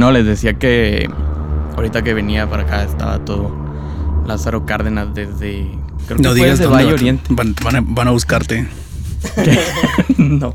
No, 0.00 0.10
les 0.12 0.24
decía 0.24 0.54
que 0.54 1.10
ahorita 1.76 2.00
que 2.00 2.14
venía 2.14 2.48
para 2.48 2.62
acá 2.62 2.84
estaba 2.84 3.22
todo 3.22 3.54
Lázaro 4.26 4.64
Cárdenas 4.64 5.14
desde. 5.14 5.66
Creo 6.06 6.16
que 6.16 6.22
No 6.22 6.32
digas 6.32 6.52
desde 6.52 6.64
dónde, 6.70 6.84
Valle. 6.84 6.94
Oriente. 6.94 7.24
Van, 7.28 7.54
van 7.62 7.76
a, 7.76 7.80
van 7.84 8.08
a 8.08 8.10
buscarte. 8.12 8.66
no. 10.16 10.54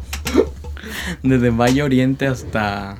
Desde 1.21 1.51
Valle 1.51 1.83
Oriente 1.83 2.25
hasta. 2.25 2.97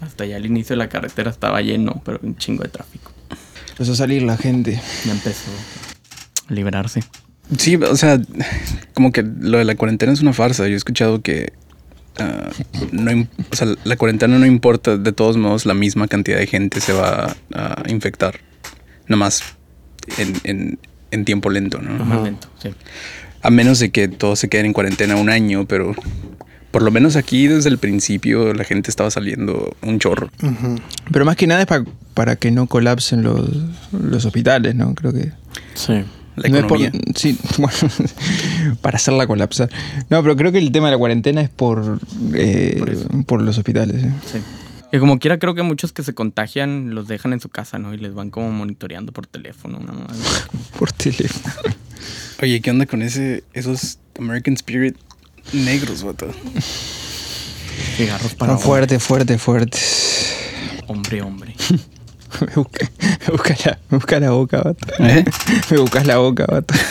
Hasta 0.00 0.24
ya 0.24 0.36
el 0.36 0.46
inicio 0.46 0.74
de 0.74 0.76
la 0.76 0.88
carretera 0.88 1.32
estaba 1.32 1.60
lleno, 1.62 2.00
pero 2.04 2.20
un 2.22 2.36
chingo 2.36 2.62
de 2.62 2.68
tráfico. 2.68 3.10
Empezó 3.70 3.90
a 3.90 3.96
salir 3.96 4.22
la 4.22 4.36
gente. 4.36 4.80
Ya 5.04 5.10
empezó 5.10 5.50
a 6.48 6.54
liberarse. 6.54 7.02
Sí, 7.58 7.74
o 7.74 7.96
sea, 7.96 8.20
como 8.94 9.10
que 9.10 9.24
lo 9.24 9.58
de 9.58 9.64
la 9.64 9.74
cuarentena 9.74 10.12
es 10.12 10.20
una 10.20 10.32
farsa. 10.32 10.68
Yo 10.68 10.74
he 10.74 10.76
escuchado 10.76 11.22
que 11.22 11.54
ah, 12.18 12.50
no, 12.92 13.10
im- 13.10 13.28
o 13.50 13.56
sea, 13.56 13.68
la 13.84 13.96
cuarentena 13.96 14.38
no 14.38 14.46
importa, 14.46 14.96
de 14.96 15.12
todos 15.12 15.36
modos 15.36 15.66
la 15.66 15.74
misma 15.74 16.08
cantidad 16.08 16.38
de 16.38 16.46
gente 16.46 16.80
se 16.80 16.92
va 16.92 17.34
a 17.54 17.82
infectar. 17.88 18.40
Nomás 19.08 19.42
en, 20.18 20.32
en, 20.44 20.78
en 21.10 21.24
tiempo 21.24 21.50
lento, 21.50 21.80
¿no? 21.80 22.04
Más 22.04 22.22
lento, 22.22 22.48
sí. 22.62 22.70
A 23.42 23.50
menos 23.50 23.78
de 23.80 23.90
que 23.90 24.06
todos 24.08 24.38
se 24.38 24.48
queden 24.48 24.66
en 24.66 24.72
cuarentena 24.72 25.16
un 25.16 25.28
año, 25.28 25.66
pero 25.66 25.94
por 26.70 26.82
lo 26.82 26.90
menos 26.92 27.16
aquí 27.16 27.48
desde 27.48 27.68
el 27.70 27.78
principio 27.78 28.54
la 28.54 28.64
gente 28.64 28.88
estaba 28.90 29.10
saliendo 29.10 29.74
un 29.82 29.98
chorro. 29.98 30.30
Pero 31.12 31.24
más 31.24 31.36
que 31.36 31.46
nada 31.46 31.62
es 31.62 31.66
pa- 31.66 31.84
para 32.14 32.36
que 32.36 32.50
no 32.52 32.66
colapsen 32.66 33.22
los, 33.24 33.50
los 33.92 34.24
hospitales, 34.24 34.74
¿no? 34.76 34.94
Creo 34.94 35.12
que... 35.12 35.32
Sí. 35.74 36.04
La 36.36 36.48
no 36.48 36.58
es 36.58 36.64
por- 36.64 36.78
sí, 37.16 37.38
bueno, 37.58 37.76
para 38.80 38.96
hacerla 38.96 39.26
colapsar. 39.26 39.68
No, 40.08 40.22
pero 40.22 40.36
creo 40.36 40.50
que 40.52 40.58
el 40.58 40.72
tema 40.72 40.86
de 40.88 40.92
la 40.92 40.98
cuarentena 40.98 41.40
es 41.42 41.50
por, 41.50 42.00
eh, 42.34 42.82
Por 43.26 43.42
los 43.42 43.58
hospitales. 43.58 44.02
¿eh? 44.04 44.12
Sí. 44.32 44.38
Que 44.90 44.98
como 44.98 45.18
quiera, 45.18 45.38
creo 45.38 45.54
que 45.54 45.62
muchos 45.62 45.92
que 45.92 46.02
se 46.02 46.14
contagian 46.14 46.94
los 46.94 47.08
dejan 47.08 47.32
en 47.32 47.40
su 47.40 47.48
casa, 47.48 47.78
¿no? 47.78 47.94
Y 47.94 47.98
les 47.98 48.12
van 48.14 48.30
como 48.30 48.50
monitoreando 48.50 49.12
por 49.12 49.26
teléfono. 49.26 49.78
Una 49.78 49.92
mamada. 49.92 50.14
Por 50.78 50.90
teléfono. 50.92 51.54
Oye, 52.42 52.60
¿qué 52.60 52.70
onda 52.70 52.86
con 52.86 53.02
ese, 53.02 53.44
esos 53.54 53.98
American 54.18 54.54
Spirit 54.54 54.96
negros, 55.52 56.02
vato? 56.02 56.28
Cigarros 57.96 58.34
para 58.34 58.54
Son 58.54 58.60
fuertes, 58.62 59.02
fuertes, 59.02 59.40
fuertes. 59.40 60.34
hombre, 60.88 61.22
hombre. 61.22 61.54
Me 62.46 63.32
busca, 63.32 63.54
la, 63.64 63.78
busca 63.90 64.20
la 64.20 64.30
boca, 64.30 64.62
vato. 64.62 64.86
¿Eh? 64.98 65.24
Me 65.70 65.78
buscas 65.78 66.06
la 66.06 66.18
boca, 66.18 66.46
vato. 66.46 66.74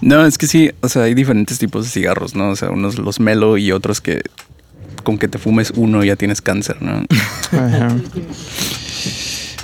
No, 0.00 0.26
es 0.26 0.36
que 0.36 0.48
sí, 0.48 0.72
o 0.80 0.88
sea, 0.88 1.04
hay 1.04 1.14
diferentes 1.14 1.60
tipos 1.60 1.84
de 1.84 1.90
cigarros, 1.90 2.34
¿no? 2.34 2.50
O 2.50 2.56
sea, 2.56 2.70
unos 2.70 2.98
los 2.98 3.20
melo 3.20 3.56
y 3.56 3.70
otros 3.70 4.00
que 4.00 4.20
con 5.04 5.16
que 5.16 5.28
te 5.28 5.38
fumes 5.38 5.72
uno 5.76 6.02
ya 6.02 6.16
tienes 6.16 6.42
cáncer, 6.42 6.82
¿no? 6.82 7.04
Ajá. 7.52 7.96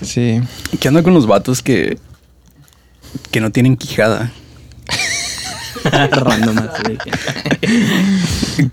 Sí. 0.01 0.41
¿Qué 0.81 0.89
onda 0.89 1.03
con 1.03 1.13
los 1.13 1.27
vatos 1.27 1.61
que, 1.61 1.99
que 3.33 3.41
no 3.41 3.51
tienen 3.51 3.77
quijada? 3.77 4.33
Random. 5.85 6.57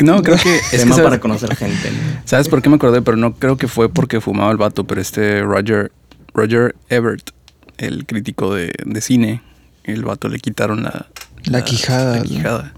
No, 0.04 0.22
creo 0.24 0.38
que 0.38 0.56
es 0.72 0.84
que, 0.86 1.02
para 1.02 1.20
conocer 1.20 1.56
gente. 1.56 1.92
¿no? 1.92 2.22
¿Sabes 2.26 2.50
por 2.50 2.62
qué 2.62 2.70
me 2.70 2.76
acordé? 2.76 3.02
Pero 3.02 3.18
no 3.18 3.34
creo 3.36 3.58
que 3.58 3.68
fue 3.68 3.90
porque 3.90 4.22
fumaba 4.22 4.52
el 4.52 4.58
vato, 4.58 4.86
pero 4.86 5.02
este 5.02 5.42
Roger, 5.42 5.92
Roger 6.34 6.76
Ebert, 6.90 7.32
el 7.78 8.06
crítico 8.06 8.54
de, 8.54 8.74
de 8.86 9.02
cine, 9.02 9.42
el 9.84 10.04
vato 10.04 10.28
le 10.28 10.40
quitaron 10.40 10.84
la, 10.84 11.08
La 11.46 11.64
quijada, 11.64 12.16
la 12.16 12.20
¿no? 12.20 12.26
quijada. 12.26 12.74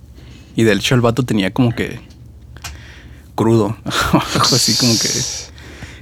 Y 0.55 0.63
de 0.63 0.73
hecho 0.73 0.95
el 0.95 1.01
vato 1.01 1.23
tenía 1.23 1.51
como 1.51 1.73
que 1.73 1.99
crudo, 3.35 3.77
así 4.51 4.75
como 4.75 4.93
que... 4.99 5.09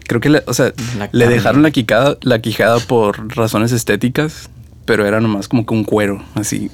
Creo 0.08 0.22
que, 0.22 0.30
le, 0.30 0.44
o 0.46 0.54
sea, 0.54 0.72
La 0.98 1.10
le 1.12 1.28
dejaron 1.28 1.64
la 1.64 1.72
quijada, 1.72 2.18
la 2.22 2.40
quijada 2.40 2.80
por 2.80 3.36
razones 3.36 3.72
estéticas, 3.72 4.50
pero 4.86 5.06
era 5.06 5.20
nomás 5.20 5.48
como 5.48 5.66
que 5.66 5.74
un 5.74 5.84
cuero, 5.84 6.24
así. 6.36 6.70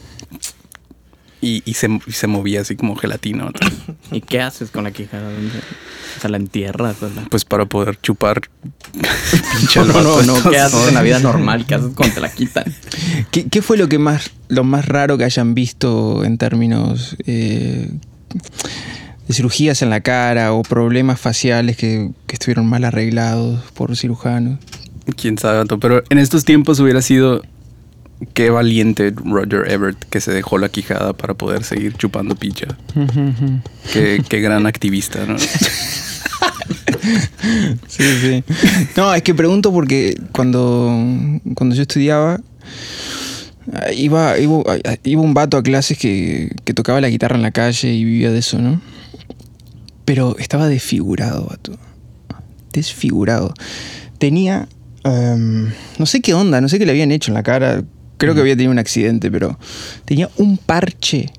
Y, 1.41 1.63
y 1.66 1.74
se, 1.74 1.90
y 2.06 2.12
se 2.12 2.28
movía 2.28 2.62
así 2.62 2.75
como 2.75 2.96
gelatina. 2.96 3.46
¿no? 3.46 3.52
¿Y 4.16 4.22
qué 4.22 4.41
haces 4.41 4.69
con 4.69 4.84
la 4.84 4.91
quijada? 4.91 5.28
O 5.29 6.22
sea, 6.22 6.29
la 6.29 6.38
entierras. 6.38 7.02
o 7.02 7.09
la- 7.09 7.24
Pues 7.29 7.46
para 7.46 7.66
poder 7.66 8.00
chupar. 8.00 8.41
pinche 9.57 9.79
No, 9.79 9.85
no, 9.88 9.94
vato, 9.94 10.24
no. 10.24 10.50
¿Qué 10.52 10.59
haces 10.59 10.88
en 10.90 10.94
la 10.94 11.02
vida 11.02 11.19
normal? 11.31 11.66
¿Qué 11.66 11.75
haces 11.75 11.91
cuando 11.96 12.13
te 12.16 12.22
la 12.22 12.31
quitan? 12.31 12.66
¿Qué, 13.31 13.47
qué 13.47 13.62
fue 13.62 13.78
lo 13.78 13.90
que 13.90 13.97
más, 13.97 14.29
lo 14.50 14.63
más 14.63 14.85
raro 14.85 15.18
que 15.18 15.24
hayan 15.24 15.56
visto 15.56 16.24
en 16.24 16.38
términos 16.38 17.16
eh, 17.25 17.90
de 19.28 19.34
cirugías 19.34 19.81
en 19.81 19.90
la 19.90 20.02
cara 20.02 20.53
o 20.53 20.62
problemas 20.63 21.19
faciales 21.19 21.75
que, 21.78 22.12
que 22.28 22.34
estuvieron 22.35 22.68
mal 22.68 22.84
arreglados 22.84 23.62
por 23.72 23.96
cirujanos? 23.97 24.59
Quién 25.19 25.38
sabe, 25.38 25.66
pero 25.79 26.03
en 26.09 26.18
estos 26.19 26.46
tiempos 26.46 26.79
hubiera 26.79 27.02
sido. 27.02 27.41
Qué 28.34 28.50
valiente 28.50 29.14
Roger 29.16 29.72
Ebert 29.72 29.98
que 30.09 30.22
se 30.22 30.32
dejó 30.32 30.58
la 30.58 30.70
quijada 30.70 31.14
para 31.14 31.34
poder 31.34 31.64
seguir 31.64 31.94
chupando 31.94 32.36
picha. 32.36 32.68
Qué, 33.94 34.24
qué 34.28 34.42
gran 34.42 34.66
activista, 34.68 35.26
¿no? 35.26 35.38
Sí, 37.88 38.04
sí. 38.22 38.44
No, 38.96 39.14
es 39.14 39.24
que 39.24 39.34
pregunto 39.34 39.72
porque 39.72 40.16
cuando, 40.32 40.96
cuando 41.56 41.76
yo 41.76 41.82
estudiaba, 41.82 42.40
iba, 43.96 44.38
iba, 44.38 44.64
iba 45.03 45.22
un 45.22 45.34
vato 45.34 45.58
a 45.58 45.64
clases 45.64 45.98
que, 45.98 46.56
que 46.64 46.74
tocaba 46.74 47.02
la 47.02 47.09
guitarra 47.09 47.36
en 47.36 47.42
la 47.42 47.52
calle 47.52 47.94
y 47.94 48.03
vivía 48.03 48.32
de 48.32 48.40
eso, 48.40 48.59
¿no? 48.59 48.82
Pero 50.06 50.38
estaba 50.38 50.68
desfigurado, 50.68 51.48
vato. 51.50 51.78
Desfigurado. 52.74 53.53
Tenía. 54.18 54.68
em, 55.03 55.72
no 55.98 56.06
sé 56.06 56.22
qué 56.22 56.34
onda, 56.34 56.62
no 56.62 56.70
sé 56.70 56.80
qué 56.80 56.86
le 56.86 56.92
habían 56.92 57.12
hecho 57.12 57.32
en 57.32 57.36
la 57.36 57.44
cara. 57.44 57.84
Creo 58.22 58.36
que 58.36 58.42
había 58.42 58.56
tenido 58.56 58.72
un 58.72 58.80
accidente, 58.80 59.32
pero 59.32 59.58
tenía 60.06 60.30
un 60.38 60.58
parche 60.58 61.32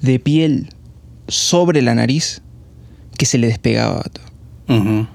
de 0.00 0.18
piel 0.20 0.68
sobre 1.26 1.82
la 1.82 1.94
nariz 1.94 2.40
que 3.18 3.26
se 3.26 3.36
le 3.36 3.48
despegaba. 3.48 4.02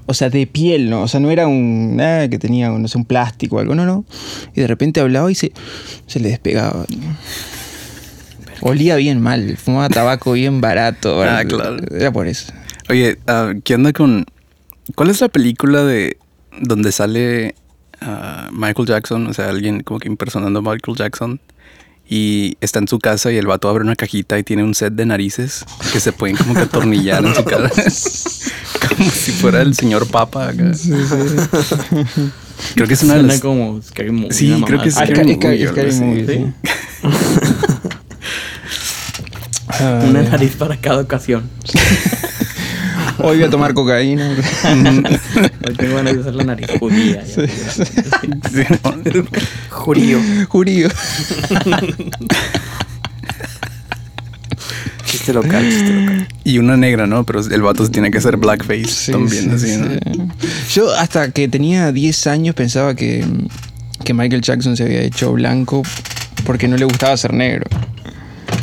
O 0.06 0.14
sea, 0.14 0.30
de 0.30 0.46
piel, 0.46 0.90
¿no? 0.90 1.04
O 1.04 1.08
sea, 1.08 1.20
no 1.20 1.32
era 1.32 1.48
un. 1.48 1.96
Nada 1.96 2.30
que 2.30 2.38
tenía, 2.38 2.70
no 2.70 2.88
sé, 2.88 2.98
un 2.98 3.06
plástico 3.06 3.56
o 3.56 3.60
algo, 3.60 3.76
no, 3.76 3.86
no. 3.86 4.06
Y 4.54 4.62
de 4.62 4.68
repente 4.68 5.00
hablaba 5.00 5.32
y 5.32 5.36
se, 5.36 5.54
se 6.06 6.20
le 6.20 6.30
despegaba. 6.30 6.86
Olía 8.62 8.98
bien 8.98 9.22
mal, 9.22 9.56
fumaba 9.58 9.90
tabaco 9.90 10.34
bien 10.34 10.60
barato. 10.60 11.24
Ah, 11.24 11.44
claro. 11.48 11.78
Era 11.96 12.12
por 12.12 12.28
eso. 12.28 12.52
Oye, 12.90 13.18
ah, 13.28 13.54
¿qué 13.64 13.76
onda 13.76 13.94
con. 13.94 14.26
¿Cuál 14.96 15.10
es 15.10 15.22
la 15.22 15.30
película 15.30 15.84
de. 15.84 16.18
donde 16.62 16.92
sale 16.92 17.56
Michael 18.52 18.88
Jackson? 18.88 19.28
O 19.28 19.34
sea, 19.34 19.50
alguien 19.50 19.82
como 19.82 20.00
que 20.00 20.08
impersonando 20.08 20.60
a 20.60 20.62
Michael 20.62 20.98
Jackson. 20.98 21.40
Y 22.12 22.58
está 22.60 22.80
en 22.80 22.88
su 22.88 22.98
casa 22.98 23.32
y 23.32 23.38
el 23.38 23.46
vato 23.46 23.70
abre 23.70 23.84
una 23.84 23.96
cajita 23.96 24.40
y 24.40 24.44
tiene 24.44 24.64
un 24.64 24.74
set 24.74 24.94
de 24.94 25.06
narices 25.06 25.64
que 25.94 26.00
se 26.00 26.12
pueden 26.12 26.38
como 26.38 26.56
que 26.56 26.62
atornillar 26.62 27.24
en 27.24 27.36
su 27.36 27.44
cara. 27.46 27.70
como 28.98 29.10
si 29.12 29.32
fuera 29.32 29.62
el 29.62 29.76
señor 29.76 30.08
Papa. 30.08 30.48
acá. 30.50 30.72
Creo 32.74 32.88
que 32.88 32.94
es 32.96 33.04
una 33.04 33.14
de 33.14 33.20
Suena 33.20 33.34
las. 33.34 33.40
como 33.42 33.80
Scary 33.84 34.12
Movie, 34.12 34.34
Sí, 34.34 34.64
creo 34.66 34.82
que 34.82 34.90
es 34.90 34.96
Scary 34.96 35.36
Movie, 35.36 35.68
Scary 35.68 35.80
algo 35.80 35.90
así. 35.92 36.02
Movie, 36.04 36.26
Sí. 36.26 36.46
Una 40.10 40.24
nariz 40.24 40.56
para 40.56 40.76
cada 40.78 41.02
ocasión. 41.02 41.48
Hoy 43.22 43.38
voy 43.38 43.44
a 43.44 43.50
tomar 43.50 43.74
cocaína. 43.74 44.30
Hoy 45.68 45.76
tengo 45.78 45.96
ganas 45.96 46.16
de 46.16 46.22
hacer 46.22 46.36
la 46.36 46.44
nariz 46.44 46.68
judía. 46.80 47.24
ya. 47.24 47.48
Sí, 47.48 48.64
¿no? 48.84 49.26
Judío. 49.70 50.20
Jurío. 50.48 50.90
Chiste 55.06 55.34
local, 55.34 55.64
chiste 55.70 55.94
local. 55.94 56.28
Y 56.44 56.58
una 56.60 56.78
negra, 56.78 57.08
¿no? 57.08 57.24
Pero 57.26 57.42
el 57.42 57.62
vato 57.62 57.84
se 57.86 57.92
tiene 57.92 58.12
que 58.12 58.20
hacer 58.20 58.38
blackface 58.38 58.86
Sí, 58.88 59.12
también, 59.12 59.58
sí, 59.60 59.72
así, 59.72 59.78
¿no? 59.78 59.90
sí. 59.90 60.76
Yo 60.76 60.94
hasta 60.96 61.32
que 61.32 61.48
tenía 61.48 61.92
10 61.92 62.28
años 62.28 62.56
pensaba 62.56 62.96
que, 62.96 63.26
que 64.04 64.14
Michael 64.14 64.42
Jackson 64.42 64.78
se 64.78 64.84
había 64.84 65.02
hecho 65.02 65.34
blanco 65.34 65.82
porque 66.46 66.68
no 66.68 66.78
le 66.78 66.86
gustaba 66.86 67.18
ser 67.18 67.34
negro. 67.34 67.66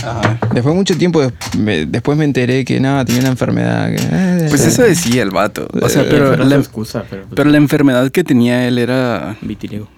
Ajá. 0.04 0.38
Después 0.52 0.64
de 0.66 0.72
mucho 0.74 0.96
tiempo, 0.96 1.20
me- 1.58 1.86
después 1.86 2.16
me 2.16 2.24
enteré 2.24 2.64
que 2.64 2.78
nada, 2.80 3.04
tenía 3.04 3.20
una 3.22 3.30
enfermedad. 3.30 3.88
que- 3.88 3.96
eh, 4.02 4.46
Pues 4.48 4.64
eso 4.66 4.82
decía 4.82 5.22
el 5.22 5.30
vato. 5.30 5.68
O 5.80 5.88
sea, 5.88 6.04
pero 6.08 6.32
Era 6.34 6.44
la, 6.44 6.56
excusa, 6.56 7.04
pero, 7.08 7.22
pues, 7.22 7.34
pero 7.36 7.50
la 7.50 7.56
enfermedad 7.56 8.10
que 8.10 8.24
tenía 8.24 8.66
él 8.68 8.78
era. 8.78 9.36
vitiligo. 9.42 9.88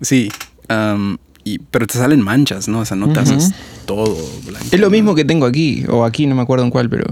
Sí. 0.00 0.30
y, 1.44 1.60
pero 1.70 1.86
te 1.86 1.94
salen 1.96 2.20
manchas, 2.22 2.66
¿no? 2.66 2.80
O 2.80 2.84
sea, 2.84 2.96
no 2.96 3.12
te 3.12 3.20
haces 3.20 3.52
todo 3.86 4.16
blanco. 4.44 4.66
Es 4.72 4.80
lo 4.80 4.90
mismo 4.90 5.14
que 5.14 5.24
tengo 5.24 5.46
aquí, 5.46 5.84
o 5.88 6.04
aquí, 6.04 6.26
no 6.26 6.34
me 6.34 6.42
acuerdo 6.42 6.64
en 6.64 6.70
cuál, 6.70 6.90
pero. 6.90 7.04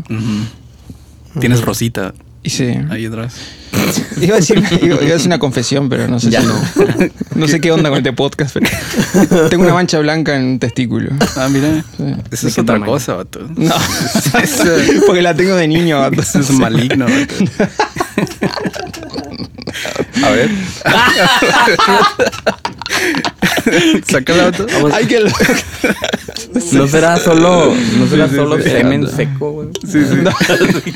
Tienes 1.40 1.62
rosita 1.62 2.14
Y 2.44 2.50
sí. 2.50 2.68
ahí 2.90 3.06
atrás. 3.06 3.34
Iba 4.20 4.36
a, 4.36 4.38
decir, 4.38 4.62
iba, 4.82 4.84
iba 4.86 4.96
a 4.96 5.12
decir 5.14 5.26
una 5.26 5.38
confesión, 5.40 5.88
pero 5.88 6.06
no 6.06 6.20
sé 6.20 6.30
Ya 6.30 6.40
si- 6.42 6.46
no. 6.46 6.54
no 7.34 7.48
sé 7.48 7.60
qué 7.60 7.72
onda 7.72 7.88
con 7.88 7.98
este 7.98 8.12
podcast, 8.12 8.54
pero. 8.54 9.48
Tengo 9.50 9.64
una 9.64 9.74
mancha 9.74 9.98
blanca 9.98 10.36
en 10.36 10.44
un 10.44 10.58
testículo. 10.60 11.10
Ah, 11.36 11.48
mira. 11.50 11.84
Sí. 11.96 12.04
Eso 12.30 12.46
¿De 12.46 12.52
es 12.52 12.58
otra 12.58 12.74
tamaño? 12.76 12.92
cosa, 12.92 13.14
vato. 13.14 13.40
No. 13.56 13.74
Eso, 14.40 14.64
Porque 15.06 15.22
la 15.22 15.34
tengo 15.34 15.56
de 15.56 15.66
niño, 15.66 15.98
vato. 15.98 16.20
eso 16.22 16.38
es 16.40 16.50
maligno, 16.52 17.06
vato. 17.06 17.34
A 20.24 20.30
ver. 20.30 20.50
Saca 24.08 24.34
la 24.34 24.44
auto. 24.46 24.66
Ay, 24.92 25.06
que 25.06 25.20
No 26.72 26.86
será 26.86 27.16
solo, 27.18 27.74
no 27.98 28.06
será 28.08 28.28
sí, 28.28 28.36
solo 28.36 28.56
sí. 28.58 28.70
semen 28.70 29.08
seco, 29.08 29.50
güey. 29.52 29.68
Sí, 29.82 30.00
sí. 30.04 30.92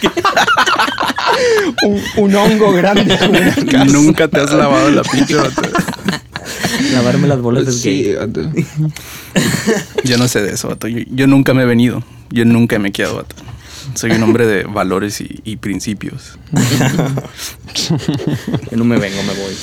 Un, 1.85 2.03
un 2.17 2.35
hongo 2.35 2.73
grande. 2.73 3.19
Nunca 3.93 4.29
te 4.29 4.41
has 4.41 4.53
lavado 4.53 4.91
la 4.91 5.03
pinche 5.03 5.35
vato. 5.35 5.63
Lavarme 6.93 7.29
las 7.29 7.41
bolas 7.41 7.67
es 7.69 7.81
Sí, 7.81 8.05
gay. 8.05 8.67
Yo 10.05 10.17
no 10.19 10.29
sé 10.29 10.43
de 10.43 10.53
eso, 10.53 10.69
vato. 10.69 10.89
Yo, 10.89 10.99
yo 11.11 11.27
nunca 11.27 11.55
me 11.55 11.63
he 11.63 11.67
venido. 11.67 12.03
Yo 12.31 12.45
nunca 12.45 12.79
me 12.79 12.89
he 12.89 12.93
quedado, 12.93 13.17
vato. 13.17 13.35
Soy 13.95 14.13
un 14.13 14.23
hombre 14.23 14.47
de 14.47 14.65
valores 14.65 15.21
y, 15.21 15.41
y 15.45 15.57
principios. 15.57 16.39
Yo 18.71 18.77
no 18.77 18.85
me 18.85 18.99
vengo, 18.99 19.23
me 19.23 19.33
voy. 19.35 19.55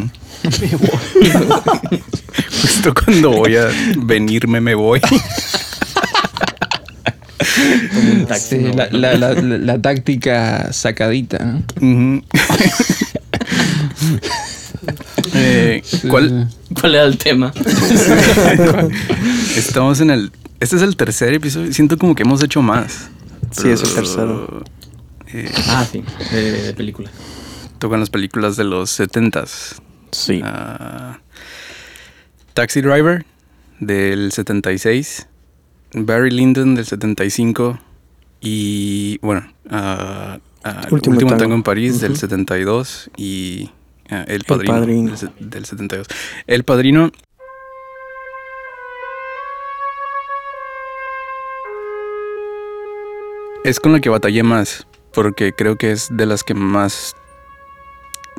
Ujú. 0.00 0.10
Justo 2.62 2.94
cuando 2.94 3.30
voy 3.30 3.56
a 3.56 3.68
venirme, 3.98 4.60
me 4.60 4.74
voy. 4.74 5.00
Como 7.94 8.12
un 8.12 8.26
taxi. 8.26 8.56
Sí, 8.56 8.62
¿no? 8.62 8.74
la, 8.74 8.88
la, 8.90 9.14
la, 9.16 9.32
la- 9.34 9.58
la 9.58 9.80
táctica 9.82 10.72
sacadita. 10.72 11.60
Eh, 15.34 15.82
¿Cuál? 16.10 16.48
¿Cuál 16.80 16.94
era 16.94 17.04
el 17.04 17.18
tema? 17.18 17.52
Estamos 19.56 20.00
en 20.00 20.10
el. 20.10 20.32
Este 20.60 20.76
es 20.76 20.82
el 20.82 20.96
tercer 20.96 21.34
episodio. 21.34 21.72
Siento 21.72 21.98
como 21.98 22.14
que 22.14 22.22
hemos 22.22 22.42
hecho 22.42 22.62
más. 22.62 23.08
Sí, 23.50 23.68
es 23.68 23.82
el 23.82 23.94
tercero. 23.94 24.64
Eh, 25.32 25.50
Ah, 25.68 25.86
sí, 25.90 26.02
de, 26.32 26.52
de 26.62 26.74
películas. 26.74 27.12
tocan 27.78 28.00
las 28.00 28.10
películas 28.10 28.56
de 28.56 28.64
los 28.64 28.98
70s. 28.98 29.76
Sí. 30.12 30.40
Ah, 30.42 31.18
Taxi 32.54 32.80
Driver 32.80 33.24
del 33.80 34.32
76. 34.32 35.26
Barry 35.94 36.30
Lyndon 36.30 36.74
del 36.74 36.84
75. 36.86 37.78
Y 38.40 39.18
bueno, 39.18 39.52
ah, 39.70 40.38
Último 40.90 41.14
Último, 41.14 41.30
Tango. 41.30 41.42
Tango 41.42 41.54
en 41.54 41.62
París 41.62 42.00
del 42.00 42.12
Ujú. 42.12 42.20
72. 42.20 43.10
Y 43.16 43.70
ah, 44.10 44.24
El 44.28 44.44
Padrino, 44.44 44.74
Padrino. 44.74 45.14
Del, 45.16 45.50
del 45.50 45.64
72. 45.64 46.06
El 46.46 46.64
Padrino. 46.64 47.10
Es 53.64 53.80
con 53.80 53.92
la 53.92 54.00
que 54.00 54.08
batallé 54.08 54.42
más, 54.42 54.86
porque 55.12 55.52
creo 55.52 55.76
que 55.76 55.90
es 55.90 56.08
de 56.10 56.26
las 56.26 56.44
que 56.44 56.54
más... 56.54 57.16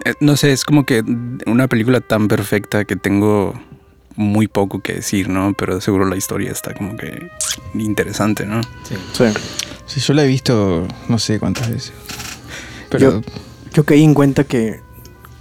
eh, 0.05 0.13
No 0.21 0.37
sé, 0.37 0.51
es 0.51 0.63
como 0.63 0.85
que 0.85 1.03
una 1.45 1.67
película 1.67 1.99
tan 2.01 2.27
perfecta 2.27 2.85
que 2.85 2.95
tengo 2.95 3.53
muy 4.19 4.47
poco 4.47 4.81
que 4.81 4.93
decir, 4.95 5.29
¿no? 5.29 5.53
Pero 5.57 5.79
seguro 5.79 6.05
la 6.05 6.17
historia 6.17 6.51
está 6.51 6.73
como 6.73 6.97
que 6.97 7.29
interesante, 7.73 8.45
¿no? 8.45 8.61
Sí. 8.83 8.95
Sí. 9.13 9.23
Sí, 9.85 9.99
yo 10.01 10.13
la 10.13 10.23
he 10.23 10.27
visto 10.27 10.85
no 11.07 11.17
sé 11.17 11.39
cuántas 11.39 11.69
veces. 11.69 11.93
Pero 12.89 13.21
Yo 13.73 13.85
caí 13.85 14.03
en 14.03 14.13
cuenta 14.13 14.43
que 14.43 14.81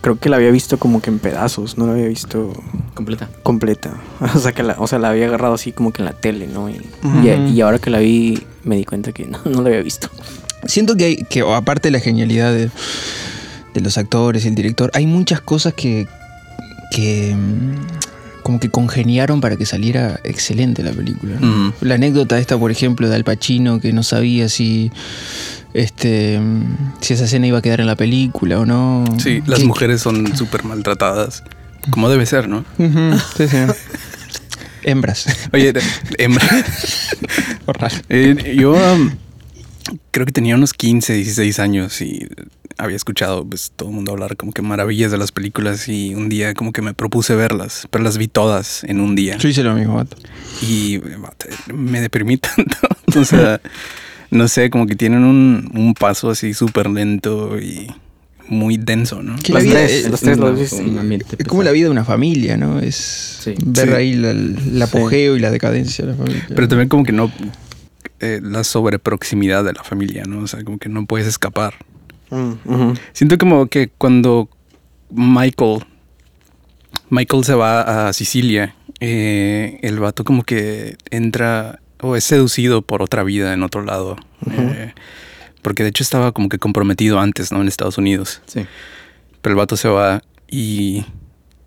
creo 0.00 0.18
que 0.18 0.28
la 0.28 0.36
había 0.36 0.50
visto 0.50 0.78
como 0.78 1.02
que 1.02 1.10
en 1.10 1.18
pedazos, 1.18 1.76
no 1.76 1.86
la 1.86 1.92
había 1.92 2.06
visto 2.06 2.52
Completa. 2.94 3.28
completa. 3.42 3.94
O 4.34 4.38
sea, 4.38 4.52
que 4.52 4.62
la, 4.62 4.76
o 4.78 4.86
sea, 4.86 4.98
la 5.00 5.10
había 5.10 5.26
agarrado 5.26 5.54
así 5.54 5.72
como 5.72 5.92
que 5.92 6.02
en 6.02 6.06
la 6.06 6.12
tele, 6.12 6.46
¿no? 6.46 6.70
Y, 6.70 6.80
y, 7.24 7.52
y 7.52 7.60
ahora 7.60 7.78
que 7.80 7.90
la 7.90 7.98
vi 7.98 8.42
me 8.62 8.76
di 8.76 8.84
cuenta 8.84 9.12
que 9.12 9.26
no, 9.26 9.40
no 9.44 9.60
la 9.62 9.70
había 9.70 9.82
visto. 9.82 10.08
siento 10.66 10.94
que, 10.94 11.04
hay, 11.04 11.16
que 11.24 11.42
o 11.42 11.54
aparte 11.54 11.88
de 11.88 11.92
la 11.92 12.00
genialidad 12.00 12.52
de, 12.52 12.70
de 13.74 13.80
los 13.80 13.98
actores 13.98 14.44
y 14.44 14.48
el 14.48 14.54
director, 14.54 14.90
hay 14.94 15.06
muchas 15.06 15.40
cosas 15.40 15.74
que, 15.74 16.06
que 16.92 17.34
mm, 17.34 17.74
como 18.48 18.60
que 18.60 18.70
congeniaron 18.70 19.42
para 19.42 19.56
que 19.58 19.66
saliera 19.66 20.20
excelente 20.24 20.82
la 20.82 20.92
película. 20.92 21.38
La 21.82 21.96
anécdota 21.96 22.38
esta, 22.38 22.56
por 22.56 22.70
ejemplo, 22.70 23.06
de 23.06 23.14
Al 23.14 23.22
Pacino, 23.22 23.78
que 23.78 23.92
no 23.92 24.02
sabía 24.02 24.48
si 24.48 24.90
este 25.74 26.40
si 27.02 27.12
esa 27.12 27.24
escena 27.26 27.46
iba 27.46 27.58
a 27.58 27.60
quedar 27.60 27.82
en 27.82 27.86
la 27.86 27.94
película 27.94 28.58
o 28.58 28.64
no. 28.64 29.04
Sí, 29.18 29.42
las 29.44 29.64
mujeres 29.64 30.00
son 30.00 30.34
súper 30.38 30.64
maltratadas, 30.64 31.44
como 31.90 32.08
debe 32.08 32.24
ser, 32.24 32.48
¿no? 32.48 32.64
Sí, 33.36 33.48
sí. 33.48 33.58
Hembras. 34.82 35.26
Oye, 35.52 35.74
Emma, 36.16 36.40
eh, 38.08 38.56
yo 38.58 38.72
um, 38.72 39.10
creo 40.10 40.26
que 40.26 40.32
tenía 40.32 40.54
unos 40.54 40.72
15, 40.74 41.14
16 41.14 41.58
años 41.58 42.00
y 42.00 42.26
había 42.76 42.96
escuchado 42.96 43.44
pues 43.44 43.72
todo 43.74 43.88
el 43.88 43.94
mundo 43.94 44.12
hablar 44.12 44.36
como 44.36 44.52
que 44.52 44.62
maravillas 44.62 45.10
de 45.10 45.18
las 45.18 45.32
películas 45.32 45.88
y 45.88 46.14
un 46.14 46.28
día 46.28 46.54
como 46.54 46.72
que 46.72 46.80
me 46.82 46.94
propuse 46.94 47.34
verlas, 47.34 47.88
pero 47.90 48.04
las 48.04 48.18
vi 48.18 48.28
todas 48.28 48.84
en 48.84 49.00
un 49.00 49.14
día 49.16 49.36
Yo 49.38 49.48
hice 49.48 49.62
lo 49.64 49.74
mismo, 49.74 49.94
vato. 49.96 50.16
y 50.62 51.00
me 51.74 52.00
deprimí 52.00 52.36
tanto. 52.38 52.76
o 53.18 53.24
sea, 53.24 53.60
no 54.30 54.46
sé, 54.48 54.70
como 54.70 54.86
que 54.86 54.94
tienen 54.94 55.24
un, 55.24 55.70
un 55.74 55.94
paso 55.94 56.30
así 56.30 56.54
súper 56.54 56.88
lento 56.88 57.58
y 57.58 57.88
muy 58.48 58.78
denso, 58.78 59.22
¿no? 59.22 59.32
Las 59.34 59.48
la 59.50 59.60
vida 59.60 59.72
tres, 59.74 59.92
es- 60.06 60.10
las 60.10 60.20
tres 60.20 60.38
un 60.72 60.98
ambiente 60.98 61.26
Es 61.38 61.46
como 61.46 61.62
la 61.62 61.70
vida 61.70 61.84
de 61.86 61.90
una 61.90 62.04
familia, 62.04 62.56
¿no? 62.56 62.78
Es 62.80 62.94
Sí. 63.42 63.54
ver 63.64 63.88
Sí. 63.88 63.94
ahí 63.94 64.14
la- 64.14 64.30
el 64.30 64.80
apogeo 64.80 65.36
y 65.36 65.40
la 65.40 65.50
decadencia 65.50 66.04
de 66.06 66.12
la 66.12 66.16
familia. 66.16 66.46
Pero 66.54 66.66
también 66.68 66.88
como 66.88 67.04
que 67.04 67.12
no... 67.12 67.30
eh, 68.20 68.40
la 68.42 68.64
sobreproximidad 68.64 69.64
de 69.64 69.72
la 69.72 69.84
familia, 69.84 70.24
¿no? 70.26 70.40
O 70.40 70.46
sea, 70.46 70.64
como 70.64 70.78
que 70.78 70.88
no 70.88 71.06
puedes 71.06 71.26
escapar. 71.26 71.74
Mm. 72.30 72.92
Siento 73.12 73.38
como 73.38 73.66
que 73.68 73.88
cuando 73.96 74.48
Michael, 75.10 75.84
Michael 77.10 77.44
se 77.44 77.54
va 77.54 78.08
a 78.08 78.12
Sicilia, 78.12 78.74
eh, 79.00 79.78
el 79.82 79.98
vato 80.00 80.24
como 80.24 80.42
que 80.42 80.96
entra 81.10 81.80
o 82.00 82.16
es 82.16 82.24
seducido 82.24 82.82
por 82.82 83.02
otra 83.02 83.22
vida 83.22 83.52
en 83.52 83.62
otro 83.62 83.82
lado. 83.82 84.16
Eh, 84.50 84.92
porque 85.62 85.82
de 85.82 85.90
hecho 85.90 86.02
estaba 86.02 86.32
como 86.32 86.48
que 86.48 86.58
comprometido 86.58 87.20
antes, 87.20 87.52
¿no? 87.52 87.60
En 87.60 87.68
Estados 87.68 87.98
Unidos. 87.98 88.42
Sí. 88.46 88.66
Pero 89.42 89.52
el 89.52 89.56
vato 89.56 89.76
se 89.76 89.88
va 89.88 90.22
y 90.48 91.04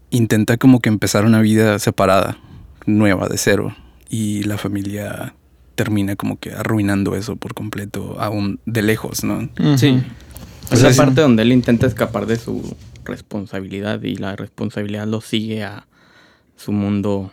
intenta 0.10 0.58
como 0.58 0.80
que 0.80 0.90
empezar 0.90 1.26
una 1.26 1.42
vida 1.42 1.80
separada, 1.80 2.38
nueva, 2.86 3.28
de 3.28 3.38
cero. 3.38 3.76
Y 4.10 4.44
la 4.44 4.58
familia 4.58 5.36
termina 5.76 6.16
como 6.16 6.40
que 6.40 6.52
arruinando 6.54 7.16
eso 7.16 7.36
por 7.36 7.54
completo, 7.54 8.18
aún 8.20 8.60
de 8.66 8.82
lejos, 8.82 9.24
¿no? 9.24 9.50
Sí. 9.78 10.04
O 10.70 10.74
Es 10.74 10.80
sea, 10.80 10.90
la 10.90 10.94
sí. 10.94 10.98
parte 11.00 11.22
donde 11.22 11.44
él 11.44 11.52
intenta 11.52 11.88
escapar 11.88 12.26
de 12.26 12.38
su 12.38 12.76
responsabilidad 13.04 14.02
y 14.04 14.16
la 14.16 14.36
responsabilidad 14.36 15.08
lo 15.08 15.22
sigue 15.22 15.64
a 15.64 15.88
su 16.56 16.72
mundo 16.72 17.32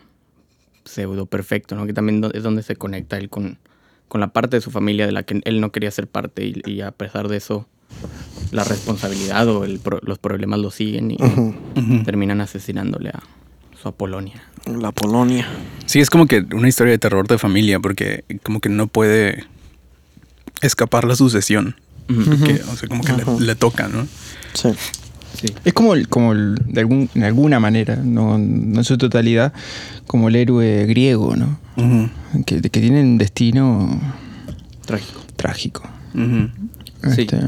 pseudo 0.85 1.25
perfecto, 1.27 1.75
¿no? 1.75 1.85
Que 1.85 1.93
también 1.93 2.23
es 2.33 2.41
donde 2.43 2.63
se 2.63 2.75
conecta 2.75 3.17
él 3.17 3.29
con, 3.29 3.59
con 4.07 4.19
la 4.21 4.29
parte 4.29 4.57
de 4.57 4.61
su 4.61 4.71
familia 4.71 5.05
de 5.05 5.11
la 5.11 5.23
que 5.23 5.41
él 5.43 5.61
no 5.61 5.71
quería 5.71 5.91
ser 5.91 6.07
parte 6.07 6.45
y, 6.45 6.61
y 6.65 6.81
a 6.81 6.91
pesar 6.91 7.27
de 7.27 7.37
eso 7.37 7.67
la 8.51 8.63
responsabilidad 8.63 9.47
o 9.47 9.63
el 9.65 9.79
pro- 9.79 9.99
los 10.03 10.17
problemas 10.17 10.59
lo 10.59 10.71
siguen 10.71 11.11
y 11.11 11.17
terminan 12.03 12.41
asesinándole 12.41 13.09
a 13.09 13.21
su 13.79 13.87
Apolonia. 13.87 14.41
La 14.77 14.91
Polonia. 14.91 15.47
Sí, 15.85 15.99
es 15.99 16.09
como 16.09 16.27
que 16.27 16.45
una 16.53 16.67
historia 16.67 16.91
de 16.91 16.97
terror 16.99 17.27
de 17.27 17.37
familia, 17.37 17.79
porque 17.79 18.23
como 18.43 18.59
que 18.59 18.69
no 18.69 18.87
puede 18.87 19.43
escapar 20.61 21.05
la 21.05 21.15
sucesión. 21.15 21.75
O 22.09 22.75
sea, 22.75 22.87
como 22.89 23.03
que 23.03 23.13
le, 23.39 23.55
toca, 23.55 23.87
¿no? 23.87 24.07
Sí. 24.53 24.69
Sí. 25.39 25.47
Es 25.63 25.73
como, 25.73 25.93
el- 25.93 26.07
como 26.09 26.33
el- 26.33 26.55
de 26.65 26.81
algún, 26.81 27.09
en 27.13 27.23
alguna 27.23 27.59
manera, 27.59 27.95
no, 27.97 28.37
no 28.39 28.77
en 28.79 28.83
su 28.83 28.97
totalidad, 28.97 29.53
como 30.07 30.27
el 30.29 30.35
héroe 30.35 30.85
griego, 30.87 31.35
¿no? 31.35 31.59
Que, 32.45 32.61
que 32.61 32.69
tiene 32.81 33.01
un 33.01 33.17
destino 33.19 34.01
Trágico. 34.85 35.21
trágico. 35.35 35.83
ujú. 36.15 36.49
Sí. 37.15 37.21
Este, 37.21 37.39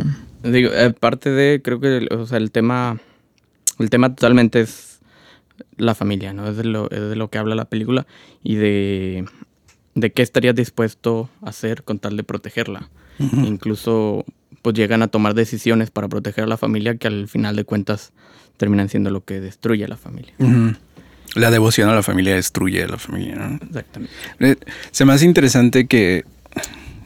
Digo, 0.44 0.70
aparte 0.88 1.30
de, 1.32 1.62
creo 1.64 1.80
que, 1.80 2.08
o 2.12 2.26
sea, 2.26 2.38
el 2.38 2.52
tema, 2.52 2.98
el 3.80 3.90
tema 3.90 4.10
totalmente 4.16 4.62
es 4.62 4.91
la 5.78 5.96
familia, 5.96 6.34
¿no? 6.34 6.48
Es 6.48 6.58
de 6.58 6.64
lo, 6.64 6.90
es 6.92 7.02
de 7.02 7.16
lo 7.16 7.30
que 7.30 7.38
habla 7.38 7.56
la 7.56 7.66
película 7.66 8.06
y 8.44 8.56
de, 8.56 9.26
de 9.96 10.12
qué 10.12 10.22
estarías 10.22 10.56
dispuesto 10.56 11.30
a 11.42 11.50
hacer 11.50 11.84
con 11.84 12.00
tal 12.00 12.18
de 12.18 12.24
protegerla. 12.24 12.90
Incluso, 13.20 14.26
pues 14.64 14.76
llegan 14.76 15.04
a 15.04 15.08
tomar 15.08 15.36
decisiones 15.36 15.92
para 15.92 16.08
proteger 16.08 16.46
a 16.46 16.48
la 16.48 16.58
familia 16.58 16.96
que 16.96 17.08
al 17.08 17.28
final 17.28 17.56
de 17.56 17.66
cuentas 17.66 18.14
terminan 18.58 18.90
siendo 18.90 19.12
lo 19.12 19.24
que 19.24 19.40
destruye 19.40 19.86
a 19.86 19.88
la 19.88 19.98
familia. 19.98 20.34
La 21.36 21.52
devoción 21.52 21.88
a 21.90 21.94
la 21.94 22.02
familia 22.02 22.34
destruye 22.34 22.84
a 22.84 22.88
la 22.88 22.98
familia, 22.98 23.36
¿no? 23.36 23.60
Exactamente. 23.64 24.66
Se 24.90 25.06
me 25.06 25.14
hace 25.14 25.26
interesante 25.26 25.86
que 25.86 26.26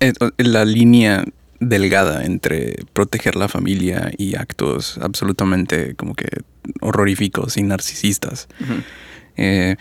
eh, 0.00 0.12
la 0.38 0.64
línea 0.64 1.24
delgada 1.60 2.24
entre 2.24 2.76
proteger 2.92 3.36
la 3.36 3.48
familia 3.48 4.10
y 4.16 4.34
actos 4.36 4.98
absolutamente 5.00 5.94
como 5.94 6.14
que 6.14 6.28
horroríficos 6.80 7.56
y 7.56 7.62
narcisistas. 7.62 8.48
Eh, 9.36 9.76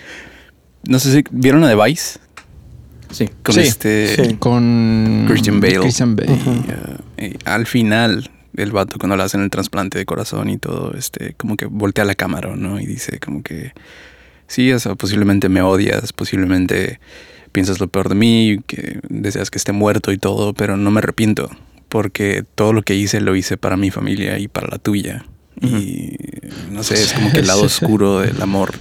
no 0.87 0.99
sé 0.99 1.11
si 1.13 1.23
vieron 1.31 1.63
a 1.63 1.69
The 1.69 1.75
Vice 1.83 2.19
Sí. 3.11 3.27
con 3.43 3.55
Sí, 3.55 3.61
este 3.61 4.15
sí. 4.15 4.35
con 4.35 5.25
Christian 5.27 5.59
Bale. 5.59 5.79
Christian 5.79 6.15
Bale. 6.15 6.31
Y, 6.31 7.23
uh, 7.23 7.27
y 7.27 7.37
al 7.45 7.65
final 7.65 8.29
el 8.55 8.71
vato 8.71 8.97
cuando 8.99 9.15
le 9.17 9.23
hacen 9.23 9.41
el 9.41 9.49
trasplante 9.49 9.97
de 9.97 10.05
corazón 10.05 10.49
y 10.49 10.57
todo, 10.57 10.93
este, 10.95 11.33
como 11.37 11.55
que 11.55 11.65
voltea 11.65 12.03
la 12.05 12.13
cámara, 12.15 12.55
¿no? 12.55 12.79
Y 12.79 12.85
dice 12.85 13.19
como 13.19 13.41
que, 13.41 13.71
sí, 14.47 14.71
o 14.73 14.79
sea, 14.79 14.95
posiblemente 14.95 15.49
me 15.49 15.61
odias, 15.61 16.13
posiblemente 16.13 16.99
piensas 17.51 17.79
lo 17.79 17.87
peor 17.87 18.09
de 18.09 18.15
mí, 18.15 18.59
que 18.67 18.99
deseas 19.09 19.49
que 19.49 19.57
esté 19.57 19.71
muerto 19.71 20.11
y 20.11 20.17
todo, 20.19 20.53
pero 20.53 20.77
no 20.77 20.91
me 20.91 20.99
arrepiento, 20.99 21.49
porque 21.89 22.45
todo 22.55 22.71
lo 22.71 22.83
que 22.83 22.95
hice 22.95 23.19
lo 23.19 23.35
hice 23.35 23.57
para 23.57 23.75
mi 23.75 23.91
familia 23.91 24.39
y 24.39 24.47
para 24.47 24.67
la 24.67 24.77
tuya. 24.77 25.25
Y 25.61 26.15
no 26.71 26.83
sé, 26.83 26.93
es 26.93 27.11
como 27.11 27.31
que 27.31 27.39
el 27.39 27.47
lado 27.47 27.63
oscuro 27.65 28.19
del 28.19 28.41
amor 28.41 28.73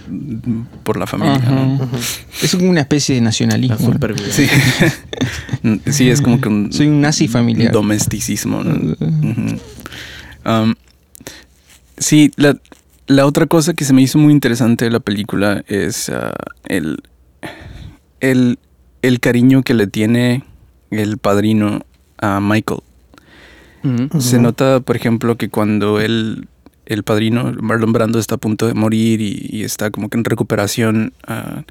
por 0.84 0.96
la 0.96 1.06
familia. 1.06 1.38
¿no? 1.38 1.90
Es 2.40 2.54
como 2.54 2.70
una 2.70 2.82
especie 2.82 3.16
de 3.16 3.20
nacionalismo. 3.20 3.92
Sí. 4.30 4.46
sí, 5.90 6.08
es 6.10 6.20
como 6.20 6.40
que 6.40 6.48
un, 6.48 6.72
Soy 6.72 6.86
un 6.86 7.00
nazi 7.00 7.26
familiar. 7.26 7.72
domesticismo. 7.72 8.60
Um, 10.44 10.74
sí, 11.96 12.30
la, 12.36 12.56
la 13.08 13.26
otra 13.26 13.46
cosa 13.46 13.74
que 13.74 13.84
se 13.84 13.92
me 13.92 14.02
hizo 14.02 14.18
muy 14.18 14.32
interesante 14.32 14.84
de 14.84 14.90
la 14.92 15.00
película 15.00 15.64
es 15.66 16.10
ah, 16.10 16.34
el, 16.68 17.02
el, 18.20 18.58
el 19.02 19.20
cariño 19.20 19.62
que 19.62 19.74
le 19.74 19.88
tiene 19.88 20.44
el 20.90 21.18
padrino 21.18 21.84
a 22.18 22.40
Michael. 22.40 22.80
Se 24.18 24.38
nota, 24.38 24.80
por 24.80 24.96
ejemplo, 24.96 25.36
que 25.36 25.48
cuando 25.48 26.00
él, 26.00 26.48
el 26.86 27.02
padrino, 27.02 27.52
Marlon 27.60 27.92
Brando, 27.92 28.18
está 28.18 28.36
a 28.36 28.38
punto 28.38 28.66
de 28.66 28.74
morir 28.74 29.20
y, 29.20 29.48
y 29.50 29.64
está 29.64 29.90
como 29.90 30.08
que 30.08 30.18
en 30.18 30.24
recuperación, 30.24 31.12
ah, 31.26 31.62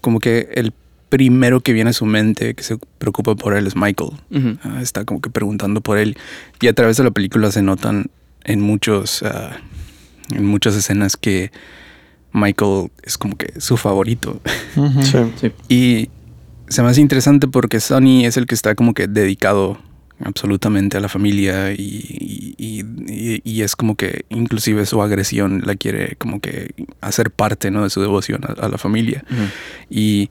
como 0.00 0.20
que 0.20 0.48
el 0.54 0.72
primero 1.10 1.60
que 1.60 1.72
viene 1.74 1.90
a 1.90 1.92
su 1.92 2.06
mente 2.06 2.54
que 2.54 2.62
se 2.62 2.78
preocupa 2.98 3.34
por 3.34 3.54
él 3.54 3.66
es 3.66 3.76
Michael. 3.76 4.12
Ah, 4.62 4.80
está 4.80 5.04
como 5.04 5.20
que 5.20 5.28
preguntando 5.28 5.82
por 5.82 5.98
él. 5.98 6.16
Y 6.60 6.68
a 6.68 6.72
través 6.72 6.96
de 6.96 7.04
la 7.04 7.10
película 7.10 7.50
se 7.50 7.62
notan 7.62 8.06
en 8.44 8.60
muchos, 8.60 9.22
ah, 9.22 9.58
en 10.30 10.46
muchas 10.46 10.74
escenas 10.76 11.16
que 11.16 11.50
Michael 12.32 12.90
es 13.02 13.18
como 13.18 13.36
que 13.36 13.60
su 13.60 13.76
favorito. 13.76 14.40
Ujú. 14.76 15.02
Sí. 15.02 15.18
Sí. 15.40 15.52
Y 15.68 16.08
se 16.68 16.82
me 16.82 16.88
hace 16.88 17.00
interesante 17.00 17.48
porque 17.48 17.80
Sonny 17.80 18.24
es 18.24 18.36
el 18.36 18.46
que 18.46 18.54
está 18.54 18.76
como 18.76 18.94
que 18.94 19.08
dedicado 19.08 19.78
absolutamente 20.24 20.96
a 20.96 21.00
la 21.00 21.08
familia 21.08 21.72
y, 21.72 22.54
y- 22.58 22.84
y- 23.08 23.40
y 23.44 23.62
es 23.62 23.74
como 23.76 23.94
que 23.96 24.24
inclusive 24.28 24.84
su 24.86 25.02
agresión 25.02 25.62
la 25.64 25.74
quiere 25.76 26.16
como 26.16 26.40
que 26.40 26.74
hacer 27.00 27.30
parte 27.30 27.70
¿no? 27.70 27.84
de 27.84 27.90
su 27.90 28.00
devoción 28.00 28.42
a, 28.44 28.52
a 28.64 28.68
la 28.68 28.78
familia. 28.78 29.24
Y 29.88 30.28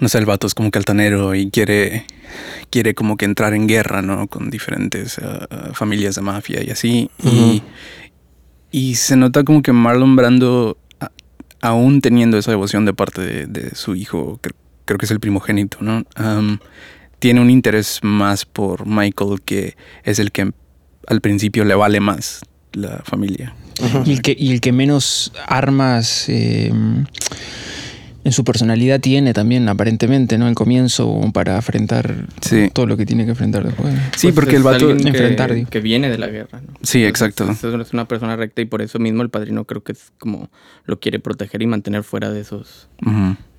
no 0.00 0.08
sé, 0.08 0.18
el 0.18 0.26
vato 0.26 0.46
es 0.46 0.54
como 0.54 0.70
que 0.70 0.78
altanero 0.78 1.34
y 1.34 1.50
quiere, 1.50 2.04
quiere 2.70 2.94
como 2.94 3.16
que 3.16 3.24
entrar 3.24 3.54
en 3.54 3.66
guerra, 3.66 4.02
¿no? 4.02 4.26
Con 4.26 4.50
diferentes 4.50 5.18
ah, 5.20 5.70
familias 5.72 6.14
de 6.16 6.20
mafia 6.22 6.62
y 6.62 6.70
así. 6.70 7.10
y, 7.24 7.62
y 8.70 8.94
se 8.96 9.16
nota 9.16 9.42
como 9.42 9.62
que 9.62 9.72
Marlon 9.72 10.16
Brando, 10.16 10.76
a- 11.00 11.10
aún 11.62 12.02
teniendo 12.02 12.36
esa 12.36 12.50
devoción 12.50 12.84
de 12.84 12.92
parte 12.92 13.22
de, 13.22 13.46
de 13.46 13.74
su 13.74 13.94
hijo, 13.94 14.38
cre- 14.42 14.52
creo 14.84 14.98
que 14.98 15.06
es 15.06 15.10
el 15.12 15.20
primogénito, 15.20 15.78
¿no? 15.80 16.04
Tiene 17.18 17.40
un 17.40 17.50
interés 17.50 18.00
más 18.02 18.44
por 18.44 18.86
Michael 18.86 19.40
que 19.44 19.76
es 20.04 20.18
el 20.18 20.32
que 20.32 20.52
al 21.06 21.20
principio 21.20 21.64
le 21.64 21.74
vale 21.74 22.00
más 22.00 22.40
la 22.72 23.02
familia. 23.04 23.54
Y 24.04 24.12
el 24.12 24.22
que, 24.22 24.34
y 24.38 24.52
el 24.52 24.60
que 24.60 24.72
menos 24.72 25.32
armas 25.46 26.28
eh, 26.28 26.72
en 28.24 28.32
su 28.32 28.42
personalidad 28.42 29.00
tiene 29.00 29.32
también, 29.34 29.68
aparentemente, 29.68 30.36
¿no? 30.36 30.48
El 30.48 30.54
comienzo 30.54 31.20
para 31.32 31.56
enfrentar 31.56 32.26
Sí. 32.40 32.70
todo 32.72 32.86
lo 32.86 32.96
que 32.96 33.06
tiene 33.06 33.24
que 33.24 33.30
enfrentar 33.30 33.64
después. 33.64 33.94
Sí, 34.16 34.28
Pues 34.28 34.34
porque 34.34 34.50
es 34.52 34.56
el 34.56 34.62
vato... 34.64 34.96
que, 34.96 35.08
enfrentar, 35.08 35.54
digo. 35.54 35.70
que 35.70 35.80
viene 35.80 36.08
de 36.10 36.18
la 36.18 36.26
guerra, 36.28 36.60
¿no? 36.60 36.72
Sí, 36.82 37.04
Entonces, 37.04 37.08
exacto. 37.38 37.50
Es, 37.52 37.62
es 37.86 37.92
una 37.92 38.08
persona 38.08 38.34
recta 38.34 38.62
y 38.62 38.64
por 38.64 38.82
eso 38.82 38.98
mismo 38.98 39.22
el 39.22 39.30
padrino 39.30 39.64
creo 39.64 39.84
que 39.84 39.92
es 39.92 40.10
como 40.18 40.50
lo 40.86 40.98
quiere 40.98 41.20
proteger 41.20 41.62
y 41.62 41.66
mantener 41.66 42.02
fuera 42.02 42.30
de 42.30 42.40
esos, 42.40 42.88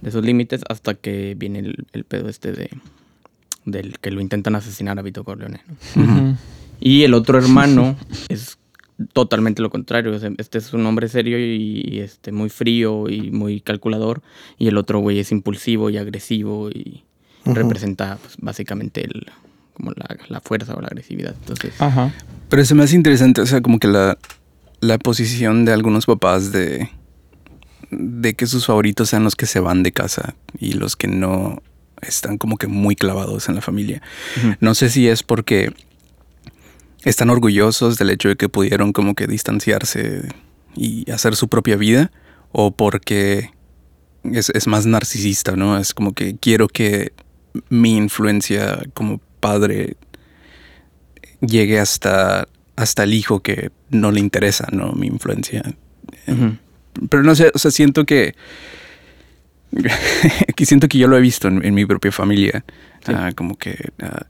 de 0.02 0.10
esos 0.10 0.26
límites 0.26 0.62
hasta 0.68 0.96
que 0.96 1.36
viene 1.38 1.60
el, 1.60 1.86
el 1.94 2.04
pedo 2.04 2.28
este 2.28 2.52
de 2.52 2.70
del 3.68 4.00
que 4.00 4.12
lo 4.12 4.22
intentan 4.22 4.56
asesinar 4.56 4.98
a 4.98 5.02
Vito 5.02 5.24
Corleone. 5.24 5.62
Y 6.80 7.04
el 7.04 7.14
otro 7.14 7.38
hermano 7.44 7.96
es 8.30 8.58
totalmente 9.14 9.62
lo 9.62 9.70
contrario. 9.70 10.14
Este 10.38 10.58
es 10.58 10.74
un 10.74 10.86
hombre 10.86 11.10
serio 11.10 11.38
y, 11.40 12.00
este, 12.00 12.32
muy 12.32 12.50
frío 12.50 13.10
y 13.10 13.30
muy 13.30 13.62
calculador. 13.62 14.22
Y 14.58 14.68
el 14.68 14.78
otro 14.78 15.00
güey 15.00 15.20
es 15.20 15.32
impulsivo 15.32 15.90
y 15.90 15.98
agresivo 15.98 16.70
y 16.70 17.04
representa 17.46 18.18
pues, 18.22 18.36
básicamente 18.40 19.04
el, 19.04 19.28
como 19.74 19.92
la, 19.92 20.18
la 20.30 20.40
fuerza 20.40 20.74
o 20.74 20.82
la 20.82 20.88
agresividad. 20.88 21.36
Entonces, 21.40 21.80
Ajá. 21.80 22.14
Pero 22.50 22.64
se 22.64 22.74
me 22.74 22.84
hace 22.84 22.96
interesante, 22.96 23.42
o 23.42 23.46
sea, 23.46 23.62
como 23.62 23.80
que 23.80 23.88
la, 23.88 24.18
la 24.80 24.98
posición 24.98 25.66
de 25.66 25.74
algunos 25.74 26.06
papás 26.06 26.54
de, 26.54 26.90
de 27.92 28.34
que 28.36 28.48
sus 28.48 28.66
favoritos 28.66 29.10
sean 29.10 29.26
los 29.26 29.36
que 29.36 29.46
se 29.46 29.60
van 29.60 29.84
de 29.84 29.92
casa 29.92 30.36
y 30.58 30.74
los 30.74 30.96
que 30.96 31.08
no 31.08 31.62
están 32.02 32.38
como 32.38 32.58
que 32.58 32.68
muy 32.68 32.96
clavados 32.96 33.50
en 33.50 33.56
la 33.56 33.62
familia. 33.62 34.02
No 34.60 34.76
sé 34.76 34.90
si 34.90 35.08
es 35.08 35.24
porque 35.24 35.74
están 37.04 37.30
orgullosos 37.30 37.98
del 37.98 38.10
hecho 38.10 38.30
de 38.30 38.36
que 38.36 38.50
pudieron 38.50 38.94
como 38.94 39.16
que 39.16 39.28
distanciarse 39.28 40.28
y 40.76 41.10
hacer 41.12 41.36
su 41.36 41.48
propia 41.48 41.76
vida 41.76 42.12
o 42.52 42.72
porque 42.72 43.52
es, 44.24 44.50
es 44.50 44.68
más 44.68 44.86
narcisista, 44.86 45.56
¿no? 45.56 45.78
Es 45.78 45.94
como 45.94 46.14
que 46.14 46.38
quiero 46.38 46.68
que 46.68 47.14
mi 47.70 47.96
influencia 47.96 48.80
como 48.94 49.20
padre 49.40 49.96
llegue 51.42 51.80
hasta, 51.80 52.48
hasta 52.76 53.04
el 53.04 53.14
hijo 53.14 53.42
que 53.42 53.72
no 53.90 54.12
le 54.12 54.20
interesa, 54.20 54.68
¿no? 54.72 54.92
Mi 54.94 55.08
influencia. 55.08 55.64
Pero 57.10 57.24
no 57.24 57.36
sé, 57.36 57.52
o 57.54 57.60
sea, 57.60 57.72
siento 57.72 58.06
que... 58.06 58.36
que 60.56 60.66
siento 60.66 60.88
que 60.88 60.98
yo 60.98 61.08
lo 61.08 61.18
he 61.18 61.22
visto 61.22 61.48
en, 61.48 61.64
en 61.66 61.74
mi 61.74 61.86
propia 61.86 62.12
familia. 62.12 62.64
Sí. 63.06 63.12
Ah, 63.16 63.32
como 63.36 63.58
que 63.58 63.78
ah, 64.02 64.26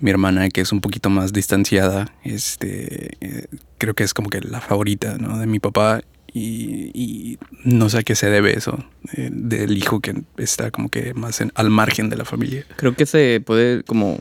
mi 0.00 0.10
hermana, 0.10 0.48
que 0.48 0.60
es 0.60 0.72
un 0.72 0.80
poquito 0.80 1.10
más 1.10 1.32
distanciada, 1.32 2.12
este, 2.24 3.16
eh, 3.20 3.46
creo 3.78 3.94
que 3.94 4.04
es 4.04 4.14
como 4.14 4.30
que 4.30 4.40
la 4.40 4.60
favorita 4.60 5.16
¿no? 5.18 5.38
de 5.38 5.46
mi 5.46 5.58
papá. 5.60 6.02
Y, 6.34 6.90
y 6.92 7.38
no 7.64 7.88
sé 7.88 7.98
a 7.98 8.02
qué 8.02 8.14
se 8.14 8.28
debe 8.28 8.54
eso, 8.56 8.84
eh, 9.16 9.30
del 9.32 9.76
hijo 9.78 10.00
que 10.00 10.14
está 10.36 10.70
como 10.70 10.90
que 10.90 11.14
más 11.14 11.40
en- 11.40 11.52
al 11.54 11.70
margen 11.70 12.10
de 12.10 12.16
la 12.16 12.26
familia. 12.26 12.66
Creo 12.76 12.94
que 12.94 13.06
se 13.06 13.40
puede 13.44 13.82
como, 13.82 14.18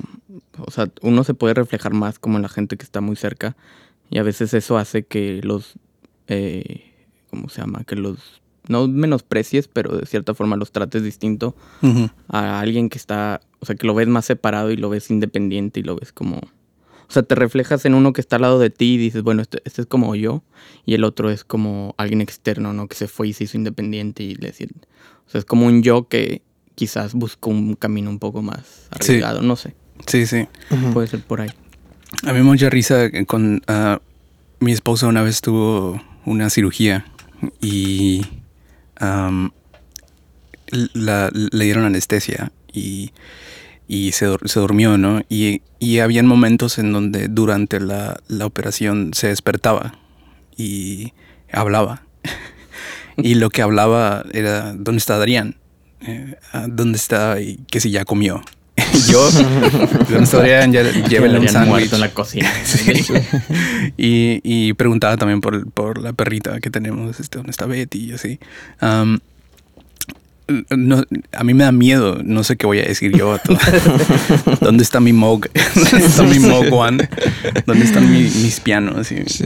o 0.57 0.71
sea, 0.71 0.87
uno 1.01 1.25
se 1.25 1.33
puede 1.33 1.53
reflejar 1.53 1.93
más 1.93 2.17
como 2.17 2.37
en 2.37 2.43
la 2.43 2.49
gente 2.49 2.77
que 2.77 2.85
está 2.85 3.01
muy 3.01 3.17
cerca 3.17 3.57
y 4.09 4.19
a 4.19 4.23
veces 4.23 4.53
eso 4.53 4.77
hace 4.77 5.03
que 5.03 5.41
los, 5.43 5.73
eh, 6.29 6.93
¿cómo 7.29 7.49
se 7.49 7.59
llama? 7.59 7.83
Que 7.85 7.97
los, 7.97 8.41
no 8.69 8.87
menosprecies, 8.87 9.67
pero 9.67 9.97
de 9.97 10.05
cierta 10.05 10.33
forma 10.33 10.55
los 10.55 10.71
trates 10.71 11.03
distinto 11.03 11.55
a 12.29 12.59
alguien 12.59 12.89
que 12.89 12.97
está, 12.97 13.41
o 13.59 13.65
sea, 13.65 13.75
que 13.75 13.87
lo 13.87 13.93
ves 13.93 14.07
más 14.07 14.25
separado 14.25 14.71
y 14.71 14.77
lo 14.77 14.89
ves 14.89 15.09
independiente 15.09 15.79
y 15.79 15.83
lo 15.83 15.95
ves 15.95 16.11
como, 16.11 16.37
o 16.37 17.09
sea, 17.11 17.23
te 17.23 17.35
reflejas 17.35 17.85
en 17.85 17.93
uno 17.93 18.13
que 18.13 18.21
está 18.21 18.35
al 18.37 18.41
lado 18.43 18.59
de 18.59 18.69
ti 18.69 18.93
y 18.95 18.97
dices, 18.97 19.23
bueno, 19.23 19.41
este, 19.41 19.61
este 19.65 19.81
es 19.81 19.87
como 19.87 20.13
yo 20.15 20.43
y 20.85 20.93
el 20.93 21.03
otro 21.03 21.29
es 21.29 21.43
como 21.43 21.95
alguien 21.97 22.21
externo, 22.21 22.73
¿no? 22.73 22.87
Que 22.87 22.95
se 22.95 23.07
fue 23.07 23.29
y 23.29 23.33
se 23.33 23.45
hizo 23.45 23.57
independiente 23.57 24.23
y 24.23 24.35
le 24.35 24.47
decir, 24.47 24.71
o 25.25 25.29
sea, 25.29 25.39
es 25.39 25.45
como 25.45 25.65
un 25.65 25.83
yo 25.83 26.07
que 26.07 26.41
quizás 26.75 27.13
buscó 27.13 27.49
un 27.49 27.75
camino 27.75 28.09
un 28.09 28.19
poco 28.19 28.41
más 28.41 28.87
Sí. 28.99 29.13
arriesgado, 29.13 29.41
no 29.41 29.55
sé, 29.55 29.75
Sí, 30.05 30.27
sí. 30.27 30.47
Puede 30.93 31.07
ser 31.07 31.21
por 31.23 31.41
ahí. 31.41 31.49
A 32.23 32.27
mí 32.27 32.33
me 32.39 32.43
mucha 32.43 32.69
risa 32.69 33.09
con 33.25 33.61
ah, 33.67 33.99
mi 34.59 34.71
esposa 34.71 35.07
una 35.07 35.23
vez 35.23 35.41
tuvo 35.41 35.99
una 36.25 36.49
cirugía 36.51 37.05
y 37.61 38.21
le 40.93 41.63
dieron 41.65 41.85
anestesia 41.85 42.51
y, 42.71 43.11
y 43.87 44.11
se, 44.11 44.27
se 44.45 44.59
durmió, 44.59 44.97
¿no? 44.97 45.21
Y, 45.29 45.61
y 45.79 45.99
habían 45.99 46.27
momentos 46.27 46.77
en 46.77 46.91
donde 46.91 47.27
durante 47.27 47.79
la, 47.79 48.19
la 48.27 48.45
operación 48.45 49.11
se 49.13 49.27
despertaba 49.27 49.93
y 50.55 51.13
hablaba. 51.51 52.03
y 53.17 53.35
lo 53.35 53.49
que 53.49 53.61
hablaba 53.61 54.25
era, 54.33 54.73
¿dónde 54.73 54.97
está 54.97 55.15
Adrián? 55.15 55.55
Eh, 56.01 56.35
¿Dónde 56.67 56.97
está? 56.97 57.39
Y 57.39 57.57
que 57.69 57.79
si 57.79 57.91
ya 57.91 58.05
comió. 58.05 58.41
Yo, 59.09 59.29
¿dónde 59.31 60.23
está 60.23 60.37
Adrián? 60.37 60.71
Ya 60.71 60.83
llévenle 61.09 61.39
un 61.39 61.49
sándwich. 61.49 61.93
en 61.93 61.99
la 61.99 62.09
cocina. 62.09 62.51
Y, 63.97 64.41
y 64.43 64.73
preguntaba 64.73 65.17
también 65.17 65.41
por, 65.41 65.69
por 65.71 65.99
la 65.99 66.13
perrita 66.13 66.59
que 66.59 66.69
tenemos, 66.69 67.19
este, 67.19 67.37
¿dónde 67.37 67.51
está 67.51 67.65
Betty? 67.65 68.09
Y 68.09 68.13
así. 68.13 68.39
Am, 68.79 69.19
no, 70.75 71.03
a 71.33 71.43
mí 71.43 71.53
me 71.53 71.63
da 71.63 71.71
miedo, 71.71 72.19
no 72.23 72.43
sé 72.43 72.55
qué 72.57 72.65
voy 72.65 72.79
a 72.79 72.83
decir 72.85 73.15
yo. 73.15 73.33
a 73.33 73.39
todo. 73.39 73.57
¿Dónde 74.61 74.83
está 74.83 74.99
mi 74.99 75.13
Moog? 75.13 75.47
¿Dónde 75.91 76.05
está 76.05 76.23
mi 76.23 76.39
Moog 76.39 76.71
One? 76.73 77.09
¿Dónde 77.65 77.85
están 77.85 78.11
mi- 78.11 78.21
mis 78.23 78.59
pianos? 78.59 79.11
Y- 79.11 79.23
Sí. 79.27 79.45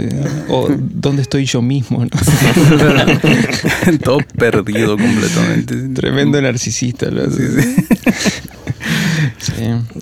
O 0.50 0.68
¿dónde 0.70 1.22
estoy 1.24 1.46
yo 1.46 1.62
mismo? 1.62 2.04
no? 2.06 2.10
Todo 4.04 4.20
perdido 4.38 4.98
completamente. 4.98 5.76
Tremendo 5.90 6.42
narcisista. 6.42 7.10
lo 7.10 7.24
hace. 7.28 7.74
Sí. 9.40 9.54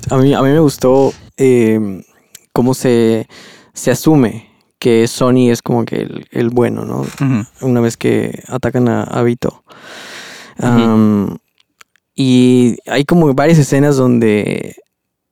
A 0.09 0.17
mí, 0.17 0.33
a 0.33 0.41
mí 0.41 0.49
me 0.49 0.59
gustó 0.59 1.13
eh, 1.37 1.79
cómo 2.53 2.73
se, 2.73 3.27
se 3.73 3.91
asume 3.91 4.49
que 4.79 5.07
Sony 5.07 5.49
es 5.51 5.61
como 5.61 5.85
que 5.85 5.97
el, 6.01 6.25
el 6.31 6.49
bueno, 6.49 6.85
¿no? 6.85 7.05
Una 7.61 7.81
vez 7.81 7.97
que 7.97 8.43
atacan 8.47 8.87
a, 8.87 9.03
a 9.03 9.23
Vito. 9.23 9.63
Y 12.15 12.77
hay 12.85 13.05
como 13.05 13.33
varias 13.33 13.57
escenas 13.59 13.95
donde 13.97 14.75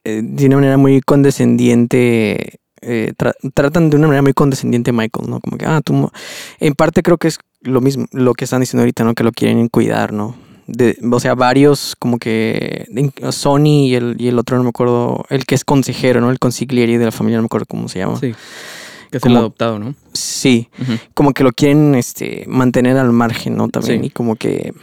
eh, 0.05 0.21
de 0.23 0.45
una 0.45 0.55
manera 0.57 0.77
muy 0.77 1.01
condescendiente 1.01 2.59
eh, 2.81 3.13
tra- 3.17 3.33
tratan 3.53 3.89
de 3.89 3.97
una 3.97 4.07
manera 4.07 4.21
muy 4.21 4.33
condescendiente 4.33 4.91
a 4.91 4.93
Michael, 4.93 5.29
¿no? 5.29 5.39
Como 5.41 5.57
que, 5.57 5.65
ah, 5.65 5.81
tú... 5.83 5.93
mo-". 5.93 6.11
En 6.59 6.75
parte 6.75 7.03
creo 7.03 7.17
que 7.17 7.27
es 7.27 7.39
lo 7.61 7.81
mismo, 7.81 8.05
lo 8.11 8.33
que 8.33 8.45
están 8.45 8.61
diciendo 8.61 8.83
ahorita, 8.83 9.03
¿no? 9.03 9.13
Que 9.15 9.23
lo 9.23 9.31
quieren 9.31 9.67
cuidar, 9.67 10.13
¿no? 10.13 10.35
De, 10.67 10.97
o 11.11 11.19
sea, 11.19 11.33
varios 11.33 11.95
como 11.97 12.19
que 12.19 12.85
Sony 13.31 13.87
y 13.87 13.95
el, 13.95 14.15
y 14.19 14.27
el 14.27 14.37
otro, 14.37 14.57
no 14.57 14.63
me 14.63 14.69
acuerdo, 14.69 15.25
el 15.29 15.45
que 15.45 15.55
es 15.55 15.63
consejero, 15.65 16.21
¿no? 16.21 16.29
El 16.29 16.39
consigliere 16.39 16.97
de 16.97 17.05
la 17.05 17.11
familia, 17.11 17.37
no 17.37 17.43
me 17.43 17.45
acuerdo 17.47 17.65
cómo 17.67 17.87
se 17.89 17.99
llama. 17.99 18.17
Sí. 18.19 18.33
Que 19.09 19.17
es 19.17 19.23
Como- 19.23 19.35
el 19.35 19.39
adoptado, 19.39 19.79
¿no? 19.79 19.95
Sí, 20.13 20.69
como 21.13 21.31
que 21.33 21.43
lo 21.43 21.51
quieren 21.53 21.95
este, 21.95 22.43
mantener 22.47 22.97
al 22.97 23.11
margen, 23.13 23.55
¿no? 23.57 23.69
También, 23.69 24.01
Sí. 24.01 24.07
y 24.07 24.09
como 24.09 24.35
que... 24.35 24.73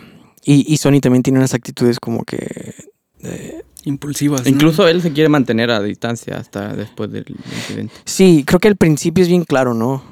Y, 0.45 0.73
y 0.73 0.77
Sony 0.77 1.01
también 1.01 1.23
tiene 1.23 1.39
unas 1.39 1.55
actitudes 1.55 1.99
como 2.01 2.25
que... 2.25 2.75
eh, 3.23 3.63
Impulsivas. 3.85 4.43
¿no? 4.45 4.49
Incluso 4.49 4.89
él 4.89 5.03
se 5.03 5.13
quiere 5.13 5.29
mantener 5.29 5.71
a 5.71 5.83
distancia 5.83 6.37
hasta 6.39 6.75
después 6.75 7.11
del 7.13 7.25
incidente. 7.29 7.93
Sí, 8.05 8.43
creo 8.47 8.59
que 8.61 8.69
el 8.69 8.77
principio 8.77 9.23
es 9.23 9.29
bien 9.29 9.45
claro, 9.45 9.75
¿no? 9.75 10.03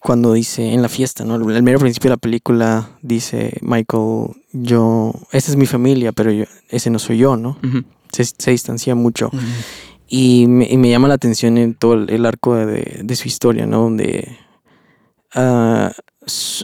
Cuando 0.00 0.32
dice 0.34 0.72
en 0.74 0.82
la 0.82 0.88
fiesta, 0.88 1.24
¿no? 1.24 1.36
El, 1.36 1.62
mero 1.62 1.78
principio 1.78 2.08
de 2.10 2.16
la 2.16 2.20
película 2.20 2.90
dice 3.02 3.56
Michael, 3.62 4.30
yo, 4.52 5.14
esa 5.30 5.50
es 5.50 5.56
mi 5.56 5.66
familia, 5.66 6.12
pero 6.12 6.30
yo, 6.32 6.44
ese 6.68 6.90
no 6.90 6.98
soy 6.98 7.18
yo, 7.18 7.36
¿no? 7.36 7.56
Se, 8.12 8.24
se 8.24 8.50
distancia 8.50 8.94
mucho. 8.94 9.30
Y 10.08 10.46
me, 10.48 10.66
y 10.70 10.76
me 10.76 10.90
llama 10.90 11.08
la 11.08 11.14
atención 11.14 11.56
en 11.56 11.74
todo 11.74 11.94
el, 11.94 12.10
el 12.10 12.26
arco 12.26 12.54
de, 12.56 13.16
su 13.16 13.28
historia, 13.28 13.64
¿no? 13.64 13.82
Donde, 13.82 14.36
ah, 15.34 15.88
s- 15.90 16.02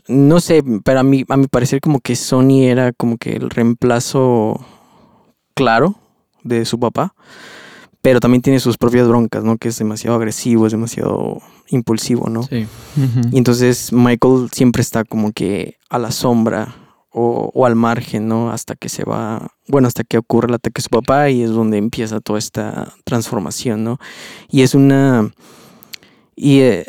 no 0.06 0.40
sé, 0.40 0.62
pero 0.84 1.00
a 1.00 1.02
mí, 1.02 1.24
a 1.28 1.36
mi 1.36 1.46
parecer 1.46 1.80
como 1.80 2.00
que 2.00 2.16
Sony 2.16 2.62
era 2.62 2.92
como 2.92 3.18
que 3.18 3.32
el 3.32 3.50
reemplazo 3.50 4.64
claro 5.54 5.96
de 6.44 6.64
su 6.64 6.78
papá, 6.78 7.14
pero 8.00 8.20
también 8.20 8.42
tiene 8.42 8.60
sus 8.60 8.78
propias 8.78 9.08
broncas, 9.08 9.42
¿no? 9.42 9.58
Que 9.58 9.68
es 9.68 9.78
demasiado 9.78 10.16
agresivo, 10.16 10.66
es 10.66 10.72
demasiado 10.72 11.42
impulsivo, 11.68 12.28
¿no? 12.28 12.44
Sí. 12.44 12.66
Y 13.32 13.38
entonces 13.38 13.92
Michael 13.92 14.48
siempre 14.52 14.82
está 14.82 15.04
como 15.04 15.32
que 15.32 15.76
a 15.90 15.98
la 15.98 16.12
sombra 16.12 16.76
o, 17.10 17.50
o 17.52 17.66
al 17.66 17.74
margen, 17.74 18.28
¿no? 18.28 18.52
Hasta 18.52 18.76
que 18.76 18.88
se 18.88 19.04
va, 19.04 19.48
bueno, 19.66 19.88
hasta 19.88 20.04
que 20.04 20.18
ocurre 20.18 20.48
el 20.48 20.54
ataque 20.54 20.80
a 20.80 20.82
su 20.82 20.90
papá 20.90 21.30
y 21.30 21.42
es 21.42 21.50
donde 21.50 21.78
empieza 21.78 22.20
toda 22.20 22.38
esta 22.38 22.94
transformación, 23.04 23.84
¿no? 23.84 23.98
Y 24.48 24.62
es 24.62 24.74
una... 24.74 25.30
Y 26.36 26.60
eh, 26.60 26.86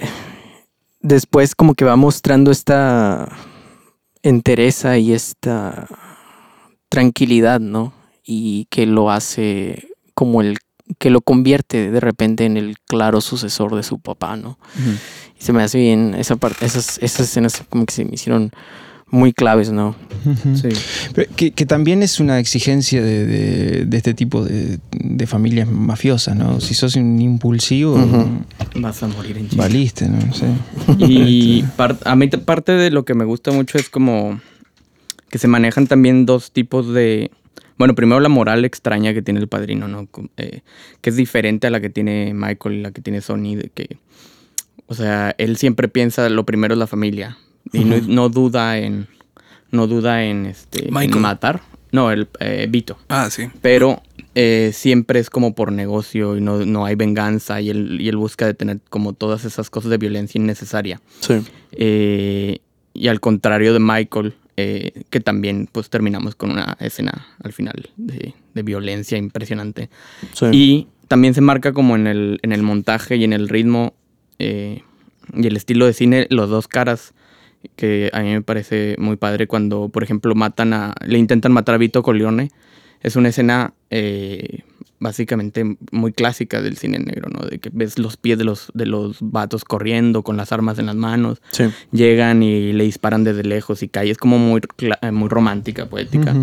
después 1.00 1.56
como 1.56 1.76
que 1.76 1.86
va 1.86 1.96
mostrando 1.96 2.52
esta 2.52 3.30
entereza 4.24 4.98
y 4.98 5.14
esta 5.14 5.88
tranquilidad, 6.90 7.60
¿no? 7.60 7.94
Y 8.24 8.66
que 8.70 8.86
lo 8.86 9.12
hace 9.12 9.88
como 10.14 10.42
el 10.42 10.58
que 10.98 11.12
lo 11.12 11.22
convierte 11.22 11.92
de 11.92 12.00
repente 12.00 12.46
en 12.46 12.58
el 12.58 12.78
claro 12.80 13.22
sucesor 13.22 13.76
de 13.76 13.84
su 13.84 14.00
papá, 14.00 14.36
¿no? 14.36 14.58
Y 15.40 15.44
se 15.44 15.54
me 15.54 15.62
hace 15.62 15.78
bien 15.78 16.16
esa 16.16 16.36
parte, 16.36 16.66
esas, 16.66 16.98
esas 16.98 17.28
escenas 17.28 17.64
como 17.70 17.86
que 17.86 17.94
se 17.94 18.06
me 18.06 18.16
hicieron 18.16 18.52
muy 19.12 19.34
claves, 19.34 19.72
¿no? 19.72 19.96
Ujú. 20.26 20.58
Sí. 20.58 20.70
Pero 21.16 21.32
que, 21.36 21.52
que 21.52 21.66
también 21.66 22.04
es 22.04 22.20
una 22.20 22.40
exigencia 22.40 23.02
de, 23.02 23.26
de- 23.26 23.86
de 23.86 23.98
este 23.98 24.14
tipo 24.14 24.44
de, 24.44 24.80
de 24.92 25.28
familias 25.28 25.68
mafiosas, 25.70 26.36
¿no? 26.36 26.60
Si 26.62 26.74
sos 26.74 26.96
un 26.96 27.22
impulsivo. 27.22 27.98
Vas 28.76 29.02
a 29.04 29.08
morir 29.08 29.38
en 29.38 29.50
Chile. 29.50 29.62
valiste, 29.62 30.08
¿no? 30.10 30.20
Sí. 30.34 30.46
Y 31.00 31.64
par- 31.78 31.98
a 32.06 32.16
mí 32.16 32.28
te- 32.28 32.38
parte 32.38 32.74
de 32.74 32.92
lo 32.92 33.06
que 33.06 33.14
me 33.14 33.26
gusta 33.26 33.52
mucho 33.52 33.78
es 33.78 33.90
como 33.90 34.40
que 35.30 35.38
se 35.38 35.48
manejan 35.48 35.88
también 35.88 36.26
dos 36.26 36.52
tipos 36.52 36.94
de... 36.94 37.32
Bueno, 37.78 37.96
primero 37.96 38.20
la 38.20 38.30
moral 38.30 38.66
extraña 38.66 39.14
que 39.14 39.22
tiene 39.22 39.40
el 39.40 39.48
padrino, 39.48 39.88
¿no? 39.88 40.08
Eh, 40.38 40.62
que 41.02 41.10
es 41.10 41.16
diferente 41.16 41.68
a 41.68 41.70
la 41.70 41.80
que 41.80 41.90
tiene 41.90 42.34
Michael 42.34 42.76
y 42.76 42.82
la 42.82 42.92
que 42.92 43.02
tiene 43.02 43.22
Sony, 43.22 43.56
de 43.56 43.72
que... 43.74 43.98
O 44.88 44.96
sea, 44.96 45.34
él 45.38 45.56
siempre 45.56 45.88
piensa 45.88 46.28
lo 46.30 46.46
primero 46.46 46.74
es 46.74 46.80
la 46.80 46.88
familia 46.88 47.38
y 47.74 47.84
no, 47.86 47.98
no 48.08 48.30
duda 48.30 48.78
en... 48.78 49.08
No 49.72 49.86
duda 49.86 50.24
en, 50.24 50.48
este, 50.48 50.88
en 50.88 51.22
matar. 51.22 51.62
No, 51.92 52.12
el 52.12 52.28
eh, 52.40 52.66
Vito. 52.68 52.98
Ah, 53.08 53.30
sí. 53.30 53.50
Pero 53.62 54.02
eh, 54.34 54.72
siempre 54.74 55.20
es 55.20 55.30
como 55.30 55.54
por 55.54 55.72
negocio 55.72 56.38
y 56.38 56.42
no, 56.42 56.66
no 56.66 56.86
hay 56.86 56.96
venganza 56.96 57.62
y 57.62 57.70
él, 57.70 58.02
y 58.02 58.10
él 58.10 58.18
busca 58.18 58.48
detener 58.48 58.80
como 58.90 59.14
todas 59.14 59.46
esas 59.46 59.70
cosas 59.70 59.92
de 59.92 60.00
violencia 60.00 60.42
innecesaria. 60.42 61.00
Sí. 61.20 61.36
Eh, 61.74 62.58
y 62.96 63.08
al 63.10 63.20
contrario 63.20 63.74
de 63.74 63.80
Michael, 63.80 64.34
eh, 64.58 65.04
que 65.12 65.20
también 65.20 65.70
pues 65.72 65.92
terminamos 65.92 66.34
con 66.34 66.50
una 66.50 66.76
escena 66.80 67.28
al 67.44 67.54
final 67.54 67.92
de, 67.96 68.34
de 68.56 68.64
violencia 68.64 69.20
impresionante. 69.20 69.92
Sí. 70.34 70.48
Y 70.52 70.88
también 71.08 71.36
se 71.36 71.42
marca 71.42 71.74
como 71.74 71.96
en 71.96 72.08
el, 72.08 72.40
en 72.42 72.54
el 72.54 72.64
montaje 72.64 73.18
y 73.18 73.24
en 73.24 73.34
el 73.34 73.50
ritmo 73.50 73.94
eh, 74.40 74.82
y 75.32 75.46
el 75.46 75.56
estilo 75.58 75.86
de 75.86 75.94
cine, 75.94 76.26
los 76.32 76.50
dos 76.50 76.68
caras, 76.68 77.14
que 77.76 78.10
a 78.14 78.22
mí 78.22 78.32
me 78.32 78.42
parece 78.42 78.96
muy 79.00 79.16
padre 79.18 79.48
cuando, 79.48 79.90
por 79.90 80.04
ejemplo, 80.04 80.34
matan 80.36 80.74
a, 80.74 80.96
le 81.06 81.18
intentan 81.18 81.52
matar 81.52 81.76
a 81.76 81.78
Vito 81.78 82.04
Corleone. 82.04 82.50
Es 83.02 83.16
una 83.16 83.30
escena 83.30 83.74
eh, 83.90 84.64
básicamente 85.00 85.78
muy 85.92 86.12
clásica 86.14 86.62
del 86.62 86.78
cine 86.78 87.00
negro, 87.00 87.30
¿no? 87.30 87.46
De 87.48 87.60
que 87.60 87.70
ves 87.74 87.98
los 88.00 88.18
pies 88.18 88.38
de 88.38 88.44
los, 88.44 88.70
de 88.74 88.86
los 88.86 89.18
vatos 89.22 89.64
corriendo 89.66 90.24
con 90.24 90.38
las 90.38 90.52
armas 90.52 90.78
en 90.80 90.88
las 90.88 90.96
manos, 90.96 91.42
Sí. 91.52 91.66
llegan 91.92 92.44
y 92.44 92.74
le 92.74 92.84
disparan 92.84 93.24
desde 93.24 93.44
lejos 93.44 93.82
y 93.84 93.88
cae. 93.88 94.10
Es 94.12 94.18
como 94.18 94.38
muy, 94.38 94.62
cla- 94.62 95.00
eh, 95.02 95.12
muy 95.12 95.30
romántica, 95.30 95.88
poética. 95.88 96.36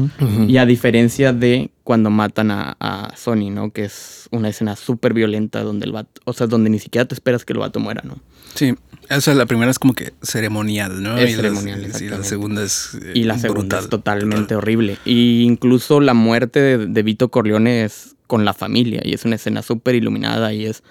Y 0.49 0.57
a 0.57 0.67
diferencia 0.67 1.33
de 1.33 1.71
cuando 1.85 2.11
matan 2.11 2.51
a, 2.51 2.77
a 2.81 3.15
Sony, 3.17 3.51
¿no? 3.51 3.71
Que 3.71 3.85
es 3.85 4.29
una 4.33 4.49
escena 4.49 4.75
súper 4.75 5.15
violenta 5.15 5.63
donde 5.63 5.87
el 5.87 5.93
vato, 5.93 6.21
o 6.25 6.33
sea, 6.33 6.47
donde 6.49 6.69
ni 6.71 6.79
siquiera 6.81 7.05
te 7.07 7.15
esperas 7.15 7.45
que 7.45 7.53
el 7.53 7.61
vato 7.61 7.79
muera, 7.79 8.03
¿no? 8.05 8.19
Sí. 8.55 8.75
O 9.09 9.21
sea, 9.21 9.35
la 9.35 9.47
primera 9.47 9.71
es 9.71 9.79
como 9.79 9.95
que 9.95 10.15
ceremonial, 10.21 11.01
¿no? 11.01 11.17
Es 11.17 11.31
Y 11.31 11.37
la- 11.37 11.43
ceremonial, 11.43 11.93
sí, 11.95 12.09
la 12.09 12.25
segunda 12.25 12.65
es. 12.65 12.99
eh, 13.01 13.13
Y 13.15 13.23
la 13.23 13.39
segunda 13.39 13.61
brutal. 13.77 13.85
es 13.85 13.89
totalmente 13.91 14.57
horrible. 14.57 14.99
Y 15.05 15.43
incluso 15.43 16.01
la 16.01 16.13
muerte 16.15 16.61
de, 16.61 16.87
de 16.89 17.03
Vito 17.05 17.29
Corleone 17.31 17.85
es 17.85 18.16
con 18.27 18.45
la 18.45 18.55
familia 18.55 19.01
y 19.05 19.15
es 19.15 19.25
una 19.25 19.37
escena 19.37 19.63
súper 19.63 19.95
iluminada 19.95 20.53
y 20.53 20.67
es 20.67 20.83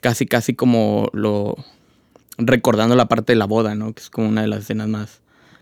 casi, 0.00 0.26
casi 0.26 0.54
como 0.54 1.08
lo... 1.12 1.56
recordando 2.38 2.96
la 2.96 3.06
parte 3.06 3.32
de 3.32 3.36
la 3.36 3.46
boda, 3.46 3.74
¿no? 3.74 3.92
Que 3.92 4.02
es 4.02 4.10
como 4.10 4.28
una 4.28 4.42
de 4.42 4.48
las 4.48 4.60
escenas 4.60 4.88
más 4.88 5.20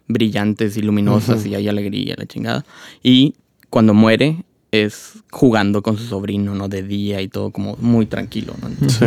brillantes 0.08 0.76
y 0.76 0.82
luminosas 0.82 1.46
y 1.46 1.54
hay 1.54 1.68
alegría, 1.68 2.14
la 2.18 2.26
chingada. 2.26 2.64
Y 3.02 3.34
cuando 3.70 3.94
muere 3.94 4.44
es 4.72 5.22
jugando 5.30 5.82
con 5.82 5.98
su 5.98 6.04
sobrino, 6.04 6.54
¿no? 6.54 6.68
De 6.68 6.82
día 6.82 7.20
y 7.20 7.28
todo 7.28 7.50
como 7.50 7.76
muy 7.76 8.06
tranquilo, 8.06 8.54
¿no? 8.60 8.88
Sí. 8.88 9.06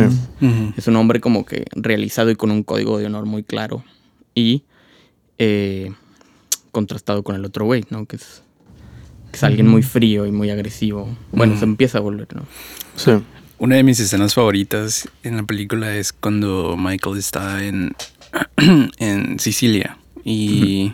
Es 0.76 0.86
un 0.86 0.96
hombre 0.96 1.20
como 1.20 1.44
que 1.44 1.64
realizado 1.72 2.30
y 2.30 2.36
con 2.36 2.50
un 2.50 2.62
código 2.62 2.98
de 2.98 3.06
honor 3.06 3.26
muy 3.26 3.42
claro. 3.42 3.84
Y 4.34 4.62
eh, 5.38 5.92
contrastado 6.70 7.22
con 7.22 7.34
el 7.36 7.44
otro 7.44 7.64
güey, 7.64 7.84
¿no? 7.90 8.06
Que 8.06 8.16
es, 8.16 8.42
que 9.36 9.38
es 9.38 9.44
alguien 9.44 9.68
muy 9.68 9.82
frío 9.82 10.24
y 10.26 10.32
muy 10.32 10.48
agresivo. 10.50 11.14
Bueno, 11.32 11.58
se 11.58 11.64
empieza 11.64 11.98
a 11.98 12.00
volver, 12.00 12.28
¿no? 12.34 12.42
Sí. 12.96 13.10
Una 13.58 13.76
de 13.76 13.82
mis 13.82 14.00
escenas 14.00 14.34
favoritas 14.34 15.08
en 15.22 15.36
la 15.36 15.42
película 15.42 15.94
es 15.94 16.12
cuando 16.12 16.76
Michael 16.78 17.18
está 17.18 17.64
en, 17.64 17.94
en 18.98 19.38
Sicilia 19.38 19.98
y 20.24 20.92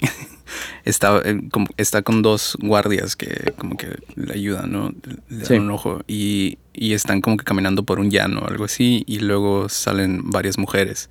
está, 0.84 1.20
eh, 1.24 1.40
como- 1.50 1.68
está 1.76 2.02
con 2.02 2.22
dos 2.22 2.56
guardias 2.60 3.16
que 3.16 3.52
como 3.56 3.76
que 3.76 3.88
le 4.16 4.34
ayudan, 4.34 4.72
¿no? 4.72 4.92
Le 5.28 5.36
dan 5.38 5.46
Sí. 5.46 5.54
un 5.54 5.70
ojo 5.70 6.02
y, 6.06 6.58
y 6.72 6.92
están 6.92 7.20
como 7.20 7.36
que 7.36 7.44
caminando 7.44 7.82
por 7.84 7.98
un 8.00 8.10
llano 8.10 8.40
o 8.40 8.46
algo 8.48 8.64
así 8.64 9.04
y 9.06 9.18
luego 9.20 9.68
salen 9.68 10.30
varias 10.30 10.58
mujeres 10.58 11.08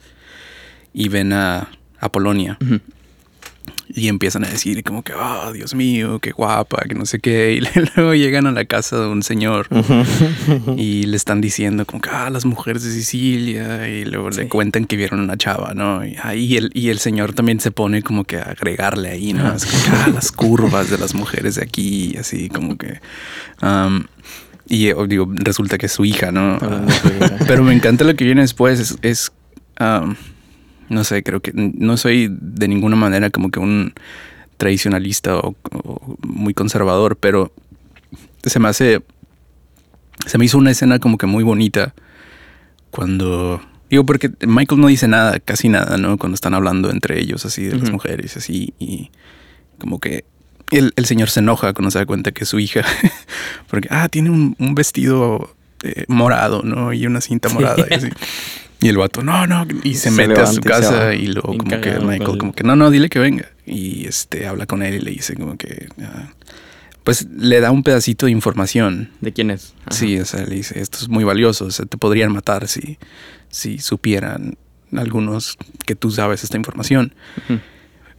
y 0.93 1.09
ven 1.09 1.33
a, 1.33 1.69
a 1.99 2.11
Polonia. 2.11 2.57
Y 3.93 4.07
empiezan 4.07 4.45
a 4.45 4.47
decir 4.47 4.83
como 4.83 5.03
que, 5.03 5.13
oh, 5.13 5.51
Dios 5.51 5.75
mío, 5.75 6.19
qué 6.19 6.31
guapa, 6.31 6.83
que 6.87 6.95
no 6.95 7.05
sé 7.05 7.19
qué. 7.19 7.51
Y 7.61 7.61
luego 7.95 8.13
llegan 8.13 8.47
a 8.47 8.51
la 8.51 8.65
casa 8.65 8.99
de 8.99 9.07
un 9.07 9.23
señor 9.23 9.67
y 10.77 11.03
le 11.03 11.17
están 11.17 11.41
diciendo 11.41 11.85
como 11.85 12.01
que, 12.01 12.09
ah, 12.09 12.29
las 12.29 12.45
mujeres 12.45 12.83
de 12.83 12.91
Sicilia. 12.91 13.87
Y 13.87 14.05
luego 14.05 14.29
le 14.29 14.47
cuentan 14.47 14.85
que 14.85 14.95
vieron 14.95 15.19
una 15.19 15.37
chava, 15.37 15.73
¿no? 15.73 16.05
Y, 16.05 16.15
ah, 16.23 16.35
y 16.35 16.57
el, 16.57 16.71
y 16.73 16.89
el 16.89 16.99
señor 16.99 17.33
también 17.33 17.59
se 17.59 17.71
pone 17.71 18.01
como 18.01 18.23
que 18.23 18.37
a 18.37 18.43
agregarle 18.43 19.09
ahí, 19.09 19.33
¿no? 19.33 19.53
Es 19.53 19.65
como 19.65 19.83
que, 19.83 19.89
ah, 19.89 20.07
las 20.13 20.31
curvas 20.31 20.89
de 20.89 20.97
las 20.97 21.13
mujeres 21.13 21.55
de 21.55 21.63
aquí, 21.63 22.15
así 22.17 22.49
como 22.49 22.77
que... 22.77 22.99
um, 23.61 24.03
y 24.67 24.87
eh, 24.87 24.95
digo, 25.07 25.29
resulta 25.33 25.77
que 25.77 25.87
es 25.87 25.91
su 25.91 26.05
hija, 26.05 26.31
¿no? 26.31 26.57
Su 26.59 27.07
hija. 27.17 27.37
Pero 27.45 27.63
me 27.63 27.73
encanta 27.73 28.05
lo 28.05 28.15
que 28.15 28.23
viene 28.23 28.41
después. 28.41 28.79
Es, 28.79 28.97
es, 29.01 29.31
um, 29.79 30.15
no 30.91 31.03
sé, 31.03 31.23
creo 31.23 31.39
que 31.39 31.51
no 31.55 31.97
soy 31.97 32.27
de 32.29 32.67
ninguna 32.67 32.95
manera 32.95 33.29
como 33.29 33.49
que 33.49 33.59
un 33.59 33.93
tradicionalista 34.57 35.37
o, 35.37 35.55
o 35.71 36.17
muy 36.21 36.53
conservador, 36.53 37.15
pero 37.15 37.51
se 38.43 38.59
me 38.59 38.67
hace, 38.67 39.01
se 40.25 40.37
me 40.37 40.45
hizo 40.45 40.57
una 40.57 40.71
escena 40.71 40.99
como 40.99 41.17
que 41.17 41.25
muy 41.25 41.43
bonita 41.43 41.93
cuando... 42.91 43.61
Digo, 43.89 44.05
porque 44.05 44.31
Michael 44.45 44.79
no 44.79 44.87
dice 44.87 45.07
nada, 45.07 45.39
casi 45.39 45.67
nada, 45.67 45.97
¿no? 45.97 46.17
Cuando 46.17 46.35
están 46.35 46.53
hablando 46.53 46.91
entre 46.91 47.19
ellos, 47.19 47.45
así, 47.45 47.65
de 47.65 47.77
las 47.77 47.91
mujeres, 47.91 48.37
así, 48.37 48.73
y 48.79 49.11
como 49.79 49.99
que 49.99 50.23
el, 50.71 50.93
el 50.95 51.05
señor 51.05 51.29
se 51.29 51.41
enoja 51.41 51.73
cuando 51.73 51.91
se 51.91 51.99
da 51.99 52.05
cuenta 52.05 52.31
que 52.31 52.45
es 52.45 52.49
su 52.49 52.59
hija, 52.59 52.85
porque, 53.69 53.89
ah, 53.91 54.07
tiene 54.07 54.29
un, 54.29 54.55
un 54.59 54.75
vestido 54.75 55.55
eh, 55.83 56.05
morado, 56.07 56.61
¿no? 56.63 56.93
Y 56.93 57.05
una 57.05 57.19
cinta 57.19 57.49
morada, 57.49 57.85
y 57.89 57.93
así. 57.93 58.09
Y 58.81 58.87
el 58.89 58.97
vato, 58.97 59.21
no, 59.23 59.45
no, 59.45 59.65
y 59.83 59.93
se, 59.93 60.09
Se 60.09 60.11
mete 60.11 60.41
a 60.41 60.47
su 60.47 60.59
casa 60.61 61.13
y 61.13 61.27
luego 61.27 61.55
como 61.55 61.63
que 61.81 61.91
Michael, 61.99 62.31
el- 62.31 62.37
como 62.39 62.53
que, 62.53 62.63
no, 62.63 62.75
no, 62.75 62.89
dile 62.89 63.09
que 63.09 63.19
venga. 63.19 63.47
Y 63.65 64.07
este, 64.07 64.47
habla 64.47 64.65
con 64.65 64.81
él 64.81 64.95
y 64.95 64.99
le 64.99 65.11
dice 65.11 65.35
como 65.35 65.55
que, 65.55 65.87
ah, 66.01 66.33
pues 67.03 67.27
le 67.35 67.59
da 67.59 67.71
un 67.71 67.83
pedacito 67.83 68.25
de 68.27 68.31
información 68.31 69.09
¿De 69.21 69.31
quién 69.33 69.49
es? 69.51 69.73
Ajá. 69.85 69.91
Sí, 69.95 70.19
o 70.19 70.25
sea, 70.25 70.45
le 70.45 70.55
dice, 70.55 70.79
esto 70.79 70.97
es 70.99 71.09
muy 71.09 71.23
valioso, 71.23 71.65
o 71.65 71.71
sea, 71.71 71.85
te 71.85 71.97
podrían 71.97 72.31
matar 72.31 72.67
si, 72.67 72.97
si 73.49 73.77
supieran 73.79 74.57
algunos 74.95 75.57
que 75.85 75.95
tú 75.95 76.09
sabes 76.11 76.43
esta 76.43 76.57
información. 76.57 77.13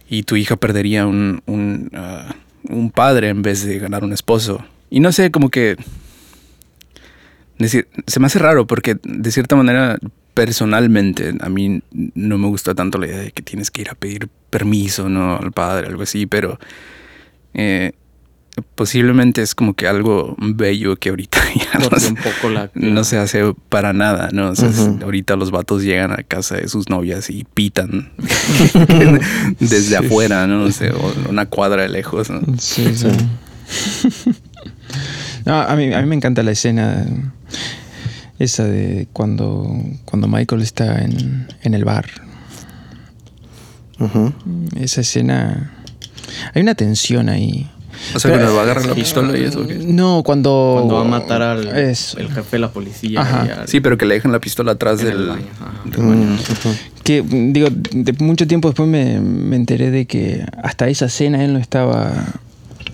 Y 0.09 0.23
tu 0.23 0.35
hija 0.35 0.55
perdería 0.55 1.05
un, 1.07 1.41
un, 1.45 1.89
ah, 1.93 2.35
un 2.69 2.89
padre 2.91 3.29
en 3.29 3.41
vez 3.41 3.65
de 3.65 3.79
ganar 3.79 4.03
un 4.03 4.13
esposo. 4.13 4.63
Y 4.89 4.99
no 5.01 5.11
sé, 5.11 5.29
como 5.31 5.49
que... 5.49 5.75
Decir, 7.59 7.87
se 8.07 8.19
me 8.19 8.25
hace 8.27 8.39
raro 8.39 8.65
porque 8.67 8.97
de 9.03 9.31
cierta 9.31 9.55
manera, 9.55 9.97
personalmente, 10.33 11.33
a 11.39 11.49
mí 11.49 11.81
no 11.91 12.37
me 12.37 12.47
gusta 12.47 12.73
tanto 12.73 12.97
la 12.97 13.07
idea 13.07 13.19
de 13.19 13.31
que 13.31 13.41
tienes 13.43 13.69
que 13.71 13.81
ir 13.81 13.89
a 13.89 13.95
pedir 13.95 14.27
permiso, 14.49 15.09
¿no? 15.09 15.37
Al 15.37 15.51
padre, 15.51 15.87
algo 15.87 16.03
así, 16.03 16.25
pero... 16.25 16.59
eh, 17.53 17.93
posiblemente 18.75 19.41
es 19.41 19.55
como 19.55 19.73
que 19.73 19.87
algo 19.87 20.35
bello 20.37 20.95
que 20.95 21.09
ahorita 21.09 21.39
ya 21.73 21.79
no, 21.79 21.99
se- 21.99 22.09
un 22.09 22.15
poco 22.17 22.49
la... 22.51 22.69
no 22.75 23.03
se 23.03 23.17
hace 23.17 23.41
para 23.67 23.93
nada, 23.93 24.29
¿no? 24.31 24.49
O 24.51 24.55
sea, 24.55 24.69
es- 24.69 24.77
Ujú. 24.77 24.99
ahorita 25.03 25.35
los 25.37 25.49
vatos 25.49 25.81
llegan 25.81 26.11
a 26.11 26.17
casa 26.17 26.57
de 26.57 26.67
sus 26.67 26.87
novias 26.87 27.31
y 27.31 27.45
pitan 27.51 28.11
desde 29.59 29.97
afuera, 29.97 30.45
¿no? 30.45 30.65
O 30.65 30.71
sea, 30.71 30.93
o 30.93 31.29
una 31.31 31.47
cuadra 31.47 31.81
de 31.81 31.89
lejos, 31.89 32.29
¿no? 32.29 32.41
Sí, 32.59 32.93
sí. 32.95 33.07
No, 35.45 35.59
a, 35.61 35.75
mí, 35.75 35.93
a 35.93 36.01
mí 36.01 36.07
me 36.07 36.15
encanta 36.15 36.41
la 36.43 36.51
escena 36.51 37.05
esa 38.39 38.63
de 38.65 39.07
cuando, 39.13 39.75
cuando 40.05 40.27
Michael 40.27 40.61
está 40.61 41.01
en, 41.03 41.47
en 41.61 41.73
el 41.73 41.85
bar. 41.85 42.05
Ujú. 43.99 44.33
Esa 44.79 45.01
escena... 45.01 45.71
Hay 46.53 46.61
una 46.61 46.75
tensión 46.75 47.29
ahí. 47.29 47.69
O 48.15 48.19
sea, 48.19 48.31
Pero- 48.31 48.43
cuando 48.43 48.55
va 48.55 48.61
a 48.61 48.63
agarrar 48.63 48.85
la 48.85 48.95
pistola 48.95 49.37
y 49.37 49.43
eso, 49.43 49.61
¿o 49.61 49.67
qué? 49.67 49.75
No, 49.75 50.23
cuando... 50.25 50.73
Cuando 50.79 50.95
va 50.95 51.01
a 51.01 51.19
matar 51.21 51.41
al 51.41 51.67
Eso. 51.77 52.17
el 52.17 52.27
jefe 52.27 52.57
de 52.57 52.59
la 52.59 52.71
policía. 52.71 53.21
Al- 53.21 53.67
Sí, 53.67 53.79
pero 53.81 53.97
que 53.97 54.05
le 54.05 54.15
dejan 54.15 54.31
la 54.31 54.39
pistola 54.39 54.73
atrás 54.73 54.99
del... 54.99 55.27
baño, 55.27 55.43
ajá. 55.61 55.73
del 55.85 56.03
baño. 56.05 56.25
Mm. 56.25 57.03
Que, 57.03 57.21
digo, 57.21 57.67
de 57.71 58.13
mucho 58.19 58.47
tiempo 58.47 58.69
después 58.69 58.89
me, 58.89 59.19
me 59.21 59.55
enteré 59.55 59.91
de 59.91 60.05
que 60.05 60.43
hasta 60.63 60.87
esa 60.87 61.05
escena 61.05 61.43
él 61.45 61.53
no 61.53 61.59
estaba 61.59 62.11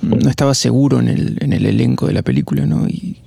no 0.01 0.29
estaba 0.29 0.53
seguro 0.53 0.99
en 0.99 1.07
el, 1.07 1.37
en 1.41 1.53
el 1.53 1.65
elenco 1.65 2.07
de 2.07 2.13
la 2.13 2.21
película, 2.21 2.65
¿no? 2.65 2.87
Y 2.87 3.17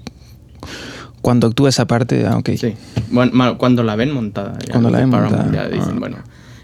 cuando 1.20 1.46
actúa 1.46 1.68
esa 1.68 1.86
parte, 1.86 2.26
ah, 2.26 2.36
ok. 2.38 2.50
Sí. 2.58 2.74
Bueno, 3.10 3.58
cuando 3.58 3.82
la 3.82 3.94
ven 3.96 4.12
montada. 4.12 4.58
ya 4.58 4.72
Cuando 4.72 4.90
la 4.90 4.98
ven 4.98 5.10
Paramount 5.10 5.42
montada, 5.44 5.68
Ya 5.68 5.74
dicen, 5.74 5.94
ah. 5.96 5.98
bueno. 6.00 6.16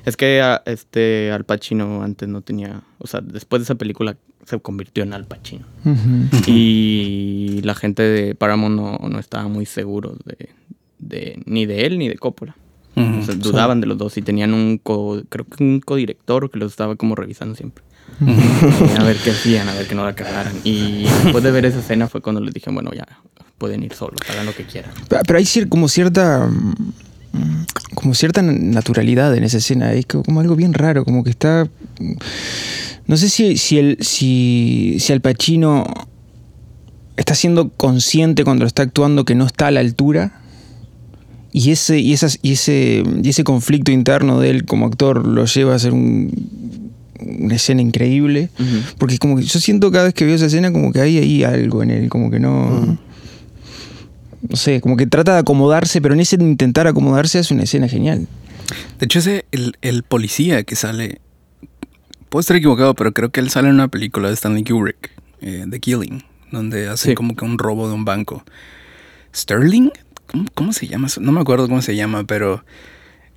Es 0.05 0.17
que 0.17 0.41
ah, 0.41 0.63
este 0.65 1.31
Al 1.33 1.45
Pacino 1.45 2.03
antes 2.03 2.29
no 2.29 2.41
tenía. 2.41 2.83
O 2.99 3.07
sea, 3.07 3.21
después 3.21 3.61
de 3.61 3.65
esa 3.65 3.75
película 3.75 4.17
se 4.47 4.59
convirtió 4.59 5.03
en 5.05 5.13
Al 5.13 5.27
Pacino. 5.27 5.67
Y 6.47 7.61
la 7.63 7.75
gente 7.75 8.03
de 8.03 8.35
Paramount 8.35 8.75
no, 8.77 8.99
no 9.09 9.19
estaba 9.19 9.49
muy 9.49 9.67
seguro 9.67 10.17
de, 10.25 10.49
de- 10.99 11.43
ni 11.47 11.67
de 11.67 11.87
él 11.87 11.99
ni 11.99 12.09
de 12.09 12.17
Coppola. 12.17 12.57
O 12.97 13.23
sea, 13.23 13.37
dudaban 13.37 13.81
de 13.81 13.87
los 13.87 13.97
dos 13.97 14.17
y 14.19 14.23
tenían 14.23 14.53
un 14.55 14.77
co, 14.79 15.23
creo 15.29 15.45
que 15.47 15.63
un 15.63 15.79
codirector 15.79 16.51
que 16.51 16.59
los 16.59 16.73
estaba 16.73 16.97
como 16.97 17.15
revisando 17.15 17.55
siempre. 17.55 17.85
Eh, 18.27 18.97
a 18.99 19.05
ver 19.05 19.17
qué 19.17 19.31
hacían, 19.31 19.69
a 19.69 19.75
ver 19.75 19.87
que 19.87 19.95
no 19.95 20.05
la 20.05 20.15
cagaran. 20.15 20.55
Y 20.65 21.05
después 21.25 21.43
de 21.45 21.51
ver 21.51 21.65
esa 21.67 21.79
escena 21.79 22.09
fue 22.09 22.21
cuando 22.21 22.41
les 22.41 22.53
dije, 22.53 22.71
bueno, 22.71 22.91
ya 22.95 23.07
pueden 23.59 23.83
ir 23.83 23.93
solos, 23.95 24.21
hagan 24.31 24.47
lo 24.47 24.55
que 24.55 24.65
quieran. 24.65 24.91
Pero 25.09 25.23
pero 25.27 25.39
hay 25.39 25.47
como 25.69 25.89
cierta 25.89 26.47
mm, 26.47 27.65
como 27.95 28.15
cierta 28.15 28.43
naturalidad 28.43 29.35
en 29.37 29.45
esa 29.45 29.59
escena, 29.59 29.93
es 29.93 30.07
co- 30.07 30.23
como 30.23 30.41
algo 30.41 30.57
bien 30.57 30.75
raro, 30.75 31.05
como 31.05 31.23
que 31.25 31.31
está 31.31 31.69
no 33.07 33.17
sé 33.17 33.29
si 33.29 33.57
si 33.57 33.79
el 33.79 33.99
si 34.01 34.97
si 35.01 35.13
Al 35.13 35.21
Pacino 35.21 35.85
está 37.17 37.35
siendo 37.35 37.71
consciente 37.71 38.45
cuando 38.45 38.65
está 38.67 38.83
actuando 38.83 39.25
que 39.25 39.35
no 39.35 39.45
está 39.47 39.69
a 39.69 39.71
la 39.73 39.81
altura 39.81 40.41
y 41.53 41.71
ese 41.73 41.99
y 41.99 42.13
esas 42.13 42.39
y 42.43 42.53
ese 42.53 43.03
y 43.23 43.29
ese 43.29 43.43
conflicto 43.45 43.91
interno 43.91 44.39
de 44.41 44.51
él 44.51 44.65
como 44.67 44.87
actor 44.87 45.27
lo 45.27 45.45
lleva 45.47 45.73
a 45.73 45.77
hacer 45.77 45.93
un- 45.93 46.88
una 47.21 47.55
escena 47.57 47.83
increíble 47.83 48.49
porque 48.99 49.19
como 49.19 49.37
que 49.37 49.43
yo 49.43 49.59
siento 49.61 49.91
cada 49.91 50.05
vez 50.05 50.15
que 50.15 50.25
veo 50.25 50.35
esa 50.37 50.47
escena 50.47 50.73
como 50.73 50.93
que 50.93 51.01
hay 51.01 51.19
ahí 51.19 51.45
algo 51.45 51.83
en 51.83 51.91
él 51.91 52.09
como 52.09 52.31
que 52.31 52.39
no 52.41 52.99
no 54.49 54.57
sé, 54.57 54.81
como 54.81 54.97
que 54.97 55.07
trata 55.07 55.35
de 55.35 55.41
acomodarse, 55.41 56.01
pero 56.01 56.15
en 56.15 56.21
ese 56.21 56.37
intentar 56.37 56.87
acomodarse 56.87 57.39
hace 57.41 57.53
una 57.53 57.65
escena 57.65 57.89
genial. 57.89 58.29
De 58.99 59.05
hecho, 59.07 59.19
ese, 59.19 59.47
el, 59.51 59.77
el 59.83 60.05
policía 60.05 60.63
que 60.63 60.77
sale... 60.77 61.21
Puedo 62.29 62.41
estar 62.41 62.57
equivocado, 62.57 62.95
pero 62.95 63.13
creo 63.13 63.31
que 63.31 63.41
él 63.41 63.51
sale 63.51 63.69
en 63.69 63.75
una 63.75 63.89
película 63.89 64.29
de 64.29 64.35
Stanley 64.35 64.63
Kubrick, 64.63 65.11
eh, 65.41 65.65
The 65.69 65.81
Killing, 65.81 66.23
donde 66.53 66.89
hace 66.89 67.11
Sí. 67.11 67.15
como 67.17 67.35
que 67.35 67.45
un 67.45 67.59
robo 67.59 67.89
de 67.89 67.95
un 67.95 68.05
banco. 68.05 68.45
¿Sterling? 69.35 69.91
¿Cómo, 70.31 70.45
cómo 70.55 70.73
se 70.73 70.87
llama? 70.87 71.09
No 71.21 71.33
me 71.33 71.41
acuerdo 71.41 71.67
cómo 71.69 71.83
se 71.83 71.97
llama, 71.97 72.23
pero 72.25 72.65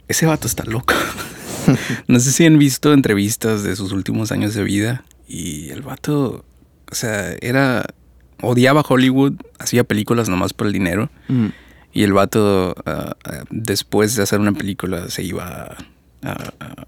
ese 0.08 0.28
vato 0.28 0.46
está 0.48 0.64
loco. 0.66 0.94
no 2.08 2.20
sé 2.20 2.32
si 2.32 2.46
han 2.46 2.58
visto 2.58 2.94
entrevistas 2.94 3.64
de 3.64 3.76
sus 3.76 3.92
últimos 3.92 4.32
años 4.32 4.54
de 4.54 4.64
vida 4.64 5.04
y 5.28 5.70
el 5.70 5.82
vato, 5.82 6.46
o 6.92 6.96
sea, 6.96 7.34
era... 7.42 7.86
Odiaba 8.44 8.82
Hollywood, 8.82 9.34
hacía 9.60 9.84
películas 9.84 10.28
nomás 10.28 10.52
por 10.54 10.66
el 10.66 10.74
dinero. 10.74 11.12
Mm. 11.28 11.48
Y 11.94 12.02
el 12.02 12.12
vato, 12.14 12.76
ah, 12.88 13.16
ah, 13.24 13.44
después 13.52 14.16
de 14.16 14.24
hacer 14.24 14.40
una 14.40 14.52
película, 14.54 15.10
se 15.12 15.22
iba. 15.24 15.78
a- 16.24 16.86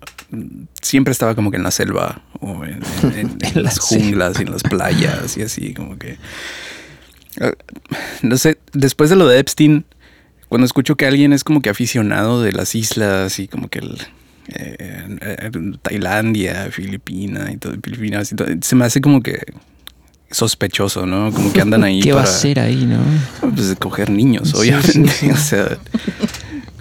siempre 0.82 1.12
estaba 1.12 1.36
como 1.36 1.52
que 1.52 1.58
en 1.58 1.64
la 1.64 1.70
selva 1.72 2.24
o 2.40 2.66
en, 2.66 2.82
en- 3.04 3.12
en- 3.14 3.18
en 3.20 3.38
En 3.42 3.54
la 3.56 3.62
las 3.64 3.78
junglas 3.80 4.40
y 4.40 4.44
en 4.44 4.52
las 4.52 4.64
playas 4.64 5.38
y 5.38 5.44
así, 5.44 5.76
como 5.76 6.00
que. 6.00 6.18
ah, 7.40 7.52
no 8.24 8.38
sé, 8.38 8.58
después 8.74 9.12
de 9.12 9.16
lo 9.16 9.28
de 9.28 9.38
Epstein, 9.40 9.86
cuando 10.50 10.66
escucho 10.66 10.96
que 10.96 11.06
alguien 11.06 11.34
es 11.34 11.44
como 11.44 11.62
que 11.62 11.70
aficionado 11.70 12.42
de 12.42 12.52
las 12.52 12.74
islas 12.74 13.38
y 13.40 13.48
como 13.48 13.68
que 13.70 13.78
el. 13.80 14.00
Eh, 14.50 15.18
eh, 15.22 15.52
Tailandia, 15.82 16.70
Filipinas 16.72 17.52
y 17.52 17.58
todo, 17.58 17.74
Filipinas 17.84 18.32
y 18.32 18.36
todo, 18.36 18.48
se 18.62 18.76
me 18.76 18.86
hace 18.86 19.02
como 19.02 19.22
que 19.22 19.40
sospechoso, 20.32 21.06
¿no? 21.06 21.32
Como 21.32 21.54
que 21.54 21.62
andan 21.62 21.84
ahí 21.84 22.00
¿Qué 22.04 22.12
va 22.14 22.22
a 22.22 22.24
para- 22.24 22.36
hacer 22.36 22.60
ahí, 22.60 22.86
no? 22.86 23.00
pues 23.56 23.76
coger 23.80 24.10
niños, 24.10 24.54
obviamente. 24.54 25.10
sí, 25.12 25.28
sí. 25.28 25.30
O 25.32 25.38
sea, 25.38 25.78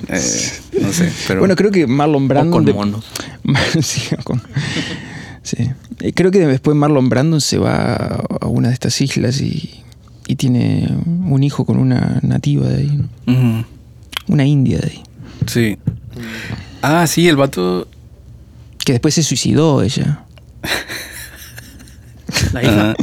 eh, 0.08 0.52
no 0.80 0.92
sé, 0.92 1.12
pero 1.28 1.40
Bueno, 1.40 1.54
creo 1.56 1.70
que 1.70 1.86
Marlon 1.86 2.24
O 2.24 2.28
Brandon... 2.28 2.50
con 2.52 2.64
de- 2.64 2.72
monos. 2.72 3.04
sí, 3.82 4.02
o 4.18 4.22
con- 4.22 4.42
sí. 5.42 5.70
Eh, 6.00 6.12
Creo 6.12 6.30
que 6.30 6.46
después 6.46 6.76
Marlon 6.76 7.08
Brandon 7.08 7.40
se 7.40 7.58
va 7.58 7.94
a 8.40 8.46
una 8.46 8.68
de 8.68 8.74
estas 8.74 9.00
islas 9.00 9.40
y, 9.40 9.82
y 10.26 10.36
tiene 10.36 10.88
un 11.06 11.42
hijo 11.44 11.64
con 11.64 11.78
una 11.78 12.18
nativa 12.22 12.66
de 12.68 12.76
ahí, 12.78 12.98
¿no? 13.26 13.64
Una 14.28 14.44
india 14.46 14.78
de 14.78 14.86
ahí. 14.88 15.02
sí. 15.46 15.78
Ah, 16.82 17.06
sí, 17.06 17.28
el 17.28 17.36
vato. 17.36 17.88
Que 18.84 18.92
después 18.92 19.14
se 19.14 19.22
suicidó 19.22 19.82
ella. 19.82 20.24
La 22.52 22.62
hija. 22.62 22.94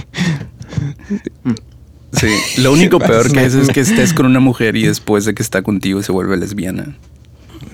Sí, 2.11 2.27
lo 2.61 2.73
único 2.73 2.99
peor 2.99 3.31
que 3.31 3.45
es 3.45 3.53
es 3.53 3.69
que 3.69 3.81
estés 3.81 4.13
con 4.13 4.25
una 4.25 4.39
mujer 4.39 4.75
y 4.75 4.85
después 4.85 5.25
de 5.25 5.33
que 5.33 5.43
está 5.43 5.61
contigo 5.61 6.01
se 6.03 6.11
vuelve 6.11 6.37
lesbiana. 6.37 6.95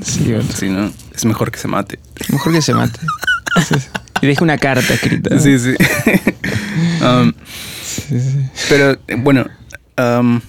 Sí, 0.02 0.34
otro. 0.34 0.56
Sí, 0.56 0.70
¿no? 0.70 0.92
Es 1.14 1.26
mejor 1.26 1.52
que 1.52 1.60
se 1.60 1.68
mate. 1.68 2.00
Mejor 2.30 2.54
que 2.54 2.62
se 2.62 2.74
mate. 2.74 3.00
Sí, 3.70 3.76
sí. 3.80 3.88
Y 4.22 4.28
deja 4.28 4.44
una 4.44 4.58
carta 4.58 4.94
escrita. 4.94 5.40
Sí, 5.40 5.58
sí. 5.58 5.76
Um, 7.02 7.34
Pero 8.70 8.98
eh, 9.08 9.16
bueno, 9.18 9.46
um, 9.98 10.42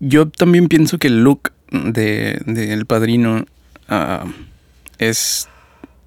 yo 0.00 0.28
también 0.28 0.68
pienso 0.68 0.98
que 0.98 1.06
el 1.08 1.22
look 1.22 1.52
de, 1.70 2.40
de 2.46 2.72
El 2.72 2.86
Padrino 2.86 3.46
ah, 3.88 4.24
es, 4.98 5.48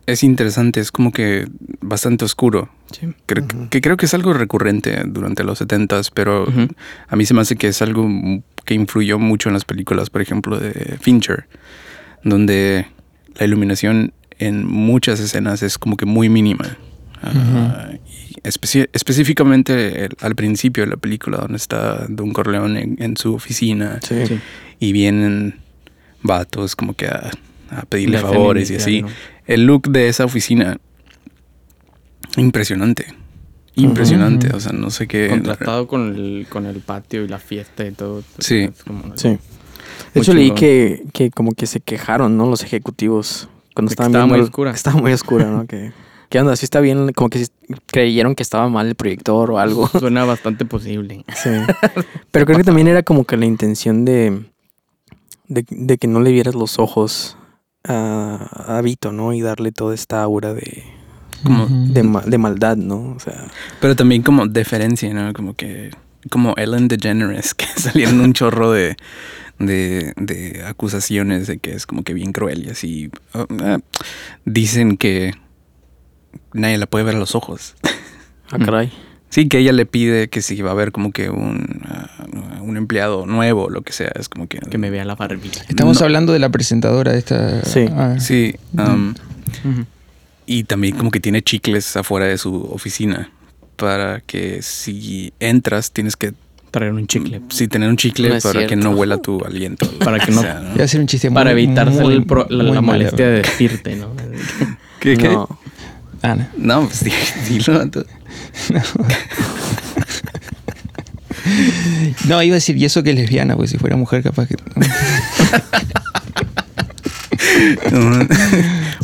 es 0.05 0.23
interesante, 0.23 0.79
es 0.79 0.91
como 0.91 1.11
que 1.11 1.47
bastante 1.81 2.25
oscuro. 2.25 2.69
Sí. 2.91 3.07
Cre- 3.27 3.69
Que 3.69 3.81
creo 3.81 3.97
que 3.97 4.05
es 4.05 4.13
algo 4.13 4.33
recurrente 4.33 5.01
durante 5.05 5.43
los 5.43 5.61
70s, 5.61 6.09
pero 6.13 6.47
a 7.07 7.15
mí 7.15 7.25
se 7.25 7.33
me 7.33 7.41
hace 7.41 7.55
que 7.57 7.67
es 7.67 7.81
algo 7.81 8.07
que 8.65 8.73
influyó 8.73 9.19
mucho 9.19 9.49
en 9.49 9.53
las 9.53 9.65
películas, 9.65 10.09
por 10.09 10.21
ejemplo, 10.21 10.57
de 10.59 10.97
Fincher, 11.01 11.47
donde 12.23 12.87
la 13.35 13.45
iluminación 13.45 14.13
en 14.39 14.65
muchas 14.65 15.19
escenas 15.19 15.63
es 15.63 15.77
como 15.77 15.97
que 15.97 16.05
muy 16.05 16.29
mínima. 16.29 16.77
Ah, 17.23 17.89
y 18.05 18.35
específicamente 18.93 20.05
el- 20.05 20.15
al 20.21 20.35
principio 20.35 20.83
de 20.83 20.89
la 20.91 20.97
película, 20.97 21.37
donde 21.39 21.57
está 21.57 22.05
Don 22.07 22.31
Corleone 22.31 22.81
en, 22.83 22.97
en 23.01 23.17
su 23.17 23.33
oficina. 23.33 23.99
Sí. 24.07 24.39
y 24.79 24.91
vienen 24.91 25.55
vatos 26.21 26.75
como 26.75 26.93
que 26.93 27.07
a, 27.07 27.31
a 27.69 27.83
pedirle 27.85 28.19
favores 28.19 28.69
y 28.71 28.75
así. 28.75 29.01
¿no? 29.03 29.07
El 29.45 29.65
look 29.65 29.89
de 29.89 30.07
esa 30.09 30.25
oficina, 30.25 30.77
impresionante. 32.37 33.05
Impresionante, 33.75 34.49
o 34.55 34.59
sea, 34.59 34.71
no 34.71 34.89
sé 34.89 35.07
qué. 35.07 35.27
Contrastado 35.29 35.87
con 35.87 36.15
el, 36.15 36.47
con 36.49 36.65
el 36.65 36.79
patio 36.81 37.23
y 37.23 37.27
la 37.27 37.37
fiesta 37.37 37.85
y 37.85 37.91
todo. 37.91 38.23
Sí. 38.39 38.61
Es 38.75 38.83
como- 38.83 39.15
Sí. 39.15 39.37
De 40.13 40.21
hecho, 40.21 40.33
leí 40.33 40.51
que, 40.51 41.03
que 41.13 41.29
como 41.29 41.51
que 41.53 41.67
se 41.67 41.79
quejaron, 41.79 42.37
¿no? 42.37 42.49
Los 42.49 42.63
ejecutivos. 42.63 43.49
Cuando 43.75 43.89
que 43.89 43.93
estaban 43.93 44.11
estaba 44.11 44.25
viendo 44.25 44.37
muy 44.37 44.43
oscura. 44.45 44.71
que 44.71 44.77
estaba 44.77 44.97
muy 44.99 45.13
oscura, 45.13 45.45
¿no? 45.45 45.65
que, 45.67 45.91
¿Qué 46.29 46.39
onda? 46.39 46.55
¿Sí 46.55 46.65
está 46.65 46.79
bien? 46.81 47.13
Como 47.13 47.29
que 47.29 47.45
sí 47.45 47.51
creyeron 47.85 48.33
que 48.33 48.41
estaba 48.43 48.67
mal 48.67 48.87
el 48.87 48.95
proyector 48.95 49.51
o 49.51 49.59
algo. 49.59 49.87
Suena 49.99 50.25
bastante 50.25 50.65
posible. 50.65 51.23
Sí. 51.35 51.49
Pero 52.31 52.45
creo 52.47 52.57
que 52.57 52.63
también 52.63 52.87
era 52.87 53.03
como 53.03 53.25
que 53.25 53.37
la 53.37 53.45
intención 53.45 54.05
de, 54.05 54.43
de, 55.47 55.65
de 55.69 55.97
que 55.99 56.07
no 56.07 56.19
le 56.19 56.31
vieras 56.31 56.55
los 56.55 56.79
ojos 56.79 57.37
a, 57.83 58.77
a 58.77 58.81
Vito, 58.81 59.11
¿no? 59.11 59.33
Y 59.33 59.41
darle 59.41 59.71
toda 59.71 59.93
esta 59.95 60.21
aura 60.23 60.53
de, 60.53 60.83
Como- 61.43 61.67
de, 61.67 62.03
ma- 62.03 62.21
de 62.25 62.37
maldad, 62.37 62.77
¿no? 62.77 63.13
O 63.15 63.19
sea, 63.19 63.45
Pero 63.79 63.95
también 63.95 64.23
como 64.23 64.47
deferencia, 64.47 65.13
¿no? 65.13 65.33
Como 65.33 65.53
que. 65.55 65.91
Como 66.29 66.55
Ellen 66.57 66.87
DeGeneres, 66.89 67.53
que 67.55 67.65
salieron 67.67 68.19
un 68.19 68.33
chorro 68.33 68.71
de, 68.71 68.97
de, 69.59 70.13
de 70.17 70.63
acusaciones 70.67 71.47
de 71.47 71.59
que 71.59 71.73
es 71.73 71.85
como 71.85 72.03
que 72.03 72.13
bien 72.13 72.33
cruel 72.33 72.65
y 72.65 72.69
así. 72.69 73.09
Ah, 73.33 73.45
ah, 73.61 73.77
dicen 74.43 74.97
que 74.97 75.33
nadie 76.53 76.77
la 76.77 76.85
puede 76.87 77.05
ver 77.05 77.15
a 77.15 77.19
los 77.19 77.35
ojos. 77.35 77.75
ah, 78.51 78.57
caray. 78.59 78.91
Sí, 79.37 79.47
que 79.47 79.59
ella 79.59 79.71
le 79.71 79.85
pide 79.85 80.29
que 80.29 80.41
si 80.41 80.59
va 80.63 80.69
a 80.69 80.73
haber 80.73 80.91
como 80.91 81.11
que 81.11 81.29
un, 81.29 81.81
ah, 81.85 82.25
un 82.59 82.75
empleado 82.75 83.27
nuevo 83.27 83.65
o 83.65 83.69
lo 83.69 83.83
que 83.83 83.93
sea. 83.93 84.11
Es 84.15 84.29
como 84.29 84.47
que. 84.47 84.57
Que 84.57 84.79
me 84.79 84.89
vea 84.89 85.05
la 85.05 85.13
barbilla. 85.13 85.61
Estamos 85.69 85.99
No. 85.99 86.05
hablando 86.05 86.33
de 86.33 86.39
la 86.39 86.49
presentadora 86.49 87.11
de 87.11 87.19
esta. 87.19 87.63
Sí. 87.63 87.85
ah, 87.95 88.15
Sí. 88.19 88.55
um. 88.73 89.13
Y 90.47 90.63
también 90.63 90.95
como 90.95 91.11
que 91.11 91.19
tiene 91.19 91.43
chicles 91.43 91.95
afuera 91.97 92.25
de 92.25 92.39
su 92.39 92.55
oficina. 92.73 93.29
Para 93.75 94.21
que 94.21 94.63
si 94.63 95.31
entras 95.39 95.91
tienes 95.91 96.15
que 96.15 96.33
Traer 96.71 96.93
un 96.93 97.05
chicle. 97.05 97.39
sí 97.49 97.67
tener 97.67 97.89
un 97.89 97.97
chicle 97.97 98.29
No 98.29 98.39
para 98.39 98.65
que 98.65 98.75
no 98.75 98.89
huela 98.89 99.17
tu 99.19 99.45
aliento. 99.45 99.87
Para 99.99 100.17
que 100.17 100.31
no- 100.31 100.41
sea, 100.41 100.73
un 100.99 101.05
chiste 101.05 101.29
Para 101.29 101.51
muy- 101.51 101.61
evitarse 101.63 102.01
muy- 102.01 102.15
el 102.15 102.25
pro- 102.25 102.47
la, 102.49 102.63
la 102.63 102.81
malo. 102.81 102.81
molestia 102.81 103.27
de 103.27 103.41
decirte, 103.43 103.95
¿no? 103.97 104.07
¿Qué, 104.99 105.15
qué? 105.15 105.29
No. 105.29 105.47
Ah, 106.23 106.33
no. 106.33 106.47
No, 106.57 106.87
pues 106.87 107.03
di- 107.03 107.11
dilo. 107.49 107.83
No, 112.27 112.43
iba 112.43 112.53
a 112.53 112.59
decir, 112.59 112.75
y 112.77 112.85
eso 112.85 113.03
que 113.03 113.11
es 113.11 113.15
lesbiana, 113.15 113.55
pues 113.55 113.69
si 113.71 113.77
fuera 113.77 113.95
mujer, 113.95 114.21
capaz 114.23 114.47
que. 114.47 114.55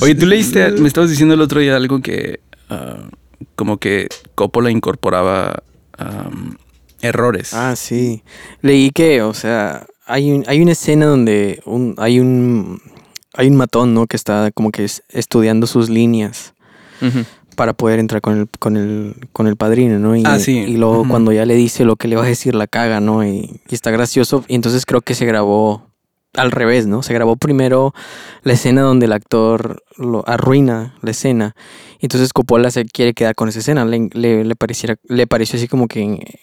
Oye, 0.02 0.16
tú 0.16 0.26
leíste, 0.26 0.72
me 0.72 0.88
estabas 0.88 1.10
diciendo 1.10 1.34
el 1.36 1.42
otro 1.42 1.60
día 1.60 1.76
algo 1.76 2.02
que 2.02 2.40
ah, 2.70 3.10
como 3.56 3.78
que 3.78 4.08
Coppola 4.36 4.72
incorporaba 4.72 5.64
errores. 7.02 7.54
Ah, 7.54 7.76
sí. 7.76 8.24
Leí 8.62 8.90
que, 8.92 9.22
o 9.22 9.34
sea, 9.34 9.86
hay, 10.06 10.32
un, 10.32 10.44
hay 10.48 10.62
una 10.62 10.72
escena 10.74 11.06
donde 11.06 11.62
un, 11.66 11.96
hay 11.98 12.20
un 12.20 12.82
hay 13.36 13.48
un 13.48 13.56
matón, 13.56 13.94
¿no? 13.94 14.06
Que 14.08 14.16
está 14.16 14.52
como 14.52 14.72
que 14.72 14.84
es- 14.86 15.02
estudiando 15.10 15.66
sus 15.66 15.90
líneas 15.90 16.54
Ujú. 17.02 17.26
Para 17.54 17.74
poder 17.74 18.00
entrar 18.00 18.22
con 18.22 18.38
el, 18.38 18.48
con 18.60 18.78
el, 18.78 19.16
con 19.32 19.48
el 19.48 19.56
padrino, 19.56 20.00
¿no? 20.00 20.16
Y, 20.16 20.24
Ah, 20.26 20.40
sí. 20.40 20.58
y 20.60 20.78
luego 20.78 21.08
cuando 21.08 21.32
ya 21.32 21.46
le 21.46 21.56
dice 21.56 21.86
lo 21.86 21.96
que 21.96 22.08
le 22.08 22.16
va 22.16 22.24
a 22.24 22.28
decir, 22.28 22.56
la 22.56 22.68
caga, 22.68 23.00
¿no? 23.00 23.26
Y, 23.26 23.62
y 23.70 23.74
está 23.76 23.92
gracioso. 23.92 24.44
Y 24.48 24.56
entonces 24.56 24.86
creo 24.86 25.02
que 25.02 25.16
se 25.16 25.26
grabó 25.26 25.88
al 26.36 26.52
revés, 26.52 26.88
¿no? 26.88 27.04
Se 27.04 27.14
grabó 27.14 27.36
primero 27.36 27.94
la 28.44 28.54
escena 28.54 28.82
donde 28.82 29.06
el 29.06 29.12
actor 29.14 29.84
lo 29.98 30.28
arruina 30.28 30.96
la 31.02 31.12
escena. 31.12 31.56
Y 32.00 32.06
entonces 32.08 32.34
Coppola 32.34 32.72
se 32.72 32.86
quiere 32.86 33.14
quedar 33.14 33.36
con 33.36 33.50
esa 33.50 33.60
escena. 33.60 33.86
Le, 33.86 34.10
le, 34.14 34.44
le 34.44 34.56
pareciera, 34.56 34.96
le 35.08 35.28
pareció 35.28 35.58
así 35.58 35.68
como 35.68 35.88
que... 35.88 36.40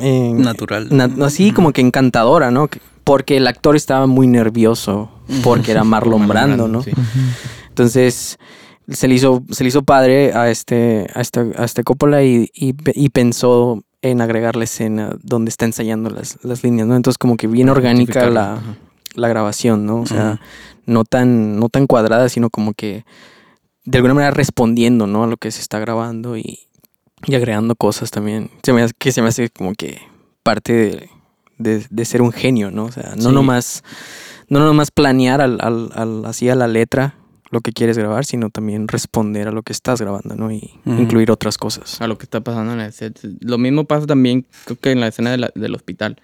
eh, 0.00 0.32
Natural. 0.34 0.88
na- 0.90 1.10
así 1.26 1.50
como 1.52 1.72
que 1.72 1.80
encantadora, 1.80 2.50
¿no? 2.52 2.68
Que- 2.68 2.80
Porque 3.02 3.36
el 3.36 3.46
actor 3.48 3.74
estaba 3.76 4.06
muy 4.06 4.26
nervioso, 4.28 5.10
porque 5.42 5.72
era 5.72 5.82
Marlon 5.84 6.28
Brando, 6.28 6.68
¿no? 6.68 6.82
Sí. 6.82 6.92
Entonces 7.68 8.38
se 8.88 9.08
le 9.08 9.14
hizo, 9.14 9.42
se 9.50 9.64
le 9.64 9.68
hizo 9.68 9.82
padre 9.82 10.32
a 10.34 10.50
este, 10.50 11.06
a 11.14 11.20
este, 11.20 11.52
a 11.56 11.64
este 11.64 11.84
Coppola 11.84 12.22
y, 12.22 12.50
y, 12.54 12.74
y 12.94 13.08
pensó 13.10 13.82
en 14.02 14.20
agregar 14.20 14.56
la 14.56 14.64
escena 14.64 15.16
donde 15.22 15.48
está 15.48 15.64
ensayando 15.64 16.10
las, 16.10 16.38
las 16.42 16.62
líneas, 16.62 16.86
¿no? 16.86 16.94
Entonces 16.96 17.16
como 17.18 17.36
que 17.36 17.46
bien 17.46 17.68
orgánica 17.70 18.28
la, 18.30 18.60
la 19.14 19.28
grabación, 19.28 19.86
¿no? 19.86 20.00
O 20.00 20.06
sea, 20.06 20.40
no 20.86 21.04
tan, 21.04 21.58
no 21.58 21.68
tan 21.70 21.86
cuadrada, 21.86 22.28
sino 22.28 22.50
como 22.50 22.74
que 22.74 23.04
de 23.86 23.98
alguna 23.98 24.14
manera 24.14 24.30
respondiendo, 24.32 25.06
¿no? 25.06 25.24
A 25.24 25.26
lo 25.26 25.36
que 25.38 25.50
se 25.50 25.60
está 25.62 25.78
grabando 25.78 26.36
y, 26.36 26.60
y 27.26 27.34
agregando 27.34 27.76
cosas 27.76 28.10
también. 28.10 28.50
Se 28.62 28.72
me 28.74 28.82
hace, 28.82 28.92
que 28.98 29.12
se 29.12 29.22
me 29.22 29.28
hace 29.28 29.48
como 29.48 29.72
que 29.72 30.02
parte 30.42 30.72
de, 30.74 31.08
de- 31.56 31.86
de 31.88 32.04
ser 32.04 32.20
un 32.20 32.32
genio, 32.32 32.70
¿no? 32.70 32.84
O 32.84 32.92
sea, 32.92 33.14
no 33.16 33.30
Sí. 33.30 33.34
nomás, 33.34 33.82
no 34.50 34.58
nomás 34.60 34.90
planear 34.90 35.40
al, 35.40 35.58
al, 35.62 35.90
al- 35.94 36.24
así 36.26 36.50
a 36.50 36.54
la 36.54 36.68
letra 36.68 37.14
lo 37.54 37.60
que 37.62 37.72
quieres 37.72 37.96
grabar, 37.96 38.24
sino 38.26 38.50
también 38.50 38.86
responder 38.88 39.48
a 39.48 39.52
lo 39.52 39.62
que 39.62 39.72
estás 39.72 40.00
grabando, 40.00 40.34
¿no? 40.36 40.50
Y 40.52 40.70
incluir 40.84 41.30
otras 41.30 41.56
cosas. 41.56 42.00
A 42.02 42.06
lo 42.06 42.18
que 42.18 42.24
está 42.24 42.40
pasando 42.42 42.72
en 42.74 42.80
el 42.80 42.92
set. 42.92 43.18
Lo 43.40 43.56
mismo 43.56 43.84
pasa 43.84 44.06
también, 44.06 44.44
creo 44.66 44.78
que 44.78 44.90
en 44.90 45.00
la 45.00 45.06
escena 45.08 45.30
de 45.30 45.38
la- 45.38 45.52
del 45.54 45.74
hospital, 45.74 46.16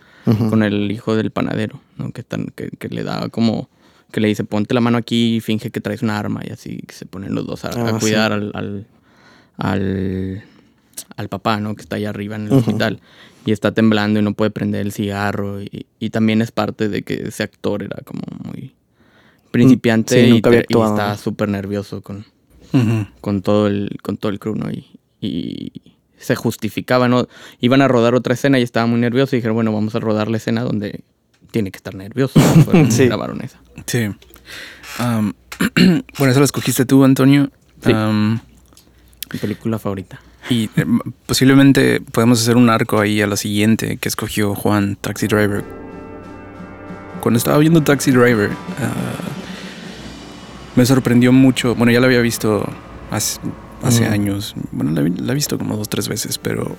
con 0.51 0.63
el 0.63 0.91
hijo 0.93 1.17
del 1.17 1.31
panadero, 1.31 1.81
¿no? 1.97 2.13
Que, 2.13 2.21
están, 2.21 2.47
que, 2.55 2.69
que 2.79 2.89
le 2.91 3.03
da 3.05 3.29
como. 3.31 3.69
Que 4.13 4.21
le 4.21 4.27
dice, 4.29 4.43
ponte 4.45 4.75
la 4.75 4.81
mano 4.81 4.99
aquí 4.99 5.37
y 5.37 5.41
finge 5.41 5.71
que 5.71 5.81
traes 5.81 6.03
una 6.03 6.19
arma 6.19 6.41
y 6.45 6.51
así 6.51 6.79
que 6.87 6.93
se 6.95 7.07
ponen 7.07 7.33
los 7.35 7.47
dos 7.47 7.65
a, 7.65 7.69
a 7.69 7.71
Ah, 7.91 7.93
sí. 7.95 8.01
cuidar 8.01 8.33
al, 8.33 8.51
al, 8.55 8.87
al, 9.57 10.43
al 11.17 11.29
papá, 11.29 11.61
¿no? 11.61 11.75
Que 11.77 11.83
está 11.83 11.97
allá 11.97 12.11
arriba 12.11 12.37
en 12.37 12.47
el 12.47 12.53
hospital 12.55 13.01
y 13.47 13.53
está 13.53 13.73
temblando 13.73 14.19
y 14.19 14.23
no 14.23 14.35
puede 14.35 14.51
prender 14.51 14.81
el 14.83 14.93
cigarro. 14.93 15.63
Y, 15.63 15.87
y 15.99 16.11
también 16.11 16.43
es 16.43 16.51
parte 16.51 16.89
de 16.89 17.03
que 17.03 17.15
ese 17.29 17.43
actor 17.45 17.83
era 17.85 17.99
como 18.05 18.23
muy 18.45 18.75
principiante 19.51 20.25
Sí, 20.25 20.37
y, 20.37 20.43
te- 20.43 20.67
¿no? 20.71 21.17
súper 21.17 21.49
nervioso 21.49 22.03
con, 22.03 22.25
con 23.21 23.43
todo 23.43 23.67
el 23.67 23.99
con 24.03 24.17
todo 24.17 24.31
el 24.33 24.39
crew, 24.39 24.55
¿no? 24.55 24.71
Y, 24.71 24.87
y 25.21 25.73
se 26.19 26.35
justificaba, 26.37 27.09
¿no? 27.09 27.27
Iban 27.61 27.83
a 27.83 27.89
rodar 27.89 28.15
otra 28.15 28.35
escena 28.35 28.59
y 28.59 28.63
estaba 28.63 28.87
muy 28.87 29.01
nervioso 29.01 29.35
y 29.35 29.39
dijeron, 29.39 29.55
bueno, 29.55 29.73
vamos 29.73 29.95
a 29.95 30.01
rodar 30.01 30.29
la 30.29 30.37
escena 30.37 30.63
donde 30.63 31.01
tiene 31.51 31.71
que 31.71 31.77
estar 31.79 31.95
nervioso. 31.95 32.39
Sí. 32.91 33.07
grabaron 33.07 33.41
esa. 33.43 33.61
Sí. 33.87 34.09
Bueno, 36.19 36.31
eso 36.31 36.39
lo 36.41 36.45
escogiste 36.45 36.85
tú, 36.87 37.05
Antonio. 37.05 37.51
Sí. 37.85 37.93
Mi 37.93 39.39
película 39.39 39.79
favorita. 39.79 40.21
y 40.49 40.65
eh, 40.77 40.85
posiblemente 41.27 42.01
podemos 42.01 42.41
hacer 42.41 42.57
un 42.57 42.69
arco 42.71 42.99
ahí 42.99 43.21
a 43.21 43.27
la 43.27 43.37
siguiente 43.37 43.97
que 43.99 44.09
escogió 44.09 44.55
Juan, 44.55 44.97
Taxi 45.01 45.27
Driver. 45.27 45.63
Cuando 47.21 47.37
estaba 47.39 47.59
viendo 47.59 47.83
Taxi 47.83 48.11
Driver, 48.11 48.51
ah, 48.79 48.93
me 50.77 50.87
sorprendió 50.87 51.33
mucho. 51.33 51.75
Bueno, 51.75 51.93
ya 51.93 52.01
la 52.01 52.07
había 52.07 52.21
visto 52.21 52.69
hace, 53.11 53.41
hace 53.83 54.09
Mm. 54.09 54.13
años. 54.13 54.55
Bueno, 54.73 54.93
la, 54.93 55.09
la 55.25 55.33
he 55.33 55.35
visto 55.35 55.59
como 55.59 55.77
dos, 55.77 55.89
tres 55.89 56.09
veces, 56.09 56.39
pero 56.39 56.77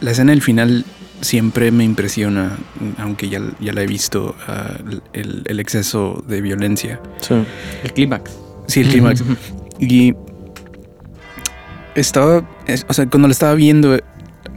la 0.00 0.10
escena 0.10 0.32
del 0.32 0.42
final 0.42 0.84
siempre 1.20 1.70
me 1.70 1.84
impresiona, 1.84 2.58
aunque 2.98 3.28
ya, 3.28 3.40
ya 3.60 3.72
la 3.72 3.82
he 3.82 3.86
visto, 3.86 4.34
ah, 4.46 4.74
el, 5.14 5.42
el 5.46 5.60
exceso 5.60 6.22
de 6.28 6.40
violencia. 6.42 7.00
Sí. 7.20 7.34
El 7.82 7.92
clímax. 7.94 8.30
Sí, 8.66 8.80
el 8.80 8.88
clímax. 8.88 9.22
y 9.80 10.12
estaba, 11.94 12.48
es- 12.66 12.84
o 12.88 12.92
sea, 12.92 13.06
cuando 13.08 13.28
lo 13.28 13.32
estaba 13.32 13.54
viendo 13.54 13.98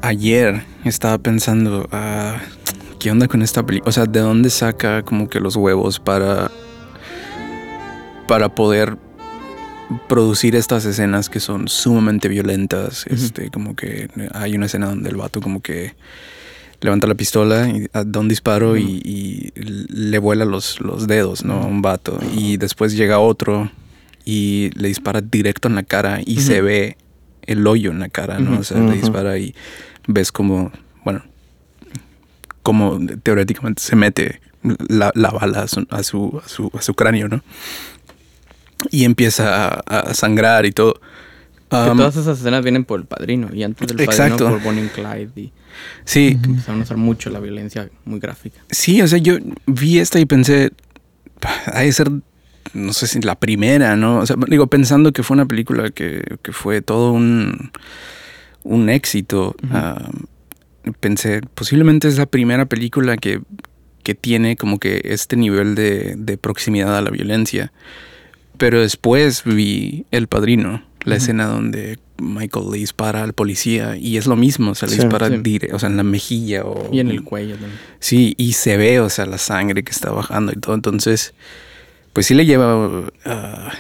ayer, 0.01 0.63
estaba 0.84 1.17
pensando, 1.17 1.88
ah, 1.91 2.38
¿qué 2.99 3.12
onda 3.12 3.27
con 3.27 3.41
esta 3.41 3.65
película? 3.65 3.89
O 3.89 3.91
sea, 3.93 4.06
¿de 4.06 4.19
dónde 4.19 4.49
saca 4.49 5.03
como 5.03 5.30
que 5.30 5.39
los 5.39 5.56
huevos 5.56 5.99
para, 5.99 6.51
para 8.28 8.50
poder 8.54 8.98
producir 10.10 10.56
estas 10.56 10.86
escenas 10.86 11.30
que 11.30 11.40
son 11.40 11.68
sumamente 11.68 12.28
violentas? 12.28 13.06
Este, 13.08 13.50
como 13.50 13.76
que 13.76 14.10
hay 14.34 14.56
una 14.56 14.66
escena 14.66 14.88
donde 14.88 15.10
el 15.10 15.16
vato 15.16 15.42
como 15.42 15.62
que 15.62 15.96
levanta 16.82 17.08
la 17.08 17.16
pistola 17.16 17.68
y 17.70 17.88
ah, 17.94 18.04
da 18.06 18.20
un 18.20 18.28
disparo 18.28 18.78
y, 18.78 19.02
y 19.04 19.52
le 19.56 20.20
vuela 20.20 20.46
los, 20.46 20.80
los 20.82 21.08
dedos, 21.08 21.44
¿no? 21.44 21.62
A 21.63 21.66
un 21.66 21.82
vato. 21.82 22.20
Y 22.36 22.58
después 22.58 22.96
llega 22.96 23.20
otro 23.20 23.72
y 24.26 24.72
le 24.76 24.90
dispara 24.90 25.22
directo 25.22 25.68
en 25.68 25.76
la 25.76 25.84
cara 25.84 26.20
y 26.24 26.42
se 26.42 26.62
ve 26.62 26.98
el 27.44 27.66
hoyo 27.66 27.92
en 27.92 28.00
la 28.00 28.10
cara, 28.10 28.40
¿no? 28.40 28.60
O 28.60 28.63
sea, 28.63 28.78
le 28.80 28.98
dispara 28.98 29.38
y 29.38 29.56
ves 30.06 30.32
como, 30.32 30.72
bueno, 31.04 31.24
como 32.62 33.00
teóricamente 33.24 33.82
se 33.82 33.96
mete 33.96 34.42
la, 34.90 35.12
la 35.16 35.30
bala 35.30 35.62
a, 35.62 35.68
su, 35.68 35.88
a, 35.90 36.04
su, 36.04 36.42
a 36.74 36.82
su 36.82 36.94
cráneo, 36.94 37.30
¿no? 37.30 37.42
Y 38.92 39.06
empieza 39.06 39.68
a, 39.68 39.80
a 39.80 40.13
sangrar 40.13 40.66
y 40.66 40.72
todo. 40.72 41.00
Que 41.70 41.76
todas 41.76 42.16
esas 42.16 42.40
escenas 42.40 42.63
vienen 42.63 42.86
por 42.86 43.02
el 43.02 43.06
padrino 43.06 43.50
y 43.54 43.63
antes 43.63 43.90
del 43.90 44.00
Exacto. 44.00 44.46
padrino 44.46 44.52
por 44.52 44.63
Bonnie 44.63 44.82
and 44.84 44.92
Clyde 44.92 45.42
y 45.42 45.52
sí, 46.06 46.40
empezaron 46.42 46.80
a 46.80 46.84
usar 46.84 46.96
mucho 46.96 47.30
la 47.30 47.42
violencia 47.42 47.90
muy 48.06 48.22
gráfica. 48.22 48.62
Sí, 48.70 49.02
o 49.02 49.08
sea, 49.08 49.20
yo 49.20 49.36
vi 49.66 50.00
esta 50.00 50.18
y 50.18 50.26
pensé, 50.26 50.72
ha 51.66 51.82
de 51.82 51.92
ser, 51.92 52.10
no 52.74 52.94
sé 52.94 53.08
si 53.08 53.20
la 53.20 53.36
primera, 53.36 53.98
¿no? 53.98 54.20
O 54.20 54.26
sea, 54.26 54.38
digo, 54.48 54.68
pensando 54.68 55.12
que 55.12 55.24
fue 55.24 55.36
una 55.36 55.46
película 55.46 55.90
que, 55.90 56.38
que 56.42 56.54
fue 56.54 56.82
todo 56.82 57.12
un, 57.12 57.72
un 58.63 58.90
éxito, 58.90 59.54
pensé, 61.02 61.42
posiblemente 61.54 62.08
es 62.08 62.18
la 62.18 62.28
primera 62.28 62.66
película 62.66 63.18
que, 63.18 63.42
que 64.04 64.16
tiene 64.16 64.56
como 64.56 64.80
que 64.80 65.02
este 65.04 65.36
nivel 65.36 65.76
de, 65.76 66.16
de 66.18 66.38
proximidad 66.38 66.98
a 66.98 67.02
la 67.02 67.10
violencia. 67.10 67.74
Pero 68.58 68.82
después 68.82 69.43
vi 69.46 70.06
El 70.12 70.28
Padrino, 70.28 70.84
la 71.04 71.15
escena 71.15 71.46
donde 71.48 72.00
Michael 72.20 72.65
le 72.72 72.80
dispara 72.80 73.24
al 73.24 73.34
policía 73.34 73.96
y 73.96 74.17
es 74.17 74.26
lo 74.26 74.36
mismo, 74.36 74.72
o 74.72 74.76
sea, 74.76 74.89
le 74.89 74.96
Sí, 74.96 75.02
dispara 75.02 75.28
sí. 75.30 75.36
dire- 75.38 75.72
o 75.74 75.80
sea, 75.80 75.89
en 75.89 75.98
la 75.98 76.04
mejilla 76.04 76.63
o 76.65 76.89
Y 76.91 77.00
en 77.00 77.10
el 77.10 77.24
cuello 77.24 77.56
también. 77.56 77.80
Sí, 78.00 78.34
y 78.38 78.54
se 78.54 78.76
ve, 78.78 79.00
o 79.00 79.10
sea, 79.10 79.26
la 79.26 79.38
sangre 79.38 79.84
que 79.84 79.91
está 79.91 80.12
bajando 80.12 80.52
y 80.52 80.60
todo. 80.60 80.74
Entonces, 80.76 81.34
pues 82.13 82.26
sí 82.26 82.34
le 82.34 82.46
lleva 82.46 83.10
ah, 83.26 83.72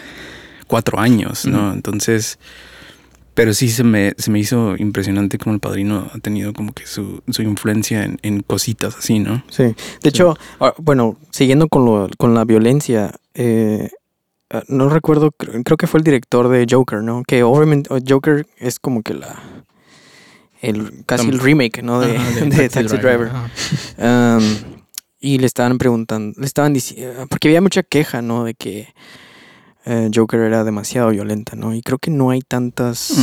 cuatro 0.67 0.99
años, 0.99 1.45
¿no? 1.47 1.73
Entonces, 1.73 2.37
pero 3.33 3.53
sí 3.53 3.69
se 3.69 3.83
me, 3.83 4.13
se 4.17 4.31
me 4.31 4.39
hizo 4.39 4.75
impresionante 4.77 5.37
como 5.37 5.53
el 5.55 5.59
padrino 5.59 6.09
ha 6.13 6.19
tenido 6.19 6.53
como 6.53 6.73
que 6.73 6.85
su, 6.85 7.21
su 7.29 7.41
influencia 7.41 8.03
en, 8.03 8.19
en 8.21 8.41
cositas 8.41 8.95
así, 8.97 9.19
¿no? 9.19 9.43
Sí. 9.49 9.63
De 10.03 10.09
hecho, 10.09 10.37
ah, 10.59 10.73
bueno, 10.77 11.17
siguiendo 11.31 11.67
con, 11.67 11.85
lo, 11.85 12.09
con 12.17 12.33
la 12.35 12.45
violencia, 12.45 13.13
eh, 13.33 13.89
ah, 14.51 14.63
no 14.67 14.89
recuerdo, 14.89 15.31
cre- 15.31 15.63
creo 15.63 15.77
que 15.77 15.87
fue 15.87 15.99
el 15.99 16.03
director 16.03 16.49
de 16.49 16.65
Joker, 16.69 17.01
¿no? 17.03 17.23
Que 17.27 17.43
obviamente 17.43 17.89
Joker 18.07 18.45
es 18.57 18.79
como 18.79 19.01
que 19.03 19.13
la... 19.13 19.39
El, 20.61 21.03
casi 21.05 21.27
el 21.29 21.39
remake, 21.39 21.83
¿no? 21.83 21.99
De, 21.99 22.13
de 22.45 22.69
Taxi, 22.69 22.97
Driver. 22.97 23.31
Um, 23.99 24.43
y 25.19 25.37
le 25.37 25.45
estaban 25.45 25.77
preguntando, 25.77 26.39
le 26.39 26.45
estaban 26.45 26.73
diciendo, 26.73 27.27
porque 27.29 27.47
había 27.47 27.61
mucha 27.61 27.83
queja, 27.83 28.21
¿no? 28.23 28.43
De 28.43 28.55
que 28.55 28.87
eh, 29.85 30.09
Joker 30.13 30.39
era 30.41 30.63
demasiado 30.63 31.09
violenta, 31.11 31.55
¿no? 31.55 31.73
Y 31.75 31.81
creo 31.81 31.97
que 31.99 32.09
no 32.11 32.31
hay 32.31 32.41
tantas 32.41 33.13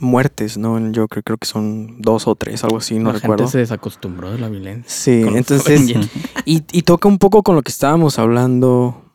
muertes, 0.00 0.58
¿no? 0.58 0.78
En 0.78 0.92
Joker 0.94 1.22
creo 1.22 1.38
que 1.38 1.46
son 1.46 2.00
dos 2.02 2.26
o 2.26 2.34
tres, 2.34 2.62
algo 2.64 2.78
así, 2.78 2.98
no 2.98 3.12
la 3.12 3.18
recuerdo. 3.20 3.44
gente 3.44 3.52
se 3.52 3.58
desacostumbró 3.58 4.30
de 4.32 4.38
la 4.38 4.48
violencia. 4.48 4.84
Sí, 4.88 5.22
entonces, 5.34 5.90
y, 6.44 6.62
y 6.72 6.82
toca 6.82 7.08
un 7.08 7.18
poco 7.18 7.42
con 7.42 7.54
lo 7.54 7.62
que 7.62 7.70
estábamos 7.72 8.18
hablando 8.18 9.09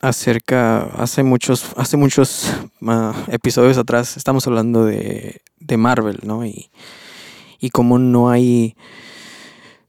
acerca, 0.00 0.82
hace 0.96 1.22
muchos, 1.22 1.66
hace 1.76 1.96
muchos 1.96 2.52
ah, 2.86 3.14
episodios 3.28 3.78
atrás, 3.78 4.16
estamos 4.16 4.46
hablando 4.46 4.84
de, 4.84 5.40
de 5.58 5.76
Marvel, 5.76 6.20
¿no? 6.22 6.44
Y, 6.44 6.70
y 7.60 7.70
cómo 7.70 7.98
no 7.98 8.28
hay, 8.30 8.76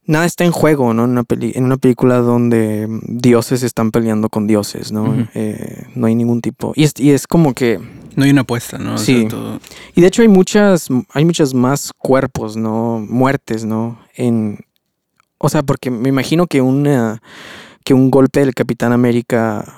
nada 0.06 0.24
está 0.24 0.44
en 0.44 0.52
juego, 0.52 0.94
¿no? 0.94 1.04
En 1.04 1.10
una, 1.10 1.24
peli- 1.24 1.52
en 1.54 1.64
una 1.64 1.76
película 1.76 2.18
donde 2.18 2.88
dioses 3.06 3.62
están 3.62 3.90
peleando 3.90 4.28
con 4.30 4.46
dioses, 4.46 4.90
¿no? 4.92 5.28
Eh, 5.34 5.86
no 5.94 6.06
hay 6.06 6.14
ningún 6.14 6.40
tipo. 6.40 6.72
Y 6.74 6.84
es, 6.84 6.94
y 6.98 7.10
es 7.12 7.26
como 7.26 7.52
que... 7.54 7.78
No 8.16 8.24
hay 8.24 8.30
una 8.30 8.40
apuesta, 8.40 8.78
¿no? 8.78 8.94
O 8.94 8.98
sea, 8.98 9.14
Sí. 9.14 9.26
todo- 9.28 9.60
Y 9.94 10.00
de 10.00 10.06
hecho 10.08 10.22
hay 10.22 10.28
muchas, 10.28 10.88
hay 11.12 11.24
muchas 11.24 11.54
más 11.54 11.92
cuerpos, 11.96 12.56
¿no? 12.56 12.98
Muertes, 13.08 13.64
¿no? 13.64 14.00
En. 14.16 14.58
O 15.38 15.48
sea, 15.48 15.62
porque 15.62 15.88
me 15.92 16.08
imagino 16.08 16.48
que 16.48 16.60
una. 16.60 17.22
que 17.84 17.94
un 17.94 18.10
golpe 18.10 18.40
del 18.40 18.54
Capitán 18.54 18.92
América 18.92 19.77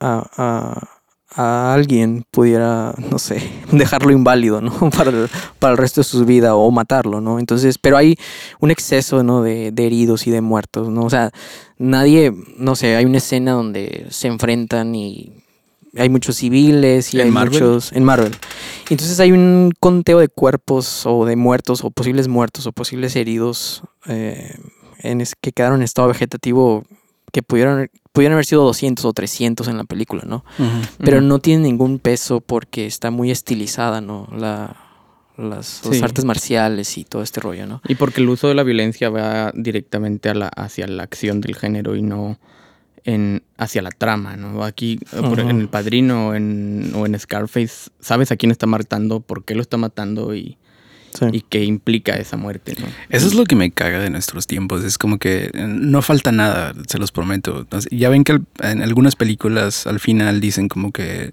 a, 0.00 0.26
a- 0.36 0.88
a 1.30 1.74
alguien 1.74 2.24
pudiera, 2.30 2.94
no 3.10 3.18
sé, 3.18 3.42
dejarlo 3.72 4.12
inválido, 4.12 4.62
¿no? 4.62 4.72
Para 4.96 5.10
el, 5.10 5.28
para 5.58 5.72
el 5.72 5.78
resto 5.78 6.00
de 6.00 6.04
su 6.04 6.24
vida 6.24 6.54
o 6.54 6.70
matarlo, 6.70 7.20
¿no? 7.20 7.38
Entonces, 7.38 7.76
pero 7.78 7.98
hay 7.98 8.16
un 8.60 8.70
exceso, 8.70 9.22
¿no? 9.22 9.42
De, 9.42 9.70
de 9.70 9.86
heridos 9.86 10.26
y 10.26 10.30
de 10.30 10.40
muertos, 10.40 10.88
¿no? 10.88 11.02
O 11.04 11.10
sea, 11.10 11.30
nadie, 11.76 12.32
no 12.56 12.76
sé, 12.76 12.96
hay 12.96 13.04
una 13.04 13.18
escena 13.18 13.52
donde 13.52 14.06
se 14.08 14.28
enfrentan 14.28 14.94
y 14.94 15.32
hay 15.96 16.08
muchos 16.08 16.36
civiles 16.36 17.12
y 17.12 17.20
¿En 17.20 17.26
hay 17.26 17.30
Marvel? 17.30 17.52
muchos 17.52 17.92
en 17.92 18.04
Marvel. 18.04 18.34
Entonces 18.88 19.20
hay 19.20 19.32
un 19.32 19.72
conteo 19.80 20.20
de 20.20 20.28
cuerpos 20.28 21.04
o 21.04 21.26
de 21.26 21.36
muertos 21.36 21.84
o 21.84 21.90
posibles 21.90 22.26
muertos 22.26 22.66
o 22.66 22.72
posibles 22.72 23.16
heridos 23.16 23.82
eh, 24.06 24.54
en 25.00 25.20
es- 25.20 25.34
que 25.38 25.52
quedaron 25.52 25.80
en 25.80 25.84
estado 25.84 26.08
vegetativo 26.08 26.84
que 27.32 27.42
pudieron, 27.42 27.90
pudieron 28.18 28.32
haber 28.32 28.46
sido 28.46 28.64
200 28.64 29.04
o 29.04 29.12
300 29.12 29.68
en 29.68 29.76
la 29.76 29.84
película, 29.84 30.24
¿no? 30.26 30.44
Pero 30.98 31.20
no 31.20 31.38
tiene 31.38 31.62
ningún 31.62 32.00
peso 32.00 32.40
porque 32.40 32.84
está 32.84 33.12
muy 33.12 33.30
estilizada, 33.30 34.00
¿no? 34.00 34.26
La, 34.36 34.74
las, 35.36 35.82
artes 36.02 36.24
marciales 36.24 36.98
y 36.98 37.04
todo 37.04 37.22
este 37.22 37.38
rollo, 37.38 37.68
¿no? 37.68 37.80
Y 37.86 37.94
porque 37.94 38.20
el 38.20 38.28
uso 38.28 38.48
de 38.48 38.56
la 38.56 38.64
violencia 38.64 39.08
va 39.08 39.52
directamente 39.54 40.30
a 40.30 40.34
la, 40.34 40.48
hacia 40.48 40.88
la 40.88 41.04
acción 41.04 41.40
del 41.40 41.54
género 41.54 41.94
y 41.94 42.02
no 42.02 42.40
en, 43.04 43.44
hacia 43.56 43.82
la 43.82 43.90
trama, 43.90 44.36
¿no? 44.36 44.64
Aquí, 44.64 44.98
por- 45.12 45.38
en 45.38 45.60
El 45.60 45.68
Padrino 45.68 46.34
en, 46.34 46.90
o 46.96 47.06
en 47.06 47.16
Scarface, 47.16 47.90
sabes 48.00 48.32
a 48.32 48.36
quién 48.36 48.50
está 48.50 48.66
matando, 48.66 49.20
por 49.20 49.44
qué 49.44 49.54
lo 49.54 49.62
está 49.62 49.76
matando 49.76 50.34
y, 50.34 50.58
Sí. 51.18 51.26
y 51.32 51.40
qué 51.42 51.64
implica 51.64 52.14
esa 52.16 52.36
muerte, 52.36 52.74
¿no? 52.78 52.86
Eso 53.08 53.26
es 53.26 53.34
lo 53.34 53.44
que 53.44 53.56
me 53.56 53.70
caga 53.70 53.98
de 53.98 54.10
nuestros 54.10 54.46
tiempos. 54.46 54.84
Es 54.84 54.98
como 54.98 55.18
que 55.18 55.50
eh, 55.52 55.66
no 55.66 56.02
falta 56.02 56.32
nada, 56.32 56.74
se 56.86 56.98
los 56.98 57.12
prometo. 57.12 57.66
Ya 57.90 58.08
ven 58.08 58.24
que 58.24 58.40
en 58.62 58.82
algunas 58.82 59.16
películas 59.16 59.86
al 59.86 60.00
final 60.00 60.40
dicen 60.40 60.68
como 60.68 60.92
que 60.92 61.32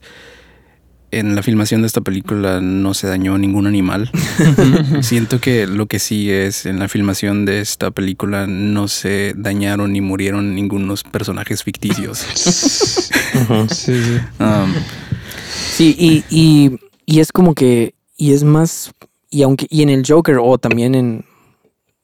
en 1.11 1.35
la 1.35 1.43
filmación 1.43 1.81
de 1.81 1.87
esta 1.87 2.01
película 2.01 2.59
no 2.61 2.93
se 2.93 3.07
dañó 3.07 3.37
ningún 3.37 3.67
animal. 3.67 4.09
Siento 5.01 5.39
que 5.39 5.65
lo 5.67 5.85
que 5.85 5.99
sí 5.99 6.29
es 6.29 6.65
en 6.65 6.79
la 6.79 6.89
filmación 6.89 7.45
de 7.45 7.61
esta 7.61 7.91
película 7.91 8.47
no 8.47 8.87
se 8.87 9.33
dañaron 9.37 9.93
ni 9.93 10.01
murieron 10.01 10.55
ningunos 10.55 11.03
personajes 11.03 11.63
ficticios. 11.63 12.19
Sí, 13.69 14.01
sí. 14.01 14.17
Um, 14.39 14.73
Sí, 15.75 15.93
y, 15.99 16.23
y, 16.29 16.79
y 17.05 17.19
es 17.19 17.33
como 17.33 17.53
que, 17.53 17.95
y 18.15 18.31
es 18.31 18.43
más, 18.45 18.91
y 19.35 19.43
aunque, 19.43 19.67
y 19.69 19.81
en 19.81 19.89
el 19.89 20.03
Joker, 20.07 20.37
o 20.41 20.57
también 20.57 20.95
en, 20.95 21.25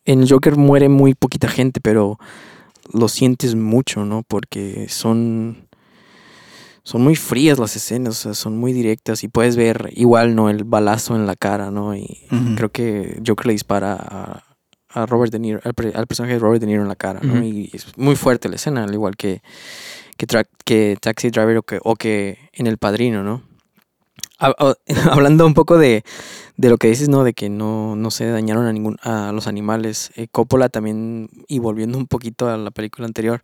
en 0.05 0.21
el 0.21 0.29
Joker 0.31 0.55
muere 0.57 0.89
muy 0.89 1.13
poquita 1.13 1.47
gente, 1.47 1.79
pero 1.81 2.17
lo 2.93 3.07
sientes 3.07 3.55
mucho, 3.55 4.03
¿no? 4.05 4.23
Porque 4.27 4.87
son, 4.89 5.67
son 6.83 7.01
muy 7.03 7.15
frías 7.15 7.59
las 7.59 7.75
escenas, 7.75 8.17
o 8.17 8.21
sea, 8.21 8.33
son 8.33 8.57
muy 8.57 8.73
directas 8.73 9.23
y 9.23 9.27
puedes 9.27 9.55
ver 9.55 9.89
igual, 9.95 10.35
¿no? 10.35 10.49
El 10.49 10.63
balazo 10.63 11.15
en 11.15 11.25
la 11.27 11.35
cara, 11.35 11.71
¿no? 11.71 11.95
Y 11.95 12.25
creo 12.55 12.69
que 12.69 13.21
Joker 13.25 13.47
le 13.47 13.53
dispara 13.53 13.93
a, 13.93 14.43
a 14.89 15.05
Robert 15.05 15.31
De 15.31 15.39
Niro, 15.39 15.59
al, 15.63 15.73
per- 15.73 15.95
al 15.95 16.07
personaje 16.07 16.33
de 16.33 16.39
Robert 16.39 16.59
De 16.59 16.67
Niro 16.67 16.81
en 16.81 16.87
la 16.89 16.95
cara, 16.95 17.19
¿no? 17.23 17.41
Y 17.43 17.69
es 17.71 17.85
muy 17.97 18.15
fuerte 18.15 18.49
la 18.49 18.55
escena, 18.55 18.83
al 18.83 18.93
igual 18.93 19.15
que, 19.15 19.41
que, 20.17 20.27
tra- 20.27 20.47
que 20.65 20.97
Taxi 20.99 21.29
Driver 21.29 21.57
o 21.57 21.63
que, 21.63 21.79
o 21.83 21.95
que 21.95 22.37
en 22.51 22.67
El 22.67 22.77
Padrino, 22.77 23.23
¿no? 23.23 23.43
Ha- 24.39 24.55
ha- 24.57 24.75
Hablando 25.11 25.45
un 25.45 25.53
poco 25.53 25.77
de, 25.77 26.03
de 26.57 26.69
lo 26.69 26.77
que 26.77 26.87
dices, 26.89 27.09
¿no? 27.09 27.23
De 27.23 27.33
que 27.33 27.49
no, 27.49 27.95
no 27.95 28.11
se 28.11 28.25
dañaron 28.27 28.65
a 28.67 28.73
ningún 28.73 28.97
a 29.03 29.31
los 29.33 29.47
animales. 29.47 30.11
eh, 30.15 30.27
Coppola 30.31 30.69
también, 30.69 31.29
y 31.47 31.59
volviendo 31.59 31.97
un 31.97 32.07
poquito 32.07 32.49
a 32.49 32.57
la 32.57 32.71
película 32.71 33.07
anterior, 33.07 33.41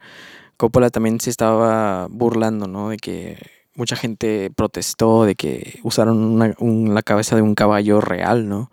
Coppola 0.57 0.89
también 0.89 1.19
se 1.19 1.29
estaba 1.29 2.07
burlando, 2.09 2.67
¿no? 2.67 2.89
De 2.89 2.97
que 2.97 3.37
mucha 3.75 3.95
gente 3.95 4.51
protestó 4.55 5.23
de 5.25 5.35
que 5.35 5.79
usaron 5.83 6.17
una- 6.23 6.55
un- 6.59 6.93
la 6.95 7.03
cabeza 7.03 7.35
de 7.35 7.41
un 7.43 7.53
caballo 7.55 8.01
real, 8.01 8.49
¿no? 8.49 8.71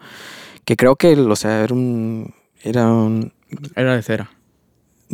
Que 0.64 0.76
creo 0.76 0.96
que, 0.96 1.12
o 1.14 1.36
sea, 1.36 1.62
era 1.62 1.74
un... 1.74 2.34
Era 2.62 2.88
un... 2.90 3.32
Era 3.76 3.94
de 3.94 4.02
cera. 4.02 4.30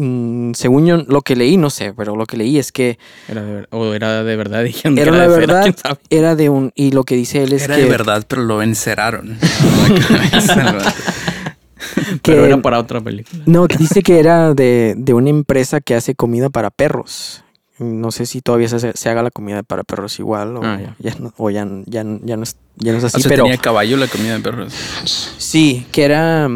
Mm, 0.00 0.52
según 0.54 0.86
yo, 0.86 0.96
lo 1.06 1.22
que 1.22 1.36
leí, 1.36 1.56
no 1.56 1.70
sé, 1.70 1.92
pero 1.96 2.16
lo 2.16 2.26
que 2.26 2.36
leí 2.36 2.58
es 2.58 2.72
que 2.72 2.98
Era 3.28 3.42
de 3.42 3.66
o 3.70 3.92
era 3.94 4.22
de 4.24 4.36
verdad, 4.36 4.64
dijeron 4.64 4.98
era 4.98 5.10
era 5.10 5.18
la 5.18 5.28
de 5.28 5.34
cera, 5.34 5.46
verdad, 5.46 5.62
quién 5.62 5.76
sabe. 5.76 5.98
era 6.10 6.36
de 6.36 6.48
un... 6.48 6.72
Y 6.74 6.92
lo 6.92 7.04
que 7.04 7.16
dice 7.16 7.42
él 7.42 7.52
es 7.52 7.62
era 7.62 7.76
que... 7.76 7.82
de 7.82 7.88
verdad, 7.88 8.24
pero 8.28 8.42
lo 8.42 8.62
enceraron. 8.62 9.38
Pero 12.22 12.44
era 12.44 12.60
para 12.60 12.78
otra 12.78 13.00
película. 13.00 13.42
No, 13.46 13.66
que 13.66 13.78
dice 13.78 14.02
que 14.02 14.18
era 14.18 14.52
de, 14.54 14.94
de 14.96 15.14
una 15.14 15.30
empresa 15.30 15.80
que 15.80 15.94
hace 15.94 16.14
comida 16.14 16.50
para 16.50 16.70
perros. 16.70 17.42
No 17.78 18.10
sé 18.10 18.26
si 18.26 18.42
todavía 18.42 18.68
se, 18.68 18.76
hace- 18.76 18.92
se 18.94 19.08
haga 19.08 19.22
la 19.22 19.30
comida 19.30 19.62
para 19.62 19.84
perros 19.84 20.18
igual 20.18 20.58
o 20.58 20.60
Ah, 20.62 20.78
ya. 20.98 21.14
no, 21.18 21.32
o 21.38 21.48
ya, 21.48 21.66
ya, 21.86 22.04
ya 22.22 22.36
no 22.36 22.42
es, 22.42 22.56
ya 22.76 22.92
no 22.92 22.98
es 22.98 23.04
O 23.04 23.06
así, 23.06 23.22
sea, 23.22 23.30
pero 23.30 23.44
tenía 23.44 23.56
caballo 23.56 23.96
la 23.96 24.06
comida 24.08 24.34
de 24.34 24.40
perros. 24.40 24.74
sí, 25.38 25.86
que 25.90 26.04
era 26.04 26.46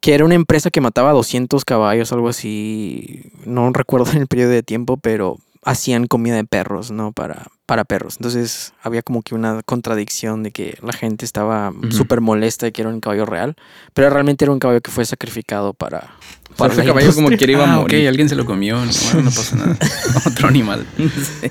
que 0.00 0.14
era 0.14 0.24
una 0.24 0.34
empresa 0.34 0.70
que 0.70 0.80
mataba 0.80 1.12
200 1.12 1.64
caballos, 1.64 2.12
algo 2.12 2.28
así. 2.28 3.32
No 3.44 3.72
recuerdo 3.72 4.12
en 4.12 4.18
el 4.22 4.26
periodo 4.26 4.50
de 4.50 4.62
tiempo, 4.62 4.96
pero 4.96 5.38
hacían 5.64 6.06
comida 6.06 6.36
de 6.36 6.44
perros, 6.44 6.90
¿no? 6.90 7.12
Para, 7.12 7.48
para 7.66 7.84
perros. 7.84 8.16
Entonces 8.18 8.72
había 8.82 9.02
como 9.02 9.22
que 9.22 9.34
una 9.34 9.62
contradicción 9.64 10.42
de 10.42 10.50
que 10.52 10.78
la 10.82 10.92
gente 10.92 11.24
estaba 11.24 11.70
Ujú. 11.70 11.92
súper 11.92 12.20
molesta 12.20 12.66
de 12.66 12.72
que 12.72 12.82
era 12.82 12.90
un 12.90 13.00
caballo 13.00 13.26
real, 13.26 13.56
pero 13.94 14.08
realmente 14.10 14.44
era 14.44 14.52
un 14.52 14.58
caballo 14.58 14.80
que 14.80 14.90
fue 14.90 15.04
sacrificado 15.04 15.74
para... 15.74 16.10
para 16.56 16.72
ese 16.72 16.82
la 16.82 16.88
caballo 16.88 17.08
como 17.08 17.28
industria. 17.28 17.38
quiere 17.38 17.52
iba 17.54 17.64
a 17.64 17.72
Ah, 17.74 17.78
ok, 17.80 17.82
morir. 17.82 18.08
alguien 18.08 18.28
se 18.28 18.36
lo 18.36 18.46
comió. 18.46 18.76
No, 18.84 18.90
bueno, 19.12 19.22
no 19.22 19.30
pasa 19.30 19.56
nada. 19.56 19.76
Otro 20.26 20.48
animal. 20.48 20.86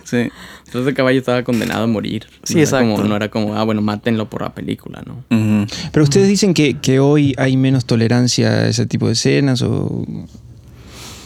Sí. 0.05 0.30
Entonces 0.66 0.88
ese 0.88 0.93
caballo 0.93 1.20
estaba 1.20 1.43
condenado 1.43 1.84
a 1.84 1.88
morir. 1.88 2.28
Sí, 2.43 2.55
no 2.55 2.60
era 2.62 2.64
exacto. 2.70 2.91
Como, 2.95 3.03
no 3.08 3.16
era 3.16 3.30
como, 3.30 3.55
ah, 3.55 3.64
bueno, 3.64 3.82
mátenlo 3.82 4.30
por 4.30 4.41
la 4.41 4.53
película, 4.53 5.01
¿no? 5.05 5.24
Pero 5.91 6.03
ustedes 6.03 6.28
dicen 6.28 6.53
que, 6.53 6.80
que 6.80 6.99
hoy 6.99 7.34
hay 7.38 7.55
menos 7.58 7.86
tolerancia 7.86 8.49
a 8.49 8.68
ese 8.68 8.86
tipo 8.86 9.08
de 9.08 9.14
escenas 9.14 9.62
o... 9.62 10.05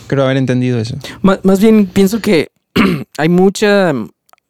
Creo 0.07 0.25
haber 0.25 0.35
entendido 0.37 0.77
eso. 0.77 0.97
Má- 1.21 1.39
Más 1.43 1.61
bien 1.61 1.85
pienso 1.85 2.19
que 2.19 2.50
hay 3.17 3.29
mucha 3.29 3.91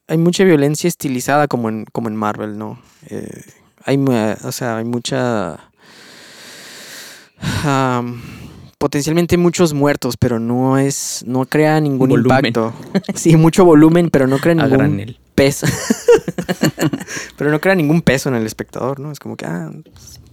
hay 0.07 0.17
mucha 0.17 0.43
violencia 0.43 0.87
estilizada 0.87 1.47
como 1.47 1.69
en 1.69 1.85
como 1.91 2.09
en 2.09 2.15
Marvel, 2.15 2.57
¿no? 2.57 2.79
Eh, 3.09 3.43
hay 3.85 3.97
o 4.43 4.51
sea, 4.51 4.77
hay 4.77 4.85
mucha 4.85 5.71
am, 7.63 8.21
potencialmente 8.77 9.37
muchos 9.37 9.73
muertos, 9.73 10.17
pero 10.17 10.39
no 10.39 10.77
es 10.77 11.23
no 11.27 11.45
crea 11.45 11.79
ningún 11.79 12.09
Volumen. 12.09 12.45
impacto. 12.47 12.73
Sí, 13.15 13.35
mucho 13.35 13.65
volumen, 13.65 14.09
pero 14.09 14.27
no 14.27 14.37
crea 14.37 14.53
A 14.53 14.55
ningún 14.55 14.71
granel. 14.77 15.19
peso. 15.35 15.67
pero 17.37 17.51
no 17.51 17.59
crea 17.59 17.75
ningún 17.75 18.01
peso 18.01 18.29
en 18.29 18.35
el 18.35 18.45
espectador, 18.45 18.99
¿no? 18.99 19.11
Es 19.11 19.19
como 19.19 19.35
que 19.35 19.45
ah, 19.45 19.71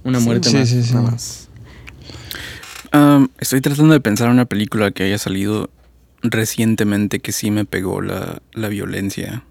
Una 0.05 0.21
muerte 0.21 0.51
sí, 0.51 0.57
más. 0.57 0.69
sí, 0.69 0.83
sí. 0.83 0.95
nada 0.95 1.11
más. 1.11 1.49
Um, 2.93 3.29
estoy 3.39 3.61
tratando 3.61 3.93
de 3.93 4.01
pensar 4.01 4.29
en 4.29 4.33
una 4.35 4.47
película 4.47 4.91
que 4.91 5.03
haya 5.05 5.19
salido 5.19 5.69
recientemente 6.23 7.21
que 7.21 7.33
sí 7.33 7.51
me 7.51 7.65
pegó 7.65 8.01
la, 8.01 8.41
la 8.53 8.69
violencia. 8.69 9.43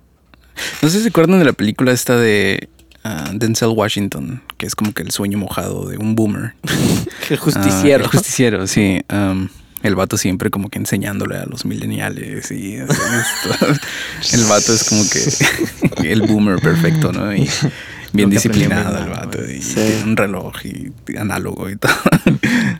No 0.81 0.89
sé 0.89 0.97
si 0.97 1.03
se 1.03 1.09
acuerdan 1.09 1.39
de 1.39 1.45
la 1.45 1.53
película 1.53 1.91
esta 1.91 2.17
de 2.17 2.69
ah, 3.03 3.29
Denzel 3.33 3.69
Washington, 3.69 4.41
que 4.57 4.65
es 4.65 4.75
como 4.75 4.93
que 4.93 5.03
el 5.03 5.11
sueño 5.11 5.37
mojado 5.37 5.87
de 5.87 5.97
un 5.97 6.15
boomer. 6.15 6.53
El 7.29 7.37
justiciero. 7.37 8.03
Ah, 8.05 8.07
el 8.07 8.11
justiciero, 8.11 8.67
sí. 8.67 9.01
Um, 9.11 9.49
el 9.83 9.95
vato 9.95 10.17
siempre 10.17 10.49
como 10.49 10.69
que 10.69 10.79
enseñándole 10.79 11.37
a 11.37 11.45
los 11.45 11.65
millennials 11.65 12.51
y 12.51 12.75
esto. 12.75 12.93
El 14.33 14.43
vato 14.45 14.73
es 14.73 14.83
como 14.85 15.03
que 15.09 16.09
el 16.11 16.21
boomer 16.23 16.59
perfecto, 16.59 17.11
¿no? 17.11 17.33
Y 17.35 17.47
bien 18.13 18.29
disciplinado 18.29 18.97
el 18.97 19.09
vato. 19.09 19.37
Y 19.45 19.61
Sí. 19.61 19.75
tiene 19.75 20.03
un 20.03 20.17
reloj 20.17 20.55
y 20.65 20.91
análogo 21.17 21.69
y 21.69 21.75
todo. 21.75 21.93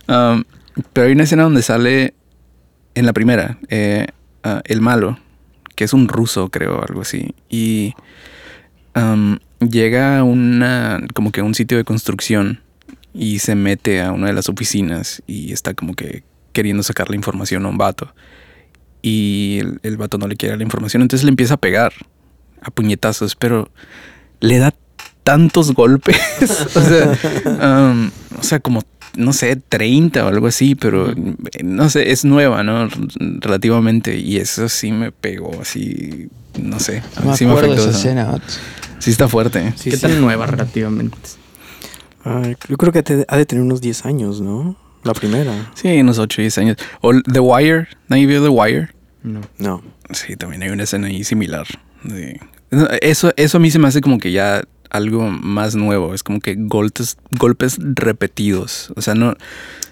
Um, 0.08 0.44
pero 0.92 1.06
hay 1.06 1.12
una 1.12 1.24
escena 1.24 1.44
donde 1.44 1.62
sale 1.62 2.14
en 2.98 3.06
la 3.06 3.12
primera 3.12 3.58
eh, 3.68 4.06
ah, 4.42 4.60
el 4.64 4.80
malo, 4.80 5.18
que 5.76 5.84
es 5.84 5.92
un 5.92 6.08
ruso, 6.08 6.48
creo, 6.48 6.82
algo 6.82 7.02
así. 7.02 7.34
Y 7.48 7.94
llega 9.60 10.18
a 10.18 10.24
una, 10.24 11.00
como 11.14 11.30
que 11.30 11.40
a 11.40 11.44
un 11.44 11.54
sitio 11.54 11.78
de 11.78 11.84
construcción 11.84 12.60
y 13.14 13.38
se 13.38 13.54
mete 13.54 14.02
a 14.02 14.10
una 14.10 14.26
de 14.26 14.32
las 14.32 14.48
oficinas 14.48 15.22
y 15.28 15.52
está 15.52 15.74
como 15.74 15.94
que 15.94 16.24
queriendo 16.52 16.82
sacar 16.82 17.08
la 17.08 17.14
información 17.14 17.64
a 17.64 17.68
un 17.68 17.78
vato. 17.78 18.12
Y 19.00 19.58
el, 19.60 19.78
el 19.84 19.96
vato 19.96 20.18
no 20.18 20.26
le 20.26 20.34
quiere 20.34 20.56
la 20.56 20.64
información, 20.64 21.02
entonces 21.02 21.24
le 21.24 21.30
empieza 21.30 21.54
a 21.54 21.58
pegar 21.58 21.92
a 22.60 22.72
puñetazos, 22.72 23.36
pero 23.36 23.70
le 24.40 24.58
da 24.58 24.74
tantos 25.22 25.72
golpes. 25.72 26.18
o, 26.74 26.80
sea, 26.80 28.10
o 28.36 28.42
sea, 28.42 28.58
como, 28.58 28.82
no 29.18 29.32
sé, 29.34 29.56
30 29.56 30.24
o 30.24 30.28
algo 30.28 30.46
así, 30.46 30.74
pero 30.74 31.12
no 31.62 31.90
sé, 31.90 32.10
es 32.10 32.24
nueva, 32.24 32.62
¿no? 32.62 32.88
Relativamente. 33.40 34.16
Y 34.18 34.38
eso 34.38 34.68
sí 34.68 34.92
me 34.92 35.12
pegó, 35.12 35.50
así, 35.60 36.28
no 36.60 36.80
sé. 36.80 37.02
a 37.16 37.20
mí 37.20 37.26
No 37.26 37.30
me 37.32 37.36
sí 37.36 37.44
me 37.44 37.50
acuerdo 37.52 37.68
de 37.74 37.74
afectó 37.74 37.90
esa 37.90 37.98
escena. 37.98 38.42
Sí 38.98 39.10
está 39.10 39.28
fuerte. 39.28 39.72
Sí, 39.76 39.90
¿Qué 39.90 39.96
sí. 39.96 40.02
tan 40.02 40.20
nueva 40.20 40.46
relativamente? 40.46 41.16
Yo 42.68 42.76
creo 42.76 42.92
que 42.92 43.02
te- 43.02 43.24
ha 43.28 43.36
de 43.36 43.46
tener 43.46 43.62
unos 43.64 43.80
10 43.80 44.04
años, 44.04 44.40
¿no? 44.40 44.76
La 45.04 45.14
primera. 45.14 45.70
Sí, 45.74 46.00
unos 46.00 46.18
8 46.18 46.40
o 46.40 46.42
10 46.42 46.58
años. 46.58 46.76
O 47.00 47.12
The 47.20 47.40
Wire. 47.40 47.88
¿Nadie 48.08 48.26
vio 48.26 48.42
The 48.42 48.48
Wire? 48.48 48.88
No. 49.22 49.40
No. 49.58 49.82
Sí, 50.10 50.36
también 50.36 50.62
hay 50.62 50.68
una 50.70 50.82
escena 50.82 51.06
ahí 51.06 51.24
similar. 51.24 51.66
Eso, 53.00 53.32
eso 53.36 53.56
a 53.56 53.60
mí 53.60 53.70
se 53.70 53.78
me 53.78 53.88
hace 53.88 54.00
como 54.00 54.18
que 54.18 54.30
ya 54.32 54.62
algo 54.90 55.28
más 55.30 55.74
nuevo. 55.74 56.14
Es 56.14 56.22
como 56.22 56.40
que 56.40 56.54
golpes, 56.58 57.16
golpes 57.32 57.76
repetidos. 57.80 58.92
O 58.96 59.02
sea, 59.02 59.14
no. 59.14 59.34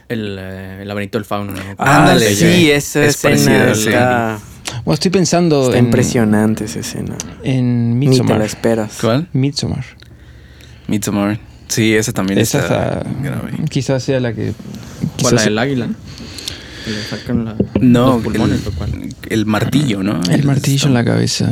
El, 0.09 0.37
eh, 0.39 0.83
el 0.83 0.89
laberinto 0.89 1.19
del 1.19 1.25
fauno, 1.25 1.53
¿no? 1.53 1.59
Ah, 1.79 2.03
Ándale, 2.03 2.33
sí, 2.35 2.67
ya. 2.69 2.75
esa 2.77 3.05
Es 3.05 3.25
escena 3.25 3.59
parecida, 3.65 3.75
sí. 3.75 3.89
está, 3.89 4.39
Bueno, 4.85 4.95
estoy 4.95 5.11
pensando 5.11 5.65
está 5.67 5.79
en, 5.79 5.85
impresionante 5.87 6.65
esa 6.67 6.79
escena. 6.79 7.17
en 7.43 7.99
Ni 7.99 8.07
te 8.07 8.17
la 8.19 8.23
Midsommar. 8.23 8.43
esperas. 8.43 8.99
¿Cuál? 9.01 9.29
Midsommar. 9.33 9.85
Midsommar. 10.87 11.41
Sí, 11.69 11.95
esa 11.95 12.13
también 12.13 12.39
Esa 12.39 12.61
está, 12.61 12.99
está, 13.01 13.11
grave. 13.23 13.53
quizás 13.69 14.03
sea 14.05 14.21
la 14.21 14.33
que... 14.33 14.53
¿Cuál, 15.21 15.35
la 15.35 15.41
quizás- 15.41 15.45
del 15.45 15.59
águila? 15.59 15.89
Que 16.85 16.91
le 16.93 17.03
sacan 17.03 17.45
la, 17.45 17.57
No, 17.81 18.15
los 18.15 18.23
pulmones 18.23 18.61
el, 18.93 19.15
el 19.33 19.47
martillo, 19.47 20.05
¿no? 20.05 20.21
el 20.31 20.45
martillo 20.45 20.87
en 20.87 20.95
la 20.95 21.05
cabeza. 21.05 21.51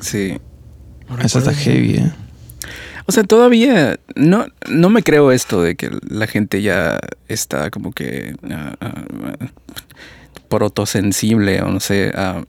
Sí. 0.00 0.34
No 1.08 1.18
Esa 1.24 1.38
está 1.38 1.54
heavy, 1.54 1.94
¿eh? 1.96 2.12
O 3.06 3.12
sea, 3.12 3.24
todavía 3.24 3.98
no, 4.14 4.46
no 4.68 4.90
me 4.90 5.02
creo 5.02 5.32
esto 5.32 5.62
de 5.62 5.76
que 5.76 5.90
la 6.08 6.26
gente 6.26 6.62
ya 6.62 7.00
está 7.28 7.70
como 7.70 7.92
que 7.92 8.34
ah, 8.50 8.74
ah, 8.80 9.04
protosensible 10.48 11.62
o 11.62 11.68
no 11.68 11.80
sé, 11.80 12.12
ah, 12.14 12.44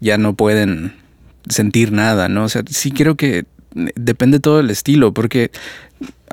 ya 0.00 0.18
no 0.18 0.34
pueden 0.34 0.94
sentir 1.48 1.92
nada, 1.92 2.28
¿no? 2.28 2.44
O 2.44 2.48
sea, 2.48 2.62
sí 2.68 2.90
creo 2.90 3.16
que 3.16 3.44
depende 3.74 4.40
todo 4.40 4.58
del 4.58 4.70
estilo, 4.70 5.14
porque 5.14 5.50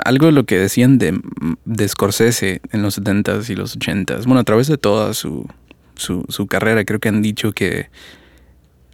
algo 0.03 0.27
de 0.27 0.31
lo 0.31 0.45
que 0.45 0.57
decían 0.57 0.97
de, 0.97 1.19
de 1.65 1.87
Scorsese 1.87 2.61
en 2.71 2.81
los 2.81 2.99
70s 2.99 3.49
y 3.49 3.55
los 3.55 3.77
80s, 3.77 4.25
bueno, 4.25 4.39
a 4.39 4.43
través 4.43 4.67
de 4.67 4.77
toda 4.77 5.13
su, 5.13 5.47
su, 5.95 6.25
su 6.29 6.47
carrera, 6.47 6.85
creo 6.85 6.99
que 6.99 7.09
han 7.09 7.21
dicho 7.21 7.51
que 7.51 7.89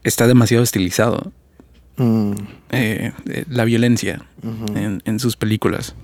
está 0.04 0.28
demasiado 0.28 0.64
estilizado 0.64 1.32
Mm, 1.98 2.32
eh, 2.72 3.12
eh, 3.30 3.46
la 3.50 3.64
violencia 3.66 4.22
en, 4.76 5.02
en 5.06 5.20
sus 5.20 5.38
películas. 5.38 5.96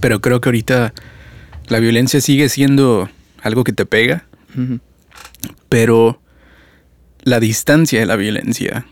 Pero 0.00 0.20
creo 0.20 0.40
que 0.40 0.48
ahorita 0.48 0.92
la 1.68 1.78
violencia 1.78 2.20
sigue 2.20 2.48
siendo 2.48 3.08
algo 3.42 3.64
que 3.64 3.72
te 3.72 3.86
pega, 3.86 4.24
pero 5.68 6.20
la 7.22 7.40
distancia 7.40 8.00
de 8.00 8.06
la 8.06 8.16
violencia 8.16 8.86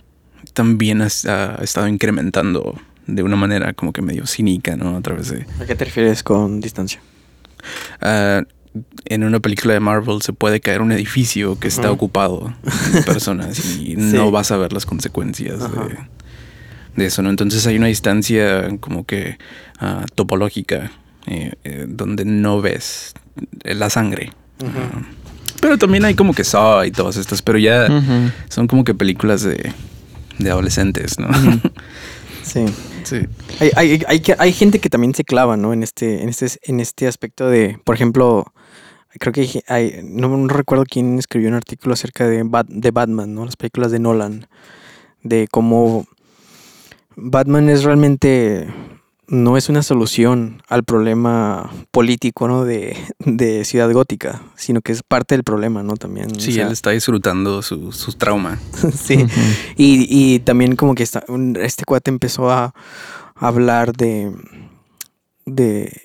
también 0.55 1.03
ha, 1.03 1.09
ha 1.27 1.63
estado 1.63 1.89
incrementando 1.89 2.81
de 3.07 3.23
una 3.23 3.37
manera 3.37 3.73
como 3.73 3.93
que 3.93 4.03
medio 4.03 4.27
cínica, 4.27 4.77
¿no? 4.77 4.97
A 4.97 5.01
través 5.01 5.31
de... 5.31 5.47
¿A 5.61 5.67
qué 5.67 5.75
te 5.75 5.85
refieres 5.85 6.23
con 6.23 6.61
distancia? 6.61 7.01
ah, 8.01 8.43
en 9.07 9.25
una 9.25 9.41
película 9.41 9.75
de 9.75 9.81
Marvel 9.81 10.23
se 10.23 10.33
puede 10.33 10.61
caer 10.61 10.81
un 10.83 10.93
edificio 10.93 11.59
que 11.59 11.69
está 11.69 11.91
ocupado 11.91 12.53
de 12.93 13.03
personas 13.03 13.77
y 13.79 13.95
no 13.99 14.31
vas 14.31 14.51
a 14.51 14.57
ver 14.57 14.73
las 14.73 14.87
consecuencias 14.87 15.59
de, 16.97 17.07
eso, 17.07 17.23
¿no? 17.23 17.31
Entonces 17.31 17.67
hay 17.67 17.77
una 17.77 17.87
distancia 17.87 18.69
como 18.81 19.05
que 19.05 19.39
ah, 19.79 20.05
topológica 20.15 20.91
eh, 21.27 21.53
eh, 21.65 21.87
donde 21.89 22.25
no 22.25 22.61
ves 22.61 23.15
la 23.63 23.91
sangre. 23.91 24.33
Ah, 24.65 25.03
pero 25.61 25.79
también 25.79 26.05
hay 26.05 26.15
como 26.15 26.35
que 26.35 26.45
Saw 26.45 26.85
y 26.85 26.91
todas 26.91 27.17
estas, 27.17 27.43
pero 27.43 27.59
ya 27.59 27.89
son 28.49 28.67
como 28.67 28.85
que 28.85 28.95
películas 28.95 29.43
de, 29.43 29.73
de 30.39 30.51
adolescentes, 30.51 31.19
¿no? 31.19 31.29
Sí. 32.49 32.65
sí. 33.05 33.17
Hay, 33.61 33.71
hay, 33.77 34.03
hay, 34.09 34.21
que- 34.21 34.37
hay 34.39 34.53
gente 34.53 34.79
que 34.79 34.89
también 34.89 35.15
se 35.15 35.23
clava, 35.23 35.59
¿no? 35.59 35.75
En 35.75 35.83
este, 35.83 36.23
en 36.23 36.31
este, 36.31 36.47
en 36.63 36.81
este 36.81 37.07
aspecto 37.07 37.51
de, 37.51 37.79
por 37.85 37.95
ejemplo, 37.95 38.53
creo 39.19 39.33
que 39.33 39.63
hay, 39.69 40.01
no, 40.05 40.29
no 40.37 40.49
recuerdo 40.49 40.85
quién 40.89 41.19
escribió 41.19 41.49
un 41.49 41.55
artículo 41.55 41.95
acerca 41.95 42.27
de, 42.29 42.43
Bat- 42.45 42.69
de 42.69 42.91
Batman, 42.91 43.35
¿no? 43.35 43.45
Las 43.45 43.57
películas 43.57 43.91
de 43.91 43.99
Nolan, 43.99 44.47
de 45.23 45.49
cómo 45.51 46.07
Batman 47.17 47.69
es 47.69 47.83
realmente 47.85 48.69
no 49.31 49.59
es 49.59 49.69
una 49.69 49.83
solución 49.83 50.63
al 50.69 50.85
problema 50.85 51.71
político, 51.91 52.49
¿no? 52.49 52.65
De, 52.65 52.97
de 53.19 53.65
Ciudad 53.67 53.93
Gótica, 53.93 54.41
sino 54.57 54.81
que 54.81 54.93
es 54.93 55.03
parte 55.03 55.35
del 55.35 55.45
problema, 55.45 55.83
¿no? 55.83 55.97
También. 55.97 56.29
o 56.35 56.41
Sí, 56.41 56.53
sea, 56.53 56.67
él 56.67 56.73
está 56.73 56.91
disfrutando 56.91 57.61
su, 57.61 57.93
su 57.93 58.13
trauma. 58.15 58.59
sí. 58.95 59.27
Y, 59.77 60.07
y 60.09 60.39
también 60.39 60.77
como 60.77 60.95
que 60.95 61.03
está, 61.03 61.25
un- 61.29 61.57
este 61.61 61.85
cuate 61.85 62.11
empezó 62.11 62.51
a 62.51 62.73
hablar 63.35 63.93
de, 63.93 64.33
de... 65.45 66.03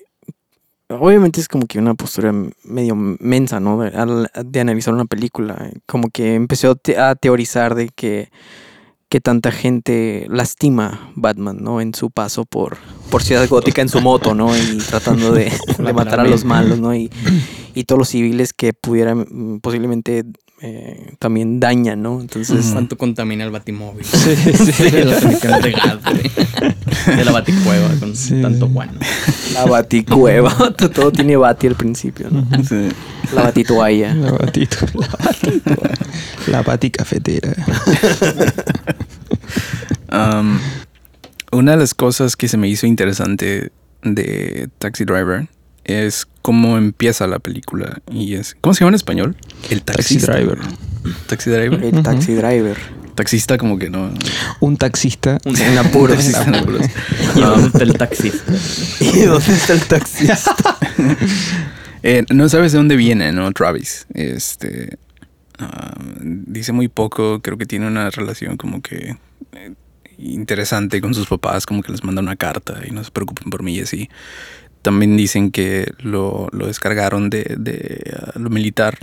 Obviamente 0.88 1.40
es 1.40 1.48
como 1.48 1.66
que 1.66 1.78
una 1.78 1.94
postura 1.94 2.32
medio 2.64 2.94
mensa, 2.94 3.58
¿no? 3.58 3.80
De, 3.80 3.88
al- 3.96 4.30
de 4.44 4.60
analizar 4.60 4.92
una 4.92 5.06
película. 5.06 5.70
Como 5.86 6.10
que 6.10 6.34
empezó 6.34 6.76
te- 6.76 6.98
a 6.98 7.14
teorizar 7.14 7.74
de 7.74 7.88
que, 7.88 8.30
que 9.08 9.20
tanta 9.20 9.50
gente 9.50 10.26
lastima 10.28 11.10
Batman, 11.14 11.58
¿no? 11.62 11.80
En 11.80 11.94
su 11.94 12.10
paso 12.10 12.44
por, 12.44 12.76
por 13.10 13.22
Ciudad 13.22 13.48
Gótica 13.48 13.80
en 13.80 13.88
su 13.88 14.00
moto, 14.02 14.34
¿no? 14.34 14.54
Y 14.56 14.78
tratando 14.78 15.32
de, 15.32 15.50
de 15.78 15.92
matar 15.94 16.20
a 16.20 16.24
los 16.24 16.44
malos, 16.44 16.78
¿no? 16.78 16.94
Y, 16.94 17.10
y 17.74 17.84
todos 17.84 17.98
los 17.98 18.08
civiles 18.08 18.52
que 18.52 18.72
pudieran 18.74 19.60
posiblemente 19.62 20.24
eh, 20.66 21.14
también 21.18 21.60
daña, 21.60 21.94
¿no? 21.94 22.22
Entonces, 22.22 22.70
¿Cuánto 22.72 22.96
contamina 22.96 23.44
el 23.44 23.50
batimóvil? 23.50 24.02
Sí, 24.02 24.34
sí. 24.34 24.90
Las 25.04 25.22
emisiones 25.24 25.62
de 25.62 25.72
gas, 25.72 25.98
güey. 26.02 26.30
De 27.18 27.24
la 27.24 27.32
baticueva 27.32 27.88
con 28.00 28.16
Sí. 28.16 28.40
tanto 28.40 28.66
guano. 28.68 28.98
la 29.52 29.66
baticueva, 29.66 30.54
todo 30.94 31.12
tiene 31.12 31.36
bati 31.36 31.66
al 31.66 31.74
principio, 31.74 32.30
¿no? 32.30 32.46
Sí. 32.64 32.88
La 33.34 33.42
batitoalla. 33.42 34.14
La 34.14 34.32
batito. 34.32 34.76
La 34.94 35.08
batito. 35.08 35.82
La 36.46 36.62
bati 36.62 36.90
cafetera. 36.90 37.54
Um, 40.10 40.58
una 41.52 41.72
de 41.72 41.76
las 41.78 41.92
cosas 41.94 42.36
que 42.36 42.48
se 42.48 42.56
me 42.56 42.68
hizo 42.68 42.86
interesante 42.86 43.70
de 44.02 44.68
Taxi 44.78 45.04
Driver 45.04 45.46
es 45.84 46.26
cómo 46.42 46.76
empieza 46.78 47.26
la 47.26 47.38
película. 47.38 47.98
Y 48.10 48.34
es. 48.34 48.56
¿Cómo 48.60 48.74
se 48.74 48.80
llama 48.80 48.90
en 48.90 48.94
español? 48.96 49.36
El 49.70 49.82
Taxi 49.82 50.16
taxista. 50.16 50.32
Driver. 50.32 50.58
Taxi 51.26 51.50
Driver. 51.50 51.84
El 51.84 52.02
taxi 52.02 52.34
driver. 52.34 52.76
Taxista, 53.14 53.58
como 53.58 53.78
que 53.78 53.90
no. 53.90 54.12
Un 54.60 54.76
taxista. 54.76 55.38
Un 55.44 55.56
En 55.56 55.78
apuros. 55.78 56.16
Taxista 56.16 56.44
en 56.44 56.54
apuros. 56.56 56.86
¿Y 57.36 57.40
dónde 57.40 57.66
está 57.66 57.82
el 57.84 57.96
taxista? 57.96 58.52
¿Y 59.00 59.20
dónde 59.22 59.52
está 59.52 59.72
el 59.74 59.82
taxista? 59.86 60.56
Eh, 62.02 62.24
no 62.30 62.48
sabes 62.48 62.72
de 62.72 62.78
dónde 62.78 62.96
viene, 62.96 63.32
¿no? 63.32 63.50
Travis. 63.52 64.06
Este. 64.12 64.98
ah, 65.58 65.94
dice 66.22 66.72
muy 66.72 66.88
poco. 66.88 67.40
Creo 67.40 67.56
que 67.56 67.66
tiene 67.66 67.86
una 67.86 68.10
relación 68.10 68.56
como 68.56 68.82
que. 68.82 69.16
eh, 69.52 69.72
interesante 70.18 71.00
con 71.00 71.14
sus 71.14 71.26
papás, 71.26 71.66
como 71.66 71.82
que 71.82 71.92
les 71.92 72.04
manda 72.04 72.22
una 72.22 72.36
carta 72.36 72.80
y 72.86 72.90
no 72.90 73.02
se 73.02 73.10
preocupen 73.10 73.50
por 73.50 73.62
mí 73.62 73.76
y 73.76 73.80
así. 73.80 74.08
También 74.84 75.16
dicen 75.16 75.50
que 75.50 75.90
lo, 76.00 76.48
lo 76.52 76.66
descargaron 76.66 77.30
de, 77.30 77.56
de, 77.58 78.12
ah, 78.20 78.38
lo 78.38 78.50
militar, 78.50 78.98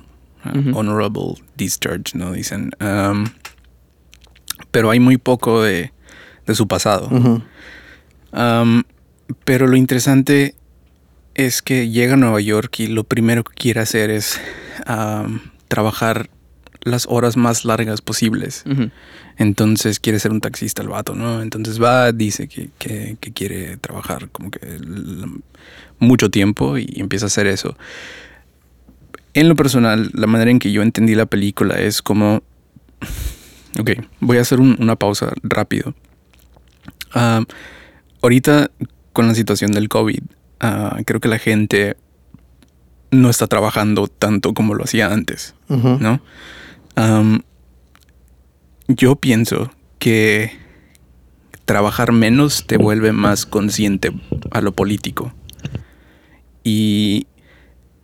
Ujú. 0.46 0.78
honorable 0.78 1.34
discharge, 1.58 2.14
¿no? 2.14 2.34
Dicen. 2.34 2.70
Am, 2.78 3.32
pero 4.70 4.92
hay 4.92 5.00
muy 5.00 5.18
poco 5.18 5.64
de, 5.64 5.92
de 6.46 6.54
su 6.54 6.68
pasado. 6.68 7.10
Am, 8.32 8.84
pero 9.44 9.66
lo 9.66 9.76
interesante 9.76 10.54
es 11.34 11.64
que 11.64 11.90
llega 11.90 12.14
a 12.14 12.18
Nueva 12.18 12.42
York 12.42 12.80
y 12.80 12.86
lo 12.88 13.04
primero 13.04 13.44
que 13.44 13.56
quiere 13.56 13.80
hacer 13.80 14.12
es 14.12 14.40
am, 14.86 15.42
trabajar 15.68 16.30
las 16.84 17.06
horas 17.10 17.38
más 17.38 17.64
largas 17.66 18.02
posibles. 18.02 18.64
Entonces 19.38 20.00
quiere 20.00 20.20
ser 20.20 20.32
un 20.32 20.42
taxista 20.42 20.82
el 20.82 20.90
vato, 20.90 21.14
¿no? 21.16 21.42
Entonces 21.42 21.82
va, 21.82 22.12
dice 22.12 22.48
que, 22.48 22.70
que- 22.80 23.18
que 23.20 23.32
quiere 23.32 23.78
trabajar 23.78 24.30
como 24.30 24.52
que 24.52 24.60
mucho 26.00 26.30
tiempo 26.30 26.78
y 26.78 26.92
empieza 26.98 27.26
a 27.26 27.28
hacer 27.28 27.48
eso. 27.48 27.76
En 29.34 29.48
lo 29.48 29.56
personal, 29.56 30.10
la 30.14 30.28
manera 30.28 30.52
en 30.52 30.60
que 30.60 30.72
yo 30.72 30.82
entendí 30.82 31.16
la 31.16 31.26
película 31.26 31.80
es 31.80 32.02
como... 32.02 32.44
Ok, 33.80 33.92
voy 34.20 34.38
a 34.38 34.42
hacer 34.42 34.60
un- 34.60 34.76
una 34.82 34.98
pausa 34.98 35.32
rápido. 35.44 35.96
Ah, 37.14 37.42
ahorita, 38.22 38.70
con 39.14 39.28
la 39.30 39.34
situación 39.34 39.72
del 39.72 39.88
COVID, 39.88 40.20
ah, 40.60 41.00
creo 41.06 41.22
que 41.22 41.30
la 41.30 41.40
gente 41.40 41.96
no 43.12 43.30
está 43.30 43.48
trabajando 43.48 44.08
tanto 44.08 44.54
como 44.54 44.74
lo 44.74 44.84
hacía 44.84 45.12
antes. 45.14 45.56
¿no? 45.70 46.22
Yo 48.88 49.16
pienso 49.16 49.72
que 50.00 50.52
trabajar 51.66 52.12
menos 52.12 52.66
te 52.68 52.78
vuelve 52.78 53.12
más 53.14 53.46
consciente 53.46 54.12
a 54.52 54.62
lo 54.62 54.74
político. 54.74 55.34
Y 56.64 57.28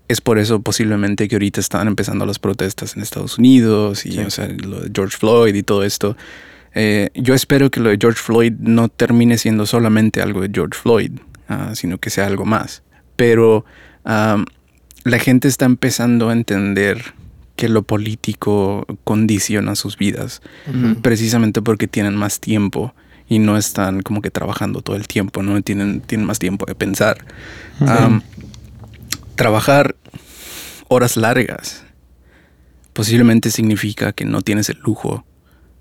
es 0.07 0.21
por 0.21 0.39
eso 0.39 0.61
posiblemente 0.61 1.27
que 1.27 1.35
ahorita 1.35 1.59
están 1.59 1.87
empezando 1.87 2.25
las 2.25 2.39
protestas 2.39 2.95
en 2.95 3.01
Estados 3.03 3.37
Unidos 3.37 4.05
y 4.05 4.13
Sí. 4.13 4.19
o 4.19 4.29
sea, 4.29 4.47
lo 4.47 4.79
de 4.81 4.91
George 4.93 5.17
Floyd 5.17 5.53
y 5.53 5.63
todo 5.63 5.83
esto. 5.83 6.15
Eh, 6.73 7.09
yo 7.15 7.33
espero 7.33 7.69
que 7.71 7.79
lo 7.79 7.89
de 7.89 7.97
George 7.99 8.21
Floyd 8.21 8.53
no 8.59 8.87
termine 8.87 9.37
siendo 9.37 9.65
solamente 9.65 10.21
algo 10.21 10.41
de 10.41 10.49
George 10.53 10.79
Floyd, 10.79 11.11
ah, 11.49 11.71
sino 11.75 11.97
que 11.97 12.09
sea 12.09 12.27
algo 12.27 12.45
más. 12.45 12.83
Pero 13.15 13.65
la 14.05 15.19
gente 15.19 15.47
está 15.47 15.65
empezando 15.65 16.29
a 16.29 16.33
entender 16.33 17.13
que 17.57 17.67
lo 17.67 17.81
político 17.83 18.85
condiciona 19.03 19.75
sus 19.75 19.97
vidas, 19.97 20.41
precisamente 21.01 21.61
porque 21.61 21.87
tienen 21.89 22.15
más 22.15 22.39
tiempo 22.39 22.93
y 23.27 23.39
no 23.39 23.57
están 23.57 24.01
como 24.03 24.21
que 24.21 24.31
trabajando 24.31 24.81
todo 24.81 24.95
el 24.95 25.07
tiempo, 25.07 25.43
¿no? 25.43 25.61
Tienen, 25.61 25.99
tienen 25.99 26.25
más 26.25 26.39
tiempo 26.39 26.65
de 26.65 26.75
pensar. 26.75 27.17
Trabajar 29.35 29.95
horas 30.87 31.17
largas 31.17 31.83
posiblemente 32.93 33.51
significa 33.51 34.13
que 34.13 34.25
no 34.25 34.41
tienes 34.41 34.69
el 34.69 34.79
lujo 34.79 35.25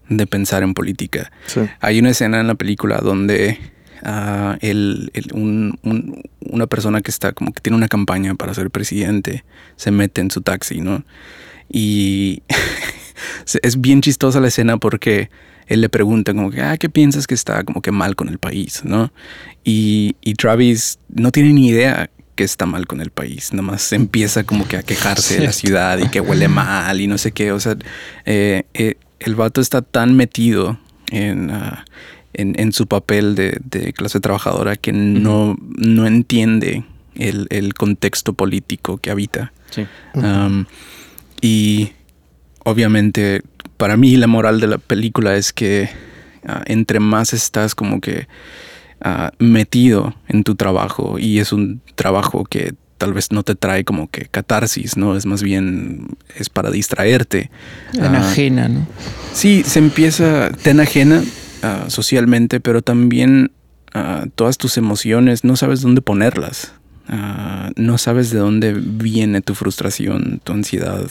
de 0.09 0.27
pensar 0.27 0.63
en 0.63 0.75
política. 0.75 1.31
Sí. 1.47 1.61
Hay 1.81 1.99
una 1.99 2.11
escena 2.11 2.41
en 2.41 2.47
la 2.47 2.55
película 2.55 2.99
donde 2.99 3.59
ah, 4.03 4.59
el- 4.61 5.11
el- 5.15 5.33
un- 5.33 5.79
un- 5.83 6.23
una 6.41 6.67
persona 6.67 7.01
que 7.01 7.11
está 7.11 7.33
como 7.33 7.53
que 7.53 7.61
tiene 7.61 7.77
una 7.77 7.89
campaña 7.89 8.35
para 8.35 8.53
ser 8.53 8.71
presidente 8.71 9.45
se 9.77 9.91
mete 9.91 10.21
en 10.21 10.31
su 10.31 10.43
taxi, 10.43 10.81
¿no? 10.81 11.03
Y 11.71 12.43
es 13.63 13.81
bien 13.81 14.01
chistosa 14.01 14.41
la 14.41 14.49
escena 14.49 14.79
porque 14.79 15.31
él 15.67 15.81
le 15.81 15.89
pregunta 15.89 16.33
como 16.33 16.51
que, 16.51 16.63
ah, 16.63 16.77
¿qué 16.77 16.89
piensas 16.89 17.27
que 17.27 17.35
está 17.35 17.65
como 17.65 17.83
que 17.83 17.91
mal 17.91 18.17
con 18.17 18.29
el 18.29 18.39
país, 18.39 18.83
¿no? 18.85 19.13
Y, 19.65 20.17
y 20.21 20.35
Travis 20.35 20.99
no 21.09 21.33
tiene 21.33 21.53
ni 21.53 21.69
idea 21.69 22.11
que 22.37 22.45
está 22.45 22.67
mal 22.67 22.87
con 22.87 23.01
el 23.01 23.11
país, 23.11 23.53
nomás 23.53 23.93
empieza 23.93 24.45
como 24.45 24.69
que 24.69 24.77
a 24.77 24.83
quejarse 24.83 25.39
de 25.39 25.47
la 25.47 25.53
ciudad 25.53 25.99
y 25.99 26.09
que 26.09 26.21
huele 26.21 26.49
mal 26.49 27.01
y 27.01 27.07
no 27.07 27.17
sé 27.17 27.33
qué, 27.33 27.51
o 27.51 27.59
sea, 27.59 27.77
eh, 28.27 28.65
eh, 28.75 28.97
el 29.21 29.35
vato 29.35 29.63
está 29.63 29.81
tan 29.81 30.15
metido 30.15 30.79
en, 31.11 31.51
ah, 31.51 31.87
en, 32.35 32.55
en 32.61 32.73
su 32.73 32.87
papel 32.87 33.35
de, 33.35 33.59
de 33.65 33.95
clase 33.95 34.21
trabajadora 34.21 34.77
que 34.77 34.93
no, 34.93 35.57
no 35.79 36.07
entiende 36.07 36.85
el, 37.15 37.47
el 37.51 37.75
contexto 37.75 38.35
político 38.35 38.99
que 38.99 39.11
habita. 39.11 39.53
Sí. 39.71 39.87
Um, 40.15 40.67
y 41.47 41.93
obviamente 42.65 43.43
para 43.77 43.97
mí 43.97 44.17
la 44.17 44.27
moral 44.27 44.59
de 44.59 44.67
la 44.67 44.79
película 44.79 45.37
es 45.37 45.53
que 45.53 45.89
ah, 46.45 46.63
entre 46.67 46.99
más 46.99 47.33
estás 47.33 47.77
como 47.77 48.01
que 48.01 48.27
ah, 49.01 49.31
metido 49.39 50.17
en 50.27 50.43
tu 50.43 50.57
trabajo 50.57 51.21
y 51.21 51.39
es 51.39 51.53
un 51.53 51.81
trabajo 51.95 52.45
que 52.45 52.75
tal 52.99 53.13
vez 53.13 53.31
no 53.31 53.45
te 53.45 53.55
trae 53.55 53.85
como 53.85 54.09
que 54.11 54.25
catarsis, 54.25 54.97
¿no? 54.97 55.17
Es 55.17 55.25
más 55.25 55.43
bien, 55.43 56.17
es 56.35 56.49
para 56.49 56.73
distraerte. 56.73 57.51
Enajena, 57.93 58.69
¿no? 58.69 58.87
Sí, 59.33 59.63
se 59.65 59.79
empieza, 59.79 60.51
te 60.51 60.71
enajena 60.71 61.23
ah, 61.63 61.85
socialmente, 61.87 62.59
pero 62.59 62.83
también 62.83 63.53
ah, 63.95 64.25
todas 64.35 64.59
tus 64.59 64.79
emociones 64.79 65.45
no 65.45 65.55
sabes 65.55 65.81
dónde 65.83 66.01
ponerlas. 66.01 66.73
Ah, 67.09 67.71
no 67.77 67.99
sabes 67.99 68.31
de 68.31 68.39
dónde 68.41 68.73
viene 68.75 69.41
tu 69.41 69.55
frustración, 69.55 70.41
tu 70.43 70.53
ansiedad. 70.53 71.09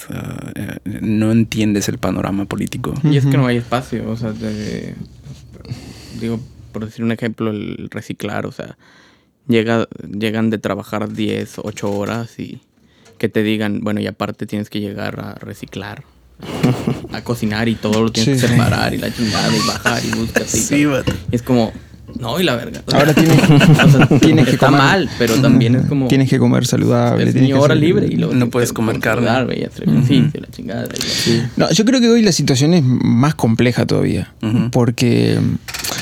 eh, 0.55 0.77
no 1.01 1.31
entiendes 1.31 1.87
el 1.87 1.97
panorama 1.99 2.45
político. 2.45 2.93
Y 3.03 3.15
es 3.17 3.25
que 3.25 3.37
no 3.37 3.47
hay 3.47 3.57
espacio, 3.57 4.09
o 4.09 4.17
sea, 4.17 4.31
de- 4.33 4.93
digo, 6.19 6.39
por 6.71 6.85
decir 6.85 7.03
un 7.05 7.11
ejemplo, 7.11 7.49
el 7.51 7.87
reciclar, 7.91 8.45
o 8.45 8.51
sea, 8.51 8.77
llega, 9.47 9.87
llegan 10.09 10.49
de 10.49 10.57
trabajar 10.57 11.11
10, 11.13 11.59
8 11.63 11.89
horas 11.91 12.39
y 12.39 12.61
que 13.17 13.29
te 13.29 13.43
digan, 13.43 13.79
bueno, 13.81 14.01
y 14.01 14.07
aparte 14.07 14.45
tienes 14.45 14.69
que 14.69 14.81
llegar 14.81 15.19
a 15.21 15.35
reciclar, 15.35 16.03
a 17.13 17.21
cocinar 17.21 17.69
y 17.69 17.75
todo 17.75 18.03
lo 18.03 18.11
tienes 18.11 18.41
Sí, 18.41 18.41
que 18.41 18.47
sí. 18.51 18.53
separar 18.59 18.93
y 18.93 18.97
la 18.97 19.13
chingada 19.13 19.47
y 19.55 19.59
bajar 19.67 20.03
y 20.03 20.07
y 20.07 20.11
todo. 20.27 21.03
Y 21.31 21.35
es 21.35 21.41
como, 21.41 21.71
no, 22.19 22.39
y 22.39 22.43
la 22.43 22.55
verga. 22.55 22.81
o 22.85 22.91
sea, 22.91 22.99
Ahora 22.99 23.13
tienes, 23.13 23.37
o 23.39 23.89
sea, 23.89 24.07
tienes 24.19 24.45
que 24.45 24.51
está 24.51 24.67
comer. 24.67 24.81
mal, 24.81 25.09
pero 25.17 25.35
también 25.35 25.75
es 25.75 25.85
como... 25.85 26.07
Tienes 26.07 26.29
que 26.29 26.39
comer 26.39 26.65
saludable. 26.65 27.29
es 27.29 27.35
mi 27.35 27.53
hora 27.53 27.75
libre 27.75 28.07
y 28.07 28.15
luego 28.15 28.33
No 28.33 28.49
puedes 28.49 28.73
comer 28.73 28.99
carne. 28.99 29.25
la 29.25 30.47
chingada. 30.51 30.87
y 30.93 31.01
así. 31.05 31.41
No, 31.57 31.71
yo 31.71 31.85
creo 31.85 31.99
que 31.99 32.09
hoy 32.09 32.21
la 32.21 32.31
situación 32.31 32.73
es 32.73 32.83
más 32.83 33.35
compleja 33.35 33.85
todavía. 33.85 34.33
Porque, 34.71 35.39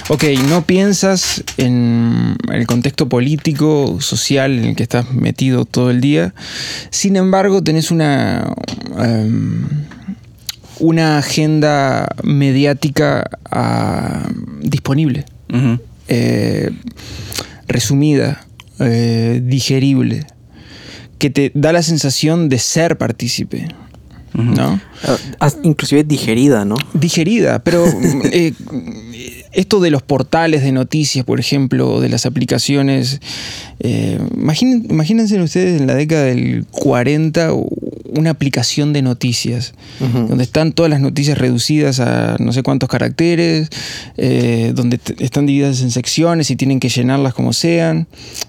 ok, 0.10 0.24
no 0.50 0.64
piensas 0.64 1.44
en 1.58 2.36
el 2.52 2.68
contexto 2.68 3.10
político, 3.10 3.98
social 4.02 4.58
en 4.60 4.66
el 4.66 4.76
que 4.76 4.84
estás 4.84 5.12
metido 5.14 5.66
todo 5.66 5.90
el 5.92 6.02
día. 6.02 6.34
Sin 6.90 7.16
embargo, 7.16 7.64
tenés 7.64 7.92
una. 7.92 8.54
em, 9.00 9.64
una 10.80 11.20
agenda 11.20 12.08
mediática 12.24 13.24
ah, 13.52 14.28
disponible, 14.62 15.24
Ujú. 15.54 15.80
Eh, 16.08 16.70
resumida, 17.68 18.46
eh, 18.80 19.42
digerible, 19.44 20.26
que 21.18 21.30
te 21.30 21.52
da 21.54 21.72
la 21.72 21.84
sensación 21.84 22.50
de 22.50 22.60
ser 22.60 22.98
partícipe, 22.98 23.68
¿no? 24.34 24.82
Ah, 25.40 25.52
inclusive 25.64 26.04
digerida, 26.04 26.66
¿no? 26.66 26.76
digerida, 26.94 27.64
pero 27.64 27.86
eh, 28.32 28.54
esto 29.54 29.80
de 29.80 29.90
los 29.92 30.02
portales 30.02 30.64
de 30.64 30.72
noticias, 30.72 31.26
por 31.26 31.40
ejemplo, 31.40 32.00
de 32.02 32.10
las 32.10 32.26
aplicaciones, 32.26 33.20
eh, 33.80 34.20
imaginen- 34.36 34.86
imagínense 34.90 35.40
ustedes 35.42 35.80
en 35.80 35.88
la 35.88 35.96
década 35.96 36.24
del 36.26 36.66
40 36.72 37.54
u- 37.54 37.70
una 38.16 38.30
aplicación 38.30 38.94
de 38.94 39.02
noticias, 39.02 39.74
donde 40.30 40.44
están 40.44 40.72
todas 40.72 40.90
las 40.92 41.02
noticias 41.02 41.36
reducidas 41.36 42.00
a 42.00 42.36
no 42.40 42.54
sé 42.54 42.62
cuántos 42.62 42.88
caracteres, 42.88 43.70
eh, 44.18 44.72
donde 44.76 45.00
están 45.18 45.48
divididas 45.48 45.82
en 45.82 45.90
secciones 45.90 46.52
y 46.52 46.56
tienen 46.56 46.80
que 46.80 46.90
llenarlas 46.90 47.34
como 47.34 47.54
sean. 47.54 48.06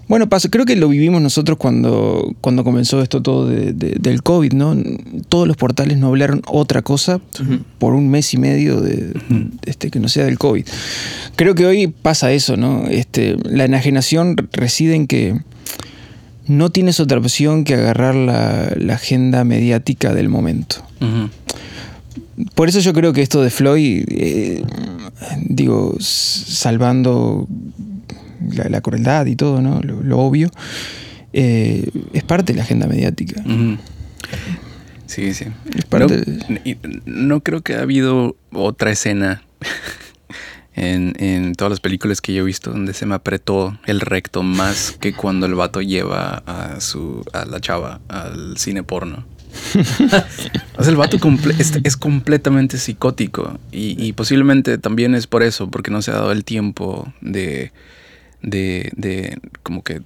Bueno, 0.07 0.29
paso, 0.29 0.51
creo 0.51 0.65
que 0.65 0.75
lo 0.75 0.87
vivimos 0.87 1.19
nosotros 1.19 1.57
cuando, 1.57 2.35
cuando 2.41 2.63
comenzó 2.63 3.01
esto 3.01 3.23
todo 3.23 3.47
del 3.47 4.21
COVID, 4.21 4.53
¿no? 4.53 4.77
Todos 5.29 5.47
los 5.47 5.57
portales 5.57 5.97
no 5.97 6.07
hablaron 6.07 6.43
otra 6.47 6.83
cosa 6.83 7.19
por 7.79 7.95
un 7.95 8.07
mes 8.09 8.35
y 8.35 8.37
medio 8.37 8.81
de, 8.81 9.13
este, 9.65 9.89
que 9.89 9.99
no 9.99 10.09
sea 10.09 10.25
del 10.25 10.37
COVID. 10.37 10.63
Creo 11.35 11.55
que 11.55 11.65
hoy 11.65 11.87
pasa 11.87 12.31
eso, 12.31 12.55
¿no? 12.55 12.85
Este, 12.87 13.35
la 13.43 13.65
enajenación 13.65 14.35
reside 14.53 14.95
en 14.95 15.07
que 15.07 15.37
no 16.47 16.69
tienes 16.71 16.99
otra 16.99 17.17
opción 17.17 17.63
que 17.63 17.73
agarrar 17.73 18.15
la, 18.15 18.93
agenda 18.93 19.43
mediática 19.43 20.13
del 20.13 20.29
momento. 20.29 20.77
Por 22.53 22.69
eso 22.69 22.79
yo 22.79 22.93
creo 22.93 23.13
que 23.13 23.21
esto 23.21 23.41
de 23.41 23.49
Floyd, 23.49 24.05
eh, 24.09 24.63
digo, 25.41 25.95
salvando 25.99 27.47
la, 28.53 28.81
crueldad 28.81 29.25
y 29.25 29.35
todo, 29.35 29.61
¿no? 29.61 29.81
Lo, 29.81 30.19
obvio, 30.19 30.49
eh, 31.33 31.89
es 32.13 32.23
parte 32.23 32.53
de 32.53 32.57
la 32.57 32.63
agenda 32.63 32.87
mediática. 32.87 33.43
Sí, 35.07 35.33
sí. 35.33 35.45
no 37.05 37.41
creo 37.41 37.61
que 37.61 37.75
ha 37.75 37.81
habido 37.81 38.35
otra 38.51 38.91
escena 38.91 39.43
en, 40.75 41.55
todas 41.55 41.71
las 41.71 41.79
películas 41.79 42.21
que 42.21 42.33
yo 42.33 42.43
he 42.43 42.45
visto 42.45 42.71
donde 42.71 42.93
se 42.93 43.05
me 43.05 43.15
apretó 43.15 43.77
el 43.85 44.01
recto 44.01 44.43
más 44.43 44.91
que 44.99 45.13
cuando 45.13 45.45
el 45.45 45.55
vato 45.55 45.81
lleva 45.81 46.43
a 46.45 46.81
su 46.81 47.23
a 47.31 47.45
la 47.45 47.61
chava 47.61 48.01
al 48.09 48.57
cine 48.57 48.83
porno. 48.83 49.25
o 50.77 50.83
sea, 50.83 50.91
el 50.91 50.97
vato 50.97 51.17
es, 51.83 51.95
completamente 51.95 52.77
psicótico 52.77 53.57
y, 53.71 54.11
posiblemente 54.13 54.77
también 54.77 55.15
es 55.15 55.27
por 55.27 55.43
eso, 55.43 55.71
porque 55.71 55.91
no 55.91 56.01
se 56.01 56.11
ha 56.11 56.15
dado 56.15 56.33
el 56.33 56.43
tiempo 56.43 57.13
de, 57.21 57.71
de, 58.41 58.91
de 58.97 59.39
como 59.63 59.81
que 59.81 60.01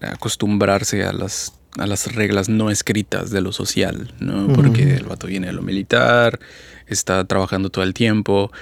acostumbrarse 0.00 1.02
a 1.02 1.12
las, 1.12 1.54
a 1.78 1.86
las 1.88 2.14
reglas 2.14 2.48
no 2.48 2.70
escritas 2.70 3.32
de 3.32 3.40
lo 3.40 3.50
social, 3.50 4.14
¿no? 4.20 4.52
Porque 4.52 4.94
el 4.94 5.04
vato 5.04 5.26
viene 5.26 5.48
de 5.48 5.52
lo 5.52 5.62
militar, 5.62 6.38
está 6.86 7.24
trabajando 7.24 7.70
todo 7.70 7.82
el 7.82 7.94
tiempo 7.94 8.52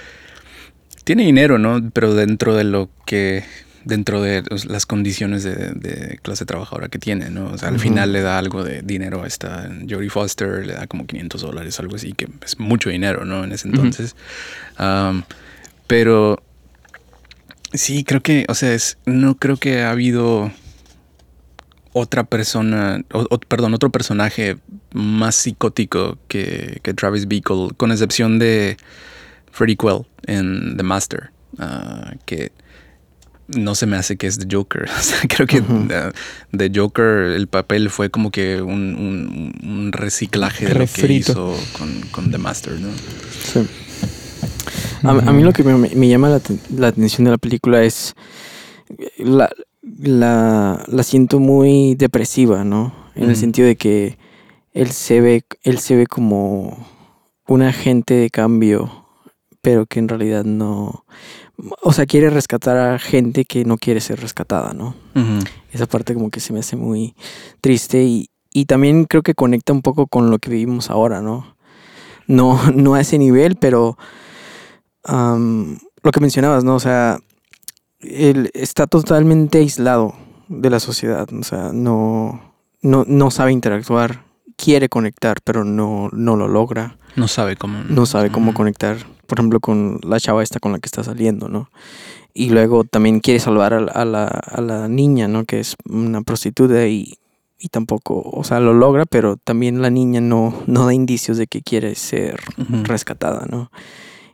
tiene 1.03 1.23
dinero, 1.23 1.57
¿no? 1.57 1.89
Pero 1.91 2.13
dentro 2.13 2.55
de 2.55 2.63
lo 2.63 2.89
que 3.05 3.43
dentro 3.83 4.21
de 4.21 4.43
las 4.67 4.85
condiciones 4.85 5.43
de, 5.43 6.19
clase 6.21 6.45
trabajadora 6.45 6.89
que 6.89 6.99
tiene, 6.99 7.29
¿no? 7.29 7.47
O 7.47 7.57
sea, 7.57 7.69
al 7.69 7.79
final 7.79 8.13
le 8.13 8.21
da 8.21 8.37
algo 8.37 8.63
de 8.63 8.81
dinero 8.81 9.23
a 9.23 9.27
esta 9.27 9.69
Jodie 9.89 10.09
Foster, 10.09 10.65
le 10.65 10.73
da 10.73 10.87
como 10.87 11.05
500 11.05 11.41
dólares, 11.41 11.79
algo 11.79 11.95
así, 11.95 12.13
que 12.13 12.27
es 12.45 12.59
mucho 12.59 12.89
dinero, 12.89 13.25
¿no? 13.25 13.43
En 13.43 13.51
ese 13.51 13.67
entonces. 13.67 14.15
pero 15.87 16.43
sí, 17.73 18.03
creo 18.03 18.21
que, 18.21 18.45
o 18.49 18.55
sea, 18.55 18.73
es, 18.73 18.97
no 19.05 19.35
creo 19.35 19.57
que 19.57 19.81
ha 19.81 19.91
habido 19.91 20.51
otra 21.93 22.23
persona, 22.23 23.03
o, 23.11 23.25
perdón, 23.39 23.73
otro 23.73 23.89
personaje 23.89 24.57
más 24.93 25.35
psicótico 25.35 26.17
que, 26.27 26.79
que 26.83 26.93
Travis 26.93 27.27
Bickle, 27.27 27.69
con 27.75 27.91
excepción 27.91 28.39
de 28.39 28.77
Freddie 29.51 29.77
Quell 29.77 30.05
en 30.25 30.77
The 30.77 30.83
Master, 30.83 31.31
uh, 31.59 32.17
que 32.25 32.51
no 33.55 33.75
se 33.75 33.85
me 33.85 33.97
hace 33.97 34.17
que 34.17 34.27
es 34.27 34.39
The 34.39 34.47
Joker. 34.49 34.87
creo 35.29 35.47
que 35.47 35.61
The 36.51 36.71
Joker, 36.73 37.33
el 37.35 37.47
papel 37.47 37.89
fue 37.89 38.09
como 38.09 38.31
que 38.31 38.61
un, 38.61 39.91
reciclaje 39.91 40.65
de 40.65 40.75
lo 40.75 40.85
que 40.87 41.13
hizo 41.13 41.55
con, 42.11 42.31
The 42.31 42.37
Master, 42.37 42.79
¿no? 42.79 42.89
Sí. 43.43 43.67
A, 45.03 45.31
mí 45.31 45.43
lo 45.43 45.51
que 45.51 45.63
me, 45.63 46.07
llama 46.07 46.29
la, 46.29 46.87
atención 46.87 47.25
de 47.25 47.31
la 47.31 47.37
película 47.37 47.83
es 47.83 48.13
la, 49.17 49.49
la, 49.81 51.03
siento 51.03 51.39
muy 51.39 51.95
depresiva, 51.95 52.63
¿no? 52.63 52.93
En 53.15 53.29
el 53.29 53.35
sentido 53.35 53.67
de 53.67 53.75
que 53.75 54.17
él 54.73 54.91
se 54.91 55.19
ve, 55.19 55.43
él 55.63 55.79
se 55.79 55.95
ve 55.95 56.07
como 56.07 56.87
un 57.47 57.61
agente 57.61 58.13
de 58.13 58.29
cambio 58.29 59.00
pero 59.61 59.85
que 59.85 59.99
en 59.99 60.07
realidad 60.07 60.43
no... 60.43 61.05
O 61.81 61.93
sea, 61.93 62.05
quiere 62.05 62.29
rescatar 62.29 62.77
a 62.77 62.99
gente 62.99 63.45
que 63.45 63.65
no 63.65 63.77
quiere 63.77 64.01
ser 64.01 64.19
rescatada, 64.19 64.73
¿no? 64.73 64.95
Esa 65.71 65.85
parte 65.85 66.13
como 66.13 66.29
que 66.31 66.39
se 66.39 66.53
me 66.53 66.59
hace 66.59 66.75
muy 66.75 67.15
triste 67.61 68.03
y, 68.03 68.29
y 68.51 68.65
también 68.65 69.05
creo 69.05 69.21
que 69.21 69.35
conecta 69.35 69.71
un 69.71 69.81
poco 69.81 70.07
con 70.07 70.31
lo 70.31 70.39
que 70.39 70.49
vivimos 70.49 70.89
ahora, 70.89 71.21
¿no? 71.21 71.55
No, 72.27 72.71
no 72.71 72.95
a 72.95 73.01
ese 73.01 73.17
nivel, 73.19 73.57
pero 73.57 73.97
lo 75.07 76.11
que 76.11 76.19
mencionabas, 76.19 76.63
¿no? 76.63 76.75
O 76.75 76.79
sea, 76.79 77.19
él 77.99 78.49
está 78.53 78.87
totalmente 78.87 79.59
aislado 79.59 80.15
de 80.47 80.69
la 80.69 80.79
sociedad, 80.79 81.27
o 81.31 81.43
sea, 81.43 81.71
no, 81.73 82.55
no, 82.81 83.05
no 83.07 83.31
sabe 83.31 83.51
interactuar, 83.51 84.23
quiere 84.57 84.89
conectar, 84.89 85.37
pero 85.43 85.63
no, 85.63 86.09
no 86.11 86.35
lo 86.35 86.47
logra. 86.47 86.97
No 87.15 87.27
sabe 87.27 87.55
cómo. 87.55 87.83
No 87.83 88.05
sabe 88.05 88.31
cómo 88.31 88.53
conectar 88.53 88.97
por 89.31 89.39
ejemplo, 89.39 89.61
con 89.61 90.01
la 90.03 90.19
chava 90.19 90.43
esta 90.43 90.59
con 90.59 90.73
la 90.73 90.79
que 90.79 90.87
está 90.87 91.05
saliendo, 91.05 91.47
¿no? 91.47 91.69
Y 92.33 92.49
luego 92.49 92.83
también 92.83 93.21
quiere 93.21 93.39
salvar 93.39 93.73
a, 93.73 94.03
la, 94.03 94.87
niña, 94.89 95.29
¿no? 95.29 95.45
Que 95.45 95.61
es 95.61 95.77
una 95.89 96.21
prostituta 96.21 96.85
y, 96.85 97.17
tampoco, 97.71 98.21
o 98.25 98.43
sea, 98.43 98.59
lo 98.59 98.73
logra, 98.73 99.05
pero 99.05 99.37
también 99.37 99.81
la 99.81 99.89
niña 99.89 100.19
no, 100.19 100.53
no 100.67 100.85
da 100.85 100.93
indicios 100.93 101.37
de 101.37 101.47
que 101.47 101.61
quiere 101.61 101.95
ser 101.95 102.41
rescatada, 102.83 103.45
¿no? 103.49 103.71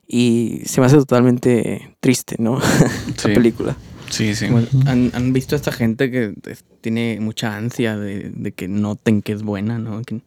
Y 0.07 0.61
se 0.65 0.81
me 0.81 0.87
hace 0.87 0.95
totalmente 0.95 1.95
triste, 1.99 2.37
¿no? 2.39 2.59
Esa 3.15 3.27
película. 3.27 3.77
Sí, 4.09 4.33
sí. 4.33 4.47
¿han, 4.87 5.31
visto 5.31 5.53
a 5.53 5.57
esta 5.57 5.71
gente 5.71 6.09
que 6.09 6.33
tiene 6.81 7.19
mucha 7.21 7.55
ansia 7.55 7.95
de, 7.97 8.31
de 8.33 8.51
que 8.51 8.67
noten 8.67 9.21
que 9.21 9.33
es 9.33 9.43
buena, 9.43 9.77
¿no? 9.77 10.01
Que, 10.01 10.21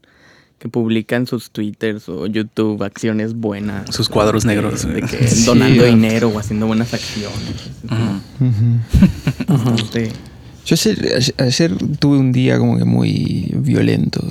que 0.61 0.69
publican 0.69 1.27
sus 1.27 1.51
twitters 1.51 2.09
o 2.11 2.27
YouTube 2.27 2.85
acciones 2.85 3.35
buenas. 3.35 3.95
Sus 3.95 4.11
cuadros 4.11 4.45
negros. 4.45 4.87
De 4.87 5.01
que 5.01 5.17
donando 5.47 5.85
dinero 5.85 6.29
o 6.29 6.39
haciendo 6.39 6.67
buenas 6.67 6.93
acciones. 6.93 7.71
Yo 10.67 10.77
ayer, 11.39 11.75
tuve 11.99 12.19
un 12.19 12.33
día 12.33 12.59
como 12.59 12.77
que 12.77 12.85
muy 12.85 13.51
violento. 13.57 14.23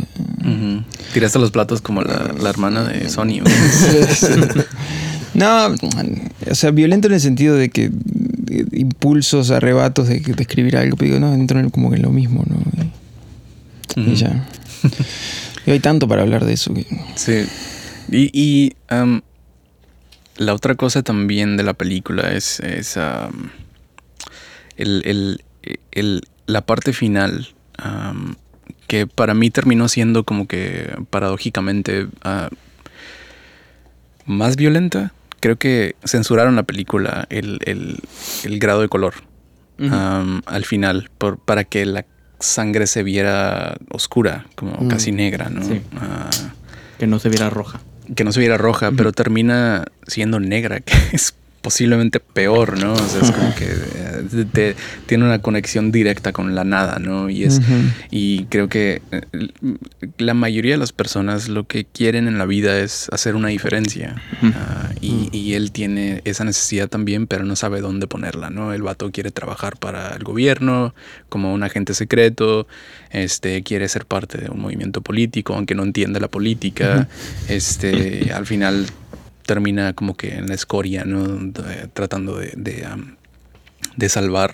Tiraste 1.14 1.40
los 1.40 1.50
platos 1.50 1.82
como 1.82 2.04
la, 2.04 2.32
hermana 2.48 2.84
de 2.84 3.10
Sony. 3.10 3.42
no, 5.34 5.76
o 6.50 6.56
sea, 6.56 6.70
violento 6.70 7.08
en 7.08 7.16
el 7.16 7.20
sentido 7.20 7.56
de 7.56 7.70
que 7.70 7.92
impulsos, 8.72 9.50
arrebatos 9.50 10.08
de, 10.08 10.20
de 10.20 10.44
escribir 10.44 10.78
algo, 10.78 10.96
pero 10.96 11.16
digo, 11.16 11.20
no, 11.20 11.34
entro 11.34 11.60
en 11.60 11.72
como 11.72 11.90
que 11.90 11.96
en 11.96 12.04
lo 12.04 12.12
mismo, 12.12 12.46
¿no? 12.48 12.58
y 13.96 14.16
ya. 14.16 14.48
Y 15.70 15.72
hay 15.72 15.80
tanto 15.80 16.08
para 16.08 16.24
hablar 16.24 16.46
de 16.46 16.54
eso. 16.54 16.74
Sí. 17.14 17.46
Y, 18.12 18.74
la 20.38 20.54
otra 20.56 20.74
cosa 20.74 21.04
también 21.04 21.58
de 21.58 21.64
la 21.64 21.76
película 21.76 22.32
es, 22.32 22.60
la 26.48 26.62
parte 26.66 26.92
final, 26.92 27.50
que 28.88 29.06
para 29.06 29.36
mí 29.36 29.52
terminó 29.52 29.88
siendo 29.90 30.24
como 30.24 30.48
que 30.48 30.92
paradójicamente 31.12 32.08
ah, 32.24 32.50
más 34.26 34.56
violenta. 34.56 35.14
Creo 35.40 35.58
que 35.58 35.96
censuraron 36.04 36.56
la 36.56 36.64
película 36.64 37.28
el, 37.30 38.02
grado 38.44 38.82
de 38.82 38.90
color 38.90 39.14
al 39.78 40.66
final 40.66 41.12
por, 41.20 41.38
para 41.38 41.64
que 41.64 41.86
la 41.86 42.08
sangre 42.40 42.88
se 42.88 43.04
viera 43.04 43.78
oscura, 43.90 44.46
como 44.56 44.78
mm. 44.82 44.88
casi 44.88 45.12
negra, 45.12 45.50
¿no? 45.50 45.62
Ah. 45.98 46.30
que 46.98 47.08
no 47.08 47.20
se 47.20 47.30
viera 47.30 47.50
roja. 47.50 47.82
Que 48.16 48.24
no 48.24 48.32
se 48.32 48.40
viera 48.40 48.58
roja, 48.58 48.92
pero 48.92 49.12
termina 49.12 49.86
siendo 50.08 50.40
negra, 50.40 50.80
que 50.82 50.94
es 51.12 51.36
posiblemente 51.62 52.20
peor, 52.20 52.78
¿no? 52.80 52.94
O 52.94 53.08
sea, 53.08 53.22
es 53.22 53.32
como 53.32 53.54
que 53.56 53.68
eh, 53.68 54.76
tiene 55.06 55.26
una 55.26 55.40
conexión 55.40 55.92
directa 55.92 56.32
con 56.32 56.56
la 56.56 56.64
nada, 56.64 57.00
¿no? 57.00 57.30
Y 57.30 57.44
es 57.44 57.62
y 58.12 58.46
creo 58.46 58.70
que 58.70 59.02
eh, 59.12 59.22
la 60.18 60.34
mayoría 60.34 60.74
de 60.74 60.78
las 60.78 60.94
personas 60.94 61.50
lo 61.50 61.66
que 61.66 61.86
quieren 61.86 62.28
en 62.28 62.38
la 62.38 62.46
vida 62.46 62.80
es 62.80 63.10
hacer 63.12 63.36
una 63.36 63.50
diferencia 63.50 64.16
ah, 64.44 64.90
y, 65.02 65.30
y, 65.32 65.54
él 65.54 65.72
tiene 65.72 66.22
esa 66.26 66.44
necesidad 66.44 66.88
también, 66.88 67.28
pero 67.28 67.44
no 67.44 67.56
sabe 67.56 67.82
dónde 67.82 68.08
ponerla, 68.08 68.50
¿no? 68.50 68.74
El 68.74 68.82
vato 68.82 69.12
quiere 69.12 69.32
trabajar 69.32 69.78
para 69.78 70.16
el 70.16 70.24
gobierno 70.24 70.94
como 71.28 71.54
un 71.54 71.64
agente 71.64 71.94
secreto, 71.94 72.68
este 73.12 73.64
quiere 73.64 73.88
ser 73.90 74.06
parte 74.06 74.38
de 74.38 74.50
un 74.50 74.62
movimiento 74.62 75.02
político, 75.02 75.56
aunque 75.56 75.76
no 75.76 75.84
entiende 75.84 76.20
la 76.20 76.28
política, 76.28 77.08
este 77.48 78.32
al 78.34 78.46
final 78.46 78.86
termina 79.54 79.94
como 79.94 80.16
que 80.16 80.36
en 80.38 80.46
la 80.48 80.54
escoria, 80.54 81.06
¿no? 81.06 81.52
tratando 81.94 82.38
de, 82.38 82.54
de, 82.56 84.10
salvar, 84.10 84.52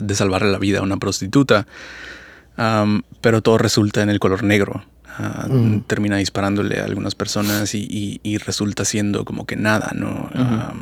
de 0.00 0.14
salvarle 0.14 0.52
la 0.52 0.58
vida 0.58 0.78
a 0.78 0.82
una 0.82 0.98
prostituta. 0.98 1.66
pero 3.20 3.42
todo 3.42 3.58
resulta 3.58 4.02
en 4.02 4.08
el 4.10 4.18
color 4.20 4.42
negro. 4.44 4.84
ah, 5.18 5.46
Mm. 5.48 5.80
termina 5.86 6.16
disparándole 6.18 6.78
a 6.80 6.84
algunas 6.84 7.14
personas 7.14 7.74
y, 7.74 7.86
y- 7.90 8.20
y 8.22 8.36
resulta 8.38 8.84
siendo 8.84 9.24
como 9.24 9.46
que 9.46 9.56
nada, 9.56 9.90
¿no? 9.94 10.28
Ah, 10.34 10.74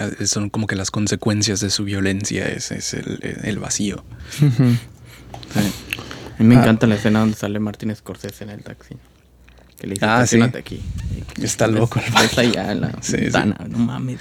ah, 0.00 0.24
son 0.26 0.50
como 0.50 0.66
que 0.66 0.76
las 0.76 0.90
consecuencias 0.90 1.60
de 1.60 1.70
su 1.70 1.84
violencia, 1.84 2.46
es, 2.46 2.70
es 2.70 2.92
el, 2.94 3.18
el 3.42 3.58
vacío. 3.58 4.04
Sí. 4.30 4.46
A 6.38 6.42
mí 6.42 6.48
me 6.48 6.56
Ah. 6.56 6.60
encanta 6.60 6.86
la 6.86 6.96
escena 6.96 7.20
donde 7.20 7.34
sale 7.36 7.58
Martin 7.60 7.94
Scorsese 7.96 8.44
en 8.44 8.50
el 8.50 8.62
taxi. 8.62 8.94
Que 9.84 9.88
le 9.88 9.94
dice, 9.94 10.06
Ah, 10.06 10.18
sí. 10.26 10.36
"Estacionate 10.36 10.58
aquí. 10.58 10.80
Y 11.36 11.44
Está 11.44 11.66
loco 11.66 11.98
el 11.98 12.12
ves 12.22 12.38
allá 12.38 12.72
en 12.72 12.80
la 12.82 12.90
Sí, 13.00 13.12
sí. 13.12 13.16
ventana. 13.16 13.56
No 13.68 13.78
mames. 13.78 14.20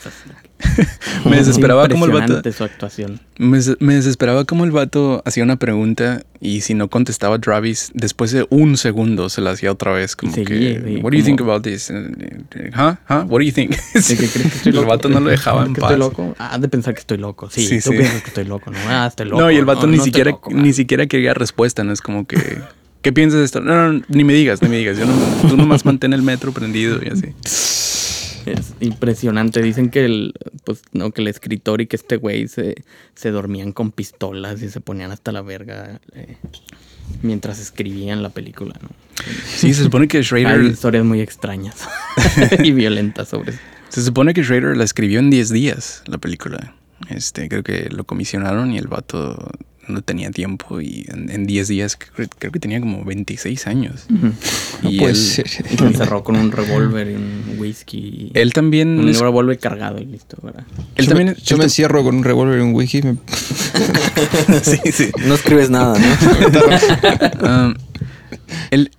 Me 1.29 1.35
desesperaba 1.37 1.87
como 1.87 2.05
el 2.05 2.11
vato. 2.11 2.41
Su 2.51 2.63
actuación. 2.63 3.19
Me, 3.37 3.59
me 3.79 3.95
desesperaba 3.95 4.45
como 4.45 4.63
el 4.65 4.71
vato 4.71 5.21
hacía 5.25 5.43
una 5.43 5.57
pregunta 5.57 6.23
y 6.39 6.61
si 6.61 6.73
no 6.73 6.89
contestaba 6.89 7.39
Travis, 7.39 7.91
después 7.93 8.31
de 8.31 8.45
un 8.49 8.77
segundo 8.77 9.29
se 9.29 9.41
la 9.41 9.51
hacía 9.51 9.71
otra 9.71 9.91
vez. 9.91 10.15
Como 10.15 10.33
seguía, 10.33 10.81
que, 10.81 10.83
sí, 10.95 10.95
What 11.03 11.11
do 11.11 11.17
you 11.17 11.23
think 11.23 11.41
about 11.41 11.61
this? 11.63 11.89
¿Huh? 11.91 12.95
¿Huh? 13.09 13.25
What 13.27 13.39
do 13.39 13.41
you 13.41 13.51
think? 13.51 13.71
¿De 13.93 14.17
que 14.17 14.27
crees 14.27 14.31
que 14.31 14.39
estoy 14.57 14.69
el 14.71 14.75
loco? 14.77 14.89
vato 14.89 15.09
no 15.09 15.19
lo 15.19 15.29
dejaba 15.29 15.65
en 15.65 15.73
¿Que 15.75 15.81
paz. 15.81 15.91
estoy 15.91 15.99
loco? 15.99 16.35
Ah, 16.39 16.57
de 16.57 16.67
pensar 16.67 16.93
que 16.93 17.01
estoy 17.01 17.17
loco. 17.17 17.49
Sí, 17.51 17.67
Sí, 17.67 17.75
tú 17.81 17.91
sí. 17.91 17.97
piensas 17.97 18.21
que 18.21 18.27
estoy 18.29 18.45
loco. 18.45 18.71
No, 18.71 18.77
ah, 18.87 19.05
estoy 19.07 19.27
loco. 19.27 19.41
No, 19.41 19.51
y 19.51 19.57
el 19.57 19.65
vato 19.65 19.85
ni 19.87 19.97
no 19.97 20.03
siquiera 20.03 20.31
loco, 20.31 20.49
ni 20.49 20.55
man. 20.63 20.73
siquiera 20.73 21.05
quería 21.05 21.33
respuesta, 21.33 21.83
no 21.83 21.91
es 21.93 22.01
como 22.01 22.25
que 22.25 22.37
¿qué 23.03 23.13
piensas 23.13 23.39
de 23.39 23.45
esto? 23.45 23.61
No, 23.61 23.91
no, 23.91 24.03
ni 24.07 24.23
me 24.23 24.33
digas, 24.33 24.61
ni 24.63 24.69
me 24.69 24.77
digas. 24.77 24.97
Yo 24.97 25.05
no, 25.05 25.13
tú 25.47 25.55
nomás 25.55 25.85
mantén 25.85 26.13
el 26.13 26.23
metro 26.23 26.51
prendido 26.51 26.99
y 27.03 27.09
así. 27.09 27.33
Es 28.45 28.73
impresionante. 28.79 29.61
Dicen 29.61 29.89
que 29.89 30.05
el, 30.05 30.33
pues, 30.63 30.81
no, 30.93 31.11
que 31.11 31.21
el 31.21 31.27
escritor 31.27 31.81
y 31.81 31.87
que 31.87 31.95
este 31.95 32.15
güey 32.15 32.47
se, 32.47 32.83
se 33.13 33.29
dormían 33.29 33.71
con 33.71 33.91
pistolas 33.91 34.61
y 34.63 34.69
se 34.69 34.81
ponían 34.81 35.11
hasta 35.11 35.31
la 35.31 35.41
verga 35.41 36.01
eh, 36.13 36.37
mientras 37.21 37.59
escribían 37.59 38.23
la 38.23 38.29
película, 38.29 38.73
¿no? 38.81 38.89
Sí, 39.45 39.73
se 39.73 39.83
supone 39.83 40.07
que 40.07 40.17
Hay 40.17 40.23
Schrader 40.23 40.63
historias 40.63 41.05
muy 41.05 41.21
extrañas 41.21 41.87
y 42.63 42.71
violentas 42.71 43.29
sobre 43.29 43.51
eso. 43.51 43.59
se 43.89 44.01
supone 44.01 44.33
que 44.33 44.43
Schrader 44.43 44.75
la 44.75 44.83
escribió 44.83 45.19
en 45.19 45.29
10 45.29 45.49
días 45.49 46.03
la 46.07 46.17
película. 46.17 46.75
Este, 47.09 47.49
creo 47.49 47.63
que 47.63 47.89
lo 47.89 48.05
comisionaron 48.05 48.71
y 48.71 48.77
el 48.77 48.87
vato 48.87 49.51
no 49.87 50.01
tenía 50.01 50.31
tiempo 50.31 50.79
y 50.81 51.05
en 51.09 51.29
en 51.29 51.45
10 51.45 51.67
días 51.67 51.97
creo, 51.97 52.27
creo 52.39 52.51
que 52.51 52.59
tenía 52.59 52.79
como 52.79 53.03
26 53.03 53.67
años. 53.67 54.05
No 54.09 54.89
Y 54.89 54.97
puede 54.99 55.11
él- 55.11 55.17
ser. 55.17 55.45
Y 55.71 55.77
se 55.77 55.85
encerró 55.85 56.23
con 56.23 56.35
un 56.35 56.51
revólver 56.51 57.11
y 57.11 57.15
un 57.15 57.55
whisky. 57.57 58.31
Él 58.33 58.53
también 58.53 58.99
un 58.99 59.09
es- 59.09 59.19
revólver 59.19 59.59
cargado 59.59 59.99
y 59.99 60.05
listo, 60.05 60.37
¿verdad? 60.41 60.63
él 60.95 61.05
yo 61.05 61.09
también 61.09 61.29
me, 61.29 61.35
yo 61.43 61.57
me 61.57 61.63
encierro 61.65 62.03
con 62.03 62.15
un 62.15 62.23
revólver 62.23 62.59
y 62.59 62.61
un 62.61 62.73
whisky. 62.73 63.01
me- 63.01 63.17
sí, 64.63 64.79
sí. 64.91 65.09
No 65.25 65.35
escribes 65.35 65.69
nada, 65.69 65.97
¿no? 65.99 66.05
Um, 67.67 67.73
él- 68.71 68.91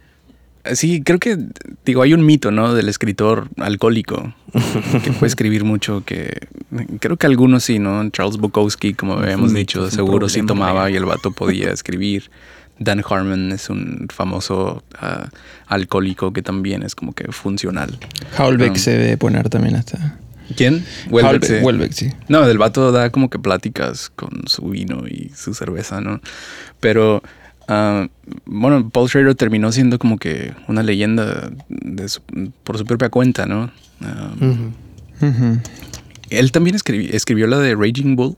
sí, 0.72 1.02
creo 1.02 1.18
que, 1.18 1.38
digo, 1.84 2.02
hay 2.02 2.14
un 2.14 2.24
mito, 2.24 2.50
¿no? 2.50 2.74
Del 2.74 2.88
escritor 2.88 3.48
alcohólico 3.58 4.34
que 5.04 5.12
puede 5.12 5.26
escribir 5.26 5.64
mucho, 5.64 6.02
que 6.04 6.48
creo 7.00 7.16
que 7.16 7.26
algunos 7.26 7.64
sí, 7.64 7.78
¿no? 7.78 8.08
Charles 8.10 8.36
Bukowski, 8.38 8.94
como 8.94 9.14
habíamos 9.14 9.52
dicho, 9.52 9.90
seguro 9.90 10.28
sí 10.28 10.42
tomaba 10.42 10.90
y 10.90 10.96
el 10.96 11.04
vato 11.04 11.30
podía 11.30 11.70
escribir. 11.70 12.30
Dan 12.78 13.04
Harmon 13.08 13.52
es 13.52 13.70
un 13.70 14.08
famoso 14.12 14.82
ah, 14.98 15.28
alcohólico 15.68 16.32
que 16.32 16.42
también 16.42 16.82
es 16.82 16.94
como 16.94 17.12
que 17.12 17.30
funcional. 17.30 17.98
Howlbeck 18.36 18.70
Um, 18.70 18.76
se 18.76 18.90
debe 18.90 19.16
poner 19.16 19.48
también 19.48 19.76
hasta. 19.76 20.18
¿Quién? 20.56 20.84
Howlbeck, 21.10 21.92
sí. 21.92 22.10
No, 22.28 22.44
el 22.44 22.58
vato 22.58 22.90
da 22.92 23.10
como 23.10 23.30
que 23.30 23.38
pláticas 23.38 24.10
con 24.10 24.42
su 24.46 24.68
vino 24.68 25.06
y 25.06 25.30
su 25.34 25.54
cerveza, 25.54 26.00
¿no? 26.00 26.20
Pero, 26.80 27.22
ah, 27.68 28.08
bueno, 28.46 28.88
Paul 28.90 29.08
Schrader 29.08 29.34
terminó 29.34 29.70
siendo 29.72 29.98
como 29.98 30.18
que 30.18 30.52
una 30.68 30.82
leyenda 30.82 31.50
de 31.68 32.08
su- 32.08 32.20
por 32.64 32.78
su 32.78 32.84
propia 32.84 33.08
cuenta, 33.10 33.46
¿no? 33.46 33.70
Ah. 34.00 34.32
Él 36.30 36.52
también 36.52 36.76
escribi- 36.76 37.10
escribió 37.12 37.46
la 37.46 37.58
de 37.58 37.74
Raging 37.74 38.16
Bull, 38.16 38.36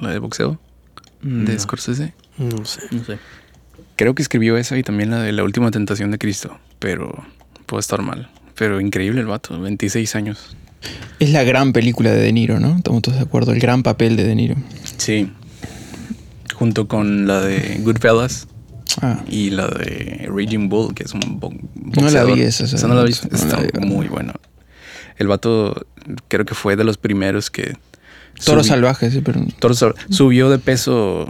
la 0.00 0.10
de 0.10 0.18
boxeo, 0.18 0.58
de 1.22 1.52
No, 1.54 1.58
Scorsese. 1.58 2.14
No 2.38 2.64
sé. 2.64 2.80
no 2.90 3.04
sé. 3.04 3.18
Creo 3.96 4.14
que 4.14 4.22
escribió 4.22 4.56
esa 4.56 4.78
y 4.78 4.82
también 4.82 5.10
la 5.10 5.20
de 5.22 5.32
La 5.32 5.44
Última 5.44 5.70
Tentación 5.70 6.10
de 6.10 6.18
Cristo, 6.18 6.58
pero 6.78 7.24
puede 7.66 7.80
estar 7.80 8.02
mal. 8.02 8.30
Pero 8.56 8.80
increíble 8.80 9.20
el 9.20 9.26
vato, 9.26 9.58
26 9.60 10.14
años. 10.16 10.56
Es 11.20 11.30
la 11.30 11.44
gran 11.44 11.72
película 11.72 12.10
de 12.10 12.20
De 12.20 12.32
Niro, 12.32 12.58
¿no? 12.58 12.76
Estamos 12.76 13.02
todos 13.02 13.16
de 13.18 13.22
acuerdo. 13.24 13.52
El 13.52 13.60
gran 13.60 13.82
papel 13.82 14.16
de 14.16 14.24
De 14.24 14.34
Niro. 14.34 14.56
Sí. 14.96 15.30
Junto 16.62 16.86
con 16.86 17.26
la 17.26 17.40
de 17.40 17.80
Goodfellas. 17.82 18.46
Ah, 19.00 19.24
y 19.28 19.50
la 19.50 19.66
de 19.66 20.28
Raging 20.32 20.68
Bull, 20.68 20.94
que 20.94 21.02
es 21.02 21.12
un 21.12 21.40
bo- 21.40 21.50
No 21.50 22.08
la 22.10 22.22
vi 22.22 22.30
boxeador. 22.30 22.38
esa, 22.38 22.64
esa. 22.66 22.86
no 22.86 22.94
la. 22.94 23.02
No 23.02 23.08
la 23.08 23.10
Está 23.36 23.56
vi. 23.60 23.86
muy 23.86 24.06
bueno. 24.06 24.32
El 25.16 25.26
vato 25.26 25.86
creo 26.28 26.44
que 26.44 26.54
fue 26.54 26.76
de 26.76 26.84
los 26.84 26.98
primeros 26.98 27.50
que... 27.50 27.76
Toro 28.44 28.62
salvaje, 28.62 29.10
sí, 29.10 29.20
pero. 29.20 29.44
Toro 29.58 29.74
Subió 29.74 30.50
de 30.50 30.58
peso 30.58 31.26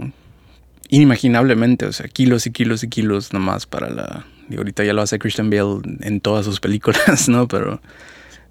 inimaginablemente, 0.89 1.85
o 1.87 1.93
sea, 1.93 2.07
kilos 2.07 2.45
y 2.45 2.51
kilos 2.51 2.83
y 2.83 2.89
kilos 2.89 3.33
nomás 3.33 3.65
para 3.65 3.89
la... 3.89 4.25
Y 4.49 4.57
ahorita 4.57 4.83
ya 4.83 4.93
lo 4.93 5.01
hace 5.01 5.17
Christian 5.17 5.49
Bale 5.49 5.81
en 6.01 6.21
todas 6.21 6.45
sus 6.45 6.59
películas, 6.59 7.27
¿no? 7.29 7.47
Pero 7.47 7.81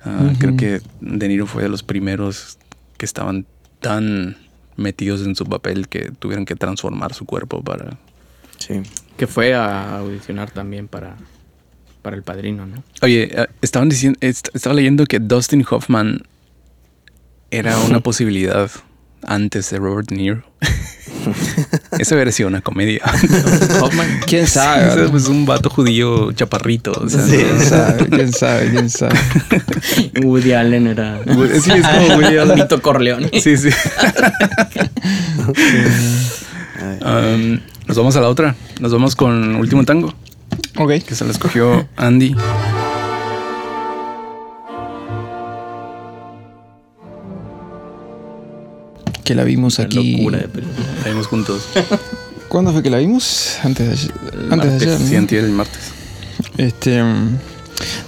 ah, 0.05 0.33
creo 0.39 0.57
que 0.57 0.81
De 1.01 1.29
Niro 1.29 1.47
fue 1.47 1.63
de 1.63 1.69
los 1.69 1.83
primeros 1.85 2.59
que 2.97 3.05
estaban 3.05 3.47
tan 3.81 4.37
metidos 4.77 5.23
en 5.27 5.35
su 5.37 5.45
papel 5.45 5.89
que 5.89 6.11
tuvieron 6.19 6.45
que 6.45 6.55
transformar 6.57 7.15
su 7.15 7.25
cuerpo 7.25 7.63
para 7.63 7.99
Sí. 8.59 8.83
Que 9.17 9.27
fue 9.27 9.55
a 9.55 9.99
audicionar 9.99 10.51
también 10.51 10.87
para, 10.89 11.17
para 12.01 12.17
El 12.17 12.23
Padrino, 12.23 12.65
¿no? 12.67 12.83
Oye, 13.03 13.29
eh, 13.43 13.47
estaban 13.61 13.89
diciendo, 13.89 14.19
est- 14.23 14.49
estaba 14.55 14.75
leyendo 14.75 15.05
que 15.07 15.19
Dustin 15.19 15.65
Hoffman 15.69 16.23
era 17.51 17.77
una 17.79 18.01
posibilidad 18.05 18.71
antes 19.27 19.71
de 19.71 19.79
Robert 19.79 20.09
De 20.09 20.17
Niro. 20.17 20.43
Esa 21.99 22.15
hubiera 22.15 22.33
sido 22.33 22.49
una 22.49 22.63
comedia. 22.63 23.01
Hoffman. 23.81 24.21
¿Quién 24.27 24.47
sabe? 24.47 25.09
pues 25.09 25.27
un 25.29 25.47
vato 25.47 25.71
judío 25.71 26.33
chaparrito. 26.33 26.91
o 26.93 27.09
sea, 27.09 27.25
¿Quién 27.27 27.59
¿no? 27.59 27.65
sabe? 27.65 28.07
¿Quién 28.11 28.33
sabe? 28.33 28.71
¿Quién 28.71 28.91
sabe? 28.91 29.15
Woody 30.25 30.53
Allen 30.53 30.87
era. 30.89 31.21
Sí, 31.61 31.71
es 31.73 31.87
como 31.87 32.17
Woody 32.17 32.39
Allen. 32.39 32.55
Vito 32.57 32.83
Corleone. 32.83 33.31
Sí, 33.41 33.57
sí. 33.57 33.69
Um, 37.01 37.61
nos 37.87 37.97
vamos 37.97 38.17
a 38.17 38.21
la 38.21 38.29
otra. 38.29 38.55
Nos 38.81 38.93
vamos 38.93 39.15
con 39.17 39.57
Último 39.57 39.85
Tango, 39.85 40.15
Ok. 40.77 41.05
que 41.07 41.15
se 41.15 41.25
la 41.25 41.31
escogió 41.31 41.89
Andy. 41.97 42.35
Que 49.33 49.37
la 49.37 49.45
vimos 49.45 49.79
Una 49.79 49.87
aquí. 49.87 50.17
locura 50.19 50.39
de 50.41 50.49
película. 50.49 50.87
La 51.05 51.09
vimos 51.11 51.27
juntos. 51.27 51.63
¿Cuándo 52.49 52.71
fue 52.73 52.83
que 52.83 52.91
la 52.91 52.99
vimos? 52.99 53.57
Antes 53.65 53.87
de 53.87 53.93
ayer. 53.95 54.13
El 54.45 54.53
Antes 54.53 54.79
de 54.79 54.87
ayer. 54.95 54.99
Sí, 55.09 55.17
antier 55.17 55.45
el 55.45 55.53
martes. 55.53 55.81
Este. 56.59 57.03
mm, 57.03 57.39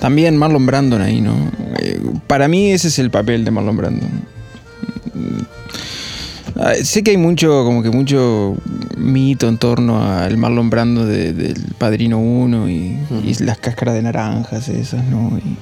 También 0.00 0.36
Marlon 0.36 0.66
Brandon 0.66 1.00
ahí, 1.00 1.22
¿no? 1.22 1.34
Eh, 1.80 1.98
Para 2.26 2.46
mí 2.46 2.70
ese 2.72 2.88
es 2.88 2.98
el 2.98 3.10
papel 3.10 3.42
de 3.46 3.50
Marlon 3.52 3.74
Brandon. 3.78 4.10
Mm, 5.14 5.40
Sé 6.84 7.02
que 7.02 7.12
hay 7.12 7.16
mucho, 7.16 7.64
como 7.64 7.82
que 7.82 7.90
mucho 7.90 8.54
mito 8.98 9.48
en 9.48 9.56
torno 9.58 10.06
al 10.06 10.36
Marlon 10.36 10.68
Brando 10.70 11.04
de- 11.06 11.32
del 11.32 11.60
Padrino 11.78 12.18
1 12.20 12.68
y, 12.68 12.98
las 13.40 13.58
cáscaras 13.58 13.94
de 13.94 14.02
naranjas 14.02 14.68
esas, 14.68 15.04
¿no? 15.06 15.38
Y- 15.38 15.56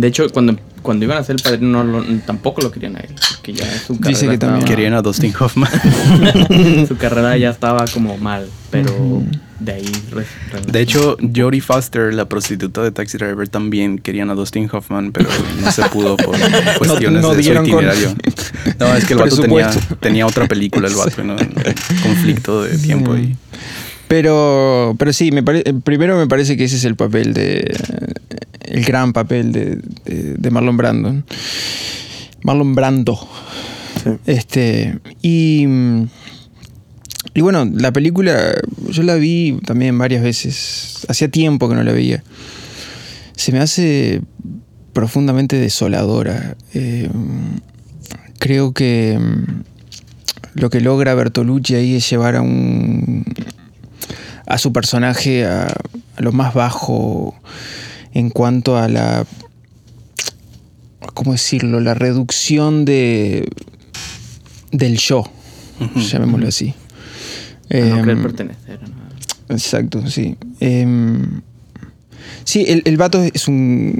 De 0.00 0.06
hecho, 0.06 0.26
cuando, 0.32 0.56
cuando 0.88 1.04
iban 1.04 1.18
a 1.18 1.20
hacer 1.20 1.36
El 1.36 1.42
Padrino, 1.42 1.84
no 1.84 2.00
lo- 2.00 2.18
tampoco 2.20 2.62
lo 2.62 2.70
querían 2.70 2.96
a 2.96 3.00
él. 3.00 3.10
Porque 3.36 3.52
ya 3.52 3.66
su 3.78 3.98
carrera, 4.00 4.08
Dice 4.08 4.26
que 4.30 4.38
también 4.38 4.60
estaba- 4.60 4.74
Querían 4.74 4.94
a 4.94 5.02
Dustin 5.02 5.34
Hoffman. 5.38 5.70
su 6.88 6.96
carrera 6.96 7.36
ya 7.36 7.50
estaba 7.50 7.84
como 7.92 8.16
mal. 8.16 8.48
Pero 8.70 9.22
de 9.60 9.72
ahí. 9.72 9.92
De 10.66 10.80
hecho, 10.80 11.18
Jodie 11.36 11.60
Foster, 11.60 12.14
la 12.14 12.24
prostituta 12.26 12.82
de 12.82 12.90
Taxi 12.90 13.18
Driver, 13.18 13.46
también 13.50 13.98
querían 13.98 14.30
a 14.30 14.34
Dustin 14.34 14.66
Hoffman, 14.72 15.12
pero 15.12 15.28
no 15.62 15.70
se 15.72 15.82
pudo 15.90 16.16
por 16.16 16.34
cuestiones 16.78 17.20
no 17.20 17.34
de 17.34 17.42
su 17.42 17.52
con- 17.52 17.66
itinerario. 17.66 18.14
No, 18.78 18.94
es 18.94 19.04
que 19.04 19.12
el 19.12 19.18
vato 19.18 19.36
tenía, 19.36 19.70
tenía 20.00 20.26
otra 20.26 20.46
película, 20.48 20.88
el 20.88 20.94
vato, 20.94 21.22
¿no? 21.22 21.36
Conflicto 22.02 22.62
de 22.62 22.78
tiempo 22.78 23.14
Sí. 23.14 23.20
y... 23.22 23.36
Pero, 24.08 24.94
pero 24.98 25.12
sí, 25.12 25.32
me 25.32 25.42
pare- 25.42 25.64
primero 25.84 26.16
me 26.16 26.26
parece 26.26 26.56
que 26.56 26.64
ese 26.64 26.76
es 26.76 26.84
el 26.84 26.96
papel 26.96 27.34
de. 27.34 27.76
El 28.78 28.84
gran 28.84 29.12
papel 29.12 29.52
de, 29.52 29.76
de- 30.04 30.34
de 30.34 30.50
Marlon 30.50 30.76
Brando. 30.76 31.22
Marlon 32.42 32.74
Brando. 32.74 33.18
Sí. 34.02 34.10
Este. 34.26 34.98
Y. 35.22 35.66
Y 37.34 37.40
bueno, 37.40 37.64
la 37.72 37.92
película 37.92 38.54
yo 38.88 39.02
la 39.02 39.14
vi 39.16 39.58
también 39.64 39.96
varias 39.98 40.22
veces. 40.22 41.06
Hacía 41.08 41.28
tiempo 41.28 41.68
que 41.68 41.74
no 41.74 41.82
la 41.82 41.92
veía. 41.92 42.22
Se 43.36 43.52
me 43.52 43.58
hace 43.60 44.22
profundamente 44.92 45.56
desoladora. 45.56 46.56
Eh, 46.74 47.08
creo 48.38 48.72
que 48.72 49.18
mm, 49.20 49.62
lo 50.60 50.70
que 50.70 50.80
logra 50.80 51.14
Bertolucci 51.14 51.74
ahí 51.74 51.94
es 51.96 52.08
llevar 52.10 52.36
a 52.36 52.42
un 52.42 53.24
a 54.46 54.58
su 54.58 54.72
personaje 54.72 55.44
a, 55.44 55.66
a 55.66 56.20
lo 56.22 56.32
más 56.32 56.54
bajo 56.54 57.34
en 58.18 58.30
cuanto 58.30 58.76
a 58.76 58.88
la. 58.88 59.24
¿Cómo 61.14 61.32
decirlo? 61.32 61.80
La 61.80 61.94
reducción 61.94 62.84
de. 62.84 63.48
del 64.72 64.98
yo, 64.98 65.24
llamémoslo 65.96 66.48
así. 66.48 66.74
A 67.70 67.76
no 67.76 67.80
Em, 67.96 68.00
querer 68.04 68.22
pertenecer. 68.22 68.80
¿no? 68.82 69.54
Exacto, 69.54 70.08
sí. 70.10 70.36
Em, 70.60 71.40
sí, 72.44 72.64
el, 72.68 72.82
el 72.84 72.96
vato 72.96 73.22
es 73.22 73.48
un. 73.48 73.94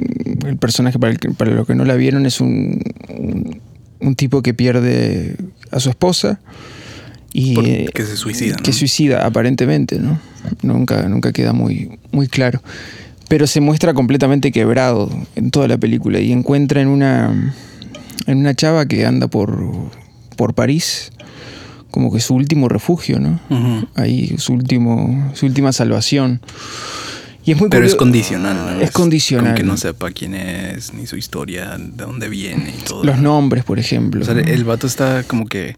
El 0.45 0.57
personaje, 0.57 0.99
para, 0.99 1.11
el 1.13 1.19
que- 1.19 1.29
para 1.31 1.51
los 1.51 1.65
que 1.67 1.75
no 1.75 1.85
la 1.85 1.95
vieron, 1.95 2.25
es 2.25 2.39
un, 2.41 2.81
un, 3.09 3.61
un 3.99 4.15
tipo 4.15 4.41
que 4.41 4.53
pierde 4.53 5.35
a 5.71 5.79
su 5.79 5.89
esposa 5.89 6.39
y. 7.33 7.55
Por- 7.55 7.65
que 7.93 8.05
se 8.05 8.17
suicida. 8.17 8.55
que 8.57 8.71
¿no? 8.71 8.77
suicida, 8.77 9.25
aparentemente, 9.25 9.99
¿no? 9.99 10.19
Nunca, 10.61 11.07
nunca 11.09 11.31
queda 11.31 11.53
muy, 11.53 11.99
muy 12.11 12.27
claro. 12.27 12.61
Pero 13.29 13.47
se 13.47 13.61
muestra 13.61 13.93
completamente 13.93 14.51
quebrado 14.51 15.09
en 15.35 15.51
toda 15.51 15.69
la 15.69 15.77
película 15.77 16.19
y 16.19 16.33
encuentra 16.33 16.81
en 16.81 16.89
una. 16.89 17.55
en 18.27 18.37
una 18.37 18.53
chava 18.53 18.85
que 18.85 19.05
anda 19.05 19.27
por. 19.29 19.57
por 20.35 20.53
París. 20.53 21.11
Como 21.89 22.11
que 22.11 22.19
su 22.19 22.35
último 22.35 22.67
refugio, 22.67 23.19
¿no? 23.19 23.39
Ahí 23.95 24.35
su 24.37 24.53
último 24.53 25.31
su 25.33 25.45
última 25.47 25.71
salvación 25.71 26.41
y 27.45 27.53
es 27.53 27.59
muy 27.59 27.69
Pero 27.69 27.85
es 27.85 27.95
condicional, 27.95 28.77
¿no? 28.77 28.81
es 28.81 28.91
condicional 28.91 29.47
Con 29.47 29.55
que 29.55 29.63
no 29.63 29.75
sepa 29.75 30.11
quién 30.11 30.35
es, 30.35 30.93
ni 30.93 31.07
su 31.07 31.15
historia, 31.15 31.77
de 31.79 32.03
dónde 32.03 32.29
viene 32.29 32.75
y 32.77 32.83
todo. 32.83 33.03
los 33.03 33.17
nombres 33.17 33.63
por 33.63 33.79
ejemplo 33.79 34.21
O 34.21 34.25
sea, 34.25 34.35
¿no? 34.35 34.41
el 34.41 34.63
vato 34.65 34.87
está 34.87 35.23
como 35.23 35.47
que. 35.47 35.75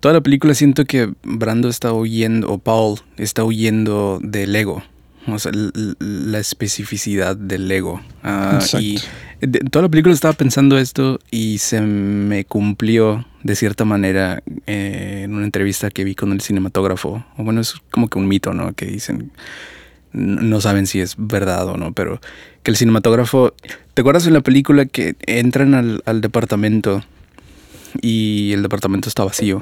Toda 0.00 0.14
la 0.14 0.20
película 0.20 0.54
siento 0.54 0.84
que 0.84 1.10
Brando 1.22 1.68
está 1.68 1.92
huyendo, 1.92 2.50
o 2.50 2.58
Paul 2.58 3.00
está 3.16 3.42
huyendo 3.42 4.20
del 4.22 4.54
ego. 4.54 4.84
O 5.26 5.38
sea, 5.38 5.52
la 5.98 6.38
especificidad 6.38 7.36
del 7.36 7.70
ego. 7.70 8.00
Exacto. 8.22 8.80
y 8.80 8.98
de- 9.40 9.60
toda 9.60 9.84
la 9.84 9.88
película 9.88 10.14
estaba 10.14 10.34
pensando 10.34 10.76
esto 10.78 11.18
y 11.30 11.58
se 11.58 11.80
me 11.80 12.44
cumplió 12.44 13.26
de 13.42 13.56
cierta 13.56 13.84
manera 13.84 14.42
eh, 14.66 15.22
en 15.24 15.34
una 15.34 15.44
entrevista 15.44 15.90
que 15.90 16.04
vi 16.04 16.14
con 16.14 16.32
el 16.32 16.40
cinematógrafo. 16.40 17.24
O 17.38 17.44
bueno, 17.44 17.60
es 17.60 17.74
como 17.90 18.08
que 18.08 18.18
un 18.18 18.28
mito, 18.28 18.52
¿no? 18.54 18.72
Que 18.74 18.86
dicen, 18.86 19.30
no 20.12 20.60
saben 20.60 20.86
si 20.86 21.00
es 21.00 21.14
verdad 21.18 21.66
o 21.68 21.76
no, 21.76 21.92
pero 21.92 22.20
que 22.62 22.70
el 22.70 22.76
cinematógrafo... 22.76 23.54
¿Te 23.94 24.00
acuerdas 24.02 24.26
en 24.26 24.32
la 24.34 24.40
película 24.42 24.86
que 24.86 25.14
entran 25.26 25.74
al, 25.74 26.02
al 26.04 26.20
departamento 26.20 27.02
y 28.00 28.52
el 28.52 28.62
departamento 28.62 29.08
está 29.08 29.24
vacío 29.24 29.60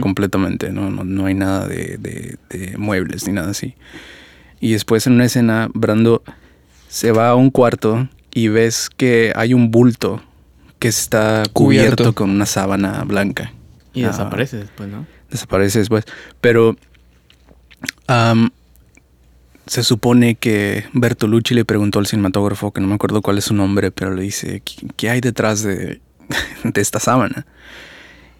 completamente? 0.00 0.70
No, 0.72 0.90
no, 0.90 1.04
no 1.04 1.26
hay 1.26 1.34
nada 1.34 1.66
de, 1.68 1.96
de- 1.98 2.36
de 2.50 2.76
muebles 2.76 3.26
ni 3.26 3.32
nada 3.34 3.50
así. 3.50 3.74
Y 4.60 4.72
después 4.72 5.06
en 5.06 5.14
una 5.14 5.24
escena, 5.26 5.68
Brando 5.74 6.22
se 6.88 7.12
va 7.12 7.28
a 7.30 7.34
un 7.34 7.50
cuarto 7.50 8.08
y 8.34 8.48
ves 8.48 8.88
que 8.96 9.32
hay 9.36 9.54
un 9.54 9.70
bulto 9.70 10.22
que 10.78 10.88
está 10.88 11.42
cubierto, 11.52 11.96
Cubierto. 12.04 12.14
con 12.14 12.30
una 12.30 12.46
sábana 12.46 13.02
blanca. 13.04 13.52
Y 13.94 14.04
Ah, 14.04 14.08
desaparece 14.08 14.58
después, 14.58 14.88
¿no? 14.88 15.06
desaparece 15.30 15.78
después. 15.80 16.04
Pero 16.40 16.76
se 19.66 19.82
supone 19.82 20.34
que 20.36 20.84
Bertolucci 20.94 21.54
le 21.54 21.64
preguntó 21.64 21.98
al 21.98 22.06
cinematógrafo, 22.06 22.72
que 22.72 22.80
no 22.80 22.86
me 22.86 22.94
acuerdo 22.94 23.20
cuál 23.22 23.38
es 23.38 23.44
su 23.44 23.54
nombre, 23.54 23.90
pero 23.90 24.14
le 24.14 24.22
dice, 24.22 24.62
¿qué, 24.64 24.86
qué 24.96 25.10
hay 25.10 25.20
detrás 25.20 25.62
de, 25.62 26.00
de 26.64 26.80
esta 26.80 27.00
sábana? 27.00 27.46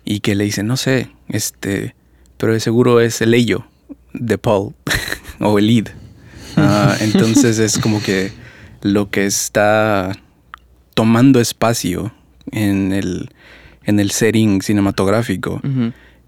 Y 0.05 0.21
que 0.21 0.35
le 0.35 0.45
dice, 0.45 0.63
no 0.63 0.77
sé, 0.79 1.11
este, 1.29 1.95
pero 2.39 2.55
de 2.55 2.61
seguro 2.61 3.01
es 3.01 3.21
el 3.21 3.35
ello 3.35 3.67
de 4.15 4.39
Paul 4.39 4.75
o 5.41 5.59
el 5.59 5.69
id. 5.71 5.89
Ah, 6.57 6.97
entonces 7.01 7.59
es 7.59 7.79
como 7.79 8.03
que 8.03 8.33
lo 8.83 9.11
que 9.11 9.27
está 9.27 10.13
tomando 10.95 11.41
espacio 11.41 12.13
en 12.51 12.93
el, 12.93 13.31
en 13.85 14.01
el 14.01 14.11
setting 14.11 14.63
cinematográfico 14.63 15.61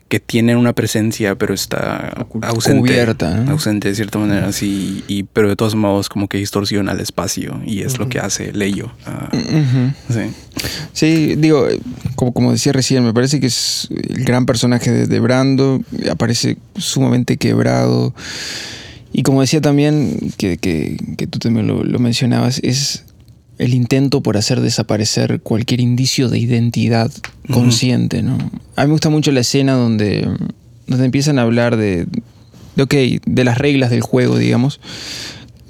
que 0.08 0.18
tiene 0.18 0.56
una 0.56 0.72
presencia 0.72 1.36
pero 1.36 1.54
está 1.54 2.26
ausente 2.42 2.80
Cubierta, 2.80 3.36
¿no? 3.36 3.52
ausente 3.52 3.88
de 3.88 3.94
cierta 3.94 4.18
manera 4.18 4.50
sí 4.50 5.04
y 5.06 5.22
pero 5.22 5.48
de 5.48 5.54
todos 5.54 5.76
modos 5.76 6.08
como 6.08 6.26
que 6.26 6.38
distorsiona 6.38 6.90
el 6.92 7.00
espacio 7.00 7.60
y 7.64 7.82
es 7.82 7.96
lo 7.98 8.08
que 8.08 8.18
hace 8.18 8.52
Leyo 8.52 8.90
Ah, 9.06 9.28
sí 10.08 10.20
Sí, 10.92 11.36
digo, 11.36 11.68
eh, 11.68 11.80
como, 12.16 12.32
como 12.32 12.52
decía 12.52 12.72
recién, 12.72 13.04
me 13.04 13.14
parece 13.14 13.40
que 13.40 13.46
es 13.46 13.88
el 13.90 14.24
gran 14.24 14.46
personaje 14.46 14.90
de, 14.90 15.06
de 15.06 15.20
Brando, 15.20 15.80
aparece 16.10 16.58
sumamente 16.76 17.36
quebrado. 17.36 18.14
Y 19.12 19.22
como 19.22 19.40
decía 19.40 19.60
también, 19.60 20.32
que, 20.36 20.56
que- 20.58 20.96
que 21.16 21.26
tú 21.26 21.38
también 21.38 21.66
lo, 21.66 21.82
lo 21.84 21.98
mencionabas, 21.98 22.60
es 22.62 23.04
el 23.58 23.74
intento 23.74 24.22
por 24.22 24.36
hacer 24.36 24.60
desaparecer 24.60 25.40
cualquier 25.40 25.80
indicio 25.80 26.28
de 26.28 26.38
identidad 26.38 27.10
consciente, 27.52 28.22
¿no? 28.22 28.38
A 28.76 28.82
mí 28.82 28.86
me 28.86 28.92
gusta 28.92 29.10
mucho 29.10 29.32
la 29.32 29.40
escena 29.40 29.74
donde, 29.74 30.26
donde 30.86 31.04
empiezan 31.04 31.38
a 31.38 31.42
hablar 31.42 31.76
de, 31.76 32.06
de, 32.76 32.82
ok, 32.82 32.94
de 33.26 33.44
las 33.44 33.58
reglas 33.58 33.90
del 33.90 34.00
juego, 34.00 34.38
digamos. 34.38 34.80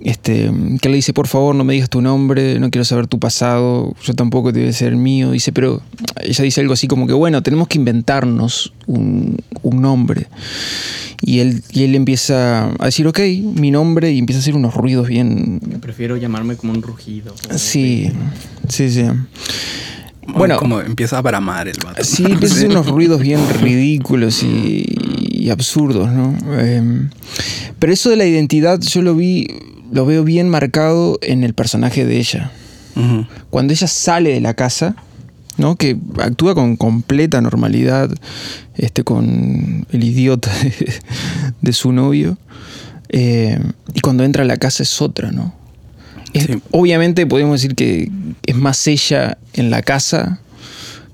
Este, 0.02 0.50
que 0.80 0.88
le 0.88 0.96
dice, 0.96 1.12
por 1.12 1.26
favor, 1.26 1.54
no 1.54 1.62
me 1.62 1.74
digas 1.74 1.90
tu 1.90 2.00
nombre, 2.00 2.58
no 2.58 2.70
quiero 2.70 2.84
saber 2.84 3.06
tu 3.06 3.18
pasado, 3.18 3.94
yo 4.02 4.14
tampoco 4.14 4.50
debe 4.50 4.72
ser 4.72 4.88
el 4.88 4.96
mío. 4.96 5.32
Dice, 5.32 5.52
pero 5.52 5.82
ella 6.22 6.44
dice 6.44 6.60
algo 6.62 6.72
así 6.72 6.88
como 6.88 7.06
que, 7.06 7.12
bueno, 7.12 7.42
tenemos 7.42 7.68
que 7.68 7.78
inventarnos 7.78 8.72
un, 8.86 9.36
un 9.62 9.82
nombre. 9.82 10.26
Y 11.22 11.40
él, 11.40 11.62
y 11.72 11.84
él 11.84 11.94
empieza 11.94 12.70
a 12.78 12.86
decir, 12.86 13.06
ok, 13.06 13.18
mi 13.54 13.70
nombre, 13.70 14.10
y 14.10 14.18
empieza 14.18 14.38
a 14.38 14.40
hacer 14.40 14.54
unos 14.54 14.74
ruidos 14.74 15.06
bien... 15.06 15.60
Prefiero 15.82 16.16
llamarme 16.16 16.56
como 16.56 16.72
un 16.72 16.80
rugido. 16.80 17.34
Sí, 17.56 18.10
sí, 18.68 18.90
sí. 18.90 19.04
bueno 20.26 20.56
como 20.56 20.80
empieza 20.80 21.18
a 21.18 21.22
bramar 21.22 21.68
el 21.68 21.76
vato 21.84 22.02
Sí, 22.04 22.24
empieza 22.24 22.54
a 22.54 22.58
hacer 22.58 22.70
unos 22.70 22.86
ruidos 22.86 23.20
bien 23.20 23.40
ridículos 23.60 24.42
y, 24.42 24.84
y 25.30 25.50
absurdos, 25.50 26.10
¿no? 26.10 26.36
Em, 26.58 27.10
pero 27.78 27.92
eso 27.92 28.08
de 28.08 28.16
la 28.16 28.24
identidad 28.24 28.80
yo 28.80 29.02
lo 29.02 29.14
vi, 29.14 29.46
lo 29.92 30.06
veo 30.06 30.24
bien 30.24 30.48
marcado 30.48 31.18
en 31.22 31.44
el 31.44 31.54
personaje 31.54 32.04
de 32.04 32.18
ella. 32.18 32.50
Cuando 33.50 33.72
ella 33.72 33.86
sale 33.86 34.32
de 34.34 34.40
la 34.40 34.52
casa, 34.54 34.94
¿no? 35.56 35.76
Que 35.76 35.96
actúa 36.18 36.54
con 36.54 36.76
completa 36.76 37.40
normalidad, 37.40 38.10
este, 38.76 39.04
con 39.04 39.86
el 39.90 40.04
idiota 40.04 40.50
de, 40.62 40.92
de 41.60 41.72
su 41.72 41.92
novio. 41.92 42.36
eh, 43.08 43.58
y 43.94 44.00
cuando 44.00 44.22
entra 44.24 44.42
a 44.44 44.46
la 44.46 44.56
casa 44.58 44.82
es 44.82 45.00
otra, 45.00 45.30
¿no? 45.32 45.54
Es- 46.32 46.46
Sí. 46.46 46.62
Obviamente 46.72 47.26
podemos 47.26 47.60
decir 47.60 47.74
que 47.74 48.10
es 48.46 48.54
más 48.54 48.86
ella 48.86 49.38
en 49.54 49.70
la 49.70 49.82
casa 49.82 50.40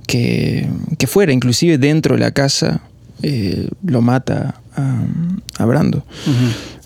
que, 0.07 0.69
que 0.99 1.07
fuera, 1.07 1.33
inclusive 1.33 1.79
dentro 1.79 2.15
de 2.17 2.21
la 2.21 2.33
casa 2.33 2.81
eh, 3.23 3.69
lo 3.85 4.03
mata 4.03 4.61
a, 4.77 5.05
a 5.59 5.65
Brando. 5.65 6.05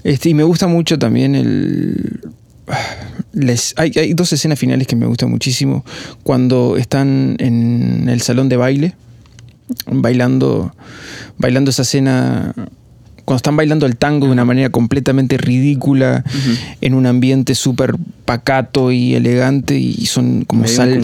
Este, 0.04 0.30
y 0.30 0.34
me 0.34 0.42
gusta 0.44 0.66
mucho 0.66 0.98
también 0.98 1.34
el. 1.34 2.20
les- 3.32 3.74
hay, 3.76 3.92
hay 3.96 4.14
dos 4.14 4.32
escenas 4.32 4.58
finales 4.58 4.86
que 4.86 4.96
me 4.96 5.06
gustan 5.06 5.30
muchísimo. 5.30 5.84
Cuando 6.22 6.76
están 6.76 7.36
en 7.38 8.08
el 8.08 8.20
salón 8.22 8.48
de 8.48 8.56
baile, 8.56 8.94
bailando, 9.86 10.74
bailando 11.38 11.70
esa 11.70 11.82
escena. 11.82 12.54
Cuando 13.24 13.36
están 13.36 13.56
bailando 13.56 13.86
el 13.86 13.96
tango 13.96 14.26
de 14.26 14.32
una 14.32 14.44
manera 14.44 14.70
completamente 14.70 15.36
ridícula, 15.36 16.24
en 16.80 16.94
un 16.94 17.06
ambiente 17.06 17.54
súper 17.54 17.94
pacato 18.24 18.90
y 18.90 19.14
elegante, 19.14 19.78
y 19.78 20.06
son 20.06 20.44
como 20.46 20.64
sal-. 20.74 20.96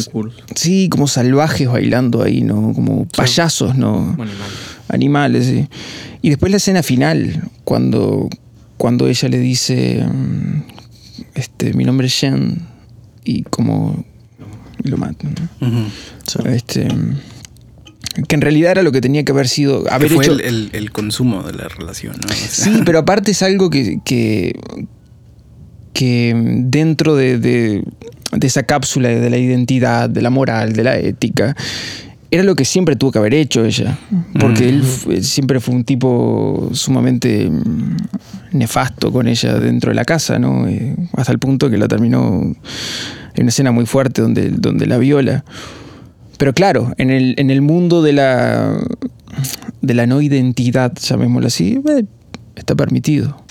Sí, 0.57 0.89
como 0.89 1.07
salvajes 1.07 1.69
bailando 1.69 2.25
ahí, 2.25 2.43
¿no? 2.43 2.73
Como 2.75 3.07
payasos, 3.17 3.77
¿no? 3.77 4.17
Animales. 4.19 4.57
Animales, 4.89 5.47
sí. 5.47 5.69
Y 6.23 6.31
después 6.31 6.51
la 6.51 6.57
escena 6.57 6.83
final, 6.83 7.49
cuando, 7.63 8.29
cuando 8.79 9.07
ella 9.09 9.29
le 9.29 9.39
dice, 9.39 10.05
mm, 10.07 10.63
este, 11.35 11.73
mi 11.75 11.85
nombre 11.85 12.07
es 12.07 12.15
Jen, 12.15 12.59
y 13.25 13.43
como 13.43 14.05
lo 14.83 14.97
matan, 14.99 15.35
¿no? 15.61 16.47
Este, 16.51 16.87
que 18.29 18.35
en 18.35 18.41
realidad 18.41 18.71
era 18.73 18.83
lo 18.83 18.93
que 18.93 19.01
tenía 19.01 19.25
que 19.25 19.33
haber 19.33 19.49
sido, 19.49 19.85
que 19.85 19.91
haber 19.93 20.11
fue 20.11 20.25
hecho... 20.25 20.33
el, 20.35 20.41
el- 20.41 20.71
el 20.73 20.91
consumo 20.93 21.43
de 21.43 21.53
la 21.55 21.69
relación 21.69 22.15
¿no? 22.21 22.29
O 22.33 22.35
sea, 22.37 22.49
Sí, 22.73 22.81
pero 22.85 22.99
aparte 23.01 23.31
es 23.33 23.43
algo 23.43 23.69
que, 23.71 23.99
que, 24.05 24.59
que 25.93 26.35
dentro 26.65 27.17
de, 27.17 27.39
de- 27.39 27.85
de 28.33 28.47
esa 28.47 28.65
cápsula 28.65 29.09
de 29.09 29.31
la 29.31 29.39
identidad, 29.39 30.11
de 30.11 30.21
la 30.21 30.31
moral, 30.31 30.73
de 30.73 30.83
la 30.85 30.99
ética, 30.99 31.57
era 32.31 32.43
lo 32.43 32.57
que 32.57 32.65
siempre 32.65 32.97
tuvo 32.97 33.13
que 33.13 33.19
haber 33.19 33.35
hecho 33.35 33.65
ella. 33.65 33.99
Porque 34.39 34.69
él 34.69 34.83
siempre 35.23 35.61
fue 35.61 35.75
un 35.75 35.85
tipo 35.85 36.71
sumamente 36.73 37.49
mm, 37.49 37.97
nefasto 38.59 39.13
con 39.13 39.29
ella 39.29 39.59
dentro 39.59 39.91
de 39.91 39.95
la 39.95 40.05
casa, 40.05 40.39
¿no? 40.39 40.67
Eh, 40.67 40.97
hasta 41.15 41.33
el 41.33 41.39
punto 41.39 41.71
que 41.71 41.79
la 41.79 41.89
terminó 41.89 42.43
en 42.43 43.43
una 43.43 43.49
escena 43.49 43.73
muy 43.73 43.87
fuerte 43.87 44.23
donde, 44.23 44.51
donde 44.51 44.87
la 44.87 44.99
viola. 44.99 45.45
Pero 46.39 46.53
claro, 46.53 46.93
en 46.99 47.11
el, 47.11 47.35
en 47.39 47.51
el 47.51 47.63
mundo 47.63 48.03
de 48.03 48.13
la, 48.13 48.79
de 49.81 49.95
la 49.95 50.07
no 50.07 50.21
identidad, 50.21 50.93
llamémoslo 50.95 51.47
así, 51.47 51.81
eh, 51.89 52.05
está 52.55 52.75
permitido. 52.75 53.43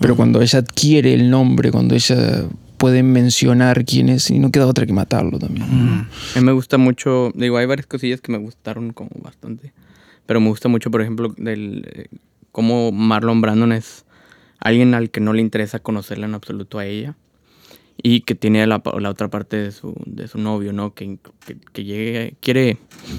Pero 0.00 0.16
cuando 0.16 0.42
ella 0.42 0.58
adquiere 0.58 1.14
el 1.14 1.30
nombre, 1.30 1.70
cuando 1.70 1.94
ella 1.94 2.44
puede 2.76 3.04
mencionar 3.04 3.84
quién 3.84 4.08
es, 4.08 4.28
y 4.30 4.40
no 4.40 4.50
queda 4.50 4.66
otra 4.66 4.86
que 4.86 4.92
matarlo 4.92 5.38
también. 5.38 5.66
Mm. 5.70 6.08
A 6.34 6.40
mí 6.40 6.44
me 6.44 6.50
gusta 6.50 6.78
mucho, 6.78 7.30
digo, 7.36 7.56
hay 7.56 7.66
varias 7.66 7.86
cosillas 7.86 8.20
que 8.20 8.32
me 8.32 8.38
gustaron 8.38 8.92
como 8.92 9.10
bastante. 9.22 9.72
Pero 10.26 10.40
me 10.40 10.48
gusta 10.48 10.68
mucho, 10.68 10.90
por 10.90 11.00
ejemplo, 11.00 11.32
del 11.36 11.86
eh, 11.92 12.06
cómo 12.50 12.90
Marlon 12.90 13.40
Brandon 13.40 13.72
es 13.72 14.04
alguien 14.62 14.94
al 14.94 15.10
que 15.10 15.20
no 15.20 15.32
le 15.32 15.42
interesa 15.42 15.78
conocerla 15.78 16.26
en 16.26 16.34
absoluto 16.34 16.78
a 16.78 16.86
ella. 16.86 17.16
Y 18.02 18.22
que 18.22 18.34
tiene 18.34 18.66
la, 18.66 18.82
la 18.98 19.10
otra 19.10 19.28
parte 19.28 19.56
de 19.56 19.70
su, 19.70 19.94
de 20.06 20.26
su 20.26 20.38
novio, 20.38 20.72
¿no? 20.72 20.94
Que, 20.94 21.18
que, 21.46 21.56
que 21.72 21.84
llegue, 21.84 22.34
quiere, 22.40 22.78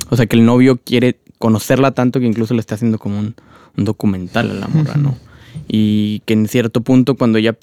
o 0.09 0.17
sea, 0.17 0.25
que 0.25 0.35
el 0.35 0.45
novio 0.45 0.77
quiere 0.83 1.19
conocerla 1.37 1.91
tanto 1.91 2.19
que 2.19 2.25
incluso 2.25 2.53
le 2.53 2.59
está 2.59 2.75
haciendo 2.75 2.97
como 2.97 3.19
un, 3.19 3.35
un 3.77 3.85
documental 3.85 4.51
a 4.51 4.53
la 4.53 4.67
morra, 4.67 4.95
¿no? 4.95 5.17
Y 5.67 6.21
que 6.25 6.33
en 6.33 6.47
cierto 6.47 6.81
punto 6.81 7.15
cuando 7.15 7.37
ella 7.37 7.57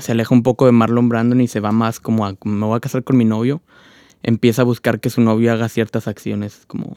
se 0.00 0.12
aleja 0.12 0.34
un 0.34 0.42
poco 0.42 0.66
de 0.66 0.72
Marlon 0.72 1.08
Brandon 1.08 1.40
y 1.40 1.48
se 1.48 1.60
va 1.60 1.72
más 1.72 2.00
como 2.00 2.26
a 2.26 2.36
me 2.44 2.66
voy 2.66 2.76
a 2.76 2.80
casar 2.80 3.04
con 3.04 3.16
mi 3.16 3.24
novio, 3.24 3.62
empieza 4.22 4.62
a 4.62 4.64
buscar 4.64 5.00
que 5.00 5.10
su 5.10 5.20
novio 5.20 5.52
haga 5.52 5.68
ciertas 5.68 6.08
acciones 6.08 6.62
como 6.66 6.96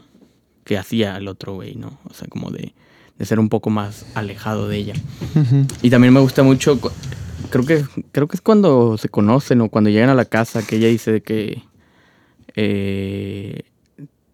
que 0.64 0.78
hacía 0.78 1.18
el 1.18 1.28
otro 1.28 1.54
güey, 1.54 1.76
¿no? 1.76 2.00
O 2.10 2.14
sea, 2.14 2.28
como 2.28 2.52
de, 2.52 2.74
de 3.22 3.26
ser 3.28 3.40
un 3.40 3.50
poco 3.50 3.70
más 3.70 4.04
alejado 4.16 4.68
de 4.68 4.78
ella. 4.78 4.94
Y 5.84 5.92
también 5.92 6.12
me 6.12 6.20
gusta 6.22 6.42
mucho, 6.42 6.80
creo 7.52 7.64
que, 7.68 7.86
creo 8.12 8.28
que 8.28 8.36
es 8.36 8.42
cuando 8.42 8.98
se 8.98 9.10
conocen 9.10 9.62
o 9.62 9.70
cuando 9.70 9.92
llegan 9.92 10.10
a 10.10 10.16
la 10.16 10.26
casa, 10.26 10.66
que 10.66 10.78
ella 10.78 10.88
dice 10.88 11.12
de 11.12 11.22
que 11.22 11.62
eh, 12.56 13.62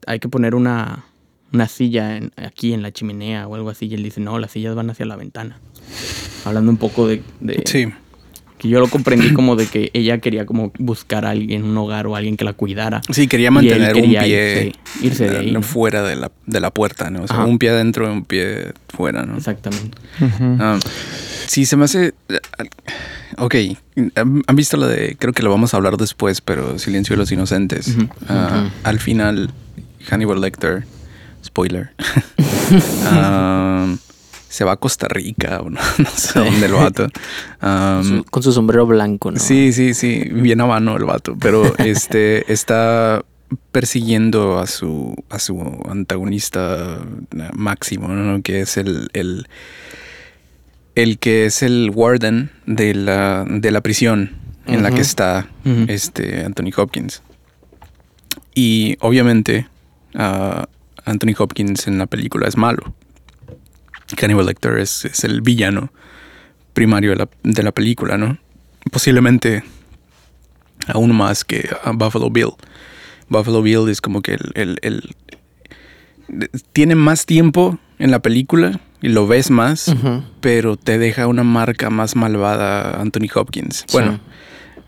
hay 0.06 0.20
que 0.20 0.30
poner 0.30 0.56
una, 0.56 1.04
una 1.52 1.68
silla 1.68 2.16
en- 2.16 2.32
aquí 2.38 2.72
en 2.72 2.82
la 2.82 2.94
chimenea 2.94 3.46
o 3.48 3.56
algo 3.56 3.70
así. 3.70 3.88
Y 3.88 3.94
él 3.96 4.04
dice, 4.04 4.22
no, 4.22 4.40
las 4.40 4.52
sillas 4.52 4.74
van 4.74 4.90
hacia 4.90 5.06
la 5.06 5.18
ventana. 5.18 5.60
Hablando 6.46 6.72
un 6.72 6.78
poco 6.78 7.08
de, 7.08 7.22
de- 7.42 7.64
Sí. 7.66 7.88
Que 8.58 8.68
yo 8.70 8.80
lo 8.80 8.88
comprendí 8.88 9.34
como 9.34 9.56
de 9.56 9.68
que 9.68 9.92
ella 9.94 10.18
quería 10.18 10.46
como 10.46 10.72
buscar 10.80 11.26
a 11.26 11.30
alguien, 11.32 11.64
un 11.64 11.78
hogar 11.78 12.08
o 12.08 12.16
alguien 12.16 12.38
que 12.38 12.44
la 12.44 12.54
cuidara. 12.54 13.02
Sí, 13.12 13.28
quería 13.28 13.52
mantener 13.52 13.94
quería 13.94 14.20
un 14.22 14.26
pie 14.26 14.72
irse- 14.72 14.76
irse 15.04 15.30
de 15.30 15.38
ahí, 15.38 15.52
¿no? 15.52 15.62
fuera 15.62 16.02
de 16.04 16.16
la, 16.16 16.32
de 16.46 16.60
la 16.60 16.72
puerta, 16.72 17.10
¿no? 17.10 17.24
O 17.24 17.28
sea, 17.28 17.38
Ajá. 17.38 17.46
un 17.46 17.60
pie 17.60 17.70
adentro 17.70 18.08
y 18.08 18.12
un 18.12 18.26
pie 18.26 18.74
fuera, 18.90 19.26
¿no? 19.26 19.38
Exactamente. 19.38 19.98
Ah, 20.60 20.80
sí, 21.46 21.66
se 21.66 21.78
me 21.78 21.86
hace. 21.86 22.14
eh, 22.30 22.40
Ok, 23.40 23.56
¿han 24.16 24.56
visto 24.56 24.78
la 24.78 24.88
de.? 24.88 25.16
Creo 25.20 25.32
que 25.34 25.44
lo 25.44 25.52
vamos 25.52 25.74
a 25.74 25.78
hablar 25.78 25.98
después, 25.98 26.42
pero 26.42 26.80
Silencio 26.80 27.14
de 27.16 27.18
los 27.18 27.32
Inocentes. 27.32 27.96
Ah. 28.28 28.70
Al 28.84 29.00
final, 29.00 29.52
Hannibal 30.10 30.42
Lecter, 30.42 30.86
spoiler, 31.46 31.92
ah, 33.06 33.94
se 34.50 34.64
va 34.64 34.74
a 34.74 34.78
Costa 34.78 35.08
Rica 35.08 35.60
o 35.62 35.70
no, 35.70 35.80
no 35.98 36.10
sé 36.10 36.40
dónde 36.40 36.66
el 36.66 36.74
vato. 36.74 37.08
Con 37.60 38.04
su, 38.04 38.24
con 38.26 38.44
su 38.44 38.52
sombrero 38.52 38.86
blanco, 38.86 39.32
¿no? 39.32 39.40
Sí, 39.40 39.74
sí, 39.74 39.94
sí, 39.94 40.30
bien 40.32 40.62
a 40.62 40.66
mano 40.66 40.96
el 40.96 41.06
vato, 41.06 41.36
pero 41.40 41.76
este 41.78 42.52
está 42.52 43.24
persiguiendo 43.72 44.60
a 44.60 44.68
su 44.68 45.16
a 45.30 45.40
su 45.40 45.62
antagonista 45.90 47.00
eh, 47.36 47.50
máximo, 47.54 48.10
¿no? 48.10 48.42
que 48.42 48.62
es 48.62 48.78
el, 48.78 49.10
el 49.14 49.48
el 50.96 51.20
que 51.20 51.46
es 51.46 51.64
el 51.64 51.92
warden 51.94 52.52
de 52.66 52.94
la 52.94 53.46
de 53.48 53.72
la 53.72 53.82
prisión 53.82 54.32
en 54.66 54.84
la 54.84 54.92
que 54.92 55.02
está 55.02 55.48
este 55.88 56.44
Anthony 56.44 56.72
Hopkins. 56.76 57.22
Y 58.54 58.98
obviamente 59.00 59.68
ah, 60.16 60.68
Anthony 61.06 61.34
Hopkins 61.38 61.88
en 61.88 61.98
la 61.98 62.06
película 62.06 62.48
es 62.48 62.58
malo. 62.58 62.94
Hannibal 64.20 64.46
Lecter 64.46 64.78
es, 64.78 65.06
es 65.06 65.24
el 65.24 65.42
villano 65.42 65.92
primario 66.74 67.10
de 67.12 67.16
la, 67.18 67.30
de 67.44 67.64
la 67.64 67.72
película, 67.72 68.18
¿no? 68.18 68.38
Posiblemente 68.92 69.64
aún 70.88 71.16
más 71.16 71.44
que 71.44 71.70
a 71.84 71.92
Buffalo 71.92 72.30
Bill. 72.30 72.52
Buffalo 73.30 73.62
Bill 73.62 73.90
es 73.90 74.00
como 74.00 74.22
que 74.22 74.34
el, 74.36 74.52
el- 74.56 74.78
el- 74.82 75.16
tiene 76.74 76.96
más 76.96 77.26
tiempo 77.26 77.80
en 78.00 78.12
la 78.12 78.20
película 78.22 78.80
y 79.02 79.10
lo 79.10 79.28
ves 79.28 79.50
más, 79.50 79.94
pero 80.42 80.76
te 80.78 80.98
deja 80.98 81.28
una 81.28 81.44
marca 81.44 81.90
más 81.90 82.16
malvada 82.16 83.00
Anthony 83.02 83.28
Hopkins. 83.34 83.86
Bueno, 83.92 84.20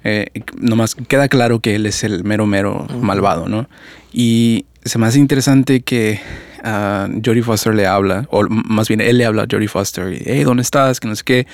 eh, 0.03 0.28
nomás 0.57 0.95
queda 0.95 1.28
claro 1.28 1.59
que 1.59 1.76
él 1.76 1.86
es 1.86 2.03
el 2.03 2.24
mero 2.24 2.45
mero 2.45 2.88
malvado, 3.01 3.47
¿no? 3.47 3.70
Y 4.11 4.65
se 4.84 4.97
me 4.97 5.07
hace 5.07 5.20
interesante 5.20 5.82
que 5.82 6.20
a 6.64 7.07
Jodie 7.26 7.43
Foster 7.43 7.74
le 7.74 7.86
habla, 7.88 8.28
o 8.32 8.43
más 8.49 8.88
bien 8.88 9.01
él 9.01 9.18
le 9.18 9.26
habla 9.26 9.43
a 9.43 9.47
Jodie 9.49 9.68
Foster, 9.68 10.14
y, 10.14 10.22
hey, 10.26 10.43
¿dónde 10.43 10.62
estás? 10.64 10.99
Que 10.99 11.07
no 11.07 11.16
sé 11.16 11.24
qué. 11.24 11.47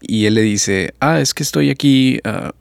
Y 0.00 0.26
él 0.26 0.34
le 0.34 0.42
dice, 0.42 0.94
ah, 1.00 1.20
es 1.20 1.32
que 1.34 1.42
estoy 1.42 1.70
aquí. 1.70 2.20
ah, 2.24 2.52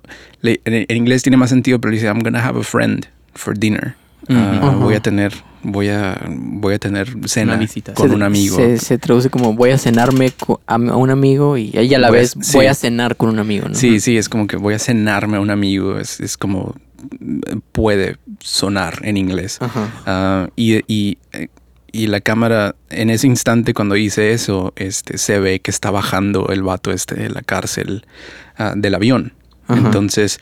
le- 0.41 0.61
en, 0.65 0.85
en 0.87 0.97
inglés 0.97 1.21
tiene 1.23 1.37
más 1.37 1.49
sentido, 1.49 1.79
pero 1.79 1.91
le 1.91 1.97
dice, 1.97 2.07
I'm 2.07 2.19
gonna 2.23 2.43
have 2.45 2.59
a 2.59 2.63
friend 2.63 3.07
for 3.33 3.57
dinner. 3.57 3.95
Ah. 4.29 4.59
Ajá. 4.63 4.69
Voy 4.77 4.95
a 4.95 5.01
tener, 5.01 5.33
voy 5.61 5.89
a, 5.89 6.19
voy 6.29 6.73
a 6.73 6.79
tener 6.79 7.09
cena 7.27 7.51
Una 7.53 7.59
visita. 7.61 7.93
con 7.93 8.09
Se- 8.09 8.15
un 8.15 8.23
amigo. 8.23 8.55
Se, 8.55 8.77
se 8.79 8.97
traduce 8.97 9.29
como 9.29 9.53
voy 9.53 9.69
a 9.71 9.77
cenarme 9.77 10.31
a, 10.65 10.75
un 10.77 11.09
amigo 11.11 11.57
y 11.57 11.77
ahí 11.77 11.93
a 11.93 11.99
la 11.99 12.07
Voy 12.07 12.17
a- 12.17 12.21
vez 12.21 12.35
sí. 12.41 12.51
voy 12.57 12.65
a 12.67 12.73
cenar 12.73 13.17
con 13.17 13.29
un 13.29 13.37
amigo, 13.39 13.67
¿no? 13.67 13.75
Sí, 13.75 13.99
sí, 13.99 14.17
es 14.17 14.27
como 14.29 14.47
que 14.47 14.55
voy 14.57 14.73
a 14.73 14.79
cenarme 14.79 15.37
a 15.37 15.41
un 15.41 15.51
amigo. 15.51 15.99
Es, 15.99 16.19
es 16.21 16.37
como 16.37 16.73
mm, 17.19 17.39
puede 17.71 18.15
sonar 18.39 18.99
en 19.03 19.17
inglés. 19.17 19.59
Y, 20.55 20.81
y, 20.87 21.17
eh, 21.33 21.49
y 21.95 22.07
la 22.07 22.19
cámara, 22.19 22.75
en 22.89 23.09
ese 23.09 23.27
instante 23.27 23.73
cuando 23.73 23.95
hice 23.95 24.31
eso, 24.31 24.73
este, 24.75 25.17
se 25.17 25.39
ve 25.39 25.61
que 25.61 25.71
está 25.71 25.91
bajando 25.91 26.49
el 26.49 26.61
vato 26.61 26.91
este 26.91 27.15
de 27.15 27.29
la 27.29 27.41
cárcel 27.41 28.05
ah, 28.57 28.73
del 28.75 28.95
avión. 28.95 29.33
Ajá. 29.67 29.79
Entonces, 29.79 30.39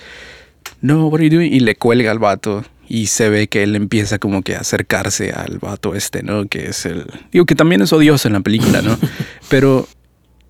no, 0.81 1.07
what 1.07 1.19
are 1.19 1.29
you 1.29 1.37
doing? 1.37 1.53
Y 1.53 1.59
le 1.59 1.75
cuelga 1.75 2.11
al 2.11 2.19
vato 2.19 2.65
y 2.89 3.05
se 3.05 3.29
ve 3.29 3.47
que 3.47 3.63
él 3.63 3.75
empieza 3.75 4.17
como 4.17 4.41
que 4.41 4.55
a 4.55 4.61
acercarse 4.61 5.31
al 5.31 5.59
vato 5.59 5.93
este, 5.95 6.23
¿no? 6.23 6.47
Que 6.47 6.69
es 6.69 6.85
el... 6.85 7.05
Digo 7.31 7.45
que 7.45 7.55
también 7.55 7.81
es 7.81 7.93
odioso 7.93 8.27
en 8.27 8.33
la 8.33 8.39
película, 8.39 8.81
¿no? 8.81 8.97
Pero 9.49 9.87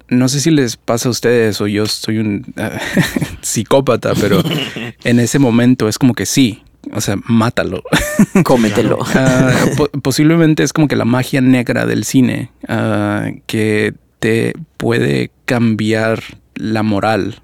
no 0.08 0.30
sé 0.30 0.40
si 0.40 0.52
les 0.52 0.78
pasa 0.78 1.10
a 1.10 1.12
ustedes 1.12 1.60
o 1.60 1.68
yo 1.68 1.86
soy 1.86 2.20
un 2.20 2.46
ah, 2.58 2.80
psicópata, 3.42 4.14
pero 4.16 4.42
en 5.04 5.20
ese 5.20 5.40
momento 5.40 5.88
es 5.88 5.98
como 5.98 6.14
que 6.14 6.26
sí, 6.26 6.64
o 6.92 7.02
sea, 7.02 7.16
mátalo. 7.28 7.84
Cómetelo. 8.44 9.00
Ah, 9.16 9.52
po- 9.78 9.90
posiblemente 10.02 10.64
es 10.64 10.74
como 10.74 10.88
que 10.88 10.96
la 10.96 11.06
magia 11.06 11.42
negra 11.42 11.86
del 11.86 12.04
cine 12.04 12.50
ah, 12.68 13.30
que 13.48 13.94
te 14.20 14.54
puede 14.78 15.32
cambiar 15.46 16.22
la 16.56 16.84
moral 16.84 17.40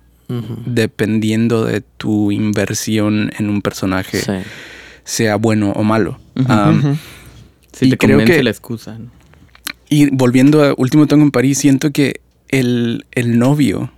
dependiendo 0.67 1.65
de 1.65 1.81
tu 1.81 2.31
inversión 2.31 3.31
en 3.39 3.49
un 3.49 3.61
personaje, 3.63 4.19
Sí. 4.19 4.33
sea 5.03 5.37
bueno 5.37 5.71
o 5.71 5.83
malo. 5.83 6.19
Ah. 6.47 6.71
Si 7.73 7.87
Y 7.87 7.89
te 7.91 7.97
creo 7.97 8.17
convence 8.17 8.37
que- 8.37 8.43
la 8.43 8.49
excusa. 8.51 8.97
¿no? 8.99 9.09
Y 9.89 10.09
volviendo 10.11 10.63
a 10.63 10.75
Último 10.77 11.07
Tango 11.07 11.23
en 11.23 11.31
París, 11.31 11.57
siento 11.57 11.89
que 11.91 12.21
el, 12.49 13.05
el 13.11 13.39
novio 13.39 13.91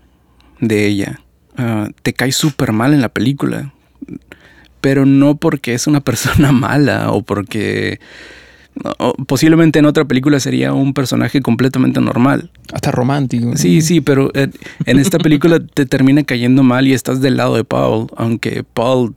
de 0.61 0.85
ella 0.87 1.19
te 2.01 2.13
cae 2.13 2.31
súper 2.31 2.71
mal 2.71 2.93
en 2.93 3.01
la 3.01 3.09
película. 3.09 3.73
Pero 4.81 5.05
no 5.05 5.35
porque 5.35 5.73
es 5.73 5.87
una 5.87 6.01
persona 6.01 6.51
mala 6.51 7.11
o 7.11 7.21
porque... 7.21 7.99
o 8.97 9.13
posiblemente 9.25 9.79
en 9.79 9.85
otra 9.85 10.05
película 10.05 10.39
sería 10.39 10.73
un 10.73 10.93
personaje 10.93 11.41
completamente 11.41 12.01
normal. 12.01 12.51
Hasta 12.73 12.91
romántico. 12.91 13.55
Sí, 13.55 13.81
sí, 13.81 14.01
pero 14.01 14.31
eh, 14.33 14.49
en 14.85 14.99
esta 14.99 15.17
película 15.19 15.59
te 15.73 15.85
termina 15.85 16.23
cayendo 16.23 16.63
mal 16.63 16.87
y 16.87 16.93
estás 16.93 17.21
del 17.21 17.37
lado 17.37 17.55
de 17.55 17.63
Paul, 17.63 18.07
aunque 18.17 18.63
Paul 18.63 19.15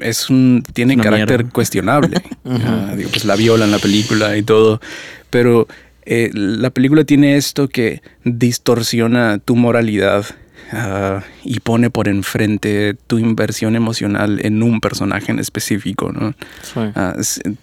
es 0.00 0.30
un 0.30 0.62
tiene 0.72 0.94
una 0.94 1.04
carácter 1.04 1.38
mierda. 1.38 1.52
cuestionable. 1.52 2.22
Digo, 2.96 3.10
pues 3.10 3.24
la 3.24 3.36
viola 3.36 3.64
en 3.64 3.70
la 3.70 3.78
película 3.78 4.36
y 4.36 4.42
todo, 4.42 4.80
pero 5.30 5.68
eh, 6.04 6.30
la 6.32 6.70
película 6.70 7.04
tiene 7.04 7.36
esto 7.36 7.68
que 7.68 8.02
distorsiona 8.24 9.38
tu 9.38 9.54
moralidad 9.54 10.24
ah, 10.72 11.22
y 11.44 11.60
pone 11.60 11.90
por 11.90 12.08
enfrente 12.08 12.94
tu 13.06 13.18
inversión 13.18 13.76
emocional 13.76 14.40
en 14.44 14.62
un 14.62 14.80
personaje 14.80 15.32
en 15.32 15.38
específico, 15.38 16.12
¿no? 16.12 16.34
Sí. 16.62 16.80
Ah, 16.94 17.14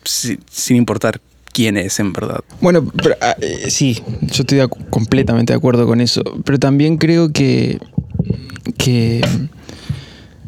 sin 0.03 0.77
importar 0.77 1.21
quién 1.51 1.77
es 1.77 1.99
en 1.99 2.13
verdad. 2.13 2.41
Bueno, 2.61 2.85
pero, 2.85 3.15
ah, 3.21 3.35
eh, 3.41 3.69
sí, 3.69 4.01
yo 4.21 4.43
estoy 4.43 4.59
de 4.59 4.67
completamente 4.89 5.53
de 5.53 5.57
acuerdo 5.57 5.85
con 5.85 6.01
eso. 6.01 6.23
Pero 6.45 6.59
también 6.59 6.97
creo 6.97 7.31
que, 7.31 7.79
que, 8.77 9.21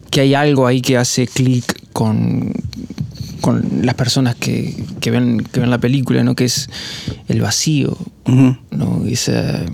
que 0.09 0.21
hay 0.21 0.33
algo 0.33 0.67
ahí 0.67 0.81
que 0.81 0.97
hace 0.97 1.27
clic 1.27 1.65
con, 1.93 2.53
con 3.41 3.81
las 3.83 3.95
personas 3.95 4.35
que, 4.35 4.75
que 4.99 5.11
ven, 5.11 5.39
que 5.39 5.59
ven 5.59 5.69
la 5.69 5.79
película, 5.79 6.23
¿no? 6.23 6.35
Que 6.35 6.45
es 6.45 6.69
el 7.27 7.41
vacío. 7.41 7.97
¿no? 8.25 9.05
Esa, 9.05 9.65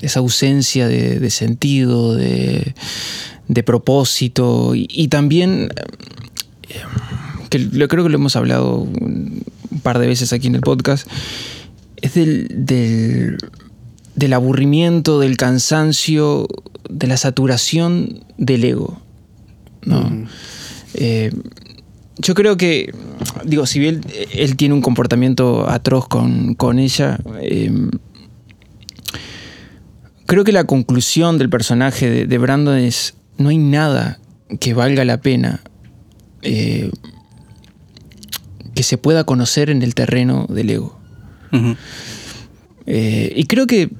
esa 0.00 0.20
ausencia 0.20 0.88
de, 0.88 1.18
de 1.18 1.30
sentido, 1.30 2.14
de, 2.14 2.74
de 3.48 3.62
propósito. 3.62 4.74
Y, 4.74 4.86
y 4.90 5.08
también, 5.08 5.68
eh, 6.68 6.74
que 7.50 7.58
lo, 7.58 7.88
creo 7.88 8.04
que 8.04 8.10
lo 8.10 8.16
hemos 8.16 8.36
hablado 8.36 8.78
un 8.78 9.42
par 9.82 9.98
de 9.98 10.06
veces 10.06 10.32
aquí 10.32 10.46
en 10.46 10.54
el 10.54 10.62
podcast, 10.62 11.08
es 12.02 12.14
del, 12.14 12.48
del, 12.50 13.38
del 14.14 14.32
aburrimiento, 14.32 15.20
del 15.20 15.36
cansancio, 15.36 16.46
de 16.88 17.06
la 17.06 17.16
saturación 17.16 18.24
del 18.38 18.64
ego. 18.64 19.00
¿no? 19.84 20.26
Eh, 20.94 21.32
yo 22.18 22.34
creo 22.34 22.56
que, 22.56 22.94
digo, 23.44 23.66
si 23.66 23.78
bien 23.78 24.00
él 24.32 24.56
tiene 24.56 24.74
un 24.74 24.82
comportamiento 24.82 25.68
atroz 25.68 26.08
con, 26.08 26.54
con 26.54 26.78
ella, 26.78 27.18
eh, 27.40 27.70
creo 30.26 30.44
que 30.44 30.52
la 30.52 30.64
conclusión 30.64 31.38
del 31.38 31.48
personaje 31.48 32.10
de, 32.10 32.26
de, 32.26 32.38
Brandon 32.38 32.76
es, 32.76 33.14
no 33.38 33.48
hay 33.48 33.58
nada 33.58 34.18
que 34.60 34.74
valga 34.74 35.04
la 35.04 35.20
pena 35.20 35.60
eh, 36.42 36.90
que 38.74 38.82
se 38.82 38.98
pueda 38.98 39.24
conocer 39.24 39.70
en 39.70 39.82
el 39.82 39.94
terreno 39.94 40.46
del 40.48 40.70
ego. 40.70 40.98
Uh 41.52 41.56
-huh. 41.56 41.76
eh, 42.86 43.32
y 43.34 43.44
creo 43.44 43.66
que, 43.66 43.90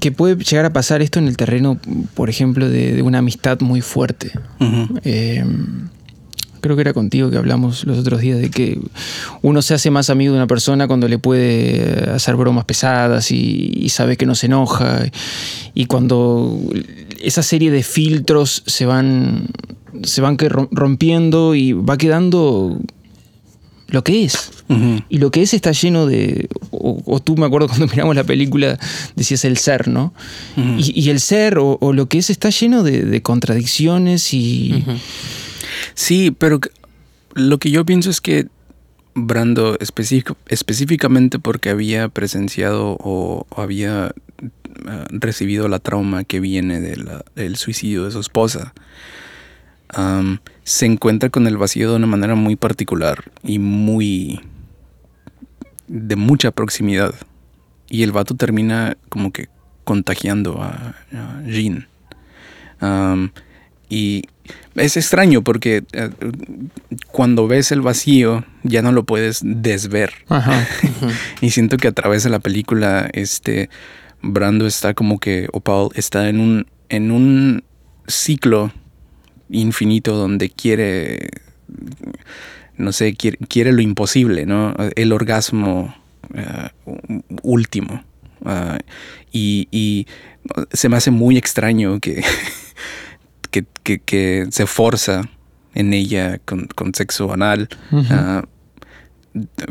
que, 0.00 0.12
puede 0.12 0.36
llegar 0.36 0.66
a 0.66 0.72
pasar 0.72 1.00
esto 1.00 1.18
en 1.18 1.28
el 1.28 1.36
terreno, 1.36 1.78
por 2.14 2.28
ejemplo, 2.28 2.68
de, 2.68 2.94
de 2.94 3.02
una 3.02 3.18
amistad 3.18 3.60
muy 3.60 3.80
fuerte. 3.80 4.32
Uh 4.58 4.64
-huh 4.64 5.90
creo 6.60 6.76
que 6.76 6.82
era 6.82 6.92
contigo 6.92 7.30
que 7.30 7.36
hablamos 7.36 7.84
los 7.84 7.98
otros 7.98 8.20
días 8.20 8.38
de 8.38 8.50
que 8.50 8.80
uno 9.42 9.62
se 9.62 9.74
hace 9.74 9.90
más 9.90 10.10
amigo 10.10 10.32
de 10.32 10.38
una 10.38 10.46
persona 10.46 10.86
cuando 10.86 11.08
le 11.08 11.18
puede 11.18 12.10
hacer 12.10 12.36
bromas 12.36 12.64
pesadas 12.64 13.30
y, 13.30 13.72
y 13.74 13.88
sabe 13.90 14.16
que 14.16 14.26
no 14.26 14.34
se 14.34 14.46
enoja 14.46 15.02
y 15.74 15.86
cuando 15.86 16.58
esa 17.20 17.42
serie 17.42 17.70
de 17.70 17.82
filtros 17.82 18.62
se 18.66 18.86
van 18.86 19.48
se 20.04 20.20
van 20.20 20.38
rompiendo 20.70 21.54
y 21.54 21.72
va 21.72 21.98
quedando 21.98 22.78
lo 23.90 24.04
que 24.04 24.24
es. 24.24 24.50
Uh 24.68 24.74
-huh. 24.74 25.04
Y 25.08 25.18
lo 25.18 25.30
que 25.30 25.42
es 25.42 25.52
está 25.54 25.72
lleno 25.72 26.06
de. 26.06 26.48
O, 26.70 27.02
o, 27.04 27.20
tú 27.20 27.36
me 27.36 27.46
acuerdo 27.46 27.68
cuando 27.68 27.86
miramos 27.90 28.14
la 28.14 28.24
película, 28.24 28.78
decías 29.16 29.44
el 29.44 29.58
ser, 29.58 29.88
¿no? 29.88 30.14
Uh 30.56 30.60
-huh. 30.60 30.92
y, 30.94 31.00
y, 31.00 31.10
el 31.10 31.20
ser 31.20 31.58
o, 31.58 31.76
o, 31.80 31.92
lo 31.92 32.06
que 32.06 32.18
es 32.18 32.30
está 32.30 32.50
lleno 32.50 32.82
de, 32.82 33.04
de 33.04 33.22
contradicciones 33.22 34.32
y. 34.32 34.84
Uh 34.86 34.90
-huh. 34.90 34.98
Sí, 35.94 36.30
pero 36.30 36.60
lo 37.34 37.58
que 37.58 37.70
yo 37.70 37.84
pienso 37.84 38.10
es 38.10 38.20
que 38.20 38.48
Brando, 39.14 39.76
específic 39.80 40.34
específicamente 40.46 41.40
porque 41.40 41.70
había 41.70 42.08
presenciado 42.08 42.96
o, 43.00 43.46
había 43.56 44.14
uh, 44.40 45.04
recibido 45.10 45.66
la 45.68 45.80
trauma 45.80 46.22
que 46.22 46.38
viene 46.38 46.80
del 46.80 47.56
suicidio 47.56 48.04
de 48.04 48.12
su 48.12 48.20
esposa, 48.20 48.72
se 50.62 50.86
encuentra 50.86 51.30
con 51.30 51.48
el 51.48 51.56
vacío 51.56 51.90
de 51.90 51.96
una 51.96 52.06
manera 52.06 52.36
muy 52.36 52.54
particular 52.54 53.24
y 53.42 53.58
muy 53.58 54.40
de 55.88 56.14
mucha 56.14 56.52
proximidad. 56.52 57.14
Y 57.88 58.04
el 58.04 58.12
vato 58.12 58.36
termina 58.36 58.96
como 59.08 59.32
que 59.32 59.48
contagiando 59.82 60.62
a, 60.62 60.94
Jean. 61.44 61.88
Y 63.90 64.22
es 64.76 64.96
extraño 64.96 65.42
porque 65.42 65.82
uh, 65.94 66.08
cuando 67.10 67.46
ves 67.46 67.72
el 67.72 67.82
vacío 67.82 68.44
ya 68.62 68.80
no 68.80 68.92
lo 68.92 69.04
puedes 69.04 69.40
desver. 69.42 70.12
Ajá. 70.28 70.66
y 71.42 71.50
siento 71.50 71.76
que 71.76 71.88
a 71.88 71.92
través 71.92 72.22
de 72.22 72.30
la 72.30 72.38
película, 72.38 73.10
este 73.12 73.68
Brando 74.22 74.66
está 74.66 74.94
como 74.94 75.18
que, 75.18 75.48
o 75.52 75.60
Paul 75.60 75.90
está 75.94 76.28
en 76.28 76.40
un, 76.40 76.66
en 76.88 77.10
un 77.10 77.64
ciclo 78.06 78.72
infinito 79.50 80.14
donde 80.14 80.50
quiere, 80.50 81.30
no 82.76 82.92
sé, 82.92 83.14
quiere, 83.14 83.38
quiere 83.48 83.72
lo 83.72 83.82
imposible, 83.82 84.46
¿no? 84.46 84.74
El 84.94 85.12
orgasmo 85.12 85.94
uh, 86.34 87.20
último. 87.42 88.04
Uh, 88.42 88.78
y, 89.32 89.68
y 89.70 90.06
se 90.72 90.88
me 90.88 90.96
hace 90.96 91.10
muy 91.10 91.36
extraño 91.36 91.98
que 92.00 92.22
que, 93.50 93.64
que, 93.82 93.98
que 93.98 94.46
se 94.50 94.66
forza 94.66 95.28
en 95.74 95.92
ella 95.92 96.38
con, 96.44 96.66
con 96.66 96.94
sexo 96.94 97.32
anal 97.32 97.68
uh 97.90 97.96
-huh. 97.96 98.42
uh, 98.42 98.48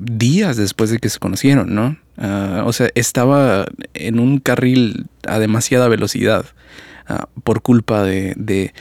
días 0.01 0.55
después 0.57 0.89
de 0.89 0.99
que 0.99 1.09
se 1.09 1.19
conocieron, 1.19 1.75
¿no? 1.75 1.97
Uh, 2.17 2.65
o 2.65 2.73
sea, 2.73 2.89
estaba 2.95 3.65
en 3.93 4.19
un 4.19 4.39
carril 4.39 5.07
a 5.25 5.39
demasiada 5.39 5.87
velocidad 5.87 6.45
ah, 7.07 7.27
por 7.43 7.61
culpa 7.61 8.03
de, 8.03 8.33
de, 8.37 8.73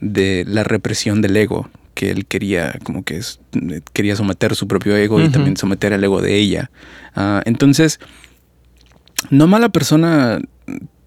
de, 0.00 0.44
la 0.46 0.62
represión 0.62 1.22
del 1.22 1.36
ego 1.36 1.70
que 1.94 2.10
él 2.10 2.26
quería, 2.26 2.78
como 2.82 3.02
que 3.02 3.16
es, 3.16 3.40
quería 3.92 4.16
someter 4.16 4.54
su 4.54 4.66
propio 4.68 4.96
ego 4.96 5.18
-huh. 5.18 5.26
y 5.26 5.30
también 5.30 5.56
someter 5.56 5.92
el 5.92 6.04
ego 6.04 6.20
de 6.20 6.36
ella. 6.36 6.70
Ah, 7.14 7.42
entonces, 7.44 8.00
no 9.30 9.46
mala 9.46 9.68
persona 9.68 10.40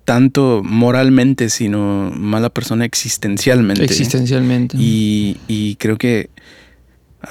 tanto 0.05 0.61
moralmente, 0.63 1.49
sino 1.49 2.11
mala 2.15 2.49
persona 2.49 2.85
existencialmente. 2.85 3.83
Existencialmente. 3.83 4.77
Y, 4.79 5.37
y 5.47 5.75
creo 5.75 5.97
que 5.97 6.29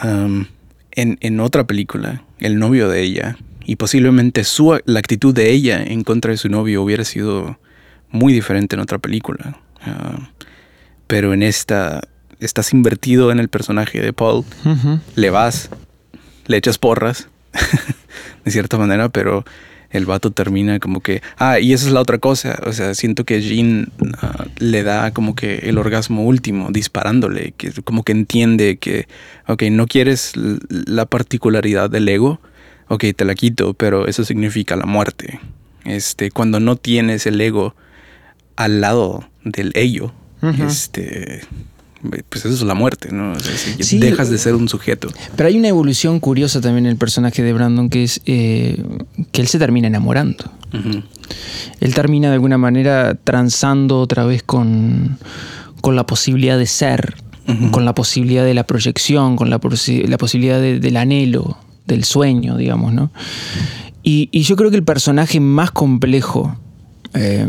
um, 0.03 0.47
en, 0.91 1.17
en, 1.21 1.41
otra 1.41 1.67
película, 1.67 2.25
el 2.41 2.59
novio 2.59 2.89
de 2.89 3.03
ella, 3.03 3.39
y 3.65 3.77
posiblemente 3.77 4.45
su, 4.45 4.79
la 4.85 4.99
actitud 4.99 5.33
de 5.33 5.53
ella 5.53 5.83
en 5.83 6.03
contra 6.03 6.33
de 6.33 6.37
su 6.37 6.49
novio 6.49 6.83
hubiera 6.83 7.05
sido 7.05 7.59
muy 8.11 8.33
diferente 8.33 8.77
en 8.77 8.81
otra 8.81 8.99
película. 8.99 9.57
Uh, 9.87 10.23
pero 11.07 11.33
en 11.33 11.43
esta, 11.43 12.03
estás 12.41 12.73
invertido 12.73 13.31
en 13.31 13.39
el 13.39 13.49
personaje 13.49 14.01
de 14.01 14.13
Paul, 14.13 14.45
uh 14.65 14.69
-huh. 14.69 15.01
le 15.15 15.31
vas, 15.31 15.71
le 16.47 16.57
echas 16.57 16.79
porras, 16.79 17.29
de 18.45 18.51
cierta 18.51 18.79
manera, 18.79 19.09
pero 19.11 19.45
el 19.95 20.07
vato 20.07 20.33
termina 20.33 20.81
como 20.81 21.01
que, 21.01 21.23
ah, 21.39 21.61
y 21.61 21.73
esa 21.73 21.87
es 21.87 21.93
la 21.93 22.01
otra 22.01 22.19
cosa, 22.19 22.61
o 22.67 22.73
sea, 22.73 22.95
siento 22.95 23.25
que 23.25 23.41
Jean 23.41 23.93
uh, 24.01 24.45
le 24.59 24.83
da 24.83 25.13
como 25.13 25.37
que 25.37 25.61
el 25.69 25.79
orgasmo 25.79 26.25
último 26.25 26.69
disparándole, 26.71 27.55
que 27.57 27.71
como 27.85 28.03
que 28.03 28.11
entiende 28.11 28.77
que, 28.77 29.07
ok, 29.47 29.63
no 29.71 29.87
quieres 29.87 30.33
la 30.35 31.07
particularidad 31.07 31.91
del 31.91 32.09
ego, 32.09 32.41
ok, 32.89 33.05
te 33.15 33.25
la 33.25 33.37
quito, 33.37 33.75
pero 33.75 34.09
eso 34.09 34.25
significa 34.25 34.75
la 34.75 34.87
muerte. 34.87 35.39
Este, 35.85 36.33
cuando 36.33 36.59
no 36.59 36.75
tienes 36.75 37.27
el 37.27 37.41
ego 37.41 37.77
al 38.57 38.81
lado 38.81 39.29
del 39.45 39.71
ello, 39.77 40.13
uh 40.43 40.47
-huh. 40.49 40.67
este, 40.67 41.43
pues 42.29 42.45
eso 42.45 42.55
es 42.55 42.63
la 42.63 42.75
muerte, 42.75 43.11
¿no? 43.13 43.33
O 43.33 43.41
sea, 43.41 43.57
si 43.57 43.83
sí, 43.83 43.99
dejas 43.99 44.31
de 44.31 44.39
ser 44.39 44.55
un 44.55 44.69
sujeto. 44.69 45.09
Pero 45.37 45.49
hay 45.49 45.57
una 45.57 45.69
evolución 45.69 46.21
curiosa 46.21 46.61
también 46.61 46.87
en 46.87 46.93
el 46.93 46.97
personaje 46.97 47.43
de 47.43 47.53
Brandon, 47.53 47.89
que 47.89 48.05
es 48.05 48.21
eh, 48.27 48.83
que 49.33 49.41
él 49.41 49.49
se 49.49 49.59
termina 49.59 49.89
enamorando. 49.89 50.45
Uh 50.73 50.77
-huh. 50.77 51.05
Él 51.81 51.95
termina 51.95 52.29
de 52.29 52.35
alguna 52.35 52.59
manera 52.59 53.15
transando 53.15 54.01
otra 54.01 54.25
vez 54.25 54.43
con, 54.43 55.19
con 55.81 55.97
la 55.97 56.07
posibilidad 56.07 56.59
de 56.59 56.67
ser, 56.67 57.15
uh 57.47 57.53
-huh. 57.53 57.71
con 57.71 57.85
la 57.85 57.95
posibilidad 57.95 58.45
de 58.45 58.55
la 58.55 58.65
proyección, 58.65 59.37
con 59.37 59.51
la, 59.51 59.61
la 60.09 60.19
posibilidad 60.19 60.61
de, 60.61 60.81
del 60.81 60.97
anhelo, 60.97 61.59
del 61.87 62.05
sueño, 62.05 62.57
digamos, 62.57 62.93
¿no? 62.93 63.11
Y, 64.03 64.29
y, 64.33 64.43
yo 64.43 64.57
creo 64.57 64.71
que 64.71 64.77
el 64.77 64.85
personaje 64.85 65.41
más 65.41 65.71
complejo... 65.71 66.57
Eh, 67.15 67.47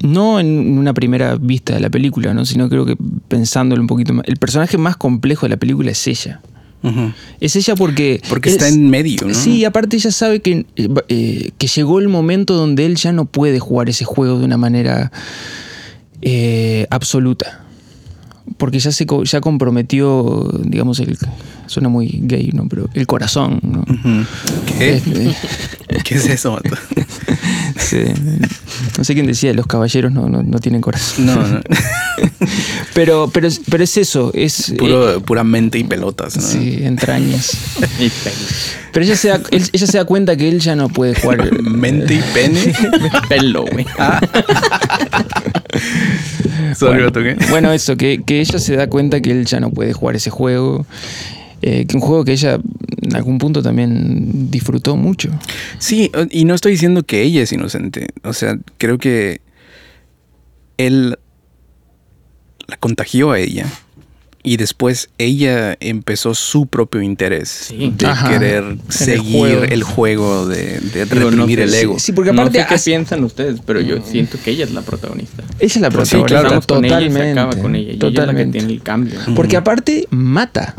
no 0.00 0.40
en 0.40 0.78
una 0.78 0.94
primera 0.94 1.36
vista 1.36 1.74
de 1.74 1.80
la 1.80 1.90
película, 1.90 2.34
¿no? 2.34 2.44
sino 2.44 2.68
creo 2.68 2.86
que 2.86 2.96
pensándolo 3.28 3.80
un 3.80 3.86
poquito 3.86 4.14
más. 4.14 4.26
El 4.26 4.36
personaje 4.36 4.78
más 4.78 4.96
complejo 4.96 5.46
de 5.46 5.50
la 5.50 5.56
película 5.56 5.90
es 5.90 6.06
ella. 6.06 6.40
Uh 6.82 6.88
-huh. 6.88 7.14
Es 7.40 7.56
ella 7.56 7.74
porque. 7.74 8.22
Porque 8.28 8.48
es, 8.48 8.56
está 8.56 8.68
en 8.68 8.88
medio, 8.88 9.26
¿no? 9.26 9.34
Sí, 9.34 9.64
aparte 9.66 9.96
ella 9.96 10.10
sabe 10.10 10.40
que, 10.40 10.64
eh, 10.76 11.50
que 11.58 11.66
llegó 11.66 11.98
el 12.00 12.08
momento 12.08 12.54
donde 12.54 12.86
él 12.86 12.96
ya 12.96 13.12
no 13.12 13.26
puede 13.26 13.58
jugar 13.58 13.90
ese 13.90 14.06
juego 14.06 14.38
de 14.38 14.46
una 14.46 14.56
manera 14.56 15.12
eh, 16.22 16.86
absoluta. 16.90 17.64
Porque 18.60 18.78
ya 18.78 18.92
se 18.92 19.06
ya 19.24 19.40
comprometió, 19.40 20.50
digamos, 20.64 21.00
el. 21.00 21.16
Suena 21.64 21.88
muy 21.88 22.20
gay, 22.24 22.50
¿no? 22.52 22.68
Pero 22.68 22.90
el 22.92 23.06
corazón, 23.06 23.58
¿no? 23.62 23.84
¿Qué? 24.66 25.00
¿Qué 26.04 26.14
es 26.16 26.26
eso, 26.26 26.52
Mato? 26.52 26.76
sí. 27.78 28.04
No 28.98 29.04
sé 29.04 29.14
quién 29.14 29.26
decía, 29.26 29.54
los 29.54 29.66
caballeros 29.66 30.12
no, 30.12 30.28
no, 30.28 30.42
no 30.42 30.58
tienen 30.58 30.82
corazón. 30.82 31.24
No, 31.24 31.36
no. 31.36 31.60
pero, 32.94 33.30
pero, 33.32 33.48
pero 33.70 33.84
es 33.84 33.96
eso, 33.96 34.30
es... 34.34 34.74
Puro, 34.76 35.16
eh, 35.16 35.20
pura 35.20 35.42
mente 35.42 35.78
y 35.78 35.84
pelotas, 35.84 36.36
¿no? 36.36 36.42
Sí, 36.42 36.80
entrañas. 36.82 37.56
pero 38.92 39.06
ella 39.06 39.16
se, 39.16 39.28
da, 39.28 39.40
él, 39.50 39.64
ella 39.72 39.86
se 39.86 39.96
da 39.96 40.04
cuenta 40.04 40.36
que 40.36 40.50
él 40.50 40.60
ya 40.60 40.76
no 40.76 40.90
puede 40.90 41.14
jugar... 41.14 41.62
mente 41.62 42.14
y 42.14 42.22
pene. 42.34 42.74
Pelo, 43.28 43.64
güey. 43.64 43.86
Bueno, 46.80 47.10
bueno, 47.50 47.72
eso, 47.72 47.96
que, 47.96 48.22
que 48.24 48.40
ella 48.40 48.58
se 48.58 48.76
da 48.76 48.88
cuenta 48.88 49.20
que 49.20 49.30
él 49.30 49.44
ya 49.46 49.60
no 49.60 49.70
puede 49.70 49.92
jugar 49.92 50.16
ese 50.16 50.30
juego. 50.30 50.86
Eh, 51.62 51.84
que 51.86 51.94
un 51.94 52.00
juego 52.00 52.24
que 52.24 52.32
ella 52.32 52.58
en 53.02 53.16
algún 53.16 53.36
punto 53.36 53.62
también 53.62 54.50
disfrutó 54.50 54.96
mucho. 54.96 55.30
Sí, 55.78 56.10
y 56.30 56.46
no 56.46 56.54
estoy 56.54 56.72
diciendo 56.72 57.02
que 57.02 57.22
ella 57.22 57.42
es 57.42 57.52
inocente. 57.52 58.08
O 58.22 58.32
sea, 58.32 58.58
creo 58.78 58.96
que 58.96 59.42
él 60.78 61.18
la 62.66 62.76
contagió 62.78 63.32
a 63.32 63.38
ella 63.38 63.66
y 64.42 64.56
después 64.56 65.10
ella 65.18 65.76
empezó 65.80 66.34
su 66.34 66.66
propio 66.66 67.02
interés 67.02 67.48
Sí. 67.48 67.92
de 67.96 68.06
Ajá. 68.06 68.30
querer 68.30 68.62
En 68.64 68.80
el 68.86 68.92
seguir 68.92 69.38
juego. 69.38 69.62
el 69.64 69.82
juego, 69.82 70.46
de, 70.48 70.80
de 70.80 71.04
Digo, 71.04 71.30
no 71.30 71.30
reprimir 71.30 71.58
sé, 71.58 71.64
el 71.64 71.70
sí, 71.70 71.76
ego. 71.78 71.98
Sí, 71.98 72.12
porque 72.12 72.32
no 72.32 72.40
aparte 72.42 72.60
sé 72.62 72.66
qué 72.68 72.76
piensan 72.82 73.22
ustedes, 73.24 73.60
pero 73.66 73.80
yo 73.80 74.00
siento 74.02 74.38
que 74.42 74.52
ella 74.52 74.64
es 74.64 74.72
la 74.72 74.80
protagonista. 74.82 75.42
ella 75.58 75.66
es 75.74 75.76
la 75.80 75.90
Pues 75.90 76.08
sí, 76.08 76.16
protagonista, 76.16 76.26
claro. 76.40 76.54
Empezamos 76.54 76.66
con 76.66 76.84
ella 76.84 77.00
y 77.00 77.02
se 77.04 77.08
totalmente. 77.10 77.40
acaba 77.40 77.62
con 77.62 77.74
ella. 77.76 77.92
Y 77.92 77.96
ella 77.96 77.96
es 77.96 78.02
la 78.02 78.08
que 78.10 78.16
totalmente. 78.20 78.58
tiene 78.58 78.72
el 78.74 78.82
cambio. 78.82 79.14
Porque 79.36 79.56
aparte 79.58 80.06
mata. 80.10 80.74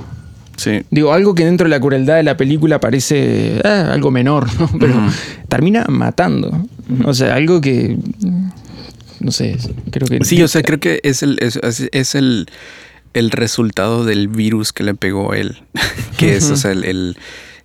Sí. 0.57 0.81
Digo, 0.91 1.11
algo 1.13 1.33
que 1.33 1.45
dentro 1.45 1.65
de 1.65 1.69
la 1.69 1.79
crueldad 1.79 2.17
de 2.17 2.23
la 2.23 2.37
película 2.37 2.79
parece 2.79 3.61
ah, 3.63 3.89
algo 3.93 4.11
menor, 4.11 4.47
¿no? 4.59 4.69
Pero 4.79 4.93
Ujú. 4.95 5.11
termina 5.49 5.85
matando. 5.87 6.67
O 7.05 7.13
sea, 7.13 7.35
algo 7.35 7.61
que. 7.61 7.97
No 9.19 9.31
sé, 9.31 9.55
creo 9.91 10.07
que. 10.07 10.23
Sí, 10.25 10.41
o 10.41 10.47
sea, 10.47 10.63
creo 10.63 10.79
que 10.79 10.99
es 11.03 11.21
el, 11.23 11.37
es, 11.41 11.55
es- 11.57 11.89
es 11.91 12.15
el, 12.15 12.47
el 13.13 13.31
resultado 13.31 14.05
del 14.05 14.27
virus 14.27 14.71
que 14.73 14.83
le 14.83 14.93
pegó 14.95 15.31
a 15.33 15.37
él. 15.37 15.61
que 16.17 16.35
es, 16.35 16.49
o 16.49 16.55
sea, 16.57 16.71
el, 16.71 16.83
el- 16.83 17.17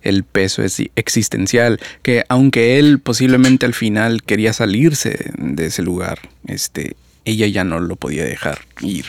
el 0.03 0.23
peso 0.23 0.63
es 0.63 0.81
existencial. 0.95 1.79
Que 2.01 2.23
aunque 2.29 2.79
él 2.79 2.99
posiblemente 2.99 3.65
al 3.65 3.73
final 3.73 4.23
quería 4.23 4.53
salirse 4.53 5.31
de 5.37 5.65
ese 5.65 5.81
lugar, 5.81 6.19
este, 6.45 6.95
ella 7.25 7.47
ya 7.47 7.63
no 7.65 7.79
lo 7.81 7.95
podía 7.97 8.23
dejar 8.23 8.59
ir. 8.81 9.05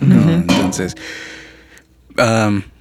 Entonces. 0.00 0.94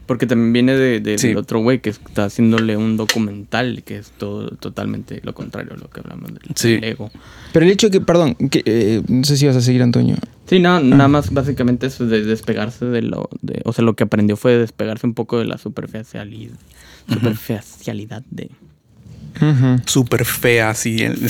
Porque 0.06 0.28
también 0.28 0.54
viene 0.54 0.76
de, 0.78 1.00
de- 1.00 1.18
Sí. 1.18 1.30
del 1.30 1.38
otro 1.38 1.60
güey 1.62 1.80
que 1.80 1.90
está 1.90 2.26
haciéndole 2.26 2.78
un 2.78 2.96
documental 2.96 3.82
que 3.84 3.98
es 3.98 4.12
todo 4.18 4.50
totalmente 4.50 5.20
lo 5.24 5.34
contrario 5.34 5.74
a 5.74 5.78
lo 5.78 5.90
que 5.90 6.02
hablamos 6.02 6.32
del, 6.34 6.42
Sí. 6.56 6.78
ego. 6.82 7.10
Pero 7.54 7.66
el 7.66 7.72
hecho 7.72 7.90
que, 7.90 8.02
perdón, 8.02 8.36
que, 8.36 8.62
eh, 8.66 9.02
no 9.08 9.24
sé 9.24 9.36
si 9.38 9.48
vas 9.48 9.56
a 9.56 9.62
seguir, 9.62 9.82
Antonio. 9.82 10.16
Sí, 10.48 10.60
no, 10.60 10.80
nada 10.80 11.08
más 11.08 11.32
básicamente 11.34 11.88
eso 11.88 12.06
de 12.06 12.22
despegarse 12.24 12.86
de 12.86 13.02
lo... 13.02 13.30
De, 13.42 13.62
o 13.66 13.74
sea, 13.74 13.84
lo 13.84 13.96
que 13.96 14.04
aprendió 14.04 14.38
fue 14.38 14.56
despegarse 14.58 15.08
un 15.08 15.16
poco 15.16 15.40
de 15.40 15.46
la 15.46 15.58
superficialidad, 15.58 16.54
superficialidad 17.12 18.22
de... 18.30 18.52
súper 19.86 20.24
fea, 20.26 20.70
así. 20.70 20.98
el- 21.02 21.18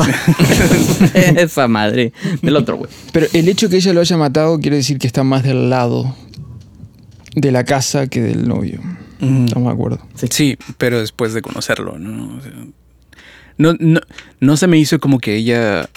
Esa 1.37 1.67
madre 1.67 2.11
del 2.41 2.55
otro 2.57 2.77
güey. 2.77 2.89
Pero 3.13 3.27
el 3.33 3.47
hecho 3.47 3.69
que 3.69 3.77
ella 3.77 3.93
lo 3.93 4.01
haya 4.01 4.17
matado 4.17 4.59
quiere 4.59 4.77
decir 4.77 4.97
que 4.99 5.07
está 5.07 5.23
más 5.23 5.43
del 5.43 5.69
lado 5.69 6.15
de 7.35 7.51
la 7.51 7.63
casa 7.63 8.07
que 8.07 8.21
del 8.21 8.47
novio. 8.47 8.81
Estamos 9.19 9.67
de 9.67 9.73
acuerdo. 9.73 10.07
Sí. 10.29 10.57
pero 10.77 10.99
después 10.99 11.33
de 11.33 11.41
conocerlo, 11.41 11.99
¿no? 11.99 12.37
O 12.37 12.41
sea, 12.41 12.51
no, 13.57 13.73
no, 13.79 14.01
no 14.39 14.57
se 14.57 14.67
me 14.67 14.77
hizo 14.77 14.99
como 14.99 15.19
que 15.19 15.35
ella 15.35 15.89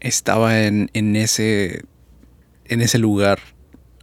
estaba 0.00 0.62
en, 0.62 0.90
en 0.94 1.16
ese 1.16 1.84
en 2.66 2.80
ese 2.80 2.98
lugar 2.98 3.40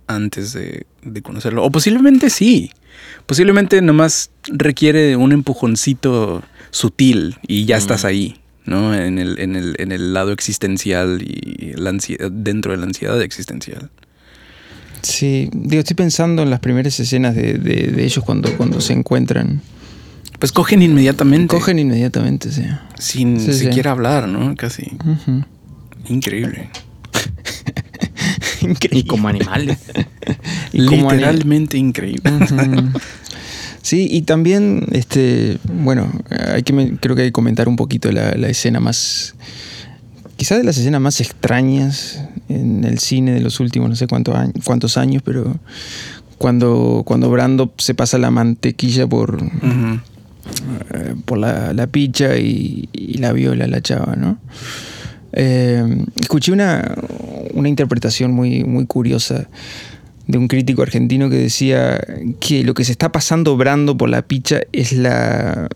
antes 0.07 0.53
de, 0.53 0.85
de 1.03 1.21
conocerlo. 1.21 1.63
O 1.63 1.71
posiblemente 1.71 2.29
sí. 2.29 2.71
Posiblemente 3.25 3.81
nomás 3.81 4.31
requiere 4.47 5.15
un 5.15 5.31
empujoncito 5.31 6.43
sutil 6.71 7.37
y 7.47 7.65
ya 7.65 7.77
estás 7.77 8.05
ahí, 8.05 8.41
¿no? 8.65 8.93
En 8.93 9.19
el, 9.19 9.39
en 9.39 9.55
el, 9.55 9.75
en 9.77 9.91
el 9.91 10.13
lado 10.13 10.31
existencial 10.31 11.21
y 11.21 11.73
la 11.75 11.91
ansiedad, 11.91 12.31
dentro 12.31 12.71
de 12.71 12.77
la 12.79 12.85
ansiedad 12.85 13.21
existencial. 13.21 13.89
Sí, 15.01 15.49
digo, 15.53 15.79
estoy 15.79 15.95
pensando 15.95 16.43
en 16.43 16.49
las 16.49 16.59
primeras 16.59 16.99
escenas 16.99 17.35
de, 17.35 17.53
de- 17.55 17.87
de 17.91 18.03
ellos 18.03 18.23
cuando, 18.23 18.51
cuando 18.57 18.81
se 18.81 18.93
encuentran. 18.93 19.61
Pues 20.39 20.51
cogen 20.51 20.81
inmediatamente. 20.81 21.55
Cogen 21.55 21.79
inmediatamente, 21.79 22.51
sí. 22.51 22.63
sin 22.99 23.39
Sí, 23.39 23.53
sí. 23.53 23.59
siquiera 23.65 23.91
hablar, 23.91 24.27
¿no? 24.27 24.55
Casi. 24.55 24.91
Increíble. 26.09 26.69
Increíble. 28.61 28.99
Y 28.99 29.03
como 29.05 29.27
animales. 29.27 29.77
Y 30.73 30.85
como 30.85 31.09
ani- 31.09 31.19
Literalmente 31.19 31.77
increíble. 31.77 32.29
Sí, 33.81 34.07
y 34.11 34.23
también, 34.23 34.85
este, 34.91 35.57
bueno, 35.81 36.11
hay 36.53 36.61
que 36.63 36.73
creo 36.99 37.15
que 37.15 37.21
hay 37.21 37.27
que 37.29 37.31
comentar 37.31 37.69
un 37.69 37.77
poquito 37.77 38.11
la, 38.11 38.33
la 38.35 38.49
escena 38.49 38.81
más, 38.81 39.33
quizás 40.37 40.57
de 40.59 40.63
las 40.63 40.77
escenas 40.77 41.01
más 41.01 41.19
extrañas 41.19 42.23
en 42.47 42.85
el 42.85 42.99
cine 42.99 43.33
de 43.33 43.41
los 43.41 43.59
últimos 43.59 43.89
no 43.89 43.95
sé 43.95 44.07
cuántos 44.07 44.35
años, 44.35 44.53
cuántos 44.63 44.97
años 44.97 45.21
pero 45.25 45.59
cuando, 46.37 47.03
cuando 47.05 47.29
Brando 47.29 47.73
se 47.77 47.95
pasa 47.95 48.17
la 48.17 48.31
mantequilla 48.31 49.07
por, 49.07 49.43
eh, 49.43 51.15
por 51.25 51.39
la, 51.39 51.73
la 51.73 51.87
picha 51.87 52.37
y, 52.37 52.87
y 52.93 53.17
la 53.17 53.33
viola 53.33 53.65
a 53.65 53.67
la 53.67 53.81
chava, 53.81 54.15
¿no? 54.15 54.37
Eh, 55.33 56.05
escuché 56.19 56.51
una, 56.51 56.95
una 57.53 57.69
interpretación 57.69 58.31
muy, 58.31 58.63
muy 58.63 58.85
curiosa 58.85 59.49
de 60.27 60.37
un 60.37 60.47
crítico 60.47 60.81
argentino 60.81 61.29
que 61.29 61.37
decía 61.37 61.99
que 62.39 62.63
lo 62.63 62.73
que 62.73 62.83
se 62.83 62.91
está 62.91 63.11
pasando 63.11 63.57
Brando 63.57 63.97
por 63.97 64.09
la 64.09 64.21
picha 64.21 64.61
es 64.71 64.93
la... 64.93 65.69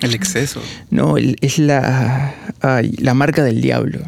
El 0.00 0.14
exceso. 0.14 0.60
No, 0.90 1.16
el- 1.16 1.36
es 1.40 1.58
la... 1.58 2.34
ay, 2.60 2.92
la 2.98 3.14
marca 3.14 3.42
del 3.44 3.60
diablo. 3.60 4.00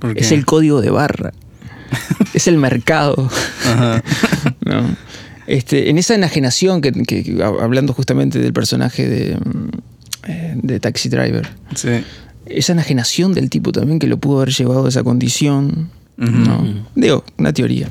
¿Por 0.00 0.14
qué? 0.14 0.20
Es 0.20 0.32
el 0.32 0.44
código 0.44 0.80
de 0.80 0.90
barra. 0.90 1.32
es 2.34 2.46
el 2.48 2.58
mercado. 2.58 3.28
Ajá. 3.66 4.02
¿no? 4.64 4.96
Este, 5.46 5.88
en 5.90 5.98
esa 5.98 6.14
enajenación 6.14 6.80
que, 6.82 6.92
que- 6.92 7.22
que- 7.24 7.42
hablando 7.42 7.92
justamente 7.94 8.38
del 8.38 8.52
personaje 8.52 9.08
de, 9.08 9.36
mm, 9.36 9.68
eh, 10.28 10.52
de 10.62 10.80
Taxi 10.80 11.08
Driver, 11.08 11.48
Sí. 11.74 12.04
esa 12.46 12.72
enajenación 12.72 13.32
del 13.32 13.48
tipo 13.48 13.72
también 13.72 13.98
que 13.98 14.06
lo 14.08 14.18
pudo 14.18 14.42
haber 14.42 14.52
llevado 14.54 14.84
a 14.86 14.88
esa 14.90 15.02
condición, 15.02 15.90
¿no? 16.18 16.84
Digo, 16.94 17.24
una 17.38 17.52
teoría. 17.52 17.88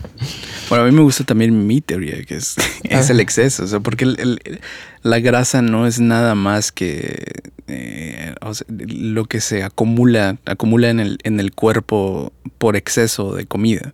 Bueno, 0.69 0.83
a 0.83 0.87
mí 0.87 0.91
me 0.93 1.01
gusta 1.01 1.23
también 1.23 1.65
mi 1.65 1.79
teoría, 1.81 2.21
que 2.23 2.35
es, 2.35 2.55
es 2.83 3.09
el 3.09 3.19
exceso. 3.19 3.63
O 3.63 3.67
sea, 3.67 3.79
porque 3.79 4.03
el- 4.05 4.19
el- 4.19 4.59
la 5.03 5.19
grasa 5.19 5.61
no 5.61 5.87
es 5.87 5.99
nada 5.99 6.35
más 6.35 6.71
que 6.73 7.23
eh, 7.67 8.33
o 8.41 8.53
sea, 8.53 8.65
lo 8.69 9.25
que 9.25 9.39
se 9.41 9.63
acumula, 9.63 10.37
acumula 10.45 10.89
en 10.89 10.99
el, 10.99 11.17
en 11.23 11.39
el 11.39 11.51
cuerpo 11.53 12.33
por 12.57 12.75
exceso 12.75 13.33
de 13.35 13.45
comida. 13.45 13.93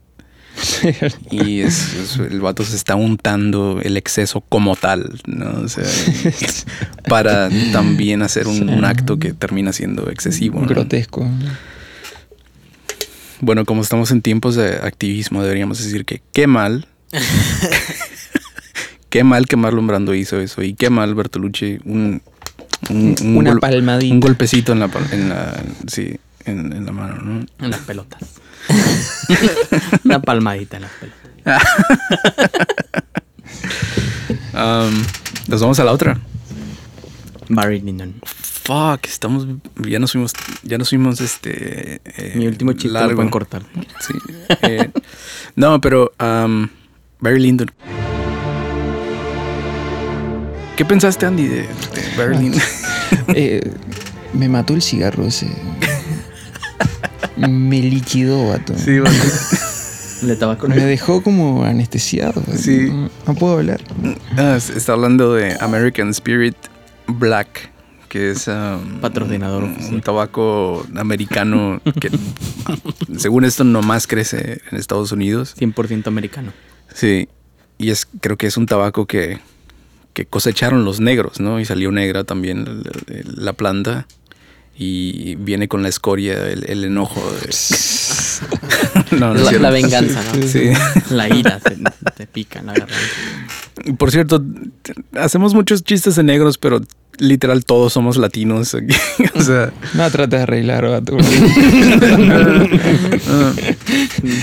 Y 1.31 1.61
es, 1.61 1.93
es- 1.95 2.17
el 2.17 2.39
vato 2.41 2.63
se 2.63 2.75
está 2.75 2.95
untando 2.95 3.79
el 3.83 3.97
exceso 3.97 4.41
como 4.41 4.75
tal, 4.75 5.19
¿no? 5.25 5.61
O 5.61 5.67
sea, 5.67 5.83
para 7.09 7.49
también 7.71 8.21
hacer 8.21 8.47
un, 8.47 8.69
un 8.69 8.85
acto 8.85 9.17
que 9.19 9.33
termina 9.33 9.73
siendo 9.73 10.09
excesivo. 10.09 10.59
¿no? 10.61 10.67
Grotesco. 10.67 11.27
Bueno, 13.43 13.65
como 13.65 13.81
estamos 13.81 14.09
en 14.11 14.21
tiempos 14.21 14.55
de 14.55 14.77
activismo, 14.77 15.43
deberíamos 15.43 15.77
decir 15.83 16.05
que 16.05 16.21
qué 16.31 16.47
mal. 16.47 16.87
qué 19.09 19.23
mal 19.25 19.47
que 19.47 19.57
Marlon 19.57 19.85
Brando 19.85 20.13
hizo 20.15 20.39
eso. 20.39 20.63
Y 20.63 20.73
qué 20.75 20.89
mal 20.89 21.13
Bertolucci. 21.13 21.79
Un, 21.83 22.21
un, 22.89 23.15
un 23.21 23.37
Una 23.37 23.51
gol- 23.51 23.59
palmadita. 23.59 24.13
Un 24.13 24.19
golpecito 24.21 24.71
en 24.71 24.79
la, 24.79 24.89
en 25.11 25.29
la, 25.29 25.61
sí, 25.87 26.17
en, 26.45 26.71
en 26.73 26.85
la 26.85 26.91
mano, 26.93 27.15
¿no? 27.21 27.45
En 27.59 27.71
las 27.71 27.81
pelotas. 27.81 28.21
Una 30.05 30.21
palmadita 30.21 30.77
en 30.77 30.83
las 30.83 30.91
pelotas. 30.93 31.23
Um, 34.53 35.03
nos 35.47 35.61
vamos 35.61 35.79
a 35.79 35.83
la 35.83 35.91
otra. 35.91 36.19
Barry 37.49 37.81
Lyndon. 37.81 38.13
Fuck, 38.63 39.05
estamos. 39.05 39.45
Ya 39.85 39.99
nos 39.99 40.11
fuimos. 40.13 40.33
Ya 40.63 40.77
nos 40.77 40.89
fuimos 40.89 41.19
este. 41.21 42.01
eh, 42.05 42.33
Mi 42.35 42.47
último 42.47 42.71
chiste 42.73 42.87
lo 42.89 42.93
largo. 42.99 43.15
pueden 43.15 43.29
cortar. 43.31 43.63
Sí. 43.99 44.13
eh, 44.61 44.89
no, 45.55 45.79
pero. 45.81 46.11
um, 46.19 46.67
Barry 47.19 47.39
Lyndon. 47.39 47.71
¿Qué 50.75 50.85
pensaste, 50.85 51.25
Andy, 51.25 51.47
de, 51.47 51.55
de 51.61 51.67
Barry 52.17 52.37
Lyndon? 52.37 52.61
Eh, 53.35 53.61
me 54.33 54.49
mató 54.49 54.73
el 54.73 54.81
cigarro 54.81 55.25
ese. 55.25 55.47
Me 57.37 57.79
liquidó, 57.81 58.49
vato. 58.49 58.73
Sí, 58.75 58.99
bueno. 58.99 59.15
Le. 60.23 60.35
Me 60.69 60.85
dejó 60.85 61.21
como 61.21 61.63
anestesiado. 61.63 62.41
Sí. 62.57 62.89
No, 62.89 63.09
no 63.27 63.35
puedo 63.35 63.53
hablar. 63.59 63.81
Ah, 64.35 64.55
es- 64.57 64.71
está 64.71 64.93
hablando 64.93 65.33
de 65.35 65.55
American 65.61 66.09
Spirit 66.09 66.55
Black, 67.07 67.69
que 68.13 68.29
es 68.29 68.47
um, 68.47 68.99
Patrocinador 69.01 69.63
un, 69.63 70.01
tabaco 70.01 70.85
americano 70.95 71.81
que, 71.99 72.11
según 73.17 73.43
esto, 73.43 73.63
nomás 73.63 74.05
crece 74.05 74.61
en 74.69 74.77
Estados 74.77 75.11
Unidos. 75.11 75.55
100% 75.57 76.05
americano. 76.05 76.53
Sí, 76.93 77.27
y 77.79 77.89
es 77.89 78.07
creo 78.21 78.37
que 78.37 78.45
es 78.45 78.55
un 78.55 78.67
tabaco 78.67 79.07
que, 79.07 79.39
que 80.13 80.27
cosecharon 80.27 80.85
los 80.85 80.99
negros, 80.99 81.39
¿no? 81.39 81.59
Y 81.59 81.65
salió 81.65 81.91
negra 81.91 82.23
también 82.23 82.65
la, 82.65 82.91
la- 83.07 83.23
la 83.45 83.53
planta. 83.53 84.05
Y 84.77 85.33
viene 85.35 85.67
con 85.67 85.81
la 85.81 85.89
escoria, 85.89 86.47
el, 86.49 86.65
el 86.69 86.83
enojo. 86.83 87.19
de- 87.19 87.49
No, 89.19 89.33
no 89.33 89.51
La, 89.51 89.69
venganza, 89.71 90.21
¿no? 90.35 90.47
Sí. 90.47 90.69
La 91.09 91.29
ira 91.35 91.59
se, 91.59 91.77
te 92.15 92.27
pica 92.27 92.59
en 92.59 92.67
la 92.67 92.73
garganta. 92.73 93.03
Por 93.97 94.11
cierto, 94.11 94.43
hacemos 95.13 95.53
muchos 95.53 95.83
chistes 95.83 96.15
de 96.15 96.23
negros, 96.23 96.57
pero 96.57 96.79
literal 97.17 97.65
todos 97.65 97.93
somos 97.93 98.17
latinos 98.17 98.75
aquí. 98.75 98.95
o 99.35 99.41
sea, 99.41 99.71
No 99.93 100.09
trates 100.09 100.39
de 100.39 100.43
arreglar, 100.43 100.87
vato. 100.87 101.17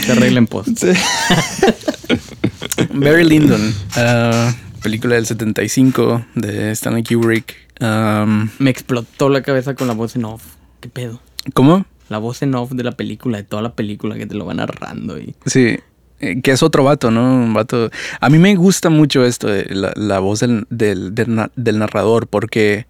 Se 0.04 0.12
arregla 0.12 0.38
en 0.38 0.46
post. 0.46 0.78
Sí. 0.78 0.92
Barry 2.94 3.24
Lyndon, 3.24 3.74
ah, 3.96 4.54
película 4.82 5.16
del 5.16 5.26
75 5.26 6.24
de 6.34 6.70
Stanley 6.72 7.04
Kubrick. 7.04 7.56
Am, 7.80 8.50
Me 8.58 8.70
explotó 8.70 9.28
la 9.28 9.42
cabeza 9.42 9.74
con 9.74 9.86
la 9.86 9.94
voz 9.94 10.16
en 10.16 10.24
off. 10.24 10.42
¿Qué 10.80 10.88
pedo? 10.88 11.20
¿Cómo? 11.54 11.86
La 12.08 12.18
voz 12.18 12.42
en 12.42 12.54
off 12.54 12.72
de 12.72 12.82
la 12.82 12.92
película, 12.92 13.38
de 13.38 13.44
toda 13.44 13.62
la 13.62 13.74
película 13.74 14.16
que 14.16 14.26
te 14.26 14.34
lo 14.34 14.44
va 14.44 14.54
narrando 14.54 15.18
y... 15.18 15.34
Sí, 15.46 15.78
eh, 16.20 16.40
que 16.42 16.50
es 16.52 16.62
otro 16.62 16.84
vato, 16.84 17.10
¿no? 17.10 17.34
Un 17.34 17.52
vato. 17.54 17.90
A 18.20 18.30
mí 18.30 18.38
me 18.38 18.54
gusta 18.54 18.90
mucho 18.90 19.24
esto, 19.24 19.48
de 19.48 19.64
la, 19.74 19.92
la 19.96 20.18
voz 20.20 20.40
del, 20.40 20.66
del, 20.70 21.14
del 21.14 21.34
na- 21.34 21.50
del 21.56 21.78
narrador, 21.78 22.26
porque 22.28 22.86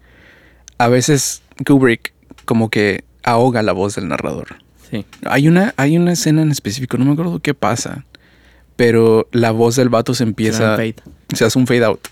a 0.77 0.87
veces 0.87 1.41
Kubrick 1.65 2.13
como 2.45 2.69
que 2.69 3.03
ahoga 3.23 3.61
la 3.63 3.71
voz 3.71 3.95
del 3.95 4.07
narrador. 4.07 4.57
Sí. 4.89 5.05
Hay 5.25 5.47
una, 5.47 5.73
hay 5.77 5.97
una 5.97 6.11
escena 6.13 6.41
en 6.41 6.51
específico, 6.51 6.97
no 6.97 7.05
me 7.05 7.13
acuerdo 7.13 7.39
qué 7.39 7.53
pasa, 7.53 8.05
pero 8.75 9.27
la 9.31 9.51
voz 9.51 9.75
del 9.75 9.89
vato 9.89 10.13
se 10.13 10.23
empieza, 10.23 10.75
Fade. 10.75 10.95
se 11.33 11.45
hace 11.45 11.57
un 11.59 11.67
fade 11.67 11.85
out 11.85 12.07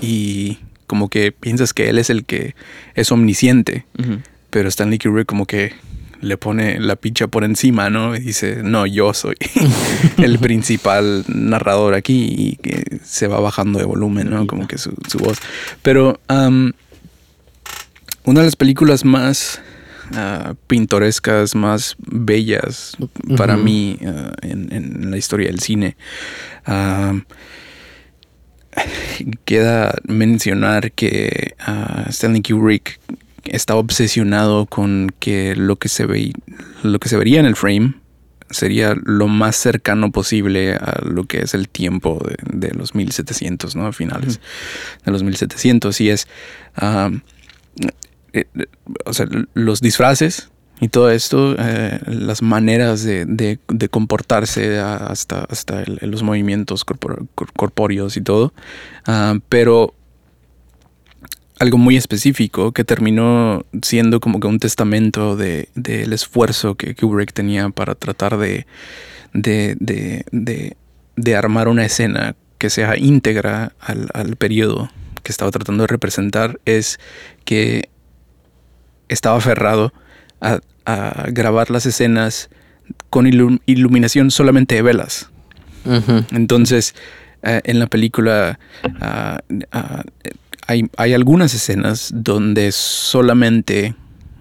y 0.00 0.58
como 0.86 1.08
que 1.08 1.32
piensas 1.32 1.74
que 1.74 1.88
él 1.88 1.98
es 1.98 2.08
el 2.10 2.24
que 2.24 2.54
es 2.94 3.10
omnisciente, 3.12 3.84
Ujú. 3.98 4.20
pero 4.50 4.68
Stanley 4.68 4.98
Kubrick 4.98 5.26
como 5.26 5.46
que 5.46 5.72
le 6.20 6.36
pone 6.36 6.78
la 6.78 6.96
picha 6.96 7.26
por 7.26 7.44
encima, 7.44 7.90
¿no? 7.90 8.14
Y 8.14 8.20
dice, 8.20 8.62
no, 8.62 8.86
yo 8.86 9.14
soy 9.14 9.36
el 10.18 10.38
principal 10.38 11.24
narrador 11.28 11.94
aquí 11.94 12.34
y 12.36 12.56
que 12.56 13.00
se 13.02 13.26
va 13.26 13.40
bajando 13.40 13.78
de 13.78 13.84
volumen, 13.84 14.30
¿no? 14.30 14.46
Como 14.46 14.68
que 14.68 14.78
su, 14.78 14.94
su 15.08 15.18
voz. 15.18 15.38
Pero 15.82 16.20
una 16.28 18.40
de 18.40 18.46
las 18.46 18.56
películas 18.56 19.04
más 19.04 19.60
ah, 20.14 20.54
pintorescas, 20.66 21.54
más 21.54 21.96
bellas 21.98 22.96
para 23.36 23.56
mí 23.56 23.98
ah, 24.06 24.32
en, 24.42 24.72
en 24.72 25.10
la 25.10 25.16
historia 25.16 25.48
del 25.48 25.60
cine. 25.60 25.96
queda 29.44 29.94
mencionar 30.06 30.92
que 30.92 31.54
ah, 31.60 32.06
Stanley 32.08 32.42
Kubrick 32.42 33.00
estaba 33.44 33.80
obsesionado 33.80 34.66
con 34.66 35.12
que 35.18 35.54
lo 35.56 35.76
que 35.76 35.88
se 35.88 36.06
ve, 36.06 36.32
lo 36.82 36.98
que 36.98 37.08
se 37.08 37.16
vería 37.16 37.40
en 37.40 37.46
el 37.46 37.56
frame 37.56 37.94
sería 38.50 38.94
lo 39.04 39.28
más 39.28 39.54
cercano 39.56 40.10
posible 40.10 40.74
a 40.74 41.00
lo 41.04 41.24
que 41.24 41.38
es 41.42 41.54
el 41.54 41.68
tiempo 41.68 42.20
de, 42.26 42.68
de 42.68 42.74
los 42.74 42.94
1700, 42.96 43.76
¿no? 43.76 43.86
A 43.86 43.92
finales 43.92 44.40
de 45.04 45.12
los 45.12 45.22
1700 45.22 46.00
y 46.00 46.10
es, 46.10 46.26
eh, 46.80 47.20
eh, 48.32 48.44
o 49.04 49.12
sea, 49.12 49.26
los 49.54 49.80
disfraces 49.80 50.50
y 50.80 50.88
todo 50.88 51.10
esto, 51.10 51.54
eh, 51.58 52.00
las 52.06 52.42
maneras 52.42 53.04
de, 53.04 53.24
de- 53.26 53.58
de 53.68 53.88
comportarse 53.88 54.78
hasta, 54.80 55.44
hasta 55.44 55.82
el- 55.82 55.98
los 56.02 56.22
movimientos 56.22 56.84
corpor- 56.86 57.26
cor- 57.34 57.52
corpóreos 57.52 58.16
y 58.16 58.22
todo, 58.22 58.52
Ah, 59.06 59.36
pero 59.48 59.94
algo 61.60 61.78
muy 61.78 61.96
específico 61.96 62.72
que 62.72 62.84
terminó 62.84 63.64
siendo 63.82 64.18
como 64.18 64.40
que 64.40 64.46
un 64.48 64.58
testamento 64.58 65.36
de- 65.36 65.68
del 65.74 66.12
esfuerzo 66.12 66.74
que 66.74 66.94
Kubrick 66.94 67.32
tenía 67.32 67.68
para 67.68 67.94
tratar 67.94 68.36
de, 68.38 68.66
de, 69.34 69.76
de, 69.78 70.24
de- 70.32 70.76
de 71.16 71.36
armar 71.36 71.68
una 71.68 71.84
escena 71.84 72.34
que 72.58 72.70
sea 72.70 72.96
íntegra 72.96 73.72
al, 73.78 74.08
al 74.14 74.36
periodo 74.36 74.90
que 75.22 75.30
estaba 75.32 75.50
tratando 75.50 75.82
de 75.82 75.86
representar 75.88 76.58
es 76.64 76.98
que 77.44 77.90
estaba 79.08 79.36
aferrado 79.36 79.92
a, 80.40 80.60
a 80.86 81.26
grabar 81.30 81.70
las 81.70 81.84
escenas 81.84 82.48
con 83.10 83.26
ilu- 83.26 83.60
iluminación 83.66 84.30
solamente 84.30 84.76
de 84.76 84.82
velas. 84.82 85.30
Entonces, 86.32 86.94
eh, 87.42 87.60
en 87.64 87.78
la 87.78 87.86
película 87.86 88.58
ah, 89.00 89.40
ah, 89.72 90.02
hay, 90.70 90.88
hay 90.96 91.14
algunas 91.14 91.52
escenas 91.52 92.12
donde 92.14 92.70
solamente 92.70 93.96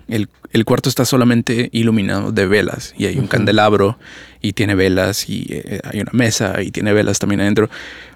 el, 0.07 0.30
el 0.51 0.64
cuarto 0.64 0.88
está 0.88 1.03
solamente 1.03 1.69
iluminado 1.72 2.31
de 2.31 2.45
velas 2.45 2.93
y 2.99 3.07
hay 3.07 3.18
un 3.18 3.26
candelabro 3.26 3.97
y 4.39 4.53
tiene 4.53 4.76
velas 4.76 5.27
y 5.27 5.47
eh, 5.49 5.80
hay 5.84 6.01
una 6.01 6.11
mesa 6.14 6.61
y 6.61 6.69
tiene 6.69 6.93
velas 6.93 7.18
también 7.18 7.41
adentro. 7.41 7.68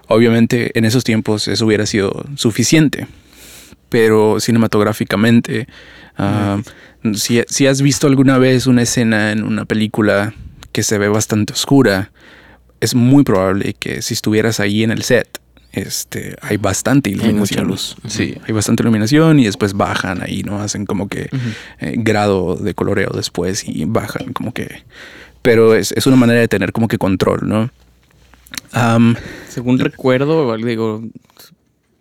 Obviamente 0.07 0.77
en 0.77 0.85
esos 0.85 1.03
tiempos 1.03 1.47
eso 1.47 1.65
hubiera 1.65 1.87
sido 1.87 2.23
suficiente, 2.35 3.07
pero 3.89 4.39
cinematográficamente, 4.39 5.67
ah, 6.19 6.61
si, 7.15 7.41
si 7.47 7.65
has 7.65 7.81
visto 7.81 8.05
alguna 8.05 8.37
vez 8.37 8.67
una 8.67 8.83
escena 8.83 9.31
en 9.31 9.43
una 9.43 9.65
película 9.65 10.35
que 10.71 10.83
se 10.83 10.99
ve 10.99 11.07
bastante 11.07 11.53
oscura, 11.53 12.11
es 12.79 12.93
muy 12.93 13.23
probable 13.23 13.73
que 13.73 14.03
si 14.03 14.13
estuvieras 14.13 14.59
ahí 14.59 14.83
en 14.83 14.91
el 14.91 15.01
set, 15.01 15.39
este, 15.73 16.35
hay 16.41 16.57
bastante 16.57 17.09
Hay 17.09 17.15
iluminación. 17.15 17.39
mucha 17.39 17.61
luz. 17.63 17.97
Sí, 18.07 18.35
hay 18.47 18.53
bastante 18.53 18.83
iluminación 18.83 19.39
y 19.39 19.45
después 19.45 19.73
bajan 19.73 20.21
ahí, 20.23 20.43
¿no? 20.43 20.61
Hacen 20.61 20.85
como 20.85 21.07
que 21.09 21.29
eh, 21.79 21.95
grado 21.97 22.55
de 22.55 22.73
coloreo 22.73 23.09
después 23.13 23.67
y 23.67 23.83
bajan 23.85 24.33
como 24.33 24.53
que... 24.53 24.83
Pero 25.41 25.75
es, 25.75 25.91
es 25.91 26.07
una 26.07 26.15
manera 26.15 26.39
de 26.39 26.47
tener 26.47 26.71
como 26.71 26.87
que 26.87 26.97
control, 26.97 27.41
¿no? 27.43 27.69
Según 29.49 29.79
recuerdo, 29.79 30.55
digo, 30.57 31.03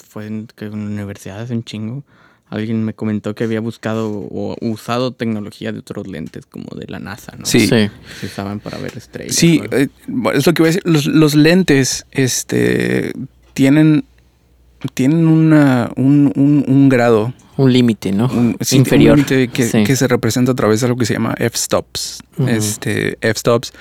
fue 0.08 0.26
en, 0.26 0.48
que 0.54 0.66
en 0.66 0.74
universidades 0.74 1.50
un 1.50 1.64
chingo. 1.64 2.04
Alguien 2.48 2.84
me 2.84 2.92
comentó 2.92 3.34
que 3.34 3.44
había 3.44 3.60
buscado 3.60 4.10
o 4.10 4.56
usado 4.60 5.12
tecnología 5.12 5.72
de 5.72 5.78
otros 5.78 6.06
lentes 6.06 6.44
como 6.44 6.66
de 6.78 6.86
la 6.86 6.98
NASA, 6.98 7.34
¿no? 7.38 7.46
Sí. 7.46 7.60
Sí. 7.66 7.88
Se 8.20 8.26
usaban 8.26 8.60
para 8.60 8.76
ver 8.76 8.92
estrellas. 8.96 9.34
Sí, 9.34 9.62
eh, 9.70 9.88
es 10.34 10.46
lo 10.46 10.52
que 10.52 10.62
voy 10.62 10.68
a 10.68 10.72
decir. 10.72 10.82
Los, 10.84 11.06
los 11.06 11.34
lentes 11.34 12.04
este, 12.10 13.12
tienen, 13.54 14.04
tienen 14.94 15.26
una, 15.26 15.90
un, 15.96 16.32
un- 16.36 16.64
un 16.66 16.88
grado 16.88 17.32
Un 17.56 17.72
límite, 17.72 18.12
¿no? 18.12 18.26
un, 18.26 18.56
sí, 18.60 18.76
Inferior. 18.76 19.12
un 19.12 19.24
límite 19.26 19.48
que, 19.48 19.64
Sí. 19.66 19.84
que 19.84 19.94
se 19.96 20.08
representa 20.08 20.52
a 20.52 20.54
través 20.54 20.80
de 20.80 20.88
lo 20.88 20.96
que 20.96 21.06
se 21.06 21.14
llama 21.14 21.34
f-stops. 21.38 22.22
Este, 22.46 23.18
f-stops. 23.20 23.72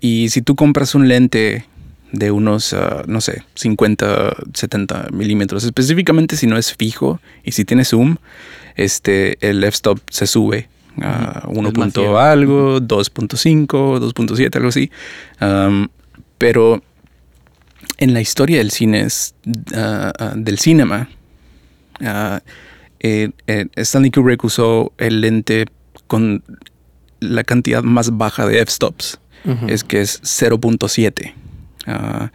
Y 0.00 0.28
si 0.30 0.42
tú 0.42 0.54
compras 0.56 0.94
un 0.94 1.08
lente 1.08 1.66
de 2.12 2.30
unos, 2.30 2.72
ah, 2.72 3.02
no 3.06 3.20
sé, 3.20 3.42
50, 3.56 4.36
70 4.54 5.08
milímetros, 5.12 5.64
específicamente 5.64 6.36
si 6.36 6.46
no 6.46 6.56
es 6.56 6.72
fijo 6.74 7.20
y 7.44 7.52
si 7.52 7.64
tiene 7.64 7.84
zoom, 7.84 8.16
este, 8.76 9.36
el 9.46 9.62
f-stop 9.64 9.98
se 10.10 10.26
sube 10.26 10.68
a 11.02 11.42
Ujú. 11.48 11.58
1. 11.60 11.68
Es 11.68 11.74
más 11.76 11.84
punto 11.92 12.18
algo, 12.18 12.80
2.5, 12.80 13.98
2.7, 13.98 14.56
algo 14.56 14.68
así. 14.68 14.90
Pero 16.38 16.82
en 17.98 18.14
la 18.14 18.20
historia 18.20 18.58
del 18.58 18.70
cine, 18.70 19.02
es, 19.02 19.34
ah, 19.74 20.32
del 20.36 20.58
cinema, 20.58 21.08
ah, 22.00 22.40
eh, 23.00 23.30
eh, 23.46 23.66
Stanley 23.76 24.10
Kubrick 24.10 24.44
usó 24.44 24.92
el 24.98 25.20
lente 25.20 25.66
con 26.06 26.42
la 27.20 27.44
cantidad 27.44 27.82
más 27.82 28.16
baja 28.16 28.46
de 28.46 28.60
f-stops, 28.60 29.18
es 29.68 29.84
que 29.84 30.00
es 30.00 30.20
0.7. 30.22 31.32
Ah, 31.86 32.32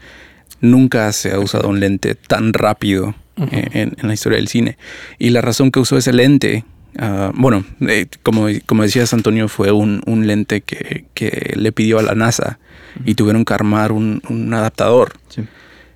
nunca 0.61 1.11
se 1.11 1.33
ha 1.33 1.39
usado 1.39 1.67
un 1.67 1.79
lente 1.79 2.15
tan 2.15 2.53
rápido 2.53 3.15
eh, 3.51 3.67
en, 3.73 3.95
en 3.99 4.07
la 4.07 4.13
historia 4.13 4.37
del 4.37 4.47
cine. 4.47 4.77
Y 5.19 5.31
la 5.31 5.41
razón 5.41 5.71
que 5.71 5.79
usó 5.79 5.97
ese 5.97 6.13
lente, 6.13 6.63
bueno, 7.33 7.65
eh, 7.81 8.07
como, 8.23 8.47
como 8.65 8.83
decías 8.83 9.13
Antonio, 9.13 9.49
fue 9.49 9.71
un, 9.71 10.01
un 10.05 10.25
lente 10.25 10.61
que, 10.61 11.05
que 11.13 11.53
le 11.57 11.71
pidió 11.73 11.99
a 11.99 12.03
la 12.03 12.15
NASA 12.15 12.59
y 13.05 13.15
tuvieron 13.15 13.45
que 13.45 13.53
armar 13.53 13.91
un, 13.91 14.21
un 14.29 14.53
adaptador 14.53 15.13
Sí. 15.29 15.43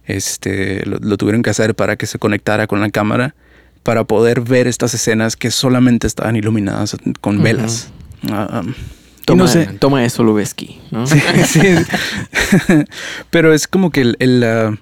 este, 0.06 0.86
lo, 0.86 0.98
lo 1.00 1.18
tuvieron 1.18 1.42
que 1.44 1.50
hacer 1.50 1.76
para 1.76 1.96
que 1.96 2.06
se 2.06 2.20
conectara 2.20 2.68
con 2.68 2.80
la 2.82 2.90
cámara 2.90 3.36
para 3.84 4.04
poder 4.04 4.42
ver 4.42 4.68
estas 4.68 4.94
escenas 4.94 5.36
que 5.36 5.52
solamente 5.52 6.08
estaban 6.08 6.36
iluminadas 6.36 6.98
con 7.22 7.44
velas. 7.44 7.90
Ah, 8.32 8.62
um, 8.64 8.70
y 8.72 9.26
Toma, 9.26 9.44
no 9.44 9.48
sé. 9.48 9.66
toma 9.80 10.06
eso, 10.06 10.24
Lubeski, 10.24 10.80
¿no? 10.92 11.06
Sí, 11.08 11.20
sí. 11.46 11.60
Pero 13.30 13.54
es 13.54 13.68
como 13.68 13.92
que 13.92 14.02
el, 14.02 14.16
el, 14.20 14.44
ah, 14.44 14.76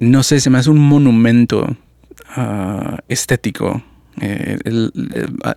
no 0.00 0.22
sé, 0.22 0.40
se 0.40 0.50
me 0.50 0.58
hace 0.58 0.70
un 0.70 0.78
monumento 0.78 1.76
ah, 2.36 2.98
estético. 3.08 3.82
eh, 4.20 4.58
el- 4.64 4.92
el- 5.14 5.36
ah, 5.44 5.56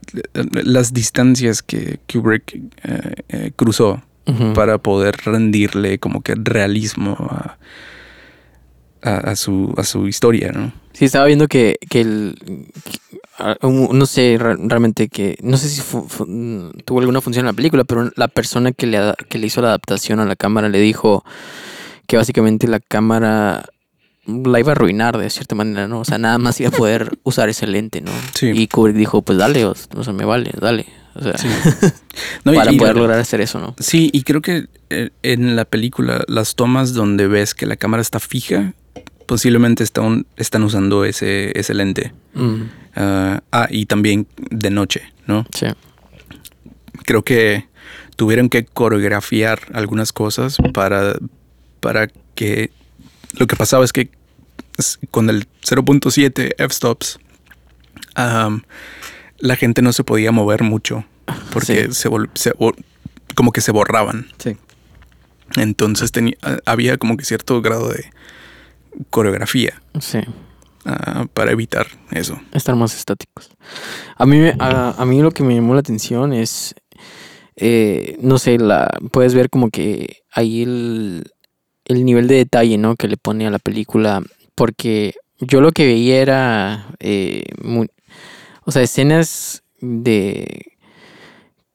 las 0.63 0.93
distancias 0.93 1.61
que 1.63 1.99
Kubrick 2.11 2.55
eh, 2.83 3.13
eh, 3.29 3.51
cruzó 3.55 4.01
Para 4.53 4.77
poder 4.77 5.15
rendirle 5.23 5.99
como 5.99 6.21
que 6.21 6.35
realismo 6.35 7.15
a, 7.19 7.57
a, 9.01 9.15
a 9.31 9.35
su, 9.35 9.73
a 9.77 9.83
su 9.83 10.07
historia, 10.07 10.51
¿no? 10.51 10.71
Sí, 10.93 11.05
estaba 11.05 11.25
viendo 11.25 11.47
que, 11.47 11.77
que 11.89 12.01
el. 12.01 12.35
que- 12.83 12.99
no 13.69 14.05
sé 14.05 14.35
re- 14.39 14.57
realmente 14.59 15.07
que. 15.07 15.37
No 15.41 15.55
sé 15.57 15.69
si 15.69 15.81
fu- 15.81 16.07
fu- 16.07 16.25
mm, 16.27 16.71
tuvo 16.85 16.99
alguna 16.99 17.21
función 17.21 17.43
en 17.43 17.47
la 17.47 17.53
película, 17.53 17.83
pero 17.85 18.11
la 18.15 18.27
persona 18.27 18.71
que 18.73 18.85
le, 18.87 18.99
que 19.29 19.37
le 19.37 19.47
hizo 19.47 19.61
la 19.61 19.69
adaptación 19.69 20.19
a 20.19 20.25
la 20.25 20.35
cámara 20.35 20.67
le 20.67 20.79
dijo 20.79 21.23
que 22.07 22.17
básicamente 22.17 22.67
la 22.67 22.79
cámara 22.81 23.65
la 24.25 24.59
iba 24.59 24.71
a 24.71 24.75
arruinar 24.75 25.17
de 25.17 25.29
cierta 25.29 25.55
manera, 25.55 25.87
¿no? 25.87 26.01
O 26.01 26.05
sea, 26.05 26.17
nada 26.17 26.37
más 26.37 26.59
iba 26.59 26.69
a 26.69 26.73
poder 26.73 27.17
usar 27.23 27.47
ese 27.49 27.65
lente, 27.65 28.01
¿no? 28.01 28.11
Sí. 28.33 28.51
Y 28.53 28.67
Kubrick 28.67 28.95
dijo, 28.97 29.21
pues 29.21 29.37
dale, 29.37 29.63
o 29.65 29.73
sea, 29.75 30.11
me 30.13 30.25
vale, 30.25 30.51
dale. 30.59 30.85
O 31.19 31.23
sea, 31.23 31.37
Sí. 31.37 31.47
No, 32.45 32.53
para 32.53 32.71
y- 32.71 32.77
poder 32.77 32.95
lograr 32.95 33.19
hacer 33.19 33.41
eso, 33.41 33.59
¿no? 33.59 33.75
Sí, 33.79 34.09
y 34.13 34.23
creo 34.23 34.41
que 34.41 34.67
eh, 34.89 35.09
en 35.23 35.55
la 35.55 35.65
película 35.65 36.23
las 36.27 36.55
tomas 36.55 36.93
donde 36.93 37.27
ves 37.27 37.53
que 37.53 37.65
la 37.65 37.75
cámara 37.75 38.01
está 38.01 38.19
fija, 38.19 38.73
posiblemente 39.25 39.83
están, 39.83 40.25
están 40.37 40.63
usando 40.63 41.05
ese, 41.05 41.57
ese 41.59 41.73
lente. 41.73 42.13
Mm, 42.33 42.61
Ah, 42.95 43.41
ah, 43.51 43.67
y 43.69 43.85
también 43.85 44.27
de 44.49 44.69
noche, 44.71 45.03
¿no? 45.27 45.45
sí. 45.55 45.67
Creo 47.05 47.23
que 47.23 47.65
tuvieron 48.17 48.49
que 48.49 48.65
coreografiar 48.65 49.59
algunas 49.73 50.11
cosas 50.11 50.57
para, 50.73 51.15
para 51.79 52.07
que 52.35 52.71
lo 53.37 53.47
que 53.47 53.55
pasaba 53.55 53.85
es 53.85 53.93
que 53.93 54.09
con 55.11 55.29
el 55.29 55.47
0.7 55.63 56.55
f-stops 56.57 57.19
la 59.39 59.55
gente 59.55 59.81
no 59.81 59.93
se 59.93 60.03
podía 60.03 60.31
mover 60.31 60.63
mucho 60.63 61.05
porque 61.51 61.87
Sí. 61.91 61.93
se, 61.93 62.09
se 62.35 62.53
como 63.35 63.51
que 63.51 63.61
se 63.61 63.71
borraban. 63.71 64.27
Sí. 64.37 64.55
Entonces 65.55 66.11
tenía, 66.11 66.35
había 66.65 66.97
como 66.97 67.17
que 67.17 67.25
cierto 67.25 67.61
grado 67.61 67.89
de 67.89 68.05
coreografía 69.09 69.81
Sí. 69.99 70.19
ah, 70.85 71.25
para 71.33 71.51
evitar 71.51 71.87
eso. 72.11 72.39
estar 72.53 72.75
más 72.75 72.95
estáticos. 72.95 73.49
A 74.17 74.25
mí, 74.25 74.39
a, 74.59 74.95
a 74.97 75.05
mí 75.05 75.21
lo 75.21 75.31
que 75.31 75.43
me 75.43 75.55
llamó 75.55 75.73
la 75.73 75.79
atención 75.79 76.33
es, 76.33 76.75
eh, 77.55 78.17
no 78.21 78.37
sé, 78.37 78.57
la 78.57 78.89
puedes 79.11 79.33
ver 79.33 79.49
como 79.49 79.69
que 79.69 80.17
ahí 80.31 80.63
el, 80.63 81.31
el 81.85 82.05
nivel 82.05 82.27
de 82.27 82.35
detalle, 82.35 82.77
¿no? 82.77 82.95
Que 82.95 83.07
le 83.07 83.17
pone 83.17 83.47
a 83.47 83.51
la 83.51 83.59
película, 83.59 84.21
porque 84.55 85.13
yo 85.39 85.61
lo 85.61 85.71
que 85.71 85.85
veía 85.85 86.21
era, 86.21 86.87
eh, 86.99 87.43
mu- 87.63 87.87
o 88.69 88.71
sea, 88.71 88.83
escenas 88.83 89.63
de 89.81 90.77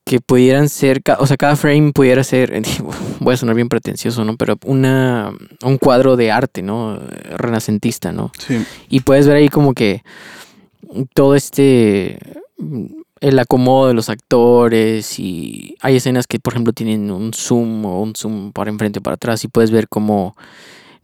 que 0.05 0.21
pudieran 0.21 0.69
ser, 0.69 1.03
o 1.19 1.27
sea, 1.27 1.37
cada 1.37 1.57
frame 1.57 1.93
pudiera 1.93 2.23
ser, 2.23 2.63
voy 3.21 3.35
a 3.35 3.37
sonar 3.37 3.57
bien 3.57 3.69
pretencioso, 3.69 4.25
¿no? 4.25 4.37
Pero 4.37 4.57
una, 4.65 5.33
un 5.65 5.79
cuadro 5.79 6.17
de 6.17 6.31
arte, 6.31 6.63
¿no? 6.63 7.01
Renacentista, 7.37 8.13
¿no? 8.13 8.31
Sí. 8.39 8.65
Y 8.89 9.01
puedes 9.01 9.27
ver 9.27 9.37
ahí 9.37 9.49
como 9.49 9.75
que 9.75 10.05
todo 11.15 11.35
este 11.35 12.19
el 13.21 13.39
acomodo 13.41 13.89
de 13.89 13.95
los 13.95 14.09
actores 14.09 15.19
y 15.19 15.75
hay 15.81 15.97
escenas 15.97 16.29
que 16.29 16.39
por 16.39 16.53
ejemplo 16.53 16.73
tienen 16.73 17.11
un 17.11 17.33
zoom 17.33 17.85
o 17.87 18.03
un 18.03 18.15
zoom 18.15 18.53
para 18.53 18.71
enfrente 18.71 19.01
o 19.01 19.03
para 19.03 19.15
atrás 19.15 19.43
y 19.43 19.49
puedes 19.49 19.73
ver 19.73 19.89
como 19.89 20.37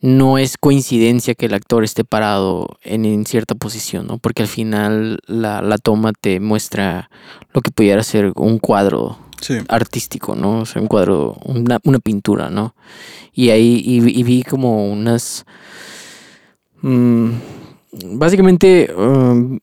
no 0.02 0.38
es 0.38 0.56
coincidencia 0.58 1.34
que 1.34 1.46
el 1.46 1.54
actor 1.54 1.84
esté 1.84 2.04
parado 2.04 2.78
en, 2.82 3.04
en 3.04 3.26
cierta 3.26 3.54
posición, 3.54 4.06
¿no? 4.06 4.18
Porque 4.18 4.42
al 4.42 4.48
final 4.48 5.18
la, 5.26 5.60
la 5.62 5.76
toma 5.78 6.12
te 6.18 6.40
muestra 6.40 7.10
lo 7.52 7.60
que 7.60 7.70
pudiera 7.70 8.02
ser 8.02 8.32
un 8.36 8.58
cuadro 8.58 9.18
Sí. 9.40 9.54
artístico, 9.68 10.34
¿no? 10.36 10.60
O 10.60 10.66
sea, 10.66 10.82
un 10.82 10.88
cuadro, 10.88 11.36
una, 11.44 11.78
una 11.84 11.98
pintura, 11.98 12.50
¿no? 12.50 12.74
Y 13.32 13.48
ahí 13.50 13.82
y, 13.84 14.00
vi- 14.00 14.12
y 14.18 14.22
vi 14.22 14.42
como 14.42 14.90
unas... 14.92 15.46
mm, 16.82 17.30
básicamente, 18.18 18.92
um, 18.96 19.58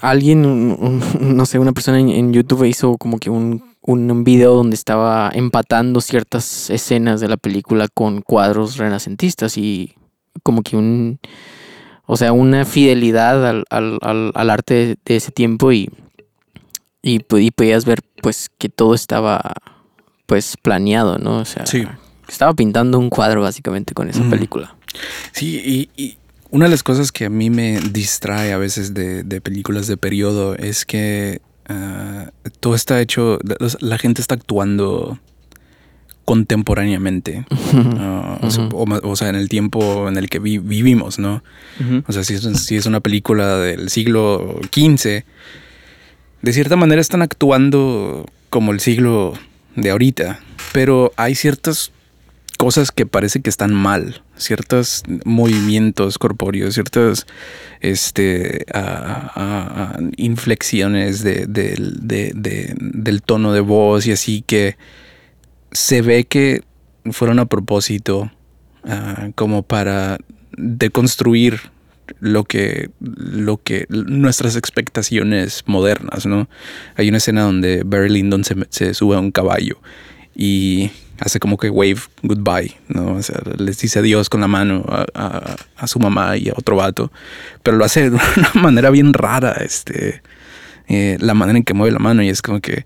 alguien, 0.00 1.00
no 1.20 1.46
sé, 1.46 1.58
una 1.58 1.72
persona 1.72 2.00
en, 2.00 2.08
en 2.08 2.32
YouTube 2.32 2.64
hizo 2.64 2.96
como 2.96 3.18
que 3.18 3.30
un, 3.30 3.62
un 3.86 4.24
video 4.24 4.54
donde 4.54 4.74
estaba 4.74 5.30
empatando 5.34 6.00
ciertas 6.00 6.70
escenas 6.70 7.20
de 7.20 7.28
la 7.28 7.36
película 7.36 7.88
con 7.92 8.20
cuadros 8.22 8.76
renacentistas 8.76 9.56
y 9.56 9.94
como 10.42 10.62
que 10.62 10.76
un... 10.76 11.18
O 12.08 12.16
sea, 12.16 12.32
una 12.32 12.64
fidelidad 12.64 13.44
al, 13.48 13.64
al, 13.70 13.98
al, 14.02 14.30
al 14.34 14.50
arte 14.50 14.74
de, 14.74 14.96
de 15.04 15.16
ese 15.16 15.32
tiempo 15.32 15.72
y, 15.72 15.90
y, 17.02 17.20
y 17.36 17.50
podías 17.50 17.84
ver 17.84 18.00
pues 18.22 18.48
que 18.58 18.68
todo 18.68 18.94
estaba 18.94 19.54
pues 20.26 20.56
planeado, 20.60 21.18
¿no? 21.18 21.38
O 21.38 21.44
sea, 21.44 21.66
Sí. 21.66 21.84
estaba 22.28 22.54
pintando 22.54 22.98
un 23.00 23.10
cuadro 23.10 23.42
básicamente 23.42 23.92
con 23.94 24.08
esa 24.08 24.22
Mm. 24.22 24.30
película. 24.30 24.76
Sí, 25.32 25.60
y, 25.96 26.02
y 26.02 26.18
una 26.50 26.66
de 26.66 26.70
las 26.70 26.84
cosas 26.84 27.10
que 27.10 27.24
a 27.24 27.30
mí 27.30 27.50
me 27.50 27.80
distrae 27.80 28.52
a 28.52 28.58
veces 28.58 28.94
de, 28.94 29.24
de 29.24 29.40
películas 29.40 29.88
de 29.88 29.96
periodo 29.96 30.54
es 30.54 30.84
que 30.86 31.40
ah, 31.68 32.30
todo 32.60 32.74
está 32.74 33.00
hecho, 33.00 33.38
la, 33.42 33.56
la 33.80 33.98
gente 33.98 34.20
está 34.20 34.34
actuando 34.34 35.18
contemporáneamente, 36.24 37.44
ah, 37.74 38.38
o, 38.42 38.50
sea, 38.50 38.64
Ujú. 38.64 38.76
o 38.78 38.86
ma- 38.86 39.00
o 39.02 39.14
sea, 39.16 39.28
en 39.28 39.36
el 39.36 39.48
tiempo 39.48 40.08
en 40.08 40.16
el 40.16 40.28
que 40.28 40.38
vi- 40.40 40.58
vivimos, 40.58 41.18
¿no? 41.18 41.42
O 42.08 42.12
sea, 42.12 42.24
si 42.24 42.34
es, 42.34 42.42
si 42.42 42.76
es 42.76 42.86
una 42.86 43.00
película 43.00 43.58
del 43.58 43.90
siglo 43.90 44.58
XV, 44.72 45.22
de 46.42 46.52
cierta 46.52 46.76
manera 46.76 47.00
están 47.00 47.22
actuando 47.22 48.26
como 48.50 48.72
el 48.72 48.80
siglo 48.80 49.34
de 49.76 49.90
ahorita, 49.90 50.40
pero 50.72 51.12
hay 51.16 51.34
ciertas 51.36 51.92
cosas 52.58 52.90
que 52.90 53.06
parece 53.06 53.40
que 53.40 53.50
están 53.50 53.72
mal, 53.72 54.22
ciertos 54.36 55.02
movimientos 55.24 56.18
corpóreos, 56.18 56.74
ciertas 56.74 57.26
este, 57.80 58.64
inflexiones 60.16 61.22
de- 61.22 61.46
del- 61.46 61.98
de- 62.06 62.32
de- 62.34 62.74
del 62.78 63.22
tono 63.22 63.52
de 63.52 63.60
voz 63.60 64.06
y 64.06 64.12
así 64.12 64.42
que 64.46 64.76
se 65.72 66.02
ve 66.02 66.24
que 66.24 66.62
fueron 67.12 67.38
a 67.38 67.46
propósito 67.46 68.30
ah, 68.84 69.30
como 69.34 69.62
para 69.62 70.18
deconstruir 70.56 71.60
lo 72.20 72.44
que, 72.44 72.90
lo 73.00 73.56
que 73.56 73.86
nuestras 73.88 74.54
expectaciones 74.54 75.64
modernas, 75.66 76.24
¿no? 76.24 76.48
Hay 76.94 77.08
una 77.08 77.18
escena 77.18 77.42
donde 77.42 77.82
Barry 77.84 78.08
Lyndon 78.10 78.44
se, 78.44 78.54
se 78.70 78.94
sube 78.94 79.16
a 79.16 79.18
un 79.18 79.32
caballo 79.32 79.80
y 80.36 80.90
hace 81.20 81.38
como 81.40 81.56
que 81.56 81.70
wave 81.70 81.98
goodbye, 82.22 82.76
¿no? 82.88 83.14
O 83.14 83.22
sea, 83.22 83.40
les 83.58 83.78
dice 83.78 83.98
adiós 84.00 84.28
con 84.28 84.40
la 84.40 84.48
mano 84.48 84.84
a, 84.88 85.06
a- 85.14 85.56
a 85.76 85.86
su 85.86 85.98
mamá 85.98 86.36
y 86.36 86.48
a 86.48 86.52
otro 86.56 86.76
vato, 86.76 87.10
pero 87.62 87.76
lo 87.76 87.84
hace 87.84 88.10
de 88.10 88.16
una 88.36 88.50
manera 88.62 88.90
bien 88.90 89.12
rara, 89.14 89.52
este, 89.60 90.22
eh, 90.88 91.16
la 91.20 91.34
manera 91.34 91.58
en 91.58 91.64
que 91.64 91.74
mueve 91.74 91.92
la 91.92 91.98
mano 91.98 92.22
y 92.22 92.28
es 92.28 92.42
como 92.42 92.60
que 92.60 92.84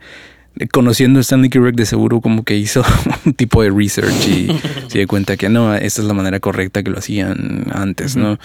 eh, 0.57 0.67
conociendo 0.69 1.19
a 1.19 1.23
Stanley 1.23 1.51
Kubrick 1.51 1.77
de 1.77 1.87
seguro 1.87 2.21
como 2.21 2.45
que 2.45 2.57
hizo 2.57 2.83
un 3.25 3.35
tipo 3.35 3.63
de 3.63 3.71
research 3.71 4.27
y 4.29 4.49
se 4.89 4.99
dio 4.99 5.07
cuenta 5.09 5.37
que 5.37 5.49
no, 5.49 5.75
esta 5.75 6.01
es 6.03 6.07
la 6.09 6.15
manera 6.15 6.41
correcta 6.41 6.83
que 6.83 6.91
lo 6.91 6.99
hacían 6.99 7.67
antes, 7.73 8.17
¿no? 8.17 8.39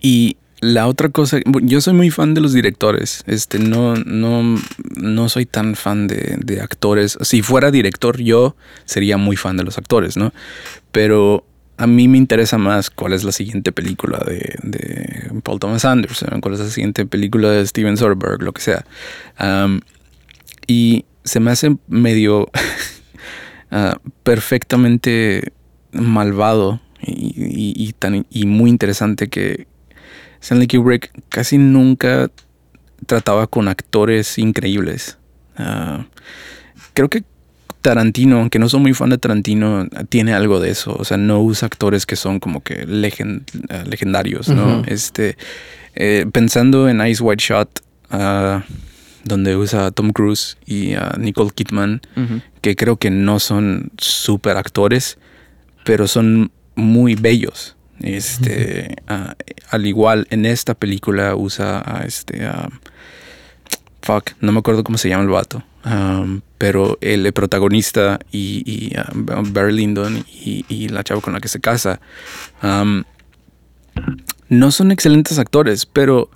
Y 0.00 0.36
la 0.60 0.86
otra 0.86 1.08
cosa, 1.08 1.38
yo 1.62 1.80
soy 1.80 1.94
muy 1.94 2.10
fan 2.10 2.34
de 2.34 2.40
los 2.42 2.52
directores, 2.52 3.22
este, 3.26 3.58
no, 3.58 3.94
no, 3.94 4.60
no 4.96 5.28
soy 5.30 5.46
tan 5.46 5.74
fan 5.74 6.06
de, 6.06 6.36
de 6.44 6.60
actores. 6.60 7.16
Si 7.22 7.40
fuera 7.42 7.70
director 7.70 8.20
yo 8.20 8.56
sería 8.84 9.16
muy 9.16 9.36
fan 9.36 9.56
de 9.56 9.64
los 9.64 9.78
actores, 9.78 10.16
¿no? 10.18 10.32
Pero 10.92 11.46
a 11.78 11.86
mí 11.86 12.08
me 12.08 12.18
interesa 12.18 12.58
más 12.58 12.90
cuál 12.90 13.14
es 13.14 13.24
la 13.24 13.32
siguiente 13.32 13.72
película 13.72 14.18
de, 14.18 14.54
de 14.62 15.30
Paul 15.42 15.58
Thomas 15.60 15.86
Anderson, 15.86 16.42
cuál 16.42 16.54
es 16.54 16.60
la 16.60 16.68
siguiente 16.68 17.06
película 17.06 17.48
de 17.50 17.66
Steven 17.66 17.96
Soderbergh, 17.96 18.42
lo 18.42 18.52
que 18.52 18.60
sea. 18.60 18.84
Y 20.66 21.04
se 21.24 21.40
me 21.40 21.50
hace 21.50 21.76
medio 21.88 22.50
ah, 23.70 23.98
perfectamente 24.22 25.52
malvado 25.92 26.80
y- 27.02 27.72
y 27.76 27.92
tan, 27.94 28.26
y 28.30 28.44
muy 28.46 28.68
interesante 28.70 29.28
que 29.28 29.66
Stanley 30.40 30.66
Kubrick 30.68 31.10
casi 31.28 31.58
nunca 31.58 32.30
trataba 33.06 33.46
con 33.46 33.68
actores 33.68 34.38
increíbles. 34.38 35.18
Ah, 35.56 36.06
creo 36.94 37.08
que 37.08 37.24
Tarantino, 37.82 38.40
aunque 38.40 38.58
no 38.58 38.68
soy 38.68 38.80
muy 38.80 38.94
fan 38.94 39.10
de 39.10 39.18
Tarantino, 39.18 39.86
tiene 40.08 40.34
algo 40.34 40.60
de 40.60 40.70
eso. 40.70 40.94
O 40.98 41.04
sea, 41.04 41.16
no 41.16 41.40
usa 41.40 41.66
actores 41.66 42.04
que 42.04 42.16
son 42.16 42.40
como 42.40 42.62
que 42.62 42.82
ah, 42.82 43.84
legendarios, 43.86 44.48
¿no? 44.48 44.82
Este, 44.86 45.36
eh, 45.94 46.26
pensando 46.30 46.88
en 46.88 47.04
Ice 47.06 47.22
White 47.22 47.42
Shot, 47.42 47.80
ah, 48.10 48.64
donde 49.24 49.56
usa 49.56 49.86
a 49.86 49.90
Tom 49.90 50.12
Cruise 50.12 50.58
y 50.66 50.94
a 50.94 51.14
Nicole 51.18 51.50
Kidman, 51.54 52.00
que 52.60 52.76
creo 52.76 52.96
que 52.96 53.10
no 53.10 53.38
son 53.38 53.90
super 53.98 54.56
actores, 54.56 55.18
pero 55.84 56.06
son 56.06 56.50
muy 56.74 57.14
bellos. 57.14 57.76
Este, 58.00 58.96
al 59.06 59.86
igual 59.86 60.26
en 60.30 60.46
esta 60.46 60.74
película 60.74 61.36
usa 61.36 61.82
a 61.84 62.04
este, 62.04 62.48
fuck, 64.02 64.30
no 64.40 64.52
me 64.52 64.60
acuerdo 64.60 64.84
cómo 64.84 64.98
se 64.98 65.08
llama 65.08 65.24
el 65.24 65.30
vato, 65.30 65.62
pero 66.58 66.98
el, 67.00 67.32
protagonista 67.32 68.18
y, 68.32 68.92
Barry 69.14 69.74
Lyndon 69.74 70.24
y, 70.28 70.88
la 70.88 71.04
chava 71.04 71.20
con 71.20 71.34
la 71.34 71.40
que 71.40 71.48
se 71.48 71.60
casa, 71.60 72.00
no 74.48 74.70
son 74.70 74.92
excelentes 74.92 75.38
actores, 75.38 75.86
pero 75.86 76.30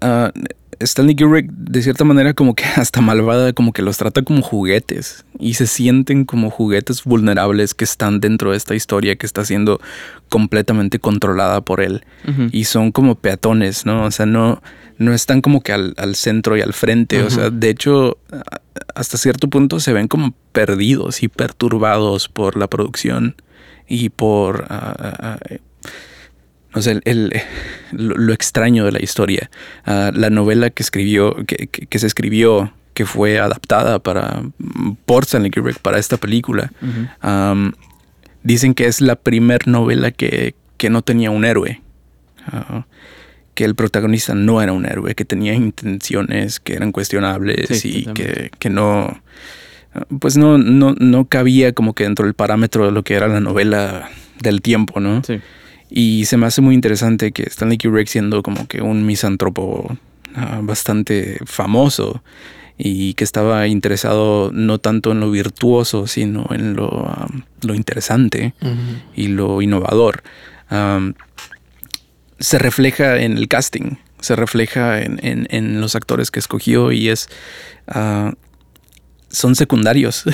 ah, 0.00 0.32
Stanley 0.80 1.16
Kubrick 1.16 1.50
de 1.50 1.82
cierta 1.82 2.04
manera 2.04 2.34
como 2.34 2.54
que 2.54 2.64
hasta 2.76 3.00
malvada, 3.00 3.52
como 3.52 3.72
que 3.72 3.82
los 3.82 3.98
trata 3.98 4.22
como 4.22 4.42
juguetes 4.42 5.24
y 5.38 5.54
se 5.54 5.66
sienten 5.66 6.24
como 6.24 6.50
juguetes 6.50 7.04
vulnerables 7.04 7.74
que 7.74 7.84
están 7.84 8.20
dentro 8.20 8.52
de 8.52 8.56
esta 8.56 8.74
historia 8.74 9.16
que 9.16 9.26
está 9.26 9.44
siendo 9.44 9.80
completamente 10.28 10.98
controlada 10.98 11.60
por 11.60 11.80
él. 11.80 12.04
Y 12.52 12.64
son 12.64 12.92
como 12.92 13.14
peatones, 13.14 13.86
¿no? 13.86 14.04
O 14.04 14.10
sea, 14.10 14.26
no, 14.26 14.60
no 14.98 15.14
están 15.14 15.40
como 15.40 15.62
que 15.62 15.72
al, 15.72 15.94
al 15.96 16.14
centro 16.14 16.56
y 16.56 16.60
al 16.60 16.74
frente, 16.74 17.22
o 17.22 17.30
sea, 17.30 17.50
de 17.50 17.70
hecho, 17.70 18.18
hasta 18.94 19.16
cierto 19.16 19.48
punto 19.48 19.80
se 19.80 19.92
ven 19.92 20.08
como 20.08 20.34
perdidos 20.52 21.22
y 21.22 21.28
perturbados 21.28 22.28
por 22.28 22.56
la 22.56 22.66
producción 22.66 23.36
y 23.86 24.10
por... 24.10 24.66
ah, 24.68 24.94
ah, 24.98 25.38
ah, 25.40 25.56
no 26.74 26.82
sé, 26.82 26.92
el, 26.92 27.02
el- 27.04 27.32
lo, 27.92 28.32
extraño 28.32 28.84
de 28.84 28.92
la 28.92 29.02
historia. 29.02 29.50
Ah, 29.84 30.10
la 30.14 30.30
novela 30.30 30.70
que 30.70 30.82
escribió, 30.82 31.34
que, 31.46 31.68
que- 31.68 31.86
que 31.86 31.98
se 31.98 32.06
escribió, 32.06 32.72
que 32.94 33.06
fue 33.06 33.38
adaptada 33.38 33.98
para, 34.00 34.42
por 35.06 35.24
Stanley 35.24 35.50
Kubrick 35.50 35.78
para 35.78 35.98
esta 35.98 36.16
película. 36.16 36.72
Am, 37.20 37.72
dicen 38.42 38.74
que 38.74 38.86
es 38.86 39.00
la 39.00 39.14
primer 39.16 39.68
novela 39.68 40.10
que, 40.10 40.54
que 40.76 40.90
no 40.90 41.02
tenía 41.02 41.30
un 41.30 41.44
héroe. 41.44 41.80
Ah, 42.46 42.86
que 43.54 43.64
el 43.64 43.74
protagonista 43.74 44.34
no 44.34 44.62
era 44.62 44.72
un 44.72 44.86
héroe, 44.86 45.14
que 45.16 45.24
tenía 45.24 45.52
intenciones 45.54 46.60
que 46.60 46.74
eran 46.74 46.92
cuestionables 46.92 47.68
Sí, 47.80 48.04
y 48.08 48.12
que, 48.12 48.50
que 48.58 48.70
no. 48.70 49.20
Pues 50.20 50.36
no, 50.36 50.58
no, 50.58 50.94
no 50.98 51.24
cabía 51.24 51.72
como 51.72 51.92
que 51.94 52.04
dentro 52.04 52.24
del 52.26 52.34
parámetro 52.34 52.86
de 52.86 52.92
lo 52.92 53.02
que 53.02 53.14
era 53.14 53.26
la 53.26 53.40
novela 53.40 54.10
del 54.40 54.60
tiempo, 54.62 55.00
¿no? 55.00 55.24
Sí. 55.24 55.40
Y 55.90 56.24
se 56.26 56.36
me 56.36 56.46
hace 56.46 56.60
muy 56.60 56.74
interesante 56.74 57.32
que 57.32 57.44
Stanley 57.44 57.78
Kubrick 57.78 58.08
siendo 58.08 58.42
como 58.42 58.66
que 58.68 58.82
un 58.82 59.06
misántropo 59.06 59.96
ah, 60.34 60.60
bastante 60.62 61.38
famoso 61.46 62.22
y 62.76 63.14
que 63.14 63.24
estaba 63.24 63.66
interesado 63.66 64.50
no 64.52 64.78
tanto 64.78 65.10
en 65.12 65.20
lo 65.20 65.30
virtuoso, 65.30 66.06
sino 66.06 66.46
en 66.50 66.74
lo, 66.76 67.08
lo 67.62 67.74
interesante 67.74 68.54
y 69.16 69.28
lo 69.28 69.62
innovador. 69.62 70.22
Se 72.38 72.58
refleja 72.58 73.18
en 73.20 73.36
el 73.36 73.48
casting, 73.48 73.96
se 74.20 74.36
refleja 74.36 75.00
en, 75.00 75.18
en- 75.24 75.46
en 75.50 75.80
los 75.80 75.96
actores 75.96 76.30
que 76.30 76.38
escogió 76.38 76.92
y 76.92 77.08
es... 77.08 77.28
ah, 77.88 78.34
son 79.30 79.54
secundarios. 79.54 80.24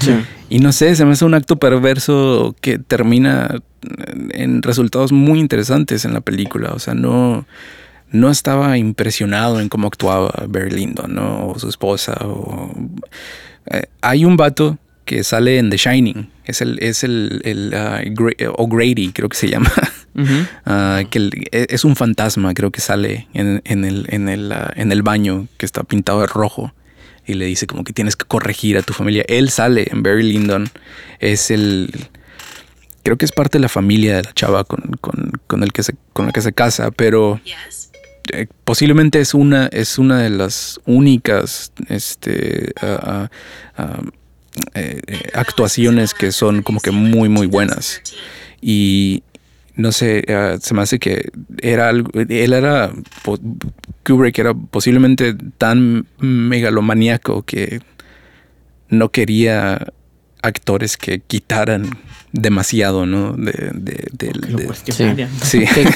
Sí. 0.00 0.14
Y 0.50 0.58
no 0.60 0.72
sé, 0.72 0.94
se 0.96 1.04
me 1.04 1.12
hace 1.12 1.24
un 1.24 1.34
acto 1.34 1.56
perverso 1.56 2.54
que 2.60 2.78
termina 2.78 3.56
en 4.30 4.62
resultados 4.62 5.12
muy 5.12 5.40
interesantes 5.40 6.04
en 6.04 6.12
la 6.12 6.20
película. 6.20 6.72
O 6.72 6.78
sea, 6.78 6.94
no, 6.94 7.46
no 8.10 8.30
estaba 8.30 8.76
impresionado 8.78 9.60
en 9.60 9.68
cómo 9.68 9.86
actuaba 9.88 10.32
Barry 10.48 10.70
Lyndon, 10.70 11.14
¿no? 11.14 11.48
O 11.48 11.58
su 11.58 11.68
esposa. 11.68 12.14
O, 12.22 12.72
Eh, 13.70 13.84
hay 14.02 14.24
un 14.26 14.36
vato 14.36 14.78
que 15.06 15.24
sale 15.24 15.58
en 15.58 15.70
The 15.70 15.76
Shining. 15.78 16.30
Es 16.44 16.60
el, 16.60 16.78
es 16.80 17.02
el, 17.02 17.40
el 17.44 17.72
ah, 17.74 18.02
Gra- 18.04 18.52
O'Grady, 18.58 19.10
creo 19.12 19.28
que 19.28 19.36
se 19.36 19.48
llama. 19.48 19.70
Ah, 20.64 21.02
que 21.10 21.18
el- 21.18 21.32
e- 21.50 21.66
es 21.70 21.84
un 21.84 21.96
fantasma, 21.96 22.54
creo 22.54 22.70
que 22.70 22.80
sale 22.80 23.26
en, 23.34 23.62
en 23.64 23.84
el, 23.84 24.06
en, 24.10 24.28
el, 24.28 24.52
ah, 24.52 24.72
en 24.76 24.92
el 24.92 25.02
baño 25.02 25.48
que 25.56 25.66
está 25.66 25.82
pintado 25.82 26.20
de 26.20 26.26
rojo 26.28 26.72
y 27.26 27.34
le 27.34 27.46
dice 27.46 27.66
como 27.66 27.84
que 27.84 27.92
tienes 27.92 28.16
que 28.16 28.24
corregir 28.24 28.76
a 28.76 28.82
tu 28.82 28.92
familia. 28.92 29.24
Él 29.28 29.50
sale 29.50 29.88
en 29.90 30.02
Barry 30.02 30.22
Lyndon, 30.22 30.68
es 31.18 31.50
el... 31.50 32.08
Creo 33.02 33.18
que 33.18 33.26
es 33.26 33.32
parte 33.32 33.58
de 33.58 33.62
la 33.62 33.68
familia 33.68 34.16
de 34.16 34.22
la 34.22 34.32
chava 34.32 34.64
con, 34.64 34.80
con, 35.00 35.32
con 35.46 35.62
el 35.62 35.72
que 35.72 35.82
se, 35.82 35.94
con 36.14 36.26
la 36.26 36.32
que 36.32 36.40
se 36.40 36.54
casa, 36.54 36.90
pero 36.90 37.38
eh, 38.32 38.46
posiblemente 38.64 39.20
es 39.20 39.34
una, 39.34 39.66
es 39.66 39.98
una 39.98 40.22
de 40.22 40.30
las 40.30 40.80
únicas 40.86 41.72
este, 41.88 42.72
ah, 42.80 42.98
ah, 43.02 43.30
ah, 43.76 44.00
eh, 44.74 45.00
eh, 45.06 45.30
actuaciones 45.34 46.14
que 46.14 46.32
son 46.32 46.62
como 46.62 46.80
que 46.80 46.92
muy, 46.92 47.28
muy 47.28 47.46
buenas. 47.46 48.00
Y 48.62 49.23
no 49.76 49.90
sé, 49.92 50.22
eh, 50.26 50.58
se 50.60 50.74
me 50.74 50.82
hace 50.82 50.98
que 50.98 51.30
era 51.60 51.88
algo, 51.88 52.10
él 52.14 52.52
era, 52.52 52.92
Kubrick 54.04 54.38
era 54.38 54.54
posiblemente 54.54 55.34
tan 55.58 56.06
megalomaníaco 56.18 57.42
que 57.42 57.80
no 58.88 59.10
quería 59.10 59.88
actores 60.42 60.96
que 60.98 61.20
quitaran 61.20 61.88
demasiado, 62.32 63.06
¿no? 63.06 63.32
De, 63.32 63.70
de- 63.72 64.08
de- 64.12 64.66
cuestionarían. 64.66 65.30
sí. 65.42 65.60
que, 65.72 65.86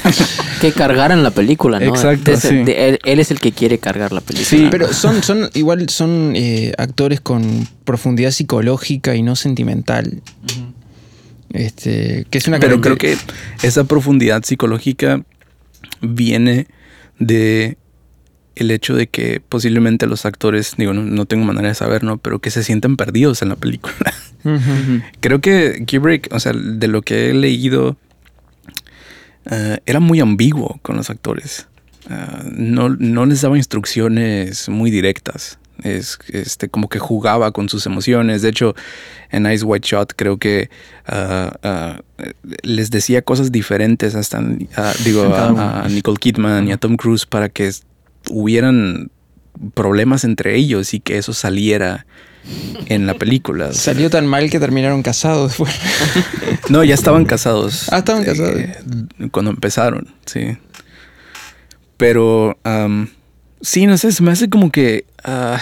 que 0.60 0.72
cargaran 0.72 1.22
la 1.22 1.30
película, 1.30 1.78
¿no? 1.78 1.86
Exacto, 1.86 2.30
Desde- 2.30 2.48
sí. 2.48 2.56
de- 2.64 2.88
él, 2.88 2.98
él 3.04 3.20
es 3.20 3.30
el 3.30 3.40
que 3.40 3.52
quiere 3.52 3.78
cargar 3.78 4.12
la 4.12 4.20
película. 4.22 4.48
Sí, 4.48 4.68
Pero 4.70 4.92
son, 4.94 5.22
son 5.22 5.50
igual 5.54 5.88
son 5.90 6.32
eh, 6.34 6.72
actores 6.78 7.20
con 7.20 7.68
profundidad 7.84 8.30
psicológica 8.30 9.14
y 9.14 9.22
no 9.22 9.36
sentimental. 9.36 10.22
Este, 11.50 12.26
que 12.30 12.38
es 12.38 12.46
una 12.46 12.60
Pero 12.60 12.80
creo 12.80 12.96
que 12.96 13.16
esa 13.62 13.84
profundidad 13.84 14.42
psicológica 14.44 15.22
viene 16.00 16.66
de 17.18 17.78
el 18.58 18.70
hecho 18.72 18.94
de 18.94 19.06
que 19.06 19.40
posiblemente 19.40 20.06
los 20.06 20.26
actores, 20.26 20.74
digo, 20.76 20.92
no, 20.92 21.04
no 21.04 21.26
tengo 21.26 21.44
manera 21.44 21.68
de 21.68 21.74
saber, 21.74 22.02
¿no? 22.02 22.18
Pero 22.18 22.40
que 22.40 22.50
se 22.50 22.64
sienten 22.64 22.96
perdidos 22.96 23.40
en 23.42 23.50
la 23.50 23.56
película. 23.56 24.12
Creo 25.20 25.40
que 25.40 25.84
Kubrick, 25.88 26.28
o 26.32 26.40
sea, 26.40 26.52
de 26.52 26.88
lo 26.88 27.02
que 27.02 27.30
he 27.30 27.34
leído, 27.34 27.96
eh, 29.50 29.78
era 29.86 30.00
muy 30.00 30.20
ambiguo 30.20 30.80
con 30.82 30.96
los 30.96 31.08
actores. 31.08 31.68
Ah, 32.10 32.42
no, 32.50 32.88
no 32.88 33.26
les 33.26 33.42
daba 33.42 33.56
instrucciones 33.56 34.68
muy 34.68 34.90
directas. 34.90 35.58
Es 35.82 36.18
este, 36.28 36.68
como 36.68 36.88
que 36.88 36.98
jugaba 36.98 37.52
con 37.52 37.68
sus 37.68 37.86
emociones. 37.86 38.42
De 38.42 38.48
hecho, 38.48 38.74
en 39.30 39.50
Ice 39.50 39.64
White 39.64 39.86
Shot 39.88 40.14
creo 40.16 40.38
que 40.38 40.70
ah, 41.06 41.56
ah, 41.62 42.00
les 42.62 42.90
decía 42.90 43.22
cosas 43.22 43.52
diferentes 43.52 44.14
hasta 44.14 44.42
ah, 44.76 44.92
digo, 45.04 45.34
a, 45.34 45.84
a 45.84 45.88
Nicole 45.88 46.18
Kidman 46.18 46.68
y 46.68 46.72
a 46.72 46.76
Tom 46.76 46.96
Cruise 46.96 47.26
para 47.26 47.48
que 47.48 47.70
hubieran 48.30 49.10
problemas 49.74 50.24
entre 50.24 50.56
ellos 50.56 50.94
y 50.94 51.00
que 51.00 51.18
eso 51.18 51.32
saliera 51.32 52.06
en 52.86 53.06
la 53.06 53.14
película. 53.14 53.72
Salió 53.72 54.10
tan 54.10 54.26
mal 54.26 54.50
que 54.50 54.58
terminaron 54.58 55.02
casados 55.02 55.50
después. 55.50 55.74
no, 56.68 56.84
ya 56.84 56.94
estaban 56.94 57.24
casados. 57.24 57.92
Ah, 57.92 57.98
estaban 57.98 58.24
casados. 58.24 58.56
eh, 58.56 58.76
cuando 59.30 59.50
empezaron, 59.50 60.08
sí. 60.24 60.56
Pero 61.96 62.56
sí, 63.60 63.86
no 63.86 63.96
sé, 63.98 64.12
se 64.12 64.22
me 64.22 64.30
hace 64.32 64.48
como 64.50 64.70
que 64.70 65.04
ah, 65.24 65.60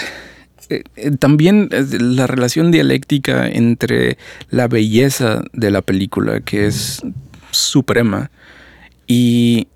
eh, 0.68 0.82
eh, 0.97 1.10
también 1.12 1.68
eh, 1.73 1.85
la 2.01 2.27
relación 2.27 2.70
dialéctica 2.70 3.48
entre 3.48 4.18
la 4.51 4.68
belleza 4.68 5.43
de 5.52 5.70
la 5.70 5.82
película, 5.82 6.40
que 6.40 6.66
es 6.66 7.02
suprema, 7.51 8.31
y 9.06 9.68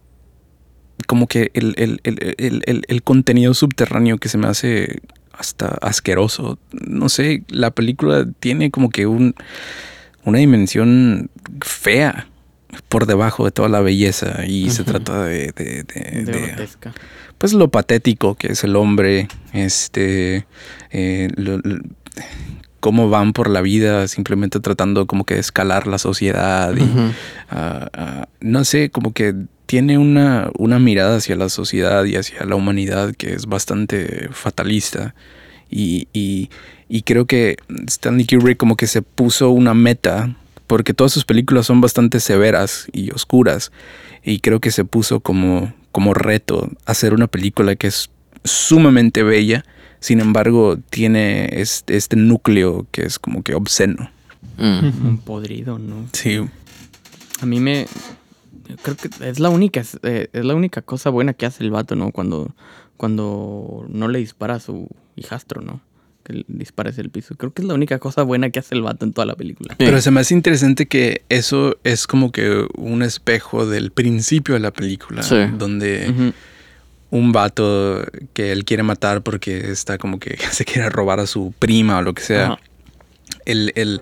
como 1.06 1.26
que 1.26 1.50
el, 1.54 1.74
el- 1.76 2.00
el- 2.04 2.84
el- 2.88 3.02
contenido 3.02 3.54
subterráneo 3.54 4.18
que 4.18 4.28
se 4.28 4.38
me 4.38 4.46
hace 4.48 5.00
hasta 5.32 5.68
asqueroso. 5.80 6.58
No 6.72 7.08
sé, 7.08 7.42
la 7.48 7.70
película 7.70 8.26
tiene 8.40 8.70
como 8.70 8.90
que 8.90 9.06
un, 9.06 9.34
una 10.24 10.38
dimensión 10.38 11.30
fea 11.64 12.26
por 12.88 13.06
debajo 13.06 13.44
de 13.44 13.50
toda 13.50 13.68
la 13.68 13.80
belleza 13.80 14.44
y 14.46 14.70
se 14.70 14.84
trata 14.84 15.24
de, 15.24 15.52
de- 15.52 15.82
de- 15.84 16.22
De 16.24 16.32
de- 16.32 16.40
grotesca. 16.48 16.92
Pues 17.40 17.52
lo 17.54 17.68
patético 17.70 18.34
que 18.36 18.52
es 18.52 18.62
el 18.64 18.76
hombre, 18.76 19.26
este, 19.52 20.46
eh, 20.92 21.28
lo- 21.36 21.58
lo- 21.58 21.80
cómo 22.80 23.10
van 23.10 23.32
por 23.32 23.50
la 23.50 23.60
vida 23.62 24.06
simplemente 24.08 24.60
tratando 24.60 25.06
como 25.06 25.24
que 25.24 25.34
de 25.34 25.40
escalar 25.40 25.86
la 25.86 25.98
sociedad 25.98 26.74
y 26.76 26.80
no 28.40 28.64
sé, 28.64 28.90
como 28.90 29.12
que 29.12 29.34
tiene 29.66 29.98
una, 29.98 30.50
una 30.58 30.78
mirada 30.78 31.16
hacia 31.16 31.36
la 31.36 31.48
sociedad 31.48 32.04
y 32.04 32.16
hacia 32.16 32.44
la 32.44 32.54
humanidad 32.56 33.14
que 33.14 33.34
es 33.34 33.46
bastante 33.46 34.28
fatalista. 34.32 35.14
Y, 35.70 36.08
y- 36.12 36.50
y 36.88 37.02
creo 37.02 37.26
que 37.26 37.56
Stanley 37.86 38.26
Kubrick 38.26 38.56
como 38.58 38.76
que 38.76 38.88
se 38.88 39.00
puso 39.02 39.50
una 39.50 39.74
meta, 39.74 40.34
porque 40.66 40.92
todas 40.94 41.12
sus 41.12 41.24
películas 41.24 41.66
son 41.66 41.80
bastante 41.80 42.18
severas 42.18 42.86
y 42.92 43.12
oscuras. 43.12 43.70
Y 44.24 44.40
creo 44.40 44.58
que 44.58 44.72
se 44.72 44.84
puso 44.84 45.20
como, 45.20 45.72
como 45.92 46.14
reto 46.14 46.68
hacer 46.86 47.14
una 47.14 47.26
película 47.26 47.76
que 47.76 47.88
es 47.88 48.10
sumamente 48.44 49.22
bella, 49.22 49.64
sin 50.00 50.20
embargo 50.20 50.78
tiene 50.90 51.60
este, 51.60 51.96
este 51.96 52.16
núcleo 52.16 52.86
que 52.90 53.02
es 53.02 53.18
como 53.18 53.42
que 53.42 53.54
obsceno. 53.54 54.10
Mm. 54.58 55.06
Un 55.06 55.18
podrido, 55.18 55.78
¿no? 55.78 56.06
Sí, 56.12 56.40
A 57.40 57.46
mí 57.46 57.60
me. 57.60 57.86
Creo 58.82 58.96
que 58.96 59.10
es 59.28 59.40
la 59.40 59.48
única, 59.48 59.80
es, 59.80 59.98
eh, 60.04 60.28
es 60.32 60.44
la 60.44 60.54
única 60.54 60.80
cosa 60.80 61.10
buena 61.10 61.32
que 61.34 61.44
hace 61.44 61.64
el 61.64 61.72
vato, 61.72 61.96
¿no? 61.96 62.12
Cuando, 62.12 62.54
cuando 62.96 63.84
no 63.88 64.06
le 64.06 64.20
dispara 64.20 64.54
a 64.54 64.60
su 64.60 64.88
hijastro, 65.16 65.60
¿no? 65.60 65.80
Hacia 66.30 67.02
el 67.02 67.10
piso. 67.10 67.34
Creo 67.36 67.52
que 67.52 67.62
es 67.62 67.68
la 67.68 67.74
única 67.74 67.98
cosa 67.98 68.22
buena 68.22 68.50
que 68.50 68.58
hace 68.58 68.74
el 68.74 68.82
vato 68.82 69.04
en 69.04 69.12
toda 69.12 69.26
la 69.26 69.34
película. 69.36 69.74
Sí. 69.78 69.84
Pero 69.84 70.00
se 70.00 70.10
me 70.10 70.20
hace 70.20 70.34
interesante 70.34 70.86
que 70.86 71.22
eso 71.28 71.76
es 71.84 72.06
como 72.06 72.32
que 72.32 72.66
un 72.76 73.02
espejo 73.02 73.66
del 73.66 73.90
principio 73.90 74.54
de 74.54 74.60
la 74.60 74.70
película, 74.70 75.22
Sí. 75.22 75.36
donde 75.58 76.32
un 77.10 77.32
vato 77.32 78.04
que 78.32 78.52
él 78.52 78.64
quiere 78.64 78.82
matar 78.82 79.22
porque 79.22 79.70
está 79.70 79.98
como 79.98 80.18
que 80.18 80.36
se 80.52 80.64
quiere 80.64 80.88
robar 80.90 81.20
a 81.20 81.26
su 81.26 81.52
prima 81.58 81.98
o 81.98 82.02
lo 82.02 82.14
que 82.14 82.22
sea. 82.22 82.58
El, 83.44 83.72
el, 83.74 84.00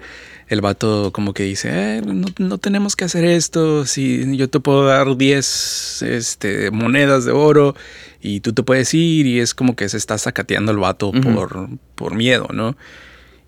el 0.49 0.61
vato 0.61 1.11
como 1.13 1.33
que 1.35 1.43
dice, 1.45 1.69
"Eh, 1.99 2.03
no, 2.03 2.27
no 2.39 2.59
tenemos 2.59 2.97
que 2.97 3.05
hacer 3.05 3.25
esto, 3.25 3.85
si 3.87 4.37
yo 4.37 4.49
te 4.49 4.61
puedo 4.61 4.85
dar 4.87 5.17
10 5.17 6.03
este, 6.03 6.71
monedas 6.71 7.25
de 7.25 7.33
oro 7.33 7.75
y 8.21 8.41
tú 8.41 8.53
te 8.53 8.63
puedes 8.63 8.93
ir 8.95 9.27
y 9.27 9.41
es 9.41 9.55
como 9.55 9.77
que 9.77 9.89
se 9.89 9.97
está 9.97 10.19
sacateando 10.19 10.73
el 10.73 10.79
vato 10.79 11.13
por, 11.13 11.69
por 11.95 12.15
miedo, 12.15 12.49
¿no? 12.53 12.77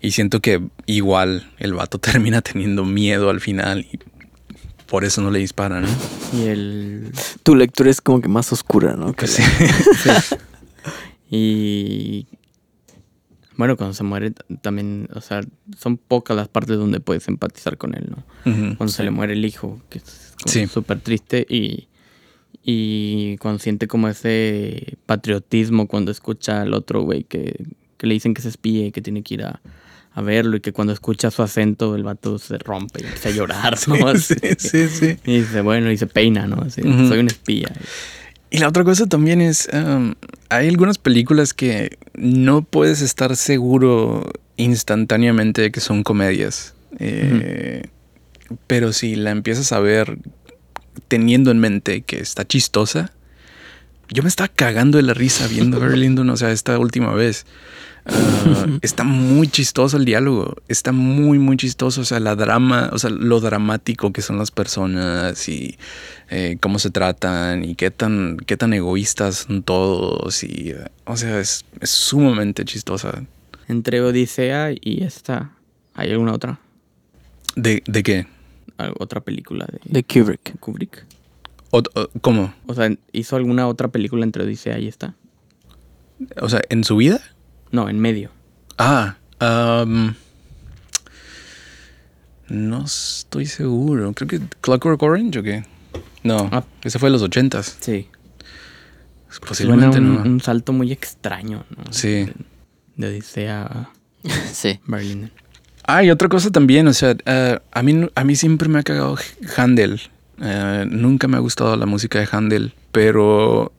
Y 0.01 0.11
siento 0.11 0.39
que 0.41 0.61
igual 0.85 1.51
el 1.59 1.73
vato 1.73 1.97
termina 1.99 2.41
teniendo 2.41 2.85
miedo 2.85 3.29
al 3.29 3.39
final 3.39 3.85
y 3.91 3.99
por 4.87 5.05
eso 5.05 5.21
no 5.21 5.31
le 5.31 5.39
dispara, 5.39 5.79
¿no? 5.79 5.87
Y 6.33 6.47
el. 6.47 7.11
Tu 7.43 7.55
lectura 7.55 7.89
es 7.89 8.01
como 8.01 8.19
que 8.19 8.27
más 8.27 8.51
oscura, 8.51 8.95
¿no? 8.97 9.13
Que 9.13 9.27
Sí. 9.27 9.41
Y. 11.29 12.27
Bueno, 13.55 13.77
cuando 13.77 13.93
se 13.93 14.03
muere 14.03 14.31
también, 14.61 15.07
o 15.13 15.21
sea, 15.21 15.41
son 15.77 15.95
pocas 15.95 16.35
las 16.35 16.49
partes 16.49 16.77
donde 16.77 16.99
puedes 16.99 17.27
empatizar 17.27 17.77
con 17.77 17.95
él, 17.95 18.09
¿no? 18.09 18.25
Cuando 18.75 18.87
se 18.89 19.03
le 19.03 19.11
muere 19.11 19.33
el 19.33 19.45
hijo, 19.45 19.81
que 19.89 19.99
es 19.99 20.71
súper 20.71 20.99
triste 20.99 21.45
y, 21.47 21.87
y 22.63 23.37
cuando 23.37 23.59
siente 23.59 23.87
como 23.87 24.07
ese 24.07 24.97
patriotismo 25.05 25.87
cuando 25.87 26.11
escucha 26.11 26.61
al 26.61 26.73
otro 26.73 27.01
güey 27.01 27.23
que, 27.23 27.65
que 27.97 28.07
le 28.07 28.13
dicen 28.13 28.33
que 28.33 28.41
se 28.41 28.49
espía 28.49 28.85
y 28.85 28.91
que 28.91 29.01
tiene 29.01 29.23
que 29.23 29.33
ir 29.35 29.43
a, 29.43 29.61
a 30.13 30.21
verlo 30.21 30.57
y 30.57 30.59
que 30.59 30.73
cuando 30.73 30.93
escucha 30.93 31.31
su 31.31 31.41
acento 31.41 31.95
el 31.95 32.03
vato 32.03 32.37
se 32.37 32.57
rompe 32.57 33.01
y 33.01 33.05
empieza 33.05 33.29
a 33.29 33.31
llorar, 33.31 33.77
¿no? 33.87 34.15
Sí, 34.17 34.35
sí, 34.57 34.87
sí. 34.89 35.17
Y 35.25 35.39
dice, 35.39 35.61
bueno, 35.61 35.91
y 35.91 35.97
se 35.97 36.07
peina, 36.07 36.47
¿no? 36.47 36.61
Así, 36.61 36.81
soy 36.81 37.19
un 37.19 37.27
espía. 37.27 37.71
Y 38.49 38.57
la 38.57 38.67
otra 38.67 38.83
cosa 38.83 39.05
también 39.07 39.39
es, 39.39 39.69
um, 39.73 40.13
hay 40.49 40.67
algunas 40.67 40.97
películas 40.97 41.53
que 41.53 41.97
no 42.13 42.63
puedes 42.63 43.01
estar 43.01 43.37
seguro 43.37 44.29
instantáneamente 44.57 45.61
de 45.61 45.71
que 45.71 45.79
son 45.79 46.03
comedias. 46.03 46.75
Eh, 46.99 47.83
Pero 48.67 48.91
si 48.91 49.15
la 49.15 49.31
empiezas 49.31 49.71
a 49.71 49.79
ver 49.79 50.17
teniendo 51.07 51.51
en 51.51 51.59
mente 51.59 52.01
que 52.01 52.19
está 52.19 52.45
chistosa, 52.47 53.11
yo 54.09 54.23
me 54.23 54.29
estaba 54.29 54.49
cagando 54.49 54.97
de 54.97 55.03
la 55.03 55.13
risa 55.13 55.47
viendo 55.47 55.79
Barry 55.79 55.99
Lyndon, 55.99 56.29
o 56.31 56.37
sea, 56.37 56.51
esta 56.51 56.77
última 56.77 57.13
vez. 57.13 57.45
Ah, 58.05 58.67
está 58.81 59.03
muy 59.03 59.47
chistoso 59.47 59.97
el 59.97 60.05
diálogo, 60.05 60.55
está 60.67 60.91
muy, 60.91 61.37
muy 61.37 61.55
chistoso, 61.55 62.01
o 62.01 62.05
sea, 62.05 62.19
la 62.19 62.35
drama, 62.35 62.89
o 62.91 62.99
sea, 62.99 63.09
lo 63.11 63.39
dramático 63.39 64.11
que 64.11 64.21
son 64.21 64.37
las 64.37 64.49
personas 64.49 65.47
y 65.47 65.77
eh, 66.29 66.57
cómo 66.59 66.79
se 66.79 66.89
tratan 66.89 67.63
y 67.63 67.75
qué 67.75 67.91
tan, 67.91 68.37
qué 68.37 68.57
tan 68.57 68.73
egoístas 68.73 69.45
son 69.47 69.61
todos 69.63 70.43
y, 70.43 70.73
o 71.05 71.15
sea, 71.15 71.39
es, 71.39 71.65
es 71.79 71.89
sumamente 71.91 72.65
chistosa. 72.65 73.23
Entre 73.67 74.01
Odisea 74.01 74.71
y 74.71 75.03
esta, 75.03 75.51
¿hay 75.93 76.11
alguna 76.11 76.33
otra? 76.33 76.59
¿De, 77.55 77.83
de 77.85 78.03
qué? 78.03 78.27
¿Otra 78.99 79.21
película 79.21 79.65
de, 79.71 79.79
De 79.83 80.03
Kubrick. 80.03 80.59
Kubrick? 80.59 81.05
O- 81.71 81.83
¿Cómo? 82.21 82.53
O 82.67 82.73
sea, 82.73 82.89
¿hizo 83.13 83.35
alguna 83.35 83.67
otra 83.67 83.87
película 83.89 84.23
entre 84.25 84.43
Odisea 84.43 84.77
y 84.79 84.87
esta? 84.87 85.15
O 86.41 86.49
sea, 86.49 86.61
¿en 86.69 86.83
su 86.83 86.97
vida? 86.97 87.19
No, 87.71 87.87
en 87.89 87.99
medio. 87.99 88.29
Ah, 88.77 89.15
am, 89.39 90.15
no 92.49 92.83
estoy 92.85 93.45
seguro. 93.45 94.11
Creo 94.13 94.27
que 94.27 94.39
Clockwork 94.61 95.01
Orange 95.01 95.39
o 95.39 95.43
qué. 95.43 95.63
No, 96.23 96.49
Ah. 96.51 96.63
ese 96.83 96.99
fue 96.99 97.07
de 97.09 97.13
los 97.13 97.21
ochentas. 97.21 97.77
Sí. 97.79 98.07
Posiblemente 99.47 99.97
Suena 99.97 100.09
un, 100.11 100.15
no. 100.15 100.21
un 100.23 100.41
salto 100.41 100.73
muy 100.73 100.91
extraño, 100.91 101.63
¿no? 101.77 101.93
Sí. 101.93 102.25
De, 102.25 102.33
de 102.97 103.07
Odisea 103.07 103.61
a 103.63 103.89
Sí. 104.53 104.79
Berlín. 104.85 105.31
Ah, 105.83 106.03
y 106.03 106.11
otra 106.11 106.29
cosa 106.29 106.51
también, 106.51 106.87
o 106.87 106.93
sea, 106.93 107.15
eh, 107.25 107.59
a, 107.71 107.83
mí, 107.83 108.07
a 108.13 108.23
mí 108.23 108.35
siempre 108.35 108.69
me 108.69 108.79
ha 108.79 108.83
cagado 108.83 109.17
Handel. 109.57 110.01
Eh, 110.41 110.85
nunca 110.89 111.27
me 111.27 111.37
ha 111.37 111.39
gustado 111.39 111.75
la 111.75 111.85
música 111.85 112.19
de 112.19 112.27
Handel, 112.31 112.73
pero 112.91 113.71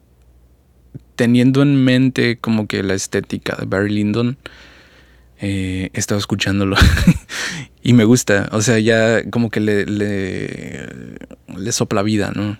teniendo 1.15 1.61
en 1.61 1.83
mente 1.83 2.37
como 2.37 2.67
que 2.67 2.83
la 2.83 2.93
estética 2.93 3.55
de 3.55 3.65
Barry 3.65 3.91
Lyndon, 3.91 4.37
eh, 5.39 5.89
he 5.93 5.99
estado 5.99 6.19
escuchándolo 6.19 6.75
y 7.83 7.93
me 7.93 8.03
gusta. 8.03 8.49
O 8.51 8.61
sea, 8.61 8.79
ya 8.79 9.29
como 9.29 9.49
que 9.49 9.59
le, 9.59 9.85
le, 9.85 10.87
le 11.55 11.71
sopla 11.71 12.01
vida, 12.01 12.31
¿no? 12.35 12.57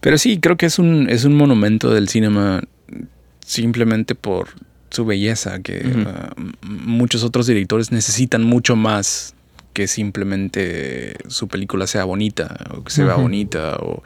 Pero 0.00 0.18
sí, 0.18 0.38
creo 0.38 0.56
que 0.56 0.66
es 0.66 0.78
un, 0.78 1.08
es 1.08 1.24
un 1.24 1.34
monumento 1.34 1.92
del 1.92 2.08
cinema 2.08 2.62
simplemente 3.44 4.14
por 4.14 4.48
su 4.92 5.04
belleza, 5.04 5.60
que 5.60 5.78
uh, 5.84 6.40
m- 6.40 6.52
muchos 6.62 7.24
otros 7.24 7.46
directores 7.48 7.90
necesitan 7.92 8.44
mucho 8.44 8.76
más 8.76 9.34
que 9.72 9.88
simplemente 9.88 11.16
su 11.28 11.48
película 11.48 11.86
sea 11.86 12.04
bonita 12.04 12.56
o 12.76 12.84
que 12.84 12.90
se 12.92 13.02
vea 13.04 13.14
bonita 13.16 13.76
o 13.80 14.02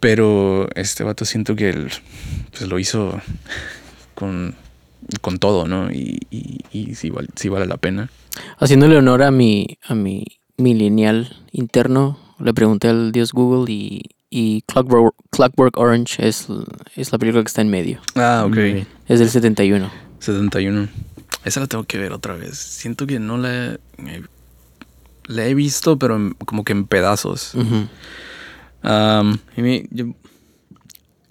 pero 0.00 0.68
este 0.74 1.04
vato 1.04 1.24
siento 1.24 1.56
que 1.56 1.70
él 1.70 1.88
pues 2.50 2.68
lo 2.68 2.78
hizo 2.78 3.20
con, 4.14 4.54
con 5.20 5.38
todo, 5.38 5.66
¿no? 5.66 5.90
Y, 5.90 6.18
y, 6.30 6.60
y 6.72 6.94
sí, 6.94 7.10
val- 7.10 7.28
sí 7.34 7.48
vale 7.48 7.66
la 7.66 7.76
pena. 7.76 8.10
Haciéndole 8.58 8.96
honor 8.96 9.22
a 9.22 9.30
mi, 9.30 9.78
a 9.86 9.94
mi, 9.94 10.24
mi 10.58 10.74
lineal 10.74 11.34
interno, 11.52 12.18
le 12.38 12.52
pregunté 12.52 12.88
al 12.88 13.10
dios 13.12 13.32
Google 13.32 13.72
y, 13.72 14.02
y 14.30 14.62
Clockwork, 14.62 15.14
Clockwork 15.30 15.76
Orange 15.78 16.26
es, 16.26 16.46
es 16.96 17.12
la 17.12 17.18
película 17.18 17.42
que 17.42 17.48
está 17.48 17.62
en 17.62 17.68
medio. 17.70 18.00
Ah, 18.14 18.44
ok. 18.46 18.56
Es 19.08 19.18
del 19.20 19.30
71. 19.30 19.90
71. 20.20 20.88
Esa 21.44 21.60
la 21.60 21.66
tengo 21.66 21.84
que 21.84 21.98
ver 21.98 22.12
otra 22.12 22.34
vez. 22.34 22.58
Siento 22.58 23.06
que 23.06 23.18
no 23.20 23.38
la 23.38 23.74
he, 23.74 23.78
la 25.26 25.46
he 25.46 25.54
visto, 25.54 25.98
pero 25.98 26.16
en- 26.16 26.34
como 26.34 26.64
que 26.64 26.72
en 26.72 26.86
pedazos. 26.86 27.52
Yo- 29.90 30.06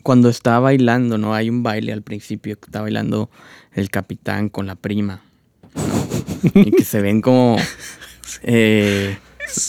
cuando 0.04 0.30
está 0.30 0.60
bailando, 0.60 1.18
¿no? 1.18 1.34
Hay 1.34 1.50
un 1.50 1.64
baile 1.64 1.92
al 1.92 2.02
principio 2.04 2.60
que 2.60 2.66
está 2.68 2.82
bailando 2.82 3.30
el 3.74 3.90
capitán 3.90 4.50
con 4.50 4.68
la 4.68 4.76
prima. 4.76 5.22
¿no? 5.74 6.62
y 6.62 6.72
que 6.72 6.84
se 6.86 7.02
ven 7.02 7.22
como 7.22 7.58
eh, 8.44 9.18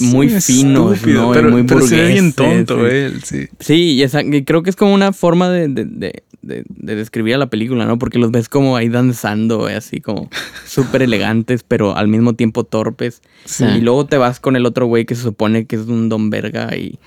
muy 0.01 0.27
estúpido, 0.33 1.27
¿no? 1.27 1.33
Pero, 1.33 1.51
muy 1.51 1.63
pero 1.65 1.81
se 1.87 1.97
ve 1.97 2.09
bien 2.13 2.33
tonto 2.33 2.79
sí. 2.89 2.95
él, 2.95 3.23
sí. 3.25 3.49
Sí, 3.61 4.03
y, 4.03 4.43
creo 4.45 4.63
que 4.63 4.71
es 4.71 4.77
como 4.77 4.95
una 4.95 5.13
forma 5.13 5.51
de, 5.51 5.69
de- 5.69 5.85
de- 5.85 6.23
de- 6.43 6.65
de 6.69 6.95
describir 6.95 7.35
a 7.35 7.39
la 7.39 7.49
película, 7.51 7.87
¿no? 7.87 7.99
Porque 7.99 8.19
los 8.19 8.31
ves 8.31 8.49
como 8.49 8.77
ahí 8.77 8.89
danzando, 8.89 9.69
eh, 9.69 9.75
así 9.75 10.01
como 10.01 10.31
súper 10.67 11.03
elegantes, 11.03 11.65
pero 11.67 11.97
al 11.97 12.09
mismo 12.09 12.35
tiempo 12.35 12.65
torpes. 12.65 13.21
Sí. 13.45 13.65
Y 13.65 13.81
luego 13.81 14.07
te 14.07 14.17
vas 14.17 14.39
con 14.41 14.57
el 14.57 14.65
otro 14.67 14.87
güey 14.87 15.05
que 15.07 15.15
se 15.15 15.23
supone 15.23 15.67
que 15.67 15.77
es 15.77 15.83
un 15.83 16.09
don 16.09 16.31
verga 16.31 16.77
y... 16.77 16.99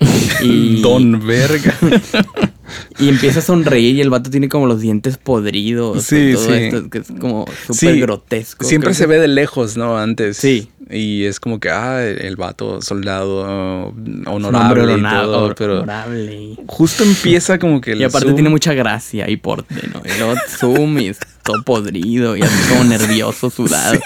y 0.42 0.80
Don 0.82 1.26
Verga. 1.26 1.74
Y 2.98 3.08
empieza 3.08 3.38
a 3.40 3.42
sonreír 3.42 3.96
y 3.96 4.00
el 4.00 4.10
vato 4.10 4.30
tiene 4.30 4.48
como 4.48 4.66
los 4.66 4.80
dientes 4.80 5.16
podridos. 5.18 6.04
Sí, 6.04 6.16
y 6.30 6.32
todo 6.34 6.44
sí. 6.46 6.52
esto, 6.54 6.90
que 6.90 6.98
es 6.98 7.12
como 7.20 7.44
súper 7.66 7.94
Sí, 7.94 8.00
grotesco. 8.00 8.64
Siempre 8.64 8.94
se 8.94 9.04
que- 9.04 9.06
ve 9.08 9.18
de 9.20 9.28
lejos, 9.28 9.76
¿no? 9.76 9.98
Antes. 9.98 10.36
Sí. 10.36 10.70
Y 10.92 11.24
es 11.24 11.38
como 11.38 11.60
que, 11.60 11.70
ah, 11.70 12.04
el, 12.04 12.34
vato 12.34 12.82
soldado 12.82 13.90
uh, 13.90 13.94
honorable 14.26 14.94
hombre 14.94 15.08
y 15.08 15.12
todo, 15.12 15.54
pero 15.54 15.76
honorable 15.82 16.56
justo 16.66 17.04
empieza 17.04 17.58
como 17.60 17.80
que 17.80 17.92
el 17.92 18.00
Y 18.00 18.04
aparte 18.04 18.28
zoom- 18.30 18.34
tiene 18.34 18.48
mucha 18.50 18.74
gracia 18.74 19.30
y 19.30 19.36
porte, 19.36 19.74
¿no? 19.94 20.02
Y 20.04 20.18
luego 20.18 20.34
zoom 20.48 20.98
y 20.98 21.08
es 21.08 21.18
todo 21.44 21.62
podrido 21.62 22.36
y 22.36 22.42
así 22.42 22.68
como 22.70 22.82
nervioso, 22.84 23.50
sudado. 23.50 24.00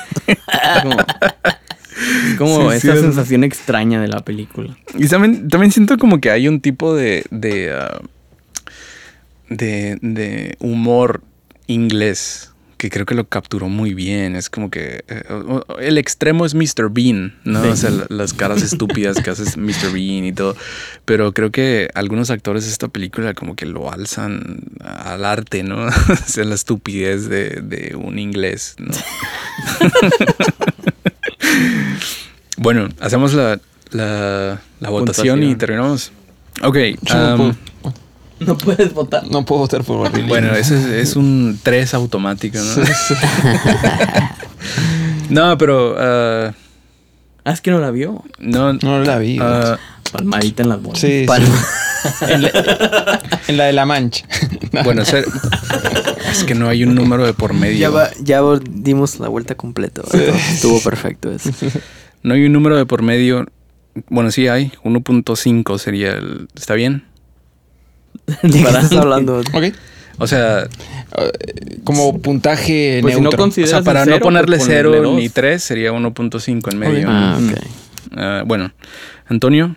Como, 0.83 1.01
es 1.01 2.37
como 2.39 2.71
Sí, 2.73 2.77
esa 2.77 2.81
sí, 2.93 2.99
es- 2.99 3.01
sensación 3.01 3.45
extraña 3.45 4.01
de 4.03 4.09
la 4.09 4.21
película. 4.21 4.77
Y 4.99 5.07
también, 5.09 5.49
también 5.49 5.73
siento 5.73 5.97
como 5.97 6.21
que 6.21 6.31
hay 6.31 6.49
un 6.49 6.61
tipo 6.61 6.95
de. 6.95 7.25
de, 7.31 7.73
ah, 7.73 8.01
de, 9.49 9.99
de 10.03 10.57
humor 10.61 11.23
inglés 11.67 12.51
que 12.77 12.91
creo 12.91 13.07
que 13.07 13.15
lo 13.15 13.27
capturó 13.27 13.71
muy 13.71 13.95
bien. 13.95 14.37
Es 14.37 14.51
como 14.51 14.69
que. 14.71 15.05
eh, 15.09 15.23
el 15.81 15.97
extremo 15.97 16.45
es 16.45 16.55
Mr. 16.55 16.91
Bean, 16.91 17.35
¿no? 17.45 17.63
Sí. 17.63 17.69
O 17.71 17.77
sea, 17.77 17.89
la- 17.91 18.07
las 18.11 18.35
caras 18.35 18.61
estúpidas 18.61 19.23
que 19.23 19.31
hace 19.31 19.45
Mr. 19.59 19.91
Bean 19.91 20.27
y 20.27 20.35
todo. 20.35 20.55
Pero 21.07 21.33
creo 21.33 21.51
que 21.51 21.89
algunos 21.95 22.29
actores 22.29 22.65
de 22.67 22.71
esta 22.73 22.89
película 22.89 23.33
como 23.33 23.57
que 23.57 23.65
lo 23.65 23.91
alzan 23.91 24.65
al 24.85 25.25
arte, 25.25 25.63
¿no? 25.63 25.87
o 25.87 25.91
sea, 26.27 26.45
la 26.45 26.55
estupidez 26.57 27.27
de, 27.31 27.61
de 27.63 27.97
un 27.97 28.19
inglés, 28.19 28.77
¿no? 28.79 28.93
bueno, 32.59 32.89
hacemos 33.01 33.35
la, 33.35 33.61
la, 33.93 34.61
la 34.81 34.91
votación 34.91 35.43
y 35.43 35.55
terminamos. 35.55 36.13
Ok. 36.63 36.77
Um, 37.15 37.55
No 38.41 38.59
puedes 38.59 38.93
votar. 38.95 39.23
no 39.31 39.45
puedo 39.45 39.61
votar 39.63 39.85
por 39.85 40.01
Barry 40.01 40.23
bueno, 40.27 40.53
ese 40.55 40.77
es, 40.77 40.85
es 41.11 41.17
un 41.17 41.59
3 41.63 41.95
automático, 41.95 42.59
¿no? 42.59 42.65
Sí, 42.65 42.93
sí. 43.09 43.15
No, 45.31 45.57
pero 45.59 45.93
uh, 45.95 46.53
Ah, 47.47 47.53
es 47.53 47.61
que 47.61 47.71
no 47.71 47.79
la 47.79 47.91
vio. 47.91 48.25
No, 48.39 48.73
No 48.73 49.01
la 49.01 49.19
vi. 49.19 49.39
ah, 49.41 49.77
Palmadita 50.13 50.63
en 50.63 50.69
las 50.71 50.81
bolas. 50.83 50.99
sí, 51.01 51.27
sí. 51.27 51.27
en, 52.29 52.43
la, 52.43 53.21
en 53.49 53.57
la 53.57 53.65
de 53.65 53.73
la 53.73 53.85
mancha. 53.87 54.27
bueno, 54.85 55.03
es 55.03 56.45
que 56.47 56.55
no 56.55 56.69
hay 56.69 56.85
un 56.85 56.95
número 56.95 57.27
de 57.27 57.35
por 57.35 57.53
medio. 57.53 57.79
Ya, 57.79 57.91
va- 57.91 58.11
ya 58.23 58.41
dimos 58.71 59.19
la 59.21 59.29
vuelta 59.29 59.55
completa. 59.57 60.03
¿verdad? 60.13 60.35
Estuvo 60.53 60.81
perfecto 60.83 61.31
eso. 61.33 61.51
No 62.23 62.35
hay 62.35 62.45
un 62.47 62.53
número 62.53 62.77
de 62.77 62.87
por 62.87 63.03
medio. 63.03 63.47
Bueno, 64.09 64.31
sí 64.31 64.49
hay. 64.49 64.73
1.5 64.83 65.79
sería 65.79 66.13
el... 66.13 66.49
¿Está 66.55 66.75
bien? 66.75 67.05
¿De 68.43 68.51
qué 68.51 68.59
estás 68.61 68.93
hablando? 68.93 69.39
ok. 69.53 69.65
O 70.19 70.27
sea, 70.29 70.69
Como 71.83 72.21
puntaje 72.21 73.01
Pues 73.03 73.15
si 73.17 73.21
no 73.21 73.31
neutro. 73.31 73.45
o 73.47 73.51
sea 73.67 73.83
para 73.83 74.05
cero, 74.05 74.17
no 74.19 74.23
ponerle 74.23 74.57
pues 74.59 74.69
0 74.69 74.91
ponerle 74.91 75.17
ni 75.17 75.25
dos. 75.25 75.35
3 75.35 75.63
sería 75.63 75.93
1.5 75.93 76.73
en 76.73 76.79
medio. 76.79 77.09
Ah, 77.11 77.39
ok. 77.41 77.59
Ah, 78.17 78.43
bueno, 78.47 78.71
Antonio, 79.27 79.75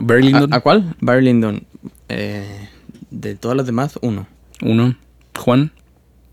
Barry 0.00 0.22
Lyndon, 0.22 0.52
¿A, 0.52 0.56
a 0.56 0.60
cuál? 0.60 0.96
Barry 1.00 1.24
Lyndon. 1.24 1.66
Eh, 2.08 2.68
de 3.10 3.34
todas 3.34 3.56
las 3.56 3.66
demás, 3.66 3.98
uno. 4.00 4.26
1. 4.62 4.96
Juan, 5.38 5.70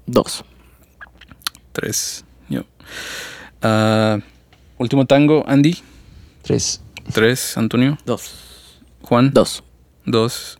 Dos. 0.05 0.45
3. 1.73 2.23
Yo. 2.49 2.63
Ah, 3.61 4.19
último 4.77 5.05
tango, 5.05 5.43
Andy, 5.47 5.77
Tres. 6.43 6.81
3. 7.13 7.57
Antonio, 7.57 7.97
Dos. 8.05 8.79
Juan, 9.01 9.31
Dos. 9.33 9.63
2. 10.05 10.57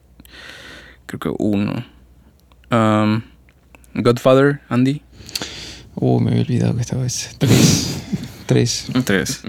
Creo 1.12 1.20
que 1.20 1.44
1. 1.44 1.86
Godfather, 3.96 4.62
Andy, 4.70 5.02
Uh, 5.94 6.22
me 6.22 6.32
había 6.32 6.44
olvidado 6.44 6.76
que 6.76 6.82
estaba 6.82 7.06
ese. 7.06 7.36
Tres. 7.38 7.98
Tres. 8.46 8.88
3. 9.04 9.42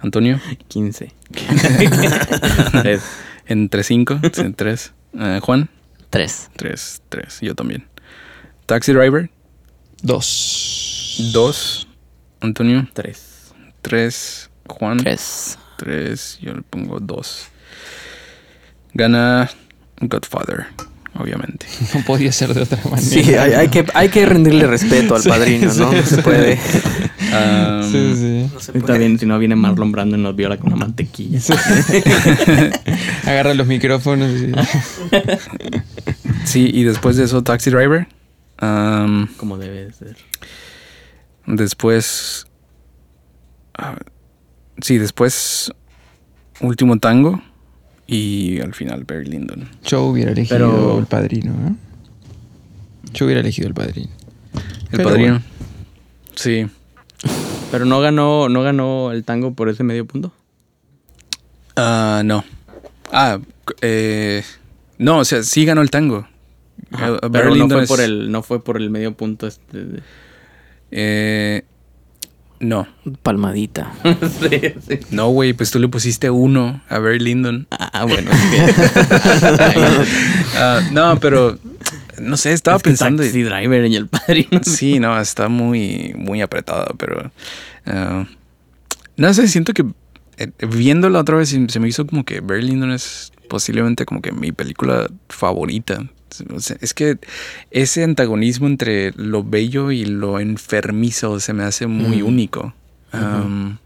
Antonio, 0.00 0.38
15. 0.68 1.14
Tres. 2.82 3.02
entre 3.46 3.82
5, 3.82 4.20
3. 4.54 4.92
Juan, 5.40 5.70
Tres. 6.10 6.50
3, 6.56 7.02
3. 7.08 7.38
Yo 7.40 7.54
también. 7.54 7.86
Taxi 8.66 8.92
Driver, 8.92 9.30
Dos. 10.02 11.16
2. 11.32 11.88
Antonio, 12.42 12.86
Tres. 12.92 13.54
3. 13.80 14.50
Juan, 14.68 14.98
Tres. 14.98 15.58
3. 15.78 16.38
Yo 16.42 16.52
le 16.54 16.60
pongo 16.62 17.00
2. 17.00 17.48
Gana 18.92 19.48
Godfather, 20.00 20.66
obviamente. 21.18 21.66
No 21.94 22.04
podía 22.04 22.32
ser 22.32 22.54
de 22.54 22.62
otra 22.62 22.78
manera. 22.84 23.00
Sí, 23.00 23.34
hay, 23.34 23.52
hay 23.52 23.68
que, 23.68 23.84
hay 23.94 24.08
que 24.08 24.26
rendirle 24.26 24.66
respeto 24.66 25.14
al 25.16 25.22
padrino, 25.22 25.72
¿no? 25.74 25.92
No 25.92 26.02
se 26.02 26.22
puede. 26.22 26.58
Um, 27.30 27.82
Sí, 27.84 28.14
sí. 28.16 28.50
No 28.52 28.58
se 28.60 28.98
bien, 28.98 29.16
si 29.16 29.24
no 29.24 29.38
viene 29.38 29.54
Marlon 29.54 29.92
Brando 29.92 30.16
y 30.16 30.20
nos 30.20 30.34
viola 30.34 30.56
con 30.56 30.72
una 30.72 30.84
mantequilla. 30.86 31.38
Agarra 33.24 33.54
los 33.54 33.68
micrófonos 33.68 34.30
y... 34.32 34.52
Sí, 36.44 36.68
y 36.74 36.82
después 36.82 37.16
de 37.16 37.24
eso, 37.24 37.44
Taxi 37.44 37.70
Driver. 37.70 38.08
Um, 38.60 39.28
Como 39.36 39.58
debe 39.58 39.84
de 39.86 39.92
ser. 39.92 40.16
después. 41.46 42.46
ah, 43.78 43.96
sí, 44.80 44.98
después. 44.98 45.70
Último 46.60 46.98
Tango. 46.98 47.40
Y 48.12 48.60
al 48.60 48.74
final, 48.74 49.04
Barry 49.04 49.26
Lyndon. 49.26 49.68
Yo 49.84 50.02
hubiera 50.04 50.32
elegido 50.32 50.56
Pero- 50.58 50.98
el 50.98 51.06
padrino, 51.06 51.52
¿eh? 51.52 51.74
Yo 53.12 53.24
hubiera 53.26 53.40
elegido 53.40 53.68
el 53.68 53.74
padrino. 53.74 54.10
El 54.54 54.96
Pero 54.96 55.04
padrino. 55.08 55.28
bueno. 55.34 55.44
Sí. 56.34 56.66
Pero 57.70 57.84
no 57.84 58.00
ganó, 58.00 58.48
no 58.48 58.62
ganó 58.64 59.12
el 59.12 59.22
tango 59.24 59.54
por 59.54 59.68
ese 59.68 59.84
medio 59.84 60.06
punto. 60.06 60.32
Ah, 61.76 62.22
no. 62.24 62.44
Ah, 63.12 63.38
eh, 63.80 64.42
no, 64.98 65.18
o 65.18 65.24
sea, 65.24 65.42
sí 65.44 65.64
ganó 65.64 65.80
el 65.82 65.90
tango. 65.90 66.26
Ajá, 66.90 67.10
Barry 67.28 67.30
pero 67.30 67.54
no 67.54 67.68
fue 67.68 67.82
es- 67.84 67.88
por 67.88 68.00
el, 68.00 68.32
no 68.32 68.42
fue 68.42 68.64
por 68.64 68.76
el 68.76 68.90
medio 68.90 69.12
punto 69.14 69.46
este. 69.46 69.84
de- 69.84 70.02
Eh, 70.90 71.62
no. 72.60 72.86
Palmadita. 73.22 73.92
sí, 74.04 74.74
sí. 74.86 75.00
No, 75.10 75.30
güey, 75.30 75.54
pues 75.54 75.70
tú 75.70 75.78
le 75.78 75.88
pusiste 75.88 76.30
uno 76.30 76.82
a 76.88 76.98
Barry 76.98 77.18
Lyndon. 77.18 77.66
Ah, 77.70 78.04
bueno. 78.04 78.30
Ah, 80.62 80.80
no, 80.92 81.18
pero 81.20 81.58
no 82.18 82.36
sé, 82.36 82.52
estaba 82.52 82.76
es 82.76 82.82
que 82.82 82.90
pensando. 82.90 83.22
Taxi 83.22 83.42
Driver 83.42 83.86
y 83.86 83.96
el 83.96 84.08
padrino. 84.08 84.60
Sí, 84.62 84.98
no, 84.98 85.18
está 85.18 85.48
muy, 85.48 86.12
muy 86.16 86.42
apretada, 86.42 86.92
pero 86.98 87.30
ah, 87.86 88.26
no 89.16 89.34
sé, 89.34 89.48
siento 89.48 89.72
que 89.72 89.86
eh, 90.36 90.50
viéndola 90.68 91.20
otra 91.20 91.36
vez 91.36 91.48
se 91.48 91.80
me 91.80 91.88
hizo 91.88 92.06
como 92.06 92.24
que 92.24 92.40
Barry 92.40 92.62
Lyndon 92.62 92.92
es 92.92 93.32
posiblemente 93.48 94.04
como 94.04 94.20
que 94.20 94.32
mi 94.32 94.52
película 94.52 95.08
favorita. 95.28 96.04
O 96.54 96.60
sea, 96.60 96.76
es 96.80 96.94
que 96.94 97.18
ese 97.70 98.04
antagonismo 98.04 98.66
entre 98.66 99.12
lo 99.16 99.42
bello 99.44 99.90
y 99.90 100.04
lo 100.04 100.40
enfermizo 100.40 101.40
se 101.40 101.52
me 101.52 101.64
hace 101.64 101.86
muy 101.86 102.22
Mm. 102.22 102.26
único. 102.26 102.74
Um, 103.12 103.78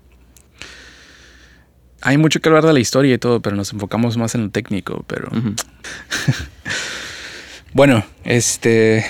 hay 2.02 2.18
mucho 2.18 2.40
que 2.40 2.48
hablar 2.50 2.66
de 2.66 2.72
la 2.74 2.80
historia 2.80 3.14
y 3.14 3.18
todo, 3.18 3.40
pero 3.40 3.56
nos 3.56 3.72
enfocamos 3.72 4.16
más 4.18 4.34
en 4.34 4.42
lo 4.44 4.50
técnico, 4.50 5.04
pero... 5.06 5.28
Bueno, 7.72 8.04
este. 8.22 9.04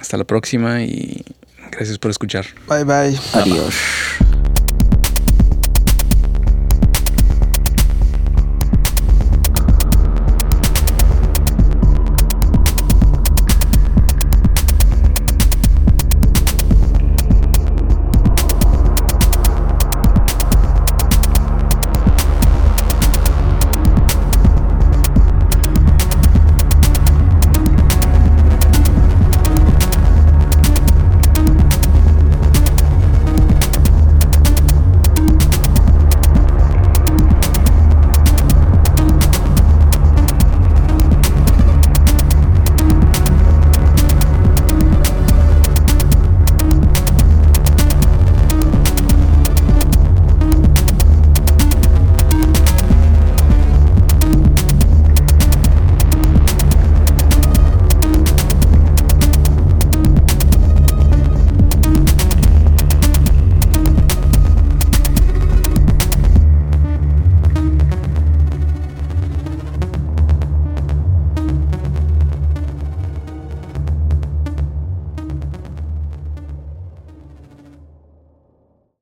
Hasta 0.00 0.16
la 0.16 0.24
próxima 0.24 0.82
y 0.82 1.22
gracias 1.70 1.98
por 1.98 2.10
escuchar. 2.10 2.46
Bye, 2.68 2.82
bye. 2.82 3.16
Adiós. 3.32 3.74